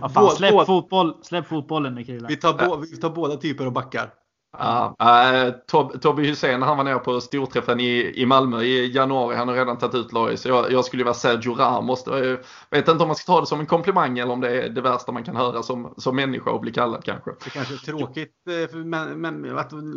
ja, 0.00 0.08
fan, 0.08 0.30
släpp, 0.30 0.66
fotboll, 0.66 1.14
släpp 1.22 1.48
fotbollen 1.48 1.94
nu 1.94 2.04
killar. 2.04 2.28
Vi 2.28 2.36
tar, 2.36 2.76
vi 2.90 2.96
tar 2.96 3.10
båda 3.10 3.36
typer 3.36 3.66
av 3.66 3.72
backar. 3.72 4.10
Ja, 4.58 4.96
äh, 5.00 5.50
Tob 5.66 6.02
Tobbe 6.02 6.22
Hysén 6.22 6.62
han 6.62 6.76
var 6.76 6.84
nere 6.84 6.98
på 6.98 7.20
storträffen 7.20 7.80
i, 7.80 8.12
i 8.14 8.26
Malmö 8.26 8.62
i 8.62 8.92
januari. 8.92 9.36
Han 9.36 9.48
har 9.48 9.54
redan 9.54 9.78
tagit 9.78 9.94
ut 9.94 10.12
Loris. 10.12 10.46
Jag, 10.46 10.72
jag 10.72 10.84
skulle 10.84 11.04
vara 11.04 11.14
Sergio 11.14 11.54
Ramos. 11.54 12.04
Jag 12.06 12.38
vet 12.70 12.88
inte 12.88 13.02
om 13.02 13.08
man 13.08 13.16
ska 13.16 13.32
ta 13.32 13.40
det 13.40 13.46
som 13.46 13.60
en 13.60 13.66
komplimang 13.66 14.18
eller 14.18 14.32
om 14.32 14.40
det 14.40 14.62
är 14.62 14.68
det 14.68 14.80
värsta 14.80 15.12
man 15.12 15.24
kan 15.24 15.36
höra 15.36 15.62
som, 15.62 15.94
som 15.96 16.16
människa 16.16 16.50
och 16.50 16.60
bli 16.60 16.72
kallad 16.72 17.04
kanske. 17.04 17.30
Det 17.44 17.50
kanske 17.50 17.74
är 17.74 17.78
tråkigt, 17.78 18.32
eh, 18.72 18.76
men, 18.76 19.20
men 19.20 19.44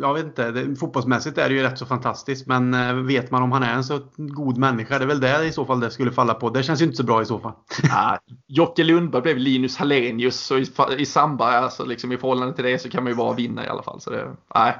jag 0.00 0.14
vet 0.14 0.24
inte. 0.24 0.50
Det, 0.50 0.76
fotbollsmässigt 0.76 1.38
är 1.38 1.48
det 1.48 1.54
ju 1.54 1.62
rätt 1.62 1.78
så 1.78 1.86
fantastiskt. 1.86 2.46
Men 2.46 2.74
eh, 2.74 2.94
vet 2.94 3.30
man 3.30 3.42
om 3.42 3.52
han 3.52 3.62
är 3.62 3.74
en 3.74 3.84
så 3.84 4.00
god 4.16 4.58
människa, 4.58 4.98
det 4.98 5.04
är 5.04 5.08
väl 5.08 5.20
det 5.20 5.44
i 5.44 5.52
så 5.52 5.64
fall 5.64 5.80
det 5.80 5.90
skulle 5.90 6.12
falla 6.12 6.34
på. 6.34 6.50
Det 6.50 6.62
känns 6.62 6.80
ju 6.80 6.84
inte 6.84 6.96
så 6.96 7.04
bra 7.04 7.22
i 7.22 7.26
så 7.26 7.38
fall. 7.38 7.52
Ja, 7.82 8.18
Jocke 8.46 8.84
Lundberg 8.84 9.22
blev 9.22 9.36
Linus 9.36 9.76
Hallenius 9.76 10.40
så 10.40 10.58
i, 10.58 10.66
i 10.98 11.06
samband, 11.06 11.54
alltså 11.54 11.84
liksom 11.84 12.12
i 12.12 12.16
förhållande 12.16 12.54
till 12.54 12.64
det 12.64 12.78
så 12.78 12.88
kan 12.90 13.04
man 13.04 13.12
ju 13.12 13.16
bara 13.16 13.34
vinna 13.34 13.64
i 13.64 13.68
alla 13.68 13.82
fall. 13.82 14.00
Så 14.00 14.10
det, 14.10 14.36
nej. 14.54 14.74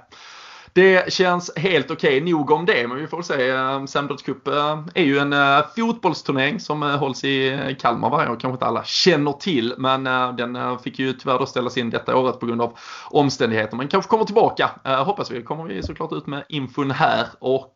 Det 0.76 1.12
känns 1.12 1.50
helt 1.56 1.90
okej. 1.90 2.22
Okay. 2.22 2.32
Nog 2.32 2.50
om 2.50 2.66
det, 2.66 2.88
men 2.88 2.98
vi 2.98 3.06
får 3.06 3.22
se. 3.22 3.50
Ehm, 3.50 4.10
eh, 4.10 4.16
Cup 4.16 4.48
är 4.94 5.02
ju 5.02 5.18
en 5.18 5.32
eh, 5.32 5.64
fotbollsturnering 5.76 6.60
som 6.60 6.82
eh, 6.82 6.88
hålls 6.88 7.24
i 7.24 7.48
eh, 7.48 7.76
Kalmar 7.76 8.10
varje 8.10 8.30
år. 8.30 8.36
Kanske 8.40 8.52
inte 8.52 8.66
alla 8.66 8.84
känner 8.84 9.32
till, 9.32 9.74
men 9.78 10.04
den 10.36 10.78
fick 10.78 10.98
ju 10.98 11.12
tyvärr 11.12 11.38
då 11.38 11.46
ställas 11.46 11.76
in 11.76 11.90
detta 11.90 12.16
året 12.16 12.40
på 12.40 12.46
grund 12.46 12.62
av 12.62 12.78
omständigheter. 13.10 13.76
Men 13.76 13.88
kanske 13.88 14.10
kommer 14.10 14.24
tillbaka, 14.24 14.70
hoppas 14.84 15.30
vi. 15.30 15.42
Kommer 15.42 15.64
vi 15.64 15.82
såklart 15.82 16.12
ut 16.12 16.26
med 16.26 16.44
infon 16.48 16.90
här. 16.90 17.26
Och 17.38 17.74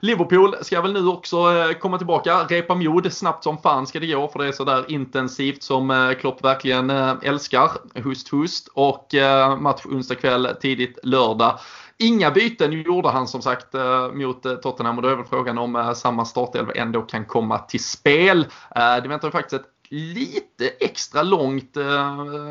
Liverpool 0.00 0.54
ska 0.60 0.80
väl 0.80 0.92
nu 0.92 1.06
också 1.08 1.36
komma 1.80 1.98
tillbaka. 1.98 2.46
Repa 2.48 2.74
mod 2.74 3.12
snabbt 3.12 3.44
som 3.44 3.58
fan 3.58 3.86
ska 3.86 4.00
det 4.00 4.06
gå 4.06 4.28
för 4.28 4.38
det 4.38 4.48
är 4.48 4.52
sådär 4.52 4.84
intensivt 4.88 5.62
som 5.62 6.14
Klopp 6.20 6.44
verkligen 6.44 6.90
älskar. 7.22 7.70
Hust 7.94 8.28
hust 8.28 8.68
och 8.74 9.14
match 9.58 9.86
onsdag 9.86 10.14
kväll 10.14 10.48
tidigt 10.60 10.98
lördag. 11.02 11.58
Inga 11.98 12.30
byten 12.30 12.72
gjorde 12.72 13.08
han 13.08 13.28
som 13.28 13.42
sagt 13.42 13.74
eh, 13.74 14.12
mot 14.12 14.46
eh, 14.46 14.54
Tottenham 14.54 14.96
och 14.96 15.02
då 15.02 15.08
är 15.08 15.16
väl 15.16 15.24
frågan 15.24 15.58
om 15.58 15.76
eh, 15.76 15.92
samma 15.92 16.24
startelva 16.24 16.72
ändå 16.72 17.02
kan 17.02 17.24
komma 17.24 17.58
till 17.58 17.84
spel. 17.84 18.46
Det 18.74 19.08
väntar 19.08 19.28
ju 19.28 19.32
faktiskt 19.32 19.62
ett 19.62 19.68
lite 19.94 20.68
extra 20.80 21.22
långt 21.22 21.76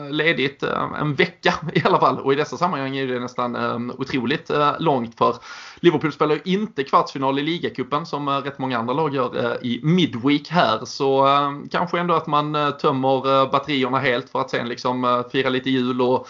ledigt, 0.09 0.63
en 0.99 1.15
vecka 1.15 1.53
i 1.73 1.81
alla 1.85 1.99
fall. 1.99 2.19
Och 2.19 2.33
i 2.33 2.35
dessa 2.35 2.57
sammanhang 2.57 2.97
är 2.97 3.07
det 3.07 3.19
nästan 3.19 3.91
otroligt 3.91 4.51
långt 4.79 5.17
för 5.17 5.35
Liverpool 5.79 6.11
spelar 6.11 6.35
ju 6.35 6.41
inte 6.53 6.83
kvartsfinal 6.83 7.39
i 7.39 7.41
ligacupen 7.41 8.05
som 8.05 8.29
rätt 8.29 8.59
många 8.59 8.79
andra 8.79 8.93
lag 8.93 9.15
gör 9.15 9.57
i 9.65 9.79
Midweek 9.83 10.49
här. 10.49 10.85
Så 10.85 11.27
kanske 11.71 11.99
ändå 11.99 12.13
att 12.13 12.27
man 12.27 12.73
tömmer 12.81 13.51
batterierna 13.51 13.99
helt 13.99 14.29
för 14.29 14.41
att 14.41 14.49
sen 14.49 14.69
liksom 14.69 15.23
fira 15.31 15.49
lite 15.49 15.69
jul 15.69 16.01
och 16.01 16.27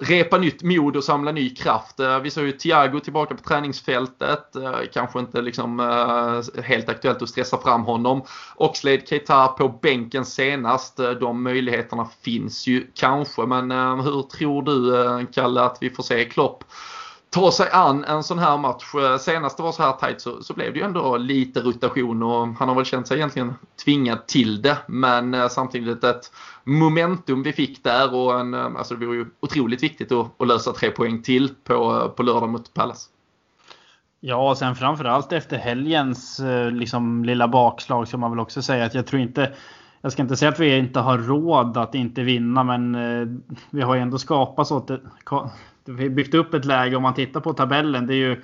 repa 0.00 0.38
nytt 0.38 0.62
mod 0.62 0.96
och 0.96 1.04
samla 1.04 1.32
ny 1.32 1.54
kraft. 1.54 2.00
Eh, 2.00 2.20
vi 2.20 2.30
såg 2.30 2.44
ju 2.44 2.52
Thiago 2.52 3.00
tillbaka 3.00 3.34
på 3.34 3.42
träningsfältet. 3.42 4.56
Eh, 4.56 4.78
kanske 4.92 5.18
inte 5.18 5.42
liksom 5.42 5.80
eh, 5.80 6.62
helt 6.62 6.88
aktuellt 6.88 7.22
att 7.22 7.28
stressa 7.28 7.58
fram 7.58 7.84
honom. 7.84 8.22
Oxlade 8.56 9.06
Keita 9.06 9.48
på 9.48 9.68
bänken 9.68 10.24
senast. 10.24 10.96
De 10.96 11.42
möjligheterna 11.42 12.08
finns 12.22 12.66
ju 12.66 12.86
kanske. 12.94 13.42
Men 13.42 13.70
hur 14.00 14.22
tror 14.22 14.62
du 14.62 15.26
Kalle 15.32 15.60
att 15.60 15.78
vi 15.80 15.90
får 15.90 16.02
se 16.02 16.24
Klopp 16.24 16.64
ta 17.30 17.50
sig 17.52 17.68
an 17.72 18.04
en 18.04 18.22
sån 18.22 18.38
här 18.38 18.58
match. 18.58 18.94
Eh, 18.94 19.18
Senast 19.18 19.56
det 19.56 19.62
var 19.62 19.72
så 19.72 19.82
här 19.82 19.92
tajt 19.92 20.20
så, 20.20 20.42
så 20.42 20.54
blev 20.54 20.72
det 20.72 20.78
ju 20.78 20.84
ändå 20.84 21.16
lite 21.16 21.60
rotation 21.60 22.22
och 22.22 22.48
han 22.48 22.68
har 22.68 22.74
väl 22.74 22.84
känt 22.84 23.06
sig 23.06 23.16
egentligen 23.16 23.54
tvingad 23.84 24.26
till 24.26 24.62
det. 24.62 24.78
Men 24.86 25.34
eh, 25.34 25.48
samtidigt 25.48 26.04
ett 26.04 26.32
momentum 26.64 27.42
vi 27.42 27.52
fick 27.52 27.84
där 27.84 28.14
och 28.14 28.40
en, 28.40 28.54
eh, 28.54 28.64
alltså 28.64 28.94
det 28.94 29.06
vore 29.06 29.16
ju 29.16 29.26
otroligt 29.40 29.82
viktigt 29.82 30.12
att, 30.12 30.40
att 30.40 30.48
lösa 30.48 30.72
tre 30.72 30.90
poäng 30.90 31.22
till 31.22 31.54
på, 31.64 32.08
på 32.16 32.22
lördag 32.22 32.48
mot 32.48 32.74
Palace. 32.74 33.10
Ja, 34.20 34.50
och 34.50 34.58
sen 34.58 34.74
framförallt 34.74 35.32
efter 35.32 35.56
helgens 35.56 36.40
liksom, 36.72 37.24
lilla 37.24 37.48
bakslag 37.48 38.08
ska 38.08 38.16
man 38.16 38.30
väl 38.30 38.40
också 38.40 38.62
säga 38.62 38.84
att 38.84 38.94
jag 38.94 39.06
tror 39.06 39.22
inte 39.22 39.52
jag 40.00 40.12
ska 40.12 40.22
inte 40.22 40.36
säga 40.36 40.48
att 40.48 40.60
vi 40.60 40.78
inte 40.78 41.00
har 41.00 41.18
råd 41.18 41.76
att 41.76 41.94
inte 41.94 42.22
vinna, 42.22 42.64
men 42.64 42.96
vi 43.70 43.82
har 43.82 43.94
ju 43.94 44.00
ändå 44.00 44.18
skapat 44.18 44.66
så 44.66 44.76
att 44.76 44.86
det, 44.86 45.00
byggt 45.88 46.34
upp 46.34 46.54
ett 46.54 46.64
läge 46.64 46.96
om 46.96 47.02
man 47.02 47.14
tittar 47.14 47.40
på 47.40 47.52
tabellen. 47.52 48.06
Det 48.06 48.14
är 48.14 48.28
ju 48.28 48.42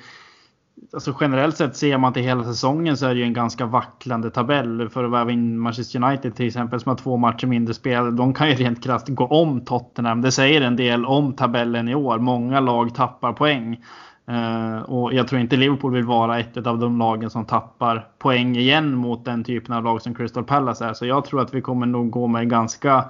Alltså 0.92 1.16
generellt 1.20 1.56
sett 1.56 1.76
ser 1.76 1.98
man 1.98 2.12
till 2.12 2.22
hela 2.22 2.44
säsongen 2.44 2.96
så 2.96 3.06
är 3.06 3.14
det 3.14 3.20
ju 3.20 3.26
en 3.26 3.32
ganska 3.32 3.66
vacklande 3.66 4.30
tabell. 4.30 4.88
För 4.88 5.04
att 5.04 5.12
väva 5.12 5.30
in 5.30 5.58
Manchester 5.58 6.04
United 6.04 6.36
till 6.36 6.46
exempel 6.46 6.80
som 6.80 6.90
har 6.90 6.96
två 6.96 7.16
matcher 7.16 7.46
mindre 7.46 7.74
spel. 7.74 8.16
De 8.16 8.34
kan 8.34 8.48
ju 8.48 8.54
rent 8.54 8.84
krasst 8.84 9.08
gå 9.08 9.26
om 9.26 9.60
Tottenham. 9.60 10.20
Det 10.22 10.32
säger 10.32 10.60
en 10.60 10.76
del 10.76 11.06
om 11.06 11.32
tabellen 11.32 11.88
i 11.88 11.94
år. 11.94 12.18
Många 12.18 12.60
lag 12.60 12.94
tappar 12.94 13.32
poäng. 13.32 13.84
Uh, 14.30 14.78
och 14.78 15.14
jag 15.14 15.28
tror 15.28 15.40
inte 15.40 15.56
Liverpool 15.56 15.92
vill 15.92 16.04
vara 16.04 16.38
ett 16.38 16.66
av 16.66 16.78
de 16.78 16.98
lagen 16.98 17.30
som 17.30 17.44
tappar 17.44 18.08
poäng 18.18 18.56
igen 18.56 18.94
mot 18.94 19.24
den 19.24 19.44
typen 19.44 19.74
av 19.74 19.84
lag 19.84 20.02
som 20.02 20.14
Crystal 20.14 20.44
Palace 20.44 20.84
är. 20.84 20.92
Så 20.92 21.06
jag 21.06 21.24
tror 21.24 21.42
att 21.42 21.54
vi 21.54 21.60
kommer 21.60 21.86
nog 21.86 22.10
gå 22.10 22.26
med 22.26 22.50
ganska 22.50 23.04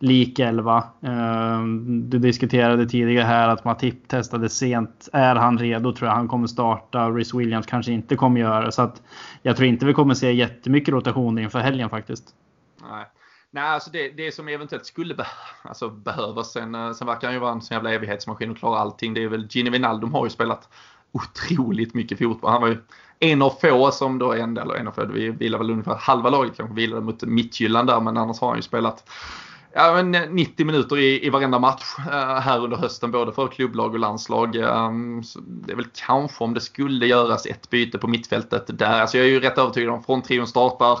lik 0.00 0.38
11. 0.38 0.84
Ehm, 1.02 2.10
du 2.10 2.18
diskuterade 2.18 2.86
tidigare 2.86 3.24
här 3.24 3.48
att 3.48 3.64
Matip 3.64 4.08
testade 4.08 4.48
sent. 4.48 5.08
Är 5.12 5.34
han 5.34 5.58
redo 5.58 5.92
tror 5.92 6.08
jag 6.08 6.16
han 6.16 6.28
kommer 6.28 6.46
starta. 6.46 7.10
Rhys 7.10 7.34
Williams 7.34 7.66
kanske 7.66 7.92
inte 7.92 8.16
kommer 8.16 8.40
göra 8.40 8.70
så 8.70 8.82
att 8.82 9.02
jag 9.42 9.56
tror 9.56 9.68
inte 9.68 9.86
vi 9.86 9.94
kommer 9.94 10.14
se 10.14 10.32
jättemycket 10.32 10.94
rotation 10.94 11.38
inför 11.38 11.58
helgen 11.58 11.90
faktiskt. 11.90 12.34
Nej. 12.90 13.06
Nej, 13.52 13.64
alltså 13.64 13.90
det, 13.90 14.08
det 14.08 14.34
som 14.34 14.48
eventuellt 14.48 14.86
skulle 14.86 15.14
be 15.14 15.26
alltså 15.62 15.90
behövas. 15.90 16.52
Sen, 16.52 16.74
eh, 16.74 16.92
sen 16.92 17.06
verkar 17.06 17.28
han 17.28 17.34
ju 17.34 17.40
vara 17.40 17.52
en 17.52 17.62
sån 17.62 17.74
jävla 17.74 17.92
evighetsmaskin 17.92 18.50
och 18.50 18.56
klara 18.56 18.78
allting. 18.78 19.14
Det 19.14 19.24
är 19.24 19.28
väl 19.28 19.46
Gini 19.50 19.70
Wijnaldum 19.70 20.14
har 20.14 20.24
ju 20.26 20.30
spelat 20.30 20.68
otroligt 21.12 21.94
mycket 21.94 22.18
fotboll. 22.18 22.50
Han 22.50 22.60
var 22.60 22.68
ju 22.68 22.78
en 23.18 23.42
av 23.42 23.50
få 23.50 23.90
som 23.90 24.18
då, 24.18 24.32
en, 24.32 24.58
eller 24.58 24.74
en 24.74 24.88
av 24.88 24.92
få, 24.92 25.06
vi 25.06 25.30
vilar 25.30 25.58
väl 25.58 25.70
ungefär 25.70 25.94
halva 25.94 26.30
laget 26.30 26.56
kanske 26.56 26.74
vilade 26.74 27.02
mot 27.02 27.22
Midtjylland 27.22 27.88
där, 27.88 28.00
men 28.00 28.16
annars 28.16 28.40
har 28.40 28.48
han 28.48 28.58
ju 28.58 28.62
spelat 28.62 29.10
ja, 29.72 29.92
men 29.94 30.14
eh, 30.14 30.30
90 30.30 30.66
minuter 30.66 30.98
i, 30.98 31.26
i 31.26 31.30
varenda 31.30 31.58
match 31.58 31.84
uh, 31.98 32.38
här 32.38 32.64
under 32.64 32.76
hösten 32.76 33.10
både 33.10 33.32
för 33.32 33.48
klubblag 33.48 33.92
och 33.92 33.98
landslag. 33.98 34.56
Um, 34.56 35.22
det 35.36 35.72
är 35.72 35.76
väl 35.76 35.86
kanske 35.94 36.44
om 36.44 36.54
det 36.54 36.60
skulle 36.60 37.06
göras 37.06 37.46
ett 37.46 37.70
byte 37.70 37.98
på 37.98 38.08
mittfältet 38.08 38.78
där. 38.78 39.00
Alltså 39.00 39.18
jag 39.18 39.26
är 39.26 39.30
ju 39.30 39.40
rätt 39.40 39.58
övertygad 39.58 39.94
om 39.94 40.02
från 40.02 40.22
trion 40.22 40.46
startar. 40.46 40.98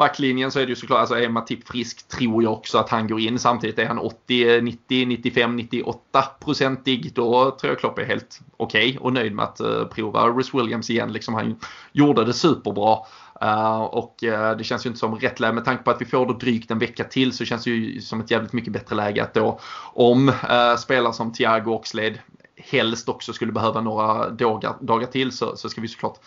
Backlinjen 0.00 0.50
så 0.50 0.58
är 0.58 0.62
det 0.62 0.68
ju 0.68 0.76
såklart, 0.76 1.00
alltså 1.00 1.14
är 1.14 1.28
Matip 1.28 1.68
frisk 1.68 2.08
tror 2.08 2.42
jag 2.42 2.52
också 2.52 2.78
att 2.78 2.88
han 2.88 3.08
går 3.08 3.20
in. 3.20 3.38
Samtidigt 3.38 3.78
är 3.78 3.86
han 3.86 3.98
80, 3.98 4.60
90, 4.60 5.06
95, 5.06 5.56
98 5.56 6.22
procentig. 6.44 7.12
Då 7.14 7.56
tror 7.60 7.72
jag 7.72 7.78
Klopp 7.78 7.98
är 7.98 8.04
helt 8.04 8.40
okej 8.56 8.88
okay 8.88 8.98
och 8.98 9.12
nöjd 9.12 9.34
med 9.34 9.44
att 9.44 9.60
uh, 9.60 9.84
prova 9.84 10.26
Rhys 10.26 10.54
Williams 10.54 10.90
igen. 10.90 11.12
Liksom 11.12 11.34
han 11.34 11.56
gjorde 11.92 12.24
det 12.24 12.32
superbra. 12.32 12.98
Uh, 13.44 13.80
och 13.80 14.16
uh, 14.24 14.50
det 14.50 14.64
känns 14.64 14.86
ju 14.86 14.88
inte 14.88 15.00
som 15.00 15.14
rätt 15.14 15.40
läge 15.40 15.52
med 15.52 15.64
tanke 15.64 15.82
på 15.82 15.90
att 15.90 16.00
vi 16.00 16.04
får 16.04 16.26
då 16.26 16.32
drygt 16.32 16.70
en 16.70 16.78
vecka 16.78 17.04
till 17.04 17.32
så 17.32 17.44
känns 17.44 17.64
det 17.64 17.70
ju 17.70 18.00
som 18.00 18.20
ett 18.20 18.30
jävligt 18.30 18.52
mycket 18.52 18.72
bättre 18.72 18.96
läge 18.96 19.22
att 19.22 19.34
då 19.34 19.60
om 19.94 20.28
uh, 20.28 20.76
spelare 20.78 21.12
som 21.12 21.32
Thiago 21.32 21.70
Oxlade 21.70 22.18
helst 22.56 23.08
också 23.08 23.32
skulle 23.32 23.52
behöva 23.52 23.80
några 23.80 24.30
dagar, 24.30 24.76
dagar 24.80 25.06
till 25.06 25.32
så, 25.32 25.56
så 25.56 25.68
ska 25.68 25.80
vi 25.80 25.88
såklart 25.88 26.18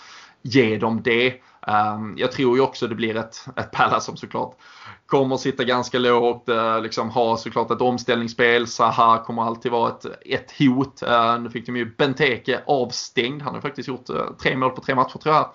ge 0.41 0.78
dem 0.78 1.01
det. 1.03 1.34
Um, 1.68 2.16
jag 2.18 2.32
tror 2.32 2.57
ju 2.57 2.64
också 2.64 2.88
det 2.88 2.95
blir 2.95 3.16
ett, 3.16 3.45
ett 3.55 3.72
Palace 3.72 4.05
som 4.05 4.18
såklart 4.18 4.57
kommer 5.05 5.38
sitta 5.38 5.64
ganska 5.64 5.99
lågt, 5.99 6.49
uh, 6.49 6.82
liksom 6.82 7.09
ha 7.09 7.38
såklart 7.38 7.72
ett 7.72 7.82
omställningsspel. 7.82 8.68
Zaha 8.68 9.24
kommer 9.24 9.43
alltid 9.43 9.72
vara 9.72 9.89
ett, 9.89 10.05
ett 10.26 10.53
hot. 10.59 11.03
Uh, 11.07 11.41
nu 11.41 11.49
fick 11.49 11.66
de 11.66 11.76
ju 11.78 11.95
Benteke 11.97 12.64
avstängd. 12.68 13.41
Han 13.41 13.53
har 13.53 13.61
faktiskt 13.61 13.88
gjort 13.88 14.09
uh, 14.09 14.34
tre 14.41 14.55
mål 14.55 14.70
på 14.70 14.82
tre 14.82 14.95
matcher 14.95 15.18
tror 15.18 15.36
jag 15.36 15.49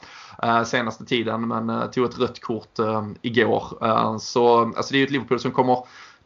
uh, 0.45 0.65
senaste 0.65 1.05
tiden 1.05 1.49
men 1.49 1.71
uh, 1.71 1.91
tog 1.91 2.05
ett 2.05 2.19
rött 2.19 2.41
kort 2.41 2.79
uh, 2.79 3.09
igår. 3.23 4.19
så 4.19 4.61
alltså 4.61 4.93
det 4.93 4.97
är 4.97 5.01
ju 5.01 5.05
ett 5.05 5.11
Liverpool 5.11 5.41
som 5.41 5.51
kommer 5.51 5.85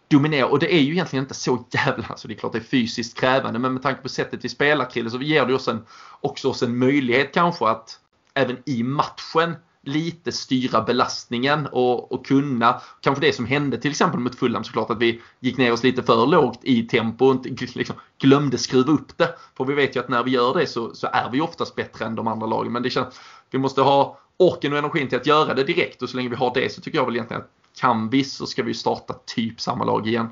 dominera 0.08 0.46
och 0.46 0.58
det 0.58 0.74
är 0.74 0.80
ju 0.80 0.92
egentligen 0.92 1.24
inte 1.24 1.34
så 1.34 1.64
jävla, 1.70 2.06
alltså 2.08 2.28
det 2.28 2.34
är 2.34 2.38
klart 2.38 2.52
det 2.52 2.58
är 2.58 2.62
fysiskt 2.62 3.20
krävande 3.20 3.58
men 3.58 3.72
med 3.72 3.82
tanke 3.82 4.02
på 4.02 4.08
sättet 4.08 4.44
vi 4.44 4.48
spelar 4.48 4.90
Krille 4.90 5.10
så 5.10 5.18
ger 5.18 5.46
det 5.46 5.54
oss 5.54 5.68
en, 5.68 5.86
också 6.20 6.48
oss 6.48 6.62
en 6.62 6.78
möjlighet 6.78 7.34
kanske 7.34 7.68
att 7.68 7.98
även 8.34 8.56
i 8.66 8.82
matchen 8.82 9.56
lite 9.82 10.32
styra 10.32 10.82
belastningen 10.82 11.66
och, 11.66 12.12
och 12.12 12.26
kunna, 12.26 12.80
kanske 13.00 13.26
det 13.26 13.32
som 13.32 13.46
hände 13.46 13.78
till 13.78 13.90
exempel 13.90 14.20
mot 14.20 14.34
Fulham 14.34 14.64
såklart 14.64 14.90
att 14.90 14.98
vi 14.98 15.20
gick 15.40 15.56
ner 15.56 15.72
oss 15.72 15.82
lite 15.82 16.02
för 16.02 16.26
lågt 16.26 16.60
i 16.62 16.82
tempo 16.82 17.26
och 17.26 17.46
inte, 17.46 17.66
liksom, 17.74 17.96
glömde 18.18 18.58
skruva 18.58 18.92
upp 18.92 19.18
det. 19.18 19.34
För 19.56 19.64
vi 19.64 19.74
vet 19.74 19.96
ju 19.96 20.00
att 20.00 20.08
när 20.08 20.22
vi 20.22 20.30
gör 20.30 20.54
det 20.54 20.66
så, 20.66 20.94
så 20.94 21.06
är 21.12 21.30
vi 21.30 21.40
oftast 21.40 21.74
bättre 21.74 22.04
än 22.04 22.14
de 22.14 22.28
andra 22.28 22.46
lagen. 22.46 22.72
Men 22.72 22.82
det 22.82 22.90
känns, 22.90 23.20
vi 23.50 23.58
måste 23.58 23.80
ha 23.82 24.18
orken 24.36 24.72
och 24.72 24.78
energin 24.78 25.08
till 25.08 25.18
att 25.18 25.26
göra 25.26 25.54
det 25.54 25.64
direkt 25.64 26.02
och 26.02 26.10
så 26.10 26.16
länge 26.16 26.28
vi 26.28 26.36
har 26.36 26.54
det 26.54 26.72
så 26.72 26.80
tycker 26.80 26.98
jag 26.98 27.06
väl 27.06 27.14
egentligen 27.14 27.42
att 27.42 27.50
kan 27.80 28.10
vi 28.10 28.24
så 28.24 28.46
ska 28.46 28.62
vi 28.62 28.74
starta 28.74 29.14
typ 29.26 29.60
samma 29.60 29.84
lag 29.84 30.06
igen. 30.06 30.28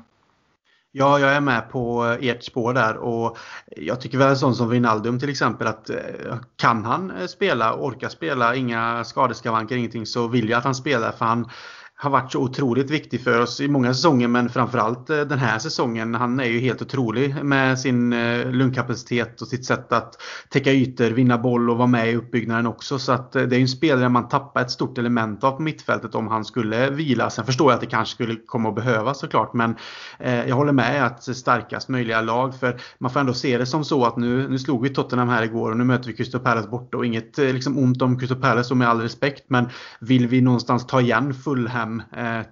Ja, 0.93 1.19
jag 1.19 1.33
är 1.33 1.41
med 1.41 1.69
på 1.69 2.05
eh, 2.05 2.29
ert 2.29 2.43
spår 2.43 2.73
där 2.73 2.97
och 2.97 3.37
jag 3.65 4.01
tycker 4.01 4.17
väl 4.17 4.29
en 4.29 4.37
sån 4.37 4.55
som 4.55 4.69
Wijnaldum 4.69 5.19
till 5.19 5.29
exempel 5.29 5.67
att 5.67 5.89
eh, 5.89 5.95
kan 6.55 6.85
han 6.85 7.11
eh, 7.11 7.27
spela, 7.27 7.75
orka 7.75 8.09
spela, 8.09 8.55
inga 8.55 9.03
skadeskavanker, 9.03 9.75
ingenting 9.75 10.05
så 10.05 10.27
vill 10.27 10.49
jag 10.49 10.57
att 10.57 10.63
han 10.63 10.75
spelar 10.75 11.11
för 11.11 11.25
han 11.25 11.49
har 12.01 12.09
varit 12.09 12.31
så 12.31 12.39
otroligt 12.39 12.89
viktig 12.89 13.23
för 13.23 13.41
oss 13.41 13.61
i 13.61 13.67
många 13.67 13.93
säsonger 13.93 14.27
men 14.27 14.49
framförallt 14.49 15.09
eh, 15.09 15.21
den 15.21 15.39
här 15.39 15.59
säsongen. 15.59 16.15
Han 16.15 16.39
är 16.39 16.45
ju 16.45 16.59
helt 16.59 16.81
otrolig 16.81 17.43
med 17.43 17.79
sin 17.79 18.13
eh, 18.13 18.51
lungkapacitet 18.51 19.41
och 19.41 19.47
sitt 19.47 19.65
sätt 19.65 19.93
att 19.93 20.21
täcka 20.49 20.71
ytor, 20.71 21.09
vinna 21.09 21.37
boll 21.37 21.69
och 21.69 21.77
vara 21.77 21.87
med 21.87 22.11
i 22.11 22.15
uppbyggnaden 22.15 22.67
också. 22.67 22.99
Så 22.99 23.11
att 23.11 23.35
eh, 23.35 23.43
det 23.43 23.55
är 23.55 23.57
ju 23.57 23.61
en 23.61 23.67
spelare 23.67 24.09
man 24.09 24.29
tappar 24.29 24.61
ett 24.61 24.71
stort 24.71 24.97
element 24.97 25.43
av 25.43 25.51
på 25.51 25.61
mittfältet 25.61 26.15
om 26.15 26.27
han 26.27 26.45
skulle 26.45 26.89
vila. 26.89 27.29
Sen 27.29 27.45
förstår 27.45 27.71
jag 27.71 27.75
att 27.75 27.81
det 27.81 27.87
kanske 27.87 28.13
skulle 28.13 28.35
komma 28.35 28.69
att 28.69 28.75
behövas 28.75 29.19
såklart 29.19 29.53
men 29.53 29.75
jag 30.19 30.55
håller 30.55 30.71
med 30.71 31.05
att 31.05 31.23
starkast 31.23 31.89
möjliga 31.89 32.21
lag 32.21 32.59
för 32.59 32.81
man 32.97 33.11
får 33.11 33.19
ändå 33.19 33.33
se 33.33 33.57
det 33.57 33.65
som 33.65 33.85
så 33.85 34.05
att 34.05 34.17
nu, 34.17 34.49
nu 34.49 34.59
slog 34.59 34.83
vi 34.83 34.89
Tottenham 34.89 35.29
här 35.29 35.43
igår 35.43 35.71
och 35.71 35.77
nu 35.77 35.83
möter 35.83 36.07
vi 36.07 36.13
Crystal 36.13 36.41
Palace 36.41 36.69
borta 36.69 36.97
och 36.97 37.05
inget 37.05 37.37
liksom 37.37 37.77
ont 37.77 38.01
om 38.01 38.19
Crystal 38.19 38.41
Palace 38.41 38.73
och 38.73 38.77
med 38.77 38.89
all 38.89 39.01
respekt 39.01 39.43
men 39.47 39.69
vill 39.99 40.27
vi 40.27 40.41
någonstans 40.41 40.87
ta 40.87 41.01
igen 41.01 41.33
Fulham 41.33 41.90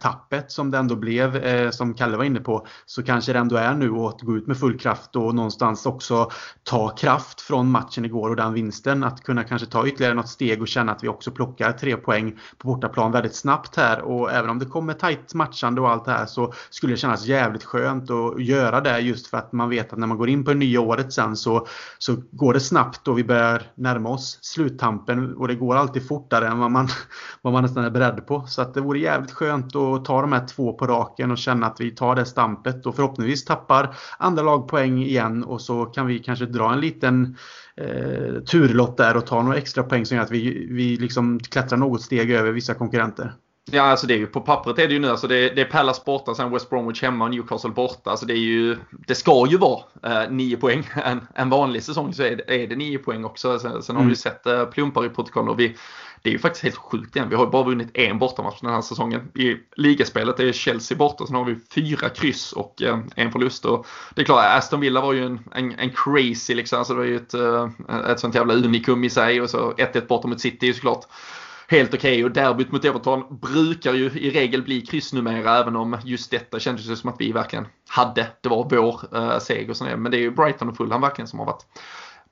tappet 0.01 0.51
som 0.51 0.71
det 0.71 0.77
ändå 0.77 0.95
blev, 0.95 1.35
eh, 1.35 1.69
som 1.69 1.93
Kalle 1.93 2.17
var 2.17 2.23
inne 2.23 2.39
på, 2.39 2.67
så 2.85 3.03
kanske 3.03 3.33
det 3.33 3.39
ändå 3.39 3.55
är 3.55 3.73
nu 3.73 3.91
att 3.91 4.21
gå 4.21 4.37
ut 4.37 4.47
med 4.47 4.57
full 4.57 4.79
kraft 4.79 5.15
och 5.15 5.35
någonstans 5.35 5.85
också 5.85 6.31
ta 6.63 6.89
kraft 6.89 7.41
från 7.41 7.71
matchen 7.71 8.05
igår 8.05 8.29
och 8.29 8.35
den 8.35 8.53
vinsten. 8.53 9.03
Att 9.03 9.23
kunna 9.23 9.43
kanske 9.43 9.67
ta 9.67 9.87
ytterligare 9.87 10.13
något 10.13 10.29
steg 10.29 10.61
och 10.61 10.67
känna 10.67 10.91
att 10.91 11.03
vi 11.03 11.07
också 11.07 11.31
plockar 11.31 11.71
tre 11.71 11.97
poäng 11.97 12.39
på 12.57 12.67
bortaplan 12.67 13.11
väldigt 13.11 13.35
snabbt 13.35 13.75
här. 13.75 14.01
Och 14.01 14.31
även 14.31 14.49
om 14.49 14.59
det 14.59 14.65
kommer 14.65 14.93
tajt 14.93 15.33
matchande 15.33 15.81
och 15.81 15.89
allt 15.89 16.05
det 16.05 16.11
här 16.11 16.25
så 16.25 16.53
skulle 16.69 16.93
det 16.93 16.97
kännas 16.97 17.25
jävligt 17.25 17.63
skönt 17.63 18.09
att 18.09 18.43
göra 18.43 18.81
det 18.81 18.99
just 18.99 19.27
för 19.27 19.37
att 19.37 19.53
man 19.53 19.69
vet 19.69 19.93
att 19.93 19.99
när 19.99 20.07
man 20.07 20.17
går 20.17 20.29
in 20.29 20.45
på 20.45 20.51
det 20.51 20.57
nya 20.57 20.81
året 20.81 21.13
sen 21.13 21.35
så, 21.35 21.67
så 21.97 22.15
går 22.31 22.53
det 22.53 22.59
snabbt 22.59 23.07
och 23.07 23.17
vi 23.17 23.23
börjar 23.23 23.61
närma 23.75 24.09
oss 24.09 24.39
sluttampen 24.41 25.35
och 25.35 25.47
det 25.47 25.55
går 25.55 25.75
alltid 25.75 26.07
fortare 26.07 26.47
än 26.47 26.59
vad 26.59 26.71
man, 26.71 26.87
vad 27.41 27.53
man 27.53 27.63
nästan 27.63 27.85
är 27.85 27.89
beredd 27.89 28.27
på. 28.27 28.45
Så 28.47 28.61
att 28.61 28.73
det 28.73 28.81
vore 28.81 28.99
jävligt 28.99 29.18
jävligt 29.19 29.35
skönt 29.35 29.75
att 29.75 30.05
ta 30.05 30.21
de 30.21 30.31
här 30.31 30.47
två 30.47 30.73
på 30.73 30.87
raken 30.87 31.31
och 31.31 31.37
känna 31.37 31.67
att 31.67 31.81
vi 31.81 31.91
tar 31.91 32.15
det 32.15 32.25
stampet 32.25 32.85
och 32.85 32.95
förhoppningsvis 32.95 33.45
tappar 33.45 33.95
andra 34.17 34.43
lag 34.43 34.67
poäng 34.67 35.03
igen 35.03 35.43
och 35.43 35.61
så 35.61 35.85
kan 35.85 36.07
vi 36.07 36.19
kanske 36.19 36.45
dra 36.45 36.73
en 36.73 36.79
liten 36.79 37.37
eh, 37.77 38.43
turlott 38.51 38.97
där 38.97 39.17
och 39.17 39.25
ta 39.25 39.41
några 39.41 39.57
extra 39.57 39.83
poäng 39.83 40.05
som 40.05 40.17
gör 40.17 40.23
att 40.23 40.31
vi, 40.31 40.67
vi 40.71 40.97
liksom 40.97 41.39
klättrar 41.39 41.77
något 41.77 42.01
steg 42.01 42.31
över 42.31 42.51
vissa 42.51 42.73
konkurrenter. 42.73 43.33
Ja, 43.71 43.83
alltså 43.83 44.07
det 44.07 44.13
är 44.13 44.17
ju 44.17 44.27
på 44.27 44.41
pappret 44.41 44.79
är 44.79 44.87
det 44.87 44.93
ju 44.93 44.99
nu. 44.99 45.09
Alltså 45.09 45.27
det, 45.27 45.49
det 45.49 45.61
är 45.61 45.65
Palace 45.65 46.01
borta, 46.05 46.35
sen 46.35 46.51
West 46.51 46.69
Bromwich 46.69 47.01
hemma 47.01 47.25
och 47.25 47.31
Newcastle 47.31 47.69
borta. 47.69 48.09
Alltså 48.09 48.25
det 48.25 48.33
är 48.33 48.37
ju, 48.37 48.77
det 49.07 49.15
ska 49.15 49.47
ju 49.49 49.57
vara 49.57 49.83
eh, 50.03 50.31
nio 50.31 50.57
poäng. 50.57 50.89
En, 51.05 51.27
en 51.35 51.49
vanlig 51.49 51.83
säsong 51.83 52.13
så 52.13 52.23
är 52.23 52.35
det, 52.35 52.63
är 52.63 52.67
det 52.67 52.75
nio 52.75 52.97
poäng 52.97 53.25
också. 53.25 53.59
Sen, 53.59 53.83
sen 53.83 53.95
har 53.95 54.03
vi 54.03 54.09
ju 54.09 54.15
sett 54.15 54.45
eh, 54.45 54.65
plumpar 54.65 55.05
i 55.05 55.09
protokoll 55.09 55.49
och 55.49 55.59
vi, 55.59 55.75
det 56.21 56.29
är 56.29 56.33
ju 56.33 56.39
faktiskt 56.39 56.63
helt 56.63 56.75
sjukt 56.75 57.15
igen. 57.15 57.29
Vi 57.29 57.35
har 57.35 57.45
ju 57.45 57.51
bara 57.51 57.63
vunnit 57.63 57.89
en 57.93 58.19
bortamatch 58.19 58.61
den 58.61 58.69
här 58.69 58.81
säsongen. 58.81 59.31
I 59.35 59.57
ligaspelet 59.75 60.39
är 60.39 60.51
Chelsea 60.51 60.97
borta, 60.97 61.25
sen 61.25 61.35
har 61.35 61.45
vi 61.45 61.55
fyra 61.75 62.09
kryss 62.09 62.53
och 62.53 62.81
eh, 62.81 62.99
en 63.15 63.31
förlust. 63.31 63.65
Och 63.65 63.87
det 64.15 64.21
är 64.21 64.25
klart, 64.25 64.45
Aston 64.57 64.79
Villa 64.79 65.01
var 65.01 65.13
ju 65.13 65.25
en, 65.25 65.39
en, 65.51 65.79
en 65.79 65.89
crazy 65.89 66.55
liksom. 66.55 66.79
Alltså 66.79 66.93
det 66.93 66.99
var 66.99 67.05
ju 67.05 67.15
ett, 67.15 67.33
eh, 67.33 67.69
ett 68.11 68.19
sånt 68.19 68.35
jävla 68.35 68.53
unikum 68.53 69.03
i 69.03 69.09
sig. 69.09 69.41
Och 69.41 69.49
så 69.49 69.71
1-1 69.71 70.07
borta 70.07 70.27
mot 70.27 70.41
City 70.41 70.69
är 70.69 70.73
såklart 70.73 71.05
helt 71.67 71.93
okej. 71.93 72.13
Okay. 72.13 72.23
Och 72.23 72.31
derbyt 72.31 72.71
mot 72.71 72.85
Everton 72.85 73.39
brukar 73.41 73.93
ju 73.93 74.05
i 74.05 74.31
regel 74.31 74.63
bli 74.63 74.81
kryss 74.81 75.13
numera 75.13 75.57
även 75.57 75.75
om 75.75 75.97
just 76.03 76.31
detta 76.31 76.59
kändes 76.59 76.87
det 76.87 76.95
som 76.95 77.09
att 77.09 77.21
vi 77.21 77.31
verkligen 77.31 77.67
hade. 77.89 78.27
Det 78.41 78.49
var 78.49 78.67
vår 78.69 79.17
uh, 79.17 79.39
seger. 79.39 79.97
Men 79.97 80.11
det 80.11 80.17
är 80.17 80.21
ju 80.21 80.31
Brighton 80.31 80.69
och 80.69 80.77
Fulham 80.77 81.01
verkligen 81.01 81.27
som 81.27 81.39
har 81.39 81.45
varit 81.45 81.65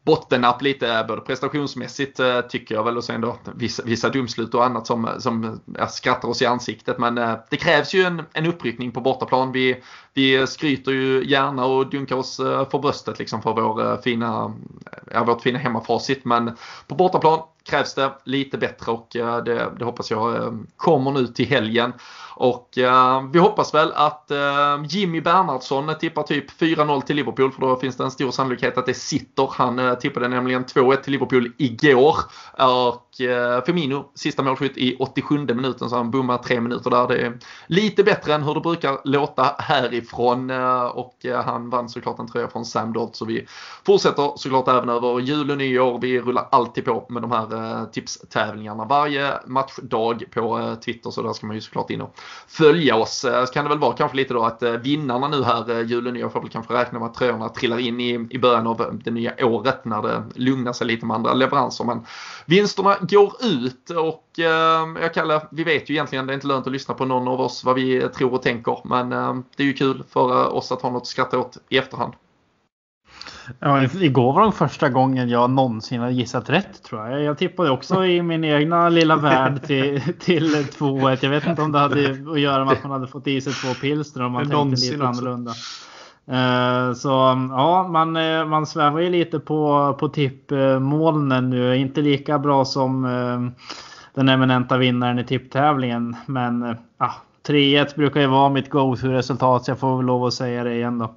bottennapp 0.07 0.61
lite 0.61 0.93
eh, 0.93 1.07
både 1.07 1.21
prestationsmässigt 1.21 2.19
eh, 2.19 2.41
tycker 2.41 2.75
jag 2.75 2.83
väl 2.83 2.97
och 2.97 3.03
sen 3.03 3.21
då 3.21 3.37
vissa, 3.55 3.83
vissa 3.83 4.09
dumslut 4.09 4.53
och 4.53 4.65
annat 4.65 4.87
som, 4.87 5.05
eh, 5.05 5.17
som 5.17 5.59
skrattar 5.89 6.27
oss 6.27 6.41
i 6.41 6.45
ansiktet. 6.45 6.97
Men 6.97 7.15
det 7.49 7.57
krävs 7.57 7.93
ju 7.93 8.03
en, 8.03 8.23
en 8.33 8.45
uppryckning 8.45 8.91
på 8.91 9.01
bortaplan. 9.01 9.51
Vi, 9.51 9.83
vi 10.18 10.47
skryter 10.47 10.91
ju 10.91 11.24
gärna 11.26 11.65
och 11.65 11.89
dunkar 11.89 12.15
oss 12.15 12.39
eh, 12.39 12.70
för 12.70 12.80
bröstet 12.80 13.20
liksom 13.20 13.41
för 13.41 13.53
vår 13.53 13.91
eh, 13.91 14.01
fina, 14.01 14.53
ja, 15.11 15.24
vårt 15.24 15.41
fina 15.41 15.59
hemmafacit. 15.59 16.26
Men 16.26 16.51
på 16.88 16.95
bortaplan 16.95 17.39
krävs 17.70 17.93
det 17.93 18.11
lite 18.24 18.57
bättre 18.57 18.91
och 18.91 19.15
eh, 19.15 19.43
det, 19.43 19.72
det 19.80 19.86
hoppas 19.86 20.11
jag 20.11 20.57
kommer 20.78 21.11
nu 21.11 21.28
till 21.28 21.47
helgen. 21.47 21.93
Och 22.39 22.70
vi 23.34 23.39
hoppas 23.39 23.74
väl 23.74 23.91
att 23.95 24.32
Jimmy 24.89 25.22
Bernhardsson 25.22 25.95
tippar 25.99 26.24
typ 26.24 26.61
4-0 26.61 27.01
till 27.01 27.15
Liverpool 27.15 27.51
för 27.51 27.61
då 27.61 27.76
finns 27.76 27.97
det 27.97 28.03
en 28.03 28.11
stor 28.11 28.32
sannolikhet 28.32 28.78
att 28.78 28.86
det 28.86 28.93
sitter. 28.93 29.49
Han 29.51 29.97
tippade 29.99 30.28
nämligen 30.28 30.65
2-1 30.65 30.95
till 30.95 31.11
Liverpool 31.11 31.51
igår. 31.57 32.15
Och 32.57 33.07
Firmino, 33.65 34.11
sista 34.15 34.43
målskytt 34.43 34.78
i 34.78 34.95
87 34.99 35.38
minuten 35.38 35.89
så 35.89 35.95
han 35.95 36.11
bommar 36.11 36.38
tre 36.38 36.61
minuter 36.61 36.89
där. 36.89 37.07
Det 37.07 37.22
är 37.22 37.38
lite 37.68 38.03
bättre 38.03 38.34
än 38.34 38.43
hur 38.43 38.53
det 38.53 38.61
brukar 38.61 38.97
låta 39.03 39.55
härifrån. 39.59 40.06
Eh, 40.13 40.85
och 40.85 41.25
eh, 41.25 41.41
han 41.43 41.69
vann 41.69 41.89
såklart 41.89 42.19
en 42.19 42.27
tröja 42.27 42.47
från 42.47 42.65
Sam 42.65 42.93
Dodd 42.93 43.15
så 43.15 43.25
vi 43.25 43.47
fortsätter 43.85 44.31
såklart 44.35 44.67
även 44.67 44.89
över 44.89 45.19
jul 45.19 45.51
och 45.51 45.57
nyår. 45.57 45.99
Vi 46.01 46.21
rullar 46.21 46.47
alltid 46.51 46.85
på 46.85 47.05
med 47.09 47.21
de 47.21 47.31
här 47.31 47.55
eh, 47.55 47.85
tipstävlingarna 47.85 48.85
varje 48.85 49.33
matchdag 49.45 50.23
på 50.33 50.75
Twitter 50.85 51.11
så 51.11 51.21
där 51.21 51.33
ska 51.33 51.47
man 51.47 51.55
ju 51.55 51.61
såklart 51.61 51.89
in 51.89 52.01
och 52.01 52.15
följa 52.47 52.95
oss. 52.95 53.25
Så 53.45 53.53
kan 53.53 53.65
det 53.65 53.69
väl 53.69 53.79
vara 53.79 53.93
kanske 53.93 54.17
lite 54.17 54.33
då 54.33 54.43
att 54.43 54.63
vinnarna 54.63 55.27
nu 55.27 55.43
här 55.43 55.83
jul 55.83 56.07
och 56.07 56.13
nyår 56.13 56.29
får 56.29 56.41
väl 56.41 56.49
kanske 56.49 56.73
räkna 56.73 56.99
med 56.99 57.05
att 57.05 57.13
tröjorna 57.13 57.49
trillar 57.49 57.79
in 57.79 57.99
i, 57.99 58.27
i 58.29 58.39
början 58.39 58.67
av 58.67 58.99
det 59.03 59.11
nya 59.11 59.45
året 59.45 59.85
när 59.85 60.01
det 60.01 60.23
lugnar 60.35 60.73
sig 60.73 60.87
lite 60.87 61.05
med 61.05 61.15
andra 61.15 61.33
leveranser. 61.33 61.83
Men 61.83 62.05
vinsterna 62.45 62.95
går 63.01 63.33
ut 63.41 63.89
och 63.89 64.26
jag 64.38 65.13
kallar, 65.13 65.47
vi 65.51 65.63
vet 65.63 65.89
ju 65.89 65.93
egentligen, 65.93 66.27
det 66.27 66.33
är 66.33 66.35
inte 66.35 66.47
lönt 66.47 66.67
att 66.67 66.73
lyssna 66.73 66.93
på 66.93 67.05
någon 67.05 67.27
av 67.27 67.41
oss 67.41 67.63
vad 67.63 67.75
vi 67.75 68.09
tror 68.15 68.33
och 68.33 68.41
tänker. 68.41 68.79
Men 68.83 69.11
eh, 69.11 69.35
det 69.55 69.63
är 69.63 69.67
ju 69.67 69.73
kul 69.73 70.03
för 70.09 70.53
oss 70.53 70.71
att 70.71 70.81
ha 70.81 70.89
något 70.89 71.01
att 71.01 71.07
skratta 71.07 71.39
åt 71.39 71.57
i 71.69 71.77
efterhand. 71.77 72.13
Ja, 73.59 73.83
igår 73.83 74.33
var 74.33 74.45
det 74.45 74.51
första 74.51 74.89
gången 74.89 75.29
jag 75.29 75.49
någonsin 75.49 76.01
har 76.01 76.09
gissat 76.09 76.49
rätt 76.49 76.83
tror 76.83 77.07
jag. 77.07 77.23
Jag 77.23 77.38
tippade 77.38 77.69
också 77.69 78.05
i 78.05 78.21
min 78.21 78.43
egna 78.43 78.89
lilla 78.89 79.15
värld 79.15 79.63
till, 79.63 80.01
till 80.19 80.55
2-1. 80.55 81.17
Jag 81.21 81.29
vet 81.29 81.47
inte 81.47 81.61
om 81.61 81.71
det 81.71 81.79
hade 81.79 82.31
att 82.31 82.39
göra 82.39 82.65
med 82.65 82.73
att 82.73 82.83
man 82.83 82.91
hade 82.91 83.07
fått 83.07 83.27
i 83.27 83.41
sig 83.41 83.53
två 83.53 83.73
pilsner 83.73 84.23
och 84.23 84.31
man 84.31 84.49
tänkte 84.49 84.85
lite 84.85 84.95
också. 84.95 85.05
annorlunda. 85.05 85.51
Uh, 86.31 86.93
så 86.93 87.09
ja, 87.49 87.88
man, 87.88 88.15
eh, 88.15 88.45
man 88.45 88.65
svävar 88.65 88.99
ju 88.99 89.09
lite 89.09 89.39
på, 89.39 89.93
på 89.99 90.09
tippmolnen 90.09 91.49
nu. 91.49 91.77
Inte 91.77 92.01
lika 92.01 92.39
bra 92.39 92.65
som 92.65 93.05
uh, 93.05 93.49
den 94.18 94.30
eminenta 94.30 94.78
vinnaren 94.78 95.20
i 95.20 95.24
tipptävlingen. 95.24 96.15
Men 96.26 96.63
uh, 96.63 96.76
3-1 97.47 97.95
brukar 97.95 98.22
ju 98.22 98.28
vara 98.28 98.49
mitt 98.49 98.70
go-to-resultat 98.70 99.65
så 99.65 99.72
jag 99.72 99.80
får 99.80 99.97
väl 99.97 100.05
lov 100.05 100.26
att 100.26 100.34
säga 100.34 100.63
det 100.63 100.74
igen 100.74 100.97
då. 100.97 101.15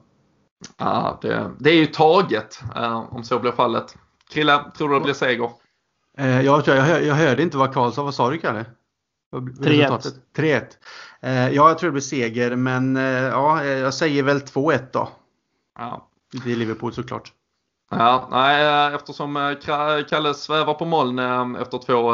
Ja, 0.78 1.18
det, 1.22 1.50
det 1.58 1.70
är 1.70 1.74
ju 1.74 1.86
taget 1.86 2.60
uh, 2.76 3.14
om 3.14 3.24
så 3.24 3.38
blir 3.38 3.52
fallet. 3.52 3.96
Krille, 4.30 4.64
tror 4.76 4.88
du 4.88 4.94
det 4.94 5.00
blir 5.00 5.14
seger? 5.14 5.50
Uh, 6.20 6.42
jag, 6.42 6.62
jag, 6.66 7.04
jag 7.04 7.14
hörde 7.14 7.42
inte 7.42 7.56
vad 7.56 7.74
Karlsson, 7.74 8.04
vad 8.04 8.14
sa 8.14 8.30
du 8.30 8.38
Kalle? 8.38 8.64
3-1. 9.32 10.12
3-1. 10.36 10.60
Uh, 11.24 11.30
ja, 11.30 11.68
jag 11.68 11.78
tror 11.78 11.88
det 11.88 11.92
blir 11.92 12.02
seger, 12.02 12.56
men 12.56 12.96
ja, 12.96 13.64
jag 13.64 13.94
säger 13.94 14.22
väl 14.22 14.38
2-1 14.38 14.80
då. 14.92 15.08
Ja. 15.78 16.08
Det 16.44 16.52
är 16.52 16.56
Liverpool 16.56 16.92
såklart. 16.92 17.32
Ja, 17.92 18.28
nej, 18.30 18.66
eh, 18.66 18.94
eftersom 18.94 19.36
eh, 19.36 20.02
Kalle 20.08 20.34
svävar 20.34 20.74
på 20.74 20.84
moln 20.84 21.18
eh, 21.18 21.62
efter 21.62 21.78
två 21.78 22.12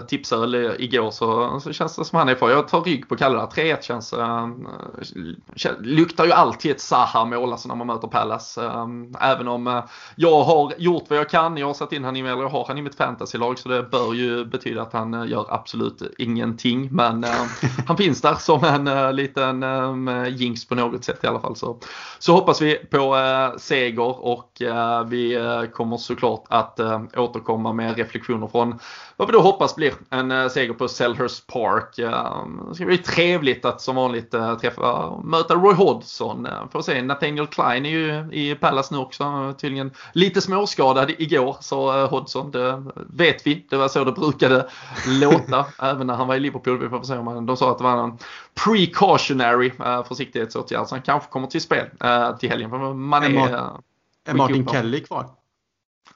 tipsöl 0.00 0.54
igår 0.78 1.10
så, 1.10 1.60
så 1.60 1.72
känns 1.72 1.96
det 1.96 2.04
som 2.04 2.18
han 2.18 2.28
är 2.28 2.34
för. 2.34 2.50
Jag 2.50 2.68
tar 2.68 2.80
rygg 2.80 3.08
på 3.08 3.16
Kalle 3.16 3.38
där. 3.38 3.46
3-1 3.46 3.82
känns, 3.82 4.12
äh, 4.12 4.48
luktar 5.80 6.24
ju 6.24 6.32
alltid 6.32 6.70
ett 6.70 6.80
Zaha-mål 6.80 7.52
alltså 7.52 7.68
när 7.68 7.74
man 7.74 7.86
möter 7.86 8.08
Pallas. 8.08 8.58
Äh, 8.58 8.86
även 9.20 9.48
om 9.48 9.82
jag 10.16 10.42
har 10.42 10.72
gjort 10.78 11.04
vad 11.08 11.18
jag 11.18 11.30
kan. 11.30 11.56
Jag 11.56 11.66
har 11.66 11.74
satt 11.74 11.92
in 11.92 12.04
han 12.04 12.16
i, 12.16 12.20
eller 12.20 12.42
jag 12.42 12.48
har 12.48 12.64
han 12.68 12.78
i 12.78 12.82
mitt 12.82 12.94
fantasylag 12.94 13.58
så 13.58 13.68
det 13.68 13.82
bör 13.82 14.14
ju 14.14 14.44
betyda 14.44 14.82
att 14.82 14.92
han 14.92 15.28
gör 15.28 15.46
absolut 15.48 16.02
ingenting. 16.18 16.88
Men 16.92 17.24
äh, 17.24 17.30
han 17.86 17.96
finns 17.96 18.20
där 18.20 18.34
som 18.34 18.64
en 18.64 19.16
liten 19.16 19.64
jinx 20.36 20.68
på 20.68 20.74
något 20.74 21.04
sätt 21.04 21.24
i 21.24 21.26
alla 21.26 21.40
fall. 21.40 21.56
Så, 21.56 21.78
så 22.18 22.32
hoppas 22.32 22.62
vi 22.62 22.76
på 22.76 23.16
seger 23.58 24.24
och 24.24 24.62
vi 25.06 25.13
eh, 25.14 25.64
kommer 25.64 25.96
såklart 25.96 26.44
att 26.48 26.80
äh, 26.80 27.02
återkomma 27.16 27.72
med 27.72 27.96
reflektioner 27.96 28.46
från 28.46 28.78
vad 29.16 29.28
vi 29.28 29.32
då 29.32 29.40
hoppas 29.40 29.76
blir 29.76 29.92
en 30.10 30.30
äh, 30.30 30.48
seger 30.48 30.74
på 30.74 30.88
Selhurst 30.88 31.46
Park. 31.46 31.96
Det 32.68 32.74
ska 32.74 32.84
bli 32.84 32.98
trevligt 32.98 33.64
att 33.64 33.80
som 33.80 33.96
vanligt 33.96 34.30
träffa 34.60 35.16
möta 35.24 35.54
Roy 35.54 35.74
Hodgson. 35.74 36.48
Får 36.72 36.82
se, 36.82 37.02
Nathaniel 37.02 37.46
Klein 37.46 37.86
är 37.86 37.90
ju 37.90 38.28
i 38.32 38.54
Palace 38.54 38.94
nu 38.94 39.00
också. 39.00 39.54
Tydligen 39.58 39.90
lite 40.12 40.40
småskadad 40.40 41.10
igår 41.18 41.56
sa 41.60 42.06
Hodgson. 42.06 42.50
Det 42.50 42.84
vet 42.94 43.46
vi. 43.46 43.66
Det 43.70 43.76
var 43.76 43.88
så 43.88 44.04
det 44.04 44.12
brukade 44.12 44.68
låta 45.20 45.66
även 45.82 46.06
när 46.06 46.14
han 46.14 46.28
var 46.28 46.34
i 46.34 46.40
Liverpool. 46.40 46.78
Vi 46.78 46.88
får 46.88 47.02
se 47.02 47.16
om 47.16 47.26
han, 47.26 47.46
de 47.46 47.56
sa 47.56 47.70
att 47.70 47.78
det 47.78 47.84
var 47.84 48.04
en 48.04 48.18
precautionary 48.64 49.72
försiktighetsåtgärd. 50.08 50.86
Så 50.86 50.94
han 50.94 51.02
kanske 51.02 51.30
kommer 51.30 51.46
till 51.46 51.60
spel 51.60 51.86
till 52.40 52.50
helgen. 52.50 53.00
Man 53.00 53.22
är, 53.22 53.70
är 54.24 54.34
Martin 54.34 54.66
Kelly 54.66 55.00
kvar? 55.00 55.26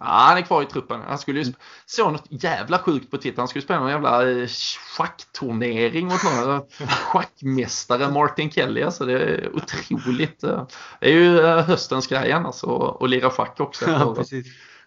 Ja, 0.00 0.06
han 0.06 0.38
är 0.38 0.42
kvar 0.42 0.62
i 0.62 0.66
truppen. 0.66 1.00
Han 1.08 1.18
skulle 1.18 1.40
ju 1.40 1.52
så 1.86 2.10
något 2.10 2.26
jävla 2.28 2.78
sjukt 2.78 3.10
på 3.10 3.18
Twitter. 3.18 3.38
Han 3.38 3.48
skulle 3.48 3.62
spela 3.62 3.80
någon 3.80 3.90
jävla 3.90 4.30
eh, 4.30 4.46
schackturnering 4.46 6.06
mot 6.06 6.24
någon. 6.24 6.62
Schackmästare 6.88 8.10
Martin 8.10 8.50
Kelly. 8.50 8.82
Alltså 8.82 9.04
det 9.04 9.12
är 9.12 9.56
otroligt. 9.56 10.44
Eh, 10.44 10.66
det 11.00 11.06
är 11.06 11.12
ju 11.12 11.40
eh, 11.40 11.64
höstens 11.64 12.06
grej 12.06 12.32
annars 12.32 12.64
att 12.64 13.10
lira 13.10 13.30
schack 13.30 13.60
också. 13.60 13.90
Ja, 13.90 14.16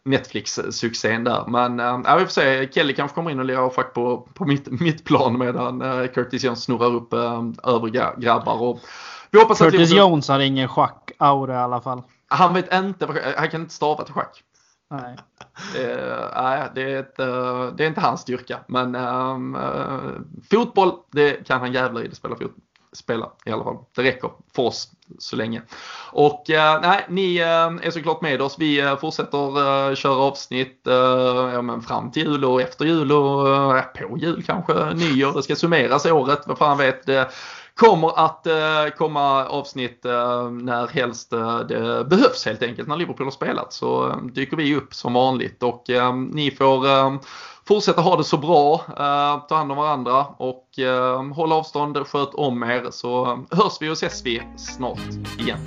Netflix-succén 0.04 1.24
där. 1.24 1.46
Men 1.48 1.80
ja, 1.80 2.16
vi 2.18 2.26
får 2.26 2.32
se. 2.32 2.70
Kelly 2.74 2.96
kanske 2.96 3.16
kommer 3.16 3.32
in 3.32 3.40
och 3.40 3.46
lirar 3.46 3.70
schack 3.70 3.94
på, 3.94 4.28
på 4.34 4.46
mitt, 4.46 4.82
mitt 4.82 5.06
plan 5.06 5.38
medan 5.38 6.08
Curtis 6.08 6.44
Jones 6.44 6.64
snurrar 6.64 6.96
upp 6.96 7.14
övriga 7.64 8.14
grabbar. 8.18 8.62
Och 8.62 8.80
vi 9.32 9.40
hoppas 9.40 9.58
Curtis 9.58 9.92
att 9.92 9.98
Jones 9.98 10.28
har 10.28 10.40
ingen 10.40 10.68
schack-aura 10.68 11.54
i 11.54 11.58
alla 11.58 11.82
fall. 11.82 12.04
Han 12.32 12.54
vet 12.54 12.74
inte, 12.74 13.34
han 13.38 13.50
kan 13.50 13.62
inte 13.62 13.74
stava 13.74 14.04
till 14.04 14.14
schack. 14.14 14.44
Nej. 14.92 15.18
nej, 16.36 16.70
det 16.76 16.82
är, 16.82 17.00
ett, 17.00 17.20
eh, 17.20 17.66
det 17.76 17.84
är 17.84 17.88
inte 17.88 18.02
hans 18.02 18.22
styrka. 18.22 18.60
Men 18.68 18.96
um, 18.96 19.58
fotboll, 20.52 20.92
det 21.12 21.48
kan 21.48 21.60
han 21.60 21.74
jävla 21.74 22.02
i. 22.02 22.08
Det 22.08 22.16
spelar 22.16 22.36
fotboll 22.36 22.62
spela 22.94 23.32
i 23.46 23.52
alla 23.52 23.64
fall. 23.64 23.78
Det 23.96 24.04
räcker 24.04 24.30
för 24.56 24.64
oss 24.64 24.92
så 25.20 25.36
länge. 25.36 25.62
Och 26.12 26.50
uh, 26.50 26.82
nej, 26.82 27.06
ni 27.10 27.42
uh, 27.42 27.88
är 27.88 27.92
såklart 27.92 28.22
med 28.22 28.42
oss. 28.42 28.56
Vi 28.60 28.84
uh, 28.84 28.98
fortsätter 28.98 29.96
köra 29.96 30.16
avsnitt 30.16 30.82
ja, 31.54 31.62
men 31.62 31.82
fram 31.82 32.12
till 32.12 32.24
jul 32.24 32.46
och 32.46 32.62
efter 32.62 32.86
jul 32.86 33.12
och 33.12 33.94
på 33.94 34.18
jul 34.18 34.44
kanske, 34.44 34.94
nyår. 34.94 35.34
Det 35.34 35.44
ska 35.44 35.56
summeras 35.56 36.06
året, 36.06 36.42
vad 36.46 36.58
fan 36.58 36.78
vet 36.78 37.06
det 37.82 37.88
kommer 37.88 38.26
att 38.26 38.48
eh, 38.48 38.96
komma 38.98 39.46
avsnitt 39.46 40.06
eh, 40.06 40.50
när 40.50 40.88
helst 40.88 41.34
eh, 41.34 41.60
det 41.60 42.06
behövs 42.10 42.46
helt 42.46 42.64
enkelt 42.64 42.88
när 42.88 42.98
Liverpool 42.98 43.26
har 43.26 43.32
spelat 43.32 43.74
så 43.74 44.10
eh, 44.10 44.18
dyker 44.18 44.58
vi 44.58 44.76
upp 44.76 44.94
som 44.94 45.14
vanligt 45.14 45.64
och 45.64 45.90
eh, 45.90 46.16
ni 46.16 46.52
får 46.52 46.88
eh, 46.88 47.16
fortsätta 47.68 48.02
ha 48.02 48.18
det 48.18 48.24
så 48.24 48.38
bra, 48.38 48.74
eh, 48.74 49.48
ta 49.48 49.56
hand 49.56 49.72
om 49.72 49.78
varandra 49.78 50.26
och 50.38 50.80
eh, 50.80 51.24
håll 51.34 51.52
avstånd, 51.52 52.08
sköt 52.08 52.34
om 52.34 52.64
er 52.64 52.88
så 52.92 53.26
eh, 53.26 53.58
hörs 53.58 53.78
vi 53.82 53.90
och 53.90 53.94
ses 53.94 54.26
vi 54.26 54.42
snart 54.58 55.40
igen. 55.40 55.60